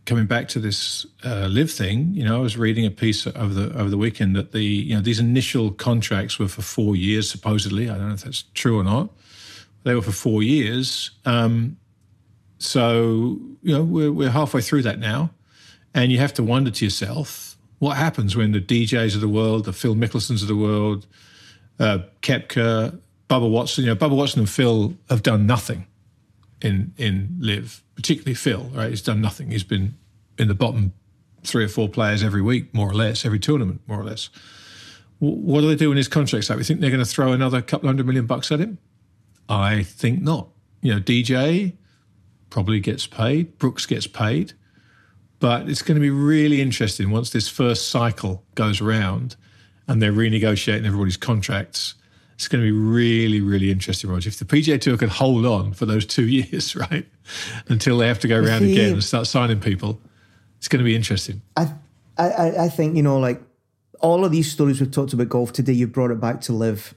coming 0.06 0.26
back 0.26 0.48
to 0.50 0.60
this 0.60 1.06
uh, 1.24 1.48
Liv 1.48 1.72
thing. 1.72 2.14
You 2.14 2.24
know, 2.24 2.38
I 2.38 2.40
was 2.40 2.58
reading 2.58 2.86
a 2.86 2.92
piece 2.92 3.28
over 3.28 3.54
the 3.54 3.78
over 3.78 3.90
the 3.90 3.98
weekend 3.98 4.36
that 4.36 4.52
the 4.52 4.64
you 4.64 4.96
know 4.96 5.02
these 5.02 5.20
initial 5.20 5.72
contracts 5.72 6.40
were 6.40 6.48
for 6.48 6.62
four 6.62 6.96
years 6.96 7.30
supposedly. 7.30 7.90
I 7.90 7.98
don't 7.98 8.08
know 8.08 8.14
if 8.14 8.24
that's 8.24 8.44
true 8.54 8.80
or 8.80 8.84
not. 8.84 9.10
They 9.84 9.94
were 9.94 10.02
for 10.02 10.12
four 10.12 10.42
years. 10.44 11.12
Um, 11.26 11.78
so 12.58 13.40
you 13.62 13.74
know, 13.74 13.84
we're 13.84 14.12
we're 14.12 14.32
halfway 14.32 14.62
through 14.62 14.84
that 14.84 15.00
now, 15.00 15.32
and 15.94 16.12
you 16.12 16.18
have 16.20 16.34
to 16.36 16.44
wonder 16.44 16.72
to 16.72 16.86
yourself, 16.86 17.58
what 17.80 17.98
happens 17.98 18.36
when 18.36 18.52
the 18.52 18.62
DJs 18.62 19.16
of 19.16 19.22
the 19.22 19.30
world, 19.30 19.66
the 19.66 19.74
Phil 19.74 19.96
Mickelsons 19.96 20.42
of 20.42 20.48
the 20.48 20.56
world, 20.56 21.06
uh, 21.80 22.00
Koepka, 22.22 23.00
Bubba 23.30 23.50
Watson. 23.50 23.86
You 23.86 23.92
know, 23.92 23.96
Bubba 23.96 24.16
Watson 24.16 24.40
and 24.40 24.50
Phil 24.50 24.94
have 25.10 25.24
done 25.24 25.46
nothing 25.46 25.86
in 26.62 26.94
in 26.98 27.38
Liv, 27.40 27.84
particularly 27.96 28.36
Phil. 28.36 28.70
Right, 28.74 28.90
he's 28.90 29.02
done 29.02 29.22
nothing. 29.22 29.52
He's 29.52 29.64
been 29.64 29.96
in 30.38 30.48
the 30.48 30.56
bottom 30.56 30.94
three 31.44 31.64
or 31.64 31.70
four 31.70 31.88
players 31.88 32.24
every 32.24 32.42
week, 32.42 32.74
more 32.74 32.90
or 32.90 32.94
less, 32.94 33.26
every 33.26 33.40
tournament, 33.40 33.82
more 33.88 34.00
or 34.00 34.04
less. 34.04 34.30
What 35.20 35.62
do 35.62 35.68
they 35.68 35.76
do 35.76 35.90
when 35.90 35.98
his 35.98 36.08
contract's 36.08 36.50
up? 36.50 36.58
You 36.58 36.64
think 36.64 36.80
they're 36.80 36.90
going 36.90 37.04
to 37.04 37.10
throw 37.10 37.34
another 37.34 37.62
couple 37.62 37.88
hundred 37.88 38.06
million 38.06 38.26
bucks 38.26 38.52
at 38.52 38.60
him? 38.60 38.78
I 39.50 39.84
think 39.84 40.22
not. 40.22 40.50
You 40.82 40.94
know, 40.94 41.02
DJ 41.02 41.76
probably 42.50 42.80
gets 42.80 43.06
paid. 43.06 43.58
Brooks 43.58 43.86
gets 43.86 44.08
paid. 44.08 44.54
But 45.40 45.70
it's 45.70 45.82
going 45.82 45.96
to 45.96 46.02
be 46.02 46.10
really 46.10 46.62
interesting 46.62 47.12
once 47.12 47.30
this 47.30 47.48
first 47.48 47.90
cycle 47.90 48.44
goes 48.56 48.82
around 48.82 49.36
and 49.88 50.02
they're 50.02 50.14
renegotiating 50.14 50.86
everybody's 50.86 51.18
contracts. 51.18 51.96
It's 52.40 52.48
going 52.48 52.64
to 52.64 52.66
be 52.66 52.72
really, 52.72 53.42
really 53.42 53.70
interesting, 53.70 54.10
Roger. 54.10 54.30
If 54.30 54.40
the 54.40 54.46
PGA 54.46 54.80
Tour 54.80 54.96
could 54.96 55.10
hold 55.10 55.46
on 55.46 55.74
for 55.74 55.86
those 55.86 56.06
two 56.06 56.26
years, 56.40 56.74
right, 56.74 57.06
until 57.68 57.98
they 57.98 58.08
have 58.08 58.20
to 58.20 58.30
go 58.30 58.40
around 58.42 58.62
See- 58.62 58.72
again 58.72 58.94
and 58.94 59.04
start 59.04 59.28
signing 59.28 59.60
people, 59.60 60.00
it's 60.58 60.70
going 60.70 60.80
to 60.80 60.86
be 60.86 60.96
interesting. 60.96 61.42
I, 61.58 61.74
I, 62.18 62.52
I- 62.66 62.70
think 62.70 62.96
you 62.96 63.04
know, 63.04 63.20
like 63.20 63.42
all 64.00 64.24
of 64.24 64.32
these 64.32 64.50
stories 64.50 64.80
we've 64.80 64.90
talked 64.90 65.12
about 65.12 65.28
golf 65.28 65.52
today, 65.52 65.74
you 65.74 65.86
brought 65.86 66.12
it 66.12 66.22
back 66.22 66.40
to 66.44 66.54
Liv, 66.54 66.96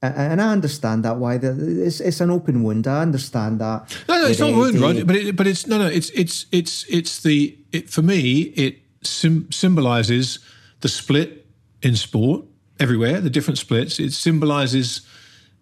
and 0.00 0.40
I 0.40 0.52
understand 0.52 1.04
that 1.04 1.16
why 1.16 1.38
the, 1.38 1.84
it's 1.84 1.98
it's 2.00 2.20
an 2.20 2.30
open 2.30 2.62
wound. 2.62 2.86
I 2.86 3.02
understand 3.02 3.60
that. 3.60 3.98
No, 4.08 4.20
no, 4.20 4.26
it's 4.28 4.38
not 4.38 4.52
wound, 4.52 4.76
Eddie- 4.76 4.78
Roger. 4.84 5.04
But 5.06 5.16
it, 5.16 5.34
but 5.34 5.48
it's 5.48 5.66
no, 5.66 5.78
no. 5.78 5.86
It's 5.88 6.10
it's 6.10 6.46
it's 6.52 6.84
it's 6.88 7.20
the 7.20 7.58
it, 7.72 7.90
for 7.90 8.02
me. 8.02 8.42
It 8.54 8.78
sim- 9.02 9.50
symbolizes 9.50 10.38
the 10.82 10.88
split 10.88 11.46
in 11.82 11.96
sport 11.96 12.44
everywhere. 12.80 13.20
The 13.20 13.30
different 13.30 13.58
splits. 13.58 13.98
It 13.98 14.12
symbolizes 14.12 15.02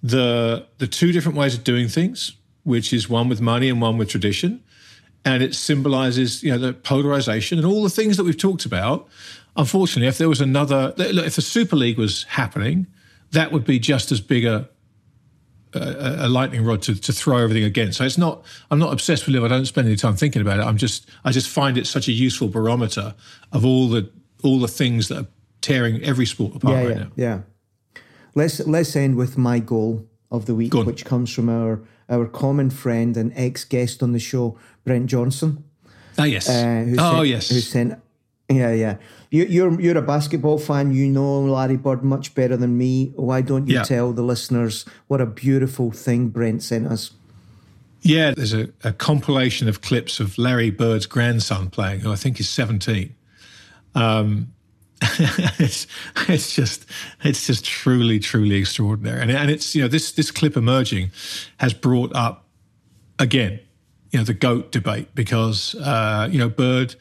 the 0.03 0.67
the 0.79 0.87
two 0.87 1.13
different 1.13 1.39
ways 1.39 1.55
of 1.55 1.65
doing 1.65 1.89
things, 1.89 2.33
which 2.65 2.93
is 2.93 3.09
one 3.09 3.29
with 3.29 3.41
money 3.41 3.69
and 3.69 3.81
one 3.81 3.99
with 3.99 4.09
tradition, 4.09 4.63
and 5.25 5.43
it 5.43 5.55
symbolizes 5.55 6.43
you 6.43 6.51
know 6.51 6.59
the 6.59 6.73
polarization 6.73 7.59
and 7.59 7.67
all 7.67 7.83
the 7.83 7.91
things 7.91 8.17
that 8.17 8.25
we've 8.25 8.39
talked 8.39 8.65
about. 8.65 9.09
Unfortunately, 9.57 10.09
if 10.09 10.17
there 10.19 10.29
was 10.29 10.41
another, 10.41 10.95
if 10.97 11.37
the 11.37 11.43
Super 11.43 11.77
League 11.77 11.99
was 11.99 12.25
happening, 12.25 12.87
that 13.33 13.53
would 13.53 13.65
be 13.65 13.79
just 13.79 14.11
as 14.11 14.21
big 14.21 14.45
a 14.45 14.69
a 15.75 16.29
lightning 16.29 16.65
rod 16.65 16.83
to, 16.83 16.95
to 16.95 17.13
throw 17.13 17.39
everything 17.39 17.65
against. 17.65 17.99
So 17.99 18.05
it's 18.05 18.19
not. 18.19 18.45
I'm 18.71 18.79
not 18.79 18.93
obsessed 18.93 19.27
with 19.27 19.35
it. 19.35 19.43
I 19.43 19.49
don't 19.49 19.65
spend 19.67 19.87
any 19.87 19.97
time 19.97 20.17
thinking 20.17 20.43
about 20.43 20.61
it. 20.61 20.63
I'm 20.63 20.77
just. 20.77 21.09
I 21.25 21.33
just 21.33 21.49
find 21.49 21.79
it 21.79 21.87
such 21.87 22.09
a 22.09 22.13
useful 22.13 22.49
barometer 22.49 23.15
of 23.53 23.65
all 23.65 23.89
the 23.89 24.11
all 24.43 24.59
the 24.59 24.69
things 24.69 25.09
that 25.09 25.19
are 25.19 25.29
tearing 25.63 26.03
every 26.03 26.27
sport 26.27 26.57
apart 26.57 26.75
yeah, 26.75 26.83
right 26.83 26.97
yeah, 26.97 27.03
now. 27.03 27.11
yeah. 27.17 27.39
Let's 28.35 28.61
let's 28.61 28.95
end 28.97 29.17
with 29.17 29.39
my 29.39 29.59
goal 29.59 30.07
of 30.31 30.47
the 30.47 30.55
week, 30.55 30.75
which 30.75 31.05
comes 31.05 31.33
from 31.33 31.49
our 31.49 31.81
our 32.09 32.27
common 32.27 32.71
friend 32.71 33.17
and 33.17 33.33
ex 33.35 33.65
guest 33.65 34.03
on 34.03 34.13
the 34.13 34.19
show, 34.19 34.59
Brent 34.85 35.07
Johnson. 35.07 35.65
Ah, 36.19 36.25
yes. 36.25 36.49
Uh, 36.49 36.85
who 36.87 36.97
oh, 36.99 37.17
sent, 37.17 37.29
yes. 37.29 37.49
Who 37.49 37.61
sent? 37.61 37.99
Yeah, 38.51 38.73
yeah. 38.73 38.97
You, 39.31 39.45
you're 39.45 39.81
you're 39.81 39.97
a 39.97 40.03
basketball 40.03 40.59
fan. 40.59 40.93
You 40.93 41.07
know 41.09 41.41
Larry 41.41 41.77
Bird 41.77 42.03
much 42.03 42.35
better 42.35 42.57
than 42.57 42.77
me. 42.77 43.13
Why 43.17 43.41
don't 43.41 43.67
you 43.67 43.77
Yeah. 43.77 43.83
tell 43.83 44.13
the 44.13 44.23
listeners 44.23 44.85
what 45.09 45.21
a 45.21 45.27
beautiful 45.27 45.91
thing 45.91 46.29
Brent 46.29 46.63
sent 46.63 46.87
us? 46.87 47.13
Yeah, 48.03 48.33
there's 48.35 48.53
a, 48.53 48.69
a 48.83 48.93
compilation 48.93 49.69
of 49.69 49.81
clips 49.81 50.21
of 50.21 50.37
Larry 50.37 50.71
Bird's 50.71 51.07
grandson 51.07 51.71
playing, 51.71 52.01
who 52.01 52.11
I 52.13 52.17
think 52.17 52.41
is 52.41 52.49
17. 52.49 53.15
Um, 53.95 54.52
it's, 55.59 55.87
it's 56.29 56.55
just 56.55 56.87
it's 57.25 57.47
just 57.47 57.65
truly 57.65 58.19
truly 58.19 58.57
extraordinary, 58.57 59.21
and, 59.21 59.31
and 59.31 59.51
it's 59.51 59.75
you 59.75 59.83
know 59.83 59.89
this 59.89 60.13
this 60.13 60.31
clip 60.31 60.57
emerging 60.57 61.11
has 61.59 61.75
brought 61.75 62.15
up 62.15 62.47
again 63.19 63.59
you 64.13 64.19
know 64.19 64.25
the 64.25 64.35
goat 64.35 64.71
debate 64.71 65.15
because 65.15 65.75
uh, 65.77 66.29
you 66.31 66.39
know 66.39 66.49
Bird 66.49 66.95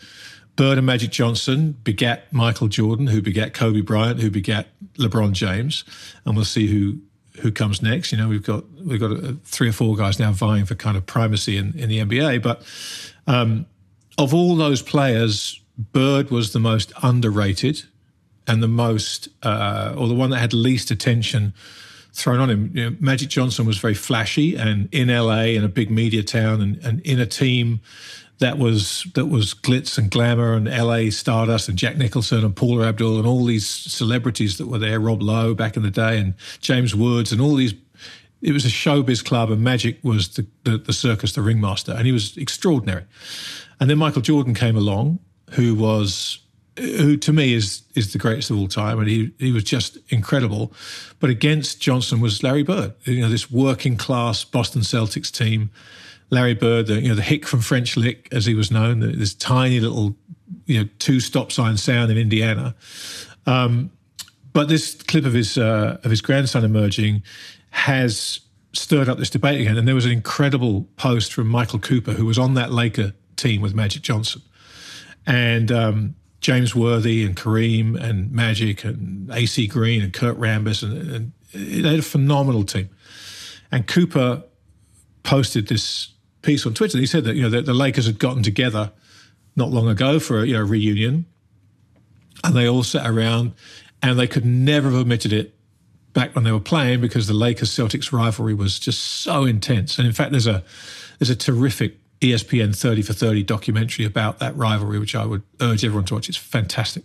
Bird 0.56 0.78
and 0.78 0.88
Magic 0.88 1.12
Johnson 1.12 1.78
begat 1.84 2.32
Michael 2.32 2.68
Jordan, 2.68 3.08
who 3.08 3.22
begat 3.22 3.54
Kobe 3.54 3.82
Bryant, 3.82 4.20
who 4.20 4.30
begat 4.30 4.68
LeBron 4.96 5.34
James, 5.34 5.84
and 6.26 6.36
we'll 6.36 6.46
see 6.46 6.68
who 6.68 7.00
who 7.42 7.52
comes 7.52 7.82
next. 7.82 8.12
You 8.12 8.18
know, 8.18 8.28
we've 8.28 8.44
got 8.44 8.64
we've 8.86 9.00
got 9.00 9.12
uh, 9.12 9.34
three 9.44 9.70
or 9.70 9.74
four 9.74 9.96
guys 9.96 10.20
now 10.20 10.32
vying 10.32 10.66
for 10.66 10.76
kind 10.76 10.98
of 10.98 11.06
primacy 11.06 11.58
in, 11.58 11.78
in 11.78 11.90
the 11.90 12.00
NBA. 12.00 12.42
But 12.42 12.64
um, 13.28 13.66
of 14.18 14.34
all 14.34 14.56
those 14.56 14.82
players, 14.82 15.60
Bird 15.78 16.32
was 16.32 16.54
the 16.54 16.60
most 16.60 16.94
underrated 17.02 17.84
and 18.48 18.62
the 18.62 18.68
most, 18.68 19.30
uh, 19.44 19.94
or 19.98 20.08
the 20.08 20.14
one 20.14 20.30
that 20.32 20.40
had 20.40 20.54
least 20.54 20.92
attention 20.92 21.54
thrown 22.14 22.40
on 22.40 22.50
him. 22.50 22.72
You 22.74 22.90
know, 22.90 22.98
Magic 23.00 23.30
Johnson 23.30 23.66
was 23.66 23.78
very 23.78 23.94
flashy 23.94 24.56
and 24.56 24.90
in 24.92 25.08
LA 25.08 25.44
in 25.44 25.64
a 25.64 25.70
big 25.70 25.90
media 25.90 26.24
town 26.24 26.62
and, 26.62 26.78
and 26.84 27.00
in 27.02 27.20
a 27.20 27.26
team 27.26 27.82
that 28.40 28.58
was 28.58 29.08
that 29.14 29.28
was 29.28 29.54
glitz 29.54 29.98
and 29.98 30.10
glamour 30.10 30.54
and 30.54 30.66
LA 30.66 31.12
Stardust 31.12 31.70
and 31.70 31.78
Jack 31.78 31.96
Nicholson 31.98 32.44
and 32.44 32.56
Paula 32.56 32.88
Abdul 32.88 33.18
and 33.18 33.28
all 33.28 33.46
these 33.46 33.70
celebrities 33.70 34.58
that 34.58 34.68
were 34.68 34.80
there, 34.80 35.00
Rob 35.00 35.22
Lowe 35.22 35.54
back 35.54 35.78
in 35.78 35.84
the 35.84 35.92
day 35.92 36.18
and 36.18 36.34
James 36.60 36.94
Woods 36.96 37.32
and 37.32 37.40
all 37.40 37.56
these. 37.56 37.74
It 38.42 38.54
was 38.54 38.66
a 38.66 38.70
showbiz 38.70 39.24
club 39.24 39.52
and 39.52 39.62
Magic 39.62 40.00
was 40.04 40.30
the, 40.30 40.48
the, 40.64 40.80
the 40.80 40.94
circus, 40.94 41.34
the 41.34 41.44
ringmaster, 41.44 41.92
and 41.92 42.08
he 42.08 42.12
was 42.12 42.36
extraordinary. 42.38 43.06
And 43.80 43.88
then 43.88 44.00
Michael 44.00 44.24
Jordan 44.24 44.56
came 44.56 44.76
along, 44.76 45.20
who 45.52 45.76
was 45.76 46.40
who 46.82 47.16
to 47.18 47.32
me 47.32 47.54
is 47.54 47.84
is 47.96 48.12
the 48.12 48.20
greatest 48.20 48.50
of 48.50 48.58
all 48.58 48.68
time, 48.68 49.00
and 49.00 49.08
he 49.08 49.32
he 49.38 49.52
was 49.52 49.64
just 49.64 49.98
incredible. 50.10 50.74
But 51.20 51.30
against 51.30 51.80
Johnson 51.80 52.20
was 52.20 52.44
Larry 52.44 52.64
Bird, 52.64 52.94
you 53.04 53.22
know, 53.22 53.30
this 53.30 53.52
working 53.52 53.98
class 53.98 54.44
Boston 54.44 54.82
Celtics 54.82 55.32
team. 55.32 55.70
Larry 56.32 56.54
Bird, 56.54 56.88
the, 56.88 57.02
you 57.02 57.10
know, 57.10 57.16
the 57.16 57.22
hick 57.22 57.46
from 57.46 57.60
French 57.60 57.98
Lick, 57.98 58.30
as 58.32 58.46
he 58.46 58.54
was 58.54 58.72
known, 58.72 59.02
this 59.02 59.34
tiny 59.34 59.82
little, 59.82 60.16
you 60.66 60.80
know, 60.80 60.90
two 60.98 61.20
stop 61.20 61.52
sign 61.52 61.76
sound 61.76 62.10
in 62.10 62.18
Indiana. 62.18 62.74
Um, 63.46 63.92
but 64.54 64.70
this 64.70 64.96
clip 65.04 65.26
of 65.26 65.34
his 65.34 65.58
uh, 65.58 66.00
of 66.04 66.10
his 66.10 66.22
grandson 66.22 66.64
emerging 66.64 67.24
has 67.72 68.40
stirred 68.74 69.10
up 69.10 69.18
this 69.18 69.30
debate 69.30 69.60
again. 69.60 69.78
And 69.78 69.88
there 69.88 69.96
was 69.96 70.06
an 70.06 70.12
incredible 70.12 70.88
post 70.96 71.34
from 71.34 71.48
Michael 71.48 71.80
Cooper, 71.80 72.14
who 72.14 72.26
was 72.26 72.40
on 72.40 72.54
that 72.54 72.72
Laker 72.72 73.14
team 73.36 73.62
with 73.62 73.76
Magic 73.76 74.02
Johnson, 74.02 74.42
and 75.28 75.72
um, 75.72 76.16
James 76.42 76.76
Worthy 76.76 77.24
and 77.24 77.36
Kareem 77.36 77.96
and 77.96 78.32
Magic 78.32 78.84
and 78.84 79.32
AC 79.32 79.68
Green 79.68 80.02
and 80.02 80.12
Kurt 80.12 80.38
Rambis, 80.38 80.84
and, 80.84 81.12
and 81.12 81.32
they 81.54 81.88
had 81.88 82.00
a 82.00 82.04
phenomenal 82.04 82.64
team. 82.64 82.90
And 83.72 83.88
Cooper 83.88 84.44
posted 85.24 85.68
this 85.68 86.10
piece 86.42 86.66
on 86.66 86.74
Twitter. 86.74 86.98
He 86.98 87.06
said 87.06 87.24
that 87.26 87.36
you 87.36 87.44
know 87.44 87.50
the, 87.50 87.62
the 87.62 87.74
Lakers 87.74 88.08
had 88.08 88.20
gotten 88.20 88.42
together 88.42 88.92
not 89.56 89.70
long 89.70 89.88
ago 89.88 90.20
for 90.20 90.42
a 90.42 90.48
you 90.48 90.54
know 90.54 90.64
reunion, 90.64 91.26
and 92.44 92.56
they 92.56 92.68
all 92.68 92.84
sat 92.84 93.08
around, 93.08 93.54
and 94.02 94.18
they 94.18 94.28
could 94.28 94.46
never 94.46 94.90
have 94.90 95.02
admitted 95.02 95.32
it 95.32 95.56
back 96.14 96.34
when 96.36 96.44
they 96.44 96.52
were 96.52 96.60
playing 96.60 97.02
because 97.02 97.28
the 97.28 97.34
Lakers 97.34 97.70
Celtics 97.70 98.12
rivalry 98.12 98.56
was 98.56 98.80
just 98.80 99.02
so 99.02 99.46
intense. 99.46 99.98
And 100.00 100.08
in 100.08 100.14
fact, 100.14 100.32
there's 100.32 100.48
a 100.48 100.64
there's 101.20 101.30
a 101.30 101.36
terrific 101.36 102.01
ESPN 102.22 102.76
30 102.76 103.02
for 103.02 103.14
30 103.14 103.44
documentary 103.44 104.06
about 104.06 104.40
that 104.40 104.56
rivalry, 104.56 105.00
which 105.00 105.16
I 105.16 105.26
would 105.26 105.42
urge 105.60 105.84
everyone 105.84 106.06
to 106.06 106.14
watch. 106.14 106.30
It's 106.30 106.38
fantastic. 106.38 107.04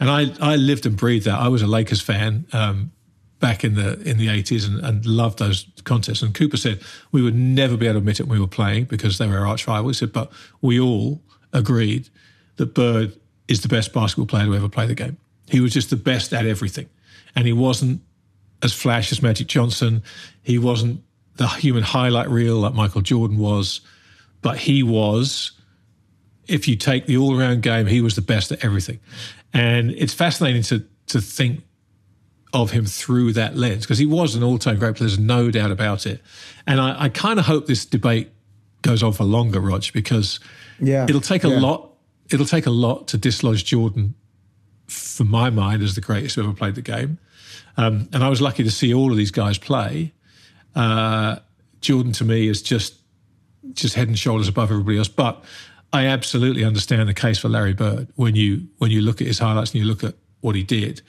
And 0.00 0.08
I 0.08 0.32
I 0.40 0.56
lived 0.56 0.86
and 0.86 0.96
breathed 0.96 1.26
that. 1.26 1.38
I 1.38 1.48
was 1.48 1.62
a 1.62 1.66
Lakers 1.66 2.00
fan. 2.00 2.46
Um, 2.52 2.92
back 3.40 3.62
in 3.62 3.74
the 3.74 4.00
in 4.08 4.16
the 4.16 4.28
80s 4.28 4.66
and, 4.66 4.82
and 4.82 5.04
loved 5.04 5.38
those 5.38 5.66
contests. 5.84 6.22
And 6.22 6.34
Cooper 6.34 6.56
said 6.56 6.80
we 7.12 7.20
would 7.20 7.34
never 7.34 7.76
be 7.76 7.86
able 7.86 7.94
to 7.94 7.98
admit 7.98 8.18
it 8.18 8.22
when 8.22 8.38
we 8.38 8.40
were 8.40 8.48
playing 8.48 8.84
because 8.84 9.18
they 9.18 9.26
were 9.26 9.38
our 9.38 9.46
arch 9.46 9.66
rivals. 9.66 9.96
He 9.96 10.00
said, 10.00 10.14
but 10.14 10.32
we 10.62 10.80
all 10.80 11.20
agreed 11.52 12.08
that 12.56 12.72
Bird 12.72 13.12
is 13.48 13.60
the 13.60 13.68
best 13.68 13.92
basketball 13.92 14.26
player 14.26 14.46
to 14.46 14.54
ever 14.54 14.70
play 14.70 14.86
the 14.86 14.94
game. 14.94 15.18
He 15.48 15.60
was 15.60 15.74
just 15.74 15.90
the 15.90 15.96
best 15.96 16.32
at 16.32 16.46
everything. 16.46 16.88
And 17.36 17.46
he 17.46 17.52
wasn't 17.52 18.00
as 18.62 18.72
flash 18.72 19.12
as 19.12 19.20
Magic 19.20 19.46
Johnson. 19.46 20.02
He 20.42 20.56
wasn't 20.56 21.02
the 21.36 21.46
human 21.48 21.82
highlight 21.82 22.30
reel 22.30 22.56
like 22.56 22.72
Michael 22.72 23.02
Jordan 23.02 23.36
was, 23.36 23.80
but 24.44 24.58
he 24.58 24.82
was. 24.82 25.52
If 26.46 26.68
you 26.68 26.76
take 26.76 27.06
the 27.06 27.16
all-around 27.16 27.62
game, 27.62 27.86
he 27.86 28.02
was 28.02 28.14
the 28.14 28.20
best 28.20 28.52
at 28.52 28.62
everything, 28.62 29.00
and 29.54 29.90
it's 29.90 30.12
fascinating 30.12 30.62
to 30.64 30.84
to 31.06 31.20
think 31.20 31.64
of 32.52 32.70
him 32.70 32.84
through 32.84 33.32
that 33.32 33.56
lens 33.56 33.82
because 33.84 33.98
he 33.98 34.06
was 34.06 34.36
an 34.36 34.42
all-time 34.44 34.78
great 34.78 34.94
player. 34.94 35.08
There's 35.08 35.18
no 35.18 35.50
doubt 35.50 35.70
about 35.72 36.06
it, 36.06 36.20
and 36.66 36.78
I, 36.80 37.04
I 37.04 37.08
kind 37.08 37.38
of 37.40 37.46
hope 37.46 37.66
this 37.66 37.86
debate 37.86 38.30
goes 38.82 39.02
on 39.02 39.12
for 39.12 39.24
longer, 39.24 39.58
Rog, 39.58 39.84
because 39.94 40.38
Yeah, 40.78 41.04
it'll 41.08 41.22
take 41.22 41.44
a 41.44 41.48
yeah. 41.48 41.60
lot. 41.60 41.92
It'll 42.30 42.46
take 42.46 42.66
a 42.66 42.70
lot 42.70 43.08
to 43.08 43.18
dislodge 43.18 43.64
Jordan, 43.64 44.14
for 44.86 45.24
my 45.24 45.48
mind, 45.48 45.82
as 45.82 45.94
the 45.94 46.02
greatest 46.02 46.36
who 46.36 46.42
ever 46.42 46.52
played 46.52 46.74
the 46.74 46.82
game. 46.82 47.18
Um, 47.78 48.08
and 48.12 48.22
I 48.22 48.28
was 48.28 48.40
lucky 48.40 48.64
to 48.64 48.70
see 48.70 48.92
all 48.92 49.10
of 49.10 49.16
these 49.16 49.30
guys 49.30 49.58
play. 49.58 50.12
Uh, 50.74 51.36
Jordan 51.80 52.12
to 52.12 52.24
me 52.24 52.48
is 52.48 52.62
just 52.62 52.94
just 53.72 53.94
head 53.94 54.08
and 54.08 54.18
shoulders 54.18 54.48
above 54.48 54.70
everybody 54.70 54.98
else. 54.98 55.08
But 55.08 55.42
I 55.92 56.06
absolutely 56.06 56.64
understand 56.64 57.08
the 57.08 57.14
case 57.14 57.38
for 57.38 57.48
Larry 57.48 57.72
Bird 57.74 58.08
when 58.16 58.34
you 58.34 58.68
when 58.78 58.90
you 58.90 59.00
look 59.00 59.20
at 59.20 59.26
his 59.26 59.38
highlights 59.38 59.72
and 59.72 59.80
you 59.80 59.86
look 59.86 60.04
at 60.04 60.14
what 60.40 60.54
he 60.54 60.62
did. 60.62 61.02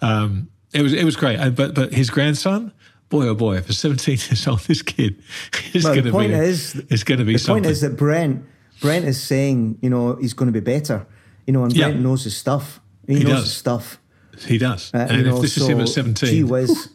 Um, 0.00 0.48
it 0.72 0.82
was 0.82 0.92
it 0.92 1.04
was 1.04 1.16
great. 1.16 1.38
And, 1.38 1.54
but 1.56 1.74
but 1.74 1.92
his 1.92 2.10
grandson, 2.10 2.72
boy 3.08 3.26
oh 3.28 3.34
boy, 3.34 3.60
for 3.60 3.72
17 3.72 4.12
years 4.28 4.46
old, 4.46 4.60
this 4.60 4.82
kid 4.82 5.22
is 5.74 5.84
Well, 5.84 5.94
going 5.94 6.04
to 6.04 6.10
be 6.10 6.12
point 6.12 6.32
is, 6.32 6.74
it's 6.90 7.04
going 7.04 7.18
to 7.18 7.24
be 7.24 7.34
the 7.34 7.38
something. 7.38 7.64
point 7.64 7.72
is 7.72 7.80
that 7.82 7.96
Brent 7.96 8.44
Brent 8.80 9.04
is 9.06 9.20
saying, 9.22 9.78
you 9.82 9.90
know, 9.90 10.14
he's 10.16 10.34
going 10.34 10.46
to 10.46 10.52
be 10.52 10.60
better. 10.64 11.06
You 11.46 11.52
know, 11.52 11.64
and 11.64 11.74
Yeah. 11.74 11.88
Brent 11.88 12.00
knows 12.02 12.24
his 12.24 12.36
stuff. 12.36 12.80
He, 13.06 13.18
He 13.18 13.24
knows 13.24 13.32
does. 13.32 13.44
his 13.44 13.56
stuff. 13.56 13.98
he 14.46 14.58
does. 14.58 14.92
Uh, 14.94 14.98
and 15.10 15.20
if 15.22 15.26
know, 15.26 15.40
this 15.40 15.56
is 15.56 15.66
him 15.66 15.78
so 15.78 15.82
at 15.82 15.88
17, 15.88 16.28
Gee 16.30 16.44
whiz. 16.44 16.90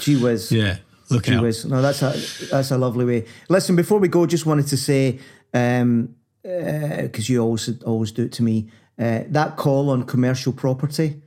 Gee 0.00 0.16
whiz. 0.22 0.52
yeah, 0.52 0.76
look 1.10 1.24
Gee 1.24 1.38
whiz. 1.38 1.64
No, 1.64 1.82
that's 1.82 2.02
a 2.02 2.12
that's 2.50 2.70
a 2.70 2.78
lovely 2.78 3.04
way. 3.04 3.24
Listen, 3.48 3.76
before 3.76 3.98
we 3.98 4.08
go, 4.08 4.26
just 4.26 4.46
wanted 4.46 4.66
to 4.68 4.76
say, 4.76 5.18
um, 5.54 6.14
because 6.42 7.28
you 7.28 7.40
always 7.42 7.82
always 7.82 8.12
do 8.12 8.24
it 8.24 8.32
to 8.32 8.42
me, 8.42 8.68
uh, 8.98 9.20
that 9.28 9.56
call 9.56 9.90
on 9.90 10.04
commercial 10.04 10.52
property. 10.52 11.20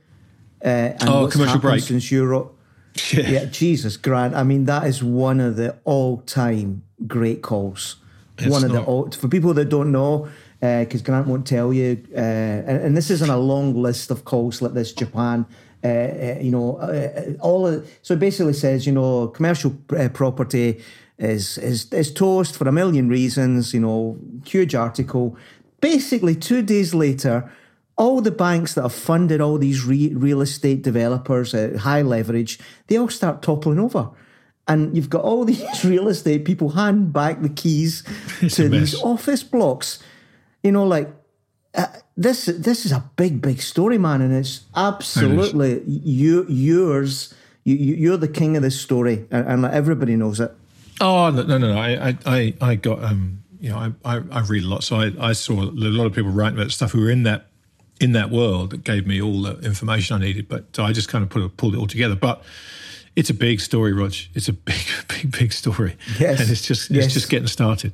Uh, 0.62 0.68
and 0.68 1.08
Oh, 1.08 1.22
what's 1.22 1.32
commercial 1.34 1.58
break. 1.58 1.82
since 1.82 2.10
Euro. 2.10 2.52
Yeah. 3.12 3.28
Yeah, 3.30 3.44
Jesus, 3.46 3.96
Grant. 3.96 4.34
I 4.34 4.42
mean, 4.42 4.64
that 4.64 4.84
is 4.84 5.02
one 5.02 5.38
of 5.40 5.54
the 5.56 5.76
all-time 5.84 6.82
great 7.06 7.40
calls. 7.40 7.96
It's 8.36 8.48
one 8.50 8.64
of 8.64 8.70
the 8.72 8.78
not. 8.78 8.88
all, 8.88 9.10
for 9.12 9.28
people 9.28 9.54
that 9.54 9.68
don't 9.68 9.92
know, 9.92 10.28
because 10.60 11.00
Grant 11.00 11.28
won't 11.28 11.46
tell 11.46 11.72
you, 11.72 12.02
uh, 12.14 12.18
and, 12.18 12.82
and 12.82 12.96
this 12.96 13.10
isn't 13.10 13.30
a 13.30 13.36
long 13.36 13.74
list 13.80 14.10
of 14.10 14.24
calls 14.24 14.60
like 14.60 14.72
this. 14.74 14.92
Japan, 14.92 15.46
uh, 15.48 15.52
uh, 15.52 15.69
you 15.82 16.50
know, 16.50 16.76
uh, 16.76 17.32
all 17.40 17.66
of, 17.66 17.90
so 18.02 18.14
it 18.14 18.20
basically 18.20 18.52
says, 18.52 18.86
you 18.86 18.92
know, 18.92 19.28
commercial 19.28 19.76
uh, 19.96 20.08
property 20.08 20.82
is 21.18 21.58
is 21.58 21.92
is 21.92 22.12
toast 22.12 22.56
for 22.56 22.68
a 22.68 22.72
million 22.72 23.08
reasons. 23.08 23.72
You 23.74 23.80
know, 23.80 24.18
huge 24.44 24.74
article. 24.74 25.36
Basically, 25.80 26.34
two 26.34 26.62
days 26.62 26.94
later, 26.94 27.50
all 27.96 28.20
the 28.20 28.30
banks 28.30 28.74
that 28.74 28.82
have 28.82 28.94
funded 28.94 29.40
all 29.40 29.58
these 29.58 29.84
re- 29.84 30.14
real 30.14 30.40
estate 30.40 30.82
developers 30.82 31.54
at 31.54 31.76
high 31.76 32.02
leverage, 32.02 32.58
they 32.86 32.96
all 32.96 33.08
start 33.08 33.42
toppling 33.42 33.78
over. 33.78 34.10
And 34.68 34.94
you've 34.96 35.10
got 35.10 35.22
all 35.22 35.44
these 35.52 35.84
real 35.84 36.08
estate 36.08 36.44
people 36.44 36.70
hand 36.70 37.12
back 37.12 37.42
the 37.42 37.48
keys 37.48 38.02
It's 38.40 38.56
to 38.56 38.68
these 38.68 38.94
office 39.02 39.42
blocks. 39.42 39.98
You 40.62 40.72
know, 40.72 40.84
like 40.84 41.08
uh, 41.74 41.86
this. 42.16 42.46
This 42.46 42.84
is 42.84 42.92
a 42.92 43.04
big, 43.16 43.40
big 43.40 43.60
story, 43.60 43.98
man, 43.98 44.20
and 44.22 44.32
it's 44.32 44.64
absolutely 44.74 45.82
you, 45.86 46.46
yours. 46.48 47.34
You, 47.64 47.76
you, 47.76 47.94
you're 47.94 48.16
the 48.16 48.28
king 48.28 48.56
of 48.56 48.62
this 48.62 48.80
story, 48.80 49.26
and, 49.30 49.46
and 49.46 49.62
like, 49.62 49.72
everybody 49.72 50.16
knows 50.16 50.40
it. 50.40 50.52
Oh 51.00 51.30
no, 51.30 51.42
no, 51.42 51.58
no! 51.58 51.74
no. 51.74 51.78
I, 51.78 52.16
I, 52.26 52.54
I, 52.60 52.74
got 52.74 53.02
um, 53.04 53.42
you 53.60 53.70
know, 53.70 53.78
I, 54.04 54.16
I, 54.16 54.20
I 54.30 54.40
read 54.40 54.64
a 54.64 54.66
lot, 54.66 54.82
so 54.82 54.96
I, 54.96 55.12
I 55.20 55.32
saw 55.32 55.52
a 55.52 55.64
lot 55.64 56.06
of 56.06 56.14
people 56.14 56.30
writing 56.30 56.58
about 56.58 56.72
stuff 56.72 56.92
who 56.92 57.00
were 57.00 57.10
in 57.10 57.22
that 57.24 57.46
in 58.00 58.12
that 58.12 58.30
world 58.30 58.70
that 58.70 58.82
gave 58.82 59.06
me 59.06 59.20
all 59.20 59.42
the 59.42 59.58
information 59.60 60.16
I 60.16 60.24
needed. 60.24 60.48
But 60.48 60.74
so 60.74 60.84
I 60.84 60.92
just 60.92 61.08
kind 61.08 61.22
of 61.22 61.30
put 61.30 61.42
it, 61.42 61.56
pulled 61.56 61.74
it 61.74 61.78
all 61.78 61.86
together. 61.86 62.16
But 62.16 62.42
it's 63.14 63.30
a 63.30 63.34
big 63.34 63.60
story, 63.60 63.92
Rog. 63.92 64.14
It's 64.34 64.48
a 64.48 64.52
big, 64.70 64.82
big, 65.08 65.30
big 65.30 65.52
story. 65.52 65.96
Yes. 66.18 66.40
and 66.40 66.50
it's 66.50 66.62
just 66.62 66.90
Yes. 66.90 67.06
it's 67.06 67.14
just 67.14 67.30
getting 67.30 67.48
started. 67.48 67.92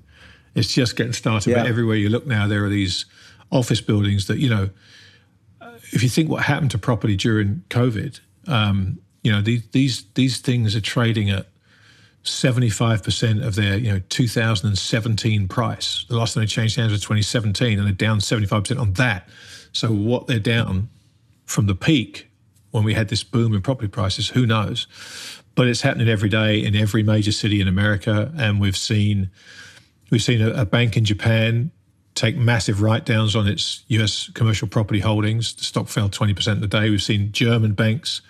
It's 0.55 0.73
just 0.73 0.97
getting 0.97 1.13
started. 1.13 1.55
But 1.55 1.67
everywhere 1.67 1.97
you 1.97 2.09
look 2.09 2.27
now, 2.27 2.47
there 2.47 2.65
are 2.65 2.71
these 2.71 3.05
office 3.51 3.81
buildings 3.81 4.27
that 4.27 4.39
you 4.39 4.49
know. 4.49 4.71
If 5.93 6.03
you 6.03 6.09
think 6.09 6.29
what 6.29 6.43
happened 6.43 6.73
to 6.73 6.79
property 6.79 7.17
during 7.17 7.63
COVID, 7.71 8.19
um, 8.49 8.99
you 9.23 9.31
know 9.31 9.41
these 9.41 9.67
these 9.69 10.05
these 10.15 10.39
things 10.39 10.75
are 10.75 10.81
trading 10.81 11.31
at 11.31 11.47
75% 12.27 13.47
of 13.47 13.55
their 13.55 13.79
you 13.79 13.93
know 13.93 14.01
2017 14.09 15.49
price. 15.49 16.05
The 16.09 16.17
last 16.17 16.35
time 16.35 16.43
they 16.43 16.47
changed 16.47 16.77
hands 16.77 16.93
was 16.93 17.01
2017, 17.03 17.79
and 17.79 17.87
they're 17.87 17.95
down 17.95 18.19
75% 18.19 18.81
on 18.81 18.93
that. 18.95 19.29
So 19.73 19.89
what 19.89 20.27
they're 20.27 20.39
down 20.39 20.89
from 21.45 21.67
the 21.67 21.75
peak 21.75 22.29
when 22.73 22.85
we 22.85 22.95
had 22.95 23.09
this 23.09 23.23
boom 23.23 23.55
in 23.55 23.63
property 23.63 23.89
prices, 23.89 24.29
who 24.29 24.47
knows? 24.47 24.87
But 25.55 25.69
it's 25.69 25.81
happening 25.81 26.09
every 26.09 26.29
day 26.29 26.63
in 26.63 26.75
every 26.75 27.03
major 27.03 27.33
city 27.33 27.61
in 27.61 27.69
America, 27.69 28.33
and 28.37 28.61
we've 28.61 28.77
seen 28.77 29.31
we've 30.11 30.23
seen 30.23 30.43
a, 30.43 30.51
a 30.51 30.67
bank 30.67 30.97
in 30.97 31.05
Japan 31.05 31.71
take 32.17 32.37
massive 32.37 32.83
write-downs 32.83 33.37
on 33.37 33.47
its 33.47 33.85
U.S. 33.89 34.31
commercial 34.35 34.67
property 34.67 35.01
holdings. 35.01 35.55
The 35.55 35.65
stock 35.65 35.89
fell 35.89 36.09
20% 36.09 36.53
in 36.53 36.61
the 36.61 36.67
day. 36.67 36.91
We've 36.91 37.03
seen 37.03 37.31
German 37.31 37.75
banks 37.75 38.23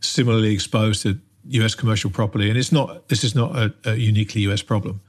similarly 0.00 0.54
exposed 0.54 1.02
to 1.02 1.18
U.S. 1.48 1.74
commercial 1.74 2.10
property, 2.10 2.48
and 2.48 2.58
it's 2.58 2.72
not. 2.72 3.08
This 3.08 3.24
is 3.24 3.34
not 3.34 3.54
a, 3.56 3.74
a 3.84 3.94
uniquely 3.96 4.42
U.S. 4.42 4.62
problem. 4.62 5.00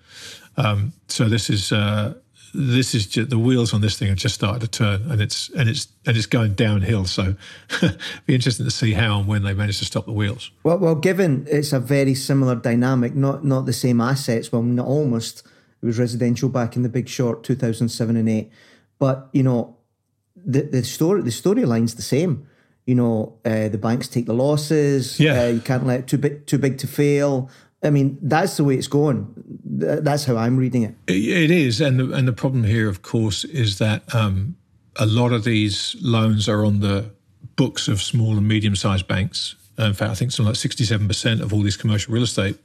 Um, 0.58 0.94
so 1.08 1.30
this 1.30 1.50
is 1.50 1.72
uh, 1.72 2.16
this 2.56 2.96
is 2.96 3.06
just, 3.08 3.30
the 3.30 3.40
wheels 3.40 3.74
on 3.74 3.82
this 3.82 3.98
thing 3.98 4.08
have 4.10 4.18
just 4.18 4.36
started 4.36 4.62
to 4.62 4.68
turn, 4.68 5.12
and 5.12 5.22
it's 5.22 5.50
and 5.50 5.70
it's 5.70 5.88
and 6.06 6.18
it's 6.18 6.26
going 6.26 6.54
downhill. 6.54 7.06
So 7.06 7.36
be 8.26 8.36
interesting 8.36 8.66
to 8.66 8.72
see 8.72 8.94
how 8.94 9.20
and 9.20 9.28
when 9.28 9.44
they 9.44 9.54
manage 9.54 9.80
to 9.80 9.86
stop 9.86 10.06
the 10.06 10.12
wheels. 10.12 10.52
Well, 10.64 10.78
well, 10.78 10.96
given 10.96 11.46
it's 11.50 11.74
a 11.74 11.80
very 11.80 12.16
similar 12.16 12.56
dynamic, 12.56 13.16
not 13.16 13.44
not 13.44 13.66
the 13.66 13.74
same 13.74 14.02
assets. 14.02 14.52
Well, 14.52 14.64
not 14.64 14.88
almost. 14.88 15.44
It 15.86 15.88
was 15.90 16.00
residential 16.00 16.50
back 16.50 16.76
in 16.76 16.82
the 16.82 16.90
Big 16.90 17.08
Short, 17.08 17.44
two 17.44 17.54
thousand 17.54 17.90
seven 17.90 18.18
and 18.18 18.28
eight. 18.28 18.50
But 18.98 19.30
you 19.34 19.44
know, 19.44 19.78
the 20.36 20.64
the 20.64 20.84
story 20.84 21.22
the 21.22 21.30
storyline's 21.30 21.94
the 21.94 22.02
same. 22.02 22.48
You 22.88 22.96
know, 22.96 23.38
uh, 23.46 23.70
the 23.70 23.78
banks 23.78 24.08
take 24.08 24.26
the 24.26 24.34
losses. 24.34 25.20
Yeah. 25.20 25.44
uh, 25.44 25.48
you 25.50 25.60
can't 25.60 25.86
let 25.86 26.08
too 26.08 26.18
big 26.18 26.48
too 26.48 26.58
big 26.58 26.80
to 26.80 26.88
fail. 26.88 27.52
I 27.84 27.92
mean, 27.92 28.18
that's 28.20 28.58
the 28.58 28.64
way 28.64 28.74
it's 28.74 28.88
going. 28.88 29.32
That's 29.64 30.26
how 30.26 30.38
I'm 30.38 30.58
reading 30.58 30.82
it. 30.82 30.96
It 31.08 31.52
is, 31.52 31.82
and 31.82 32.00
the, 32.00 32.12
and 32.14 32.28
the 32.28 32.34
problem 32.34 32.64
here, 32.64 32.90
of 32.90 33.04
course, 33.04 33.44
is 33.44 33.78
that 33.78 34.02
um, 34.16 34.56
a 34.96 35.06
lot 35.06 35.34
of 35.34 35.44
these 35.44 35.96
loans 36.02 36.50
are 36.50 36.66
on 36.66 36.80
the 36.80 37.12
books 37.56 37.88
of 37.88 38.02
small 38.02 38.38
and 38.38 38.48
medium-sized 38.48 39.08
banks. 39.08 39.56
In 39.78 39.94
fact, 39.94 40.10
I 40.10 40.16
think 40.16 40.32
something 40.32 40.50
like 40.50 40.56
sixty-seven 40.56 41.08
percent 41.08 41.42
of 41.42 41.54
all 41.54 41.62
these 41.62 41.78
commercial 41.78 42.12
real 42.12 42.24
estate 42.24 42.58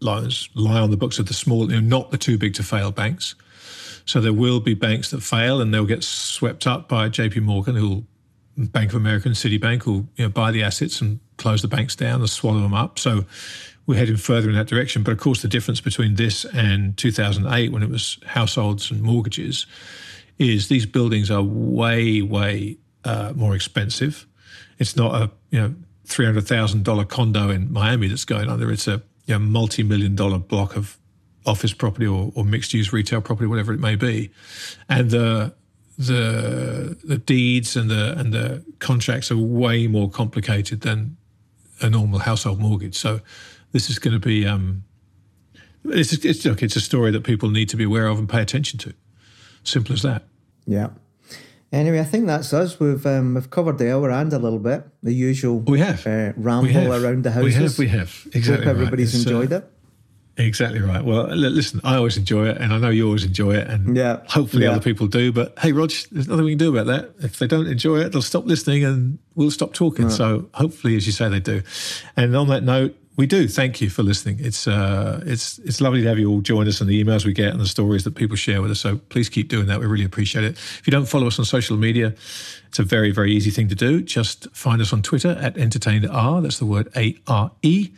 loans 0.00 0.48
lie 0.54 0.80
on 0.80 0.90
the 0.90 0.96
books 0.96 1.18
of 1.18 1.26
the 1.26 1.34
small, 1.34 1.70
you 1.70 1.80
know, 1.80 1.86
not 1.98 2.10
the 2.10 2.18
too 2.18 2.38
big 2.38 2.54
to 2.54 2.62
fail 2.62 2.90
banks. 2.90 3.34
So 4.04 4.20
there 4.20 4.32
will 4.32 4.60
be 4.60 4.74
banks 4.74 5.10
that 5.10 5.22
fail, 5.22 5.60
and 5.60 5.74
they'll 5.74 5.84
get 5.84 6.04
swept 6.04 6.66
up 6.66 6.88
by 6.88 7.08
J.P. 7.08 7.40
Morgan, 7.40 7.74
who'll 7.74 8.04
Bank 8.56 8.90
of 8.90 8.96
America 8.96 9.28
and 9.28 9.36
Citibank 9.36 9.84
will 9.84 10.08
you 10.16 10.24
know, 10.24 10.28
buy 10.28 10.50
the 10.50 10.62
assets 10.62 11.00
and 11.00 11.20
close 11.36 11.60
the 11.60 11.68
banks 11.68 11.94
down 11.94 12.20
and 12.20 12.30
swallow 12.30 12.60
them 12.60 12.72
up. 12.72 12.98
So 12.98 13.26
we're 13.86 13.98
heading 13.98 14.16
further 14.16 14.48
in 14.48 14.54
that 14.56 14.66
direction. 14.66 15.02
But 15.02 15.12
of 15.12 15.18
course, 15.18 15.42
the 15.42 15.48
difference 15.48 15.80
between 15.80 16.14
this 16.14 16.46
and 16.46 16.96
2008, 16.96 17.70
when 17.70 17.82
it 17.82 17.90
was 17.90 18.18
households 18.26 18.90
and 18.90 19.02
mortgages, 19.02 19.66
is 20.38 20.68
these 20.68 20.86
buildings 20.86 21.30
are 21.30 21.42
way, 21.42 22.22
way 22.22 22.78
uh, 23.04 23.32
more 23.36 23.54
expensive. 23.54 24.26
It's 24.78 24.96
not 24.96 25.14
a 25.14 25.30
you 25.50 25.60
know 25.60 25.74
three 26.04 26.24
hundred 26.24 26.46
thousand 26.46 26.84
dollar 26.84 27.04
condo 27.04 27.50
in 27.50 27.72
Miami 27.72 28.08
that's 28.08 28.24
going 28.24 28.48
under. 28.48 28.70
It's 28.70 28.88
a 28.88 29.02
you 29.26 29.34
know, 29.34 29.38
multi 29.38 29.82
million 29.82 30.14
dollar 30.14 30.38
block 30.38 30.76
of 30.76 30.98
office 31.44 31.72
property 31.72 32.06
or, 32.06 32.32
or 32.34 32.44
mixed 32.44 32.74
use 32.74 32.92
retail 32.92 33.20
property, 33.20 33.46
whatever 33.46 33.72
it 33.72 33.80
may 33.80 33.96
be, 33.96 34.30
and 34.88 35.10
the 35.10 35.54
the 35.98 36.96
the 37.04 37.18
deeds 37.18 37.76
and 37.76 37.90
the 37.90 38.18
and 38.18 38.32
the 38.32 38.64
contracts 38.78 39.30
are 39.30 39.36
way 39.36 39.86
more 39.86 40.10
complicated 40.10 40.82
than 40.82 41.16
a 41.80 41.90
normal 41.90 42.20
household 42.20 42.60
mortgage. 42.60 42.96
So 42.96 43.20
this 43.72 43.90
is 43.90 43.98
going 43.98 44.14
to 44.14 44.20
be 44.20 44.46
um, 44.46 44.84
it's 45.84 46.12
it's 46.24 46.44
look, 46.44 46.62
it's 46.62 46.76
a 46.76 46.80
story 46.80 47.10
that 47.12 47.24
people 47.24 47.50
need 47.50 47.68
to 47.70 47.76
be 47.76 47.84
aware 47.84 48.06
of 48.06 48.18
and 48.18 48.28
pay 48.28 48.42
attention 48.42 48.78
to. 48.80 48.94
Simple 49.64 49.94
as 49.94 50.02
that. 50.02 50.24
Yeah. 50.66 50.90
Anyway, 51.72 51.98
I 52.00 52.04
think 52.04 52.26
that's 52.26 52.52
us. 52.52 52.78
We've 52.78 53.04
um, 53.06 53.34
we've 53.34 53.50
covered 53.50 53.78
the 53.78 53.92
hour 53.92 54.10
and 54.10 54.32
a 54.32 54.38
little 54.38 54.58
bit. 54.60 54.84
The 55.02 55.12
usual 55.12 55.58
We 55.60 55.80
have 55.80 56.06
uh, 56.06 56.32
ramble 56.36 56.70
have. 56.70 57.02
around 57.02 57.24
the 57.24 57.32
houses. 57.32 57.56
We 57.56 57.62
have. 57.62 57.78
We 57.78 57.88
have. 57.88 58.26
Exactly. 58.34 58.66
Hope 58.66 58.76
right. 58.76 58.82
everybody's 58.82 59.14
uh, 59.14 59.18
enjoyed 59.30 59.52
it. 59.52 59.70
Exactly 60.38 60.80
right. 60.80 61.02
Well, 61.02 61.28
listen, 61.34 61.80
I 61.82 61.96
always 61.96 62.18
enjoy 62.18 62.48
it, 62.48 62.58
and 62.58 62.72
I 62.72 62.78
know 62.78 62.90
you 62.90 63.06
always 63.06 63.24
enjoy 63.24 63.54
it, 63.56 63.68
and 63.68 63.96
Yeah. 63.96 64.20
hopefully 64.28 64.64
Yeah. 64.64 64.72
other 64.72 64.80
people 64.82 65.06
do. 65.06 65.32
But 65.32 65.58
hey, 65.60 65.72
Rog, 65.72 65.90
there's 66.12 66.28
nothing 66.28 66.44
we 66.44 66.50
can 66.52 66.58
do 66.58 66.76
about 66.76 66.86
that. 66.88 67.24
If 67.24 67.38
they 67.38 67.46
don't 67.46 67.66
enjoy 67.66 68.00
it, 68.00 68.12
they'll 68.12 68.20
stop 68.20 68.44
listening, 68.44 68.84
and 68.84 69.18
we'll 69.34 69.50
stop 69.50 69.72
talking. 69.72 70.10
So 70.10 70.48
hopefully, 70.52 70.94
as 70.94 71.06
you 71.06 71.12
say, 71.12 71.28
they 71.30 71.40
do. 71.40 71.62
And 72.18 72.36
on 72.36 72.48
that 72.48 72.62
note, 72.64 72.94
we 73.16 73.26
do. 73.26 73.48
Thank 73.48 73.80
you 73.80 73.88
for 73.88 74.02
listening. 74.02 74.38
It's 74.40 74.68
uh, 74.68 75.22
it's 75.24 75.58
it's 75.60 75.80
lovely 75.80 76.02
to 76.02 76.08
have 76.08 76.18
you 76.18 76.30
all 76.30 76.42
join 76.42 76.68
us 76.68 76.80
and 76.80 76.90
the 76.90 77.02
emails 77.02 77.24
we 77.24 77.32
get 77.32 77.50
and 77.50 77.60
the 77.60 77.66
stories 77.66 78.04
that 78.04 78.14
people 78.14 78.36
share 78.36 78.60
with 78.60 78.70
us. 78.70 78.80
So 78.80 78.98
please 79.08 79.28
keep 79.28 79.48
doing 79.48 79.66
that. 79.66 79.80
We 79.80 79.86
really 79.86 80.04
appreciate 80.04 80.44
it. 80.44 80.52
If 80.52 80.82
you 80.86 80.90
don't 80.90 81.06
follow 81.06 81.26
us 81.26 81.38
on 81.38 81.46
social 81.46 81.76
media, 81.76 82.14
it's 82.68 82.78
a 82.78 82.82
very 82.82 83.10
very 83.10 83.32
easy 83.32 83.50
thing 83.50 83.68
to 83.68 83.74
do. 83.74 84.02
Just 84.02 84.48
find 84.54 84.82
us 84.82 84.92
on 84.92 85.02
Twitter 85.02 85.30
at 85.40 85.56
Entertained 85.56 86.06
R. 86.08 86.42
That's 86.42 86.58
the 86.58 86.66
word 86.66 86.88
A 86.94 87.16
R 87.26 87.50
E. 87.62 87.90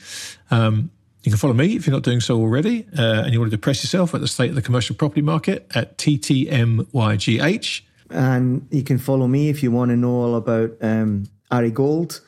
Um, 0.51 0.91
you 1.25 1.33
can 1.33 1.39
follow 1.39 1.55
me 1.55 1.75
if 1.75 1.87
you're 1.87 1.95
not 1.95 2.05
doing 2.05 2.21
so 2.21 2.39
already, 2.39 2.87
uh, 2.97 3.23
and 3.23 3.33
you 3.33 3.41
want 3.41 3.51
to 3.51 3.57
depress 3.57 3.83
yourself 3.83 4.15
at 4.15 4.21
the 4.21 4.29
state 4.29 4.51
of 4.51 4.55
the 4.55 4.63
commercial 4.63 4.95
property 4.95 5.21
market 5.21 5.67
at 5.75 5.99
TTMYGH. 5.99 7.83
And 8.11 8.67
you 8.71 8.83
can 8.85 8.99
follow 8.99 9.27
me 9.27 9.49
if 9.49 9.63
you 9.63 9.71
want 9.71 9.91
to 9.91 9.97
know 9.97 10.15
all 10.15 10.37
about 10.37 10.77
um, 10.81 11.29
Ari 11.51 11.73
Gold 11.73 12.21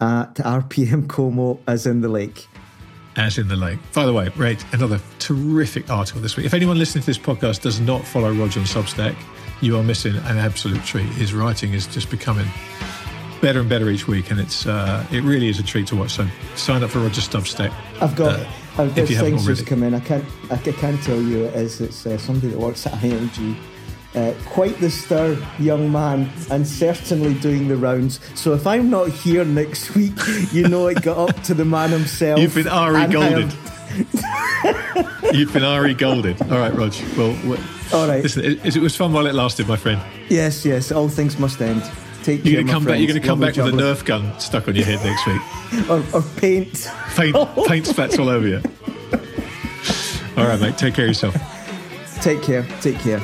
at 0.00 0.34
RPM 0.36 1.08
Como 1.08 1.58
as 1.66 1.86
in 1.86 2.00
the 2.00 2.08
lake. 2.08 2.46
As 3.16 3.36
in 3.38 3.48
the 3.48 3.56
lake. 3.56 3.78
By 3.94 4.06
the 4.06 4.12
way, 4.12 4.28
Ray, 4.36 4.56
another 4.72 5.00
terrific 5.18 5.90
article 5.90 6.20
this 6.20 6.36
week. 6.36 6.46
If 6.46 6.54
anyone 6.54 6.78
listening 6.78 7.02
to 7.02 7.06
this 7.06 7.18
podcast 7.18 7.62
does 7.62 7.80
not 7.80 8.04
follow 8.06 8.32
Roger 8.32 8.60
on 8.60 8.66
Substack, 8.66 9.16
you 9.60 9.76
are 9.76 9.82
missing 9.82 10.14
an 10.16 10.38
absolute 10.38 10.84
treat. 10.84 11.06
His 11.06 11.34
writing 11.34 11.72
is 11.72 11.88
just 11.88 12.10
becoming 12.10 12.46
better 13.40 13.58
and 13.60 13.68
better 13.68 13.88
each 13.90 14.06
week, 14.06 14.30
and 14.30 14.38
it's 14.38 14.66
uh, 14.66 15.04
it 15.10 15.24
really 15.24 15.48
is 15.48 15.58
a 15.58 15.64
treat 15.64 15.88
to 15.88 15.96
watch. 15.96 16.12
So 16.12 16.28
sign 16.54 16.84
up 16.84 16.90
for 16.90 17.00
Roger 17.00 17.20
Substack. 17.20 17.72
I've 18.00 18.14
got. 18.14 18.38
uh, 18.38 18.48
I've 18.78 18.90
if 18.90 18.94
got 18.96 19.10
you 19.10 19.16
haven't 19.16 19.32
things 19.32 19.46
just 19.46 19.62
already. 19.62 19.64
come 19.64 19.82
in. 19.82 19.94
I 19.94 20.00
can't. 20.00 20.24
I 20.52 20.56
can't 20.58 21.02
tell 21.02 21.20
you 21.20 21.46
it 21.46 21.54
is. 21.56 21.80
It's 21.80 22.06
uh, 22.06 22.16
somebody 22.18 22.48
that 22.52 22.58
works 22.60 22.86
at 22.86 22.92
IMG. 22.94 23.56
Uh, 24.14 24.32
quite 24.46 24.78
the 24.80 24.90
stir 24.90 25.38
young 25.58 25.92
man, 25.92 26.30
and 26.50 26.66
certainly 26.66 27.34
doing 27.34 27.68
the 27.68 27.76
rounds. 27.76 28.20
So 28.34 28.54
if 28.54 28.66
I'm 28.66 28.88
not 28.88 29.10
here 29.10 29.44
next 29.44 29.94
week, 29.94 30.14
you 30.50 30.66
know 30.66 30.86
it 30.86 31.02
got 31.02 31.28
up 31.28 31.42
to 31.44 31.54
the 31.54 31.64
man 31.64 31.90
himself. 31.90 32.40
You've 32.40 32.54
been 32.54 32.68
Ari 32.68 33.02
and 33.02 33.12
Golded. 33.12 33.52
You've 35.34 35.52
been 35.52 35.64
Ari 35.64 35.94
Golded. 35.94 36.40
All 36.42 36.58
right, 36.58 36.74
Rog. 36.74 36.94
Well, 37.16 37.58
All 37.92 38.08
right. 38.08 38.22
listen, 38.22 38.44
it, 38.44 38.76
it 38.76 38.80
was 38.80 38.96
fun 38.96 39.12
while 39.12 39.26
it 39.26 39.34
lasted, 39.34 39.68
my 39.68 39.76
friend. 39.76 40.00
Yes, 40.28 40.64
yes. 40.64 40.90
All 40.90 41.08
things 41.08 41.38
must 41.38 41.60
end. 41.60 41.82
Take 42.22 42.44
You're 42.44 42.54
going 42.54 42.66
to 42.66 42.72
come 42.72 42.84
back. 42.84 42.98
You're 42.98 43.08
going 43.08 43.20
to 43.20 43.26
come 43.26 43.40
back 43.40 43.56
with 43.56 43.68
a. 43.68 43.76
Nerf 43.76 44.04
gun 44.04 44.38
stuck 44.40 44.68
on 44.68 44.74
your 44.74 44.84
head 44.84 45.04
next 45.04 45.26
week. 45.26 45.90
or, 45.90 46.02
or 46.18 46.22
paint. 46.36 46.90
Paint, 47.14 47.36
paint 47.66 47.86
spats 47.86 48.18
all 48.18 48.28
over 48.28 48.46
you. 48.46 48.62
All 50.36 50.46
right, 50.46 50.60
mate. 50.60 50.78
Take 50.78 50.94
care 50.94 51.04
of 51.04 51.10
yourself. 51.10 51.36
Take 52.20 52.42
care. 52.42 52.66
Take 52.80 52.98
care. 52.98 53.20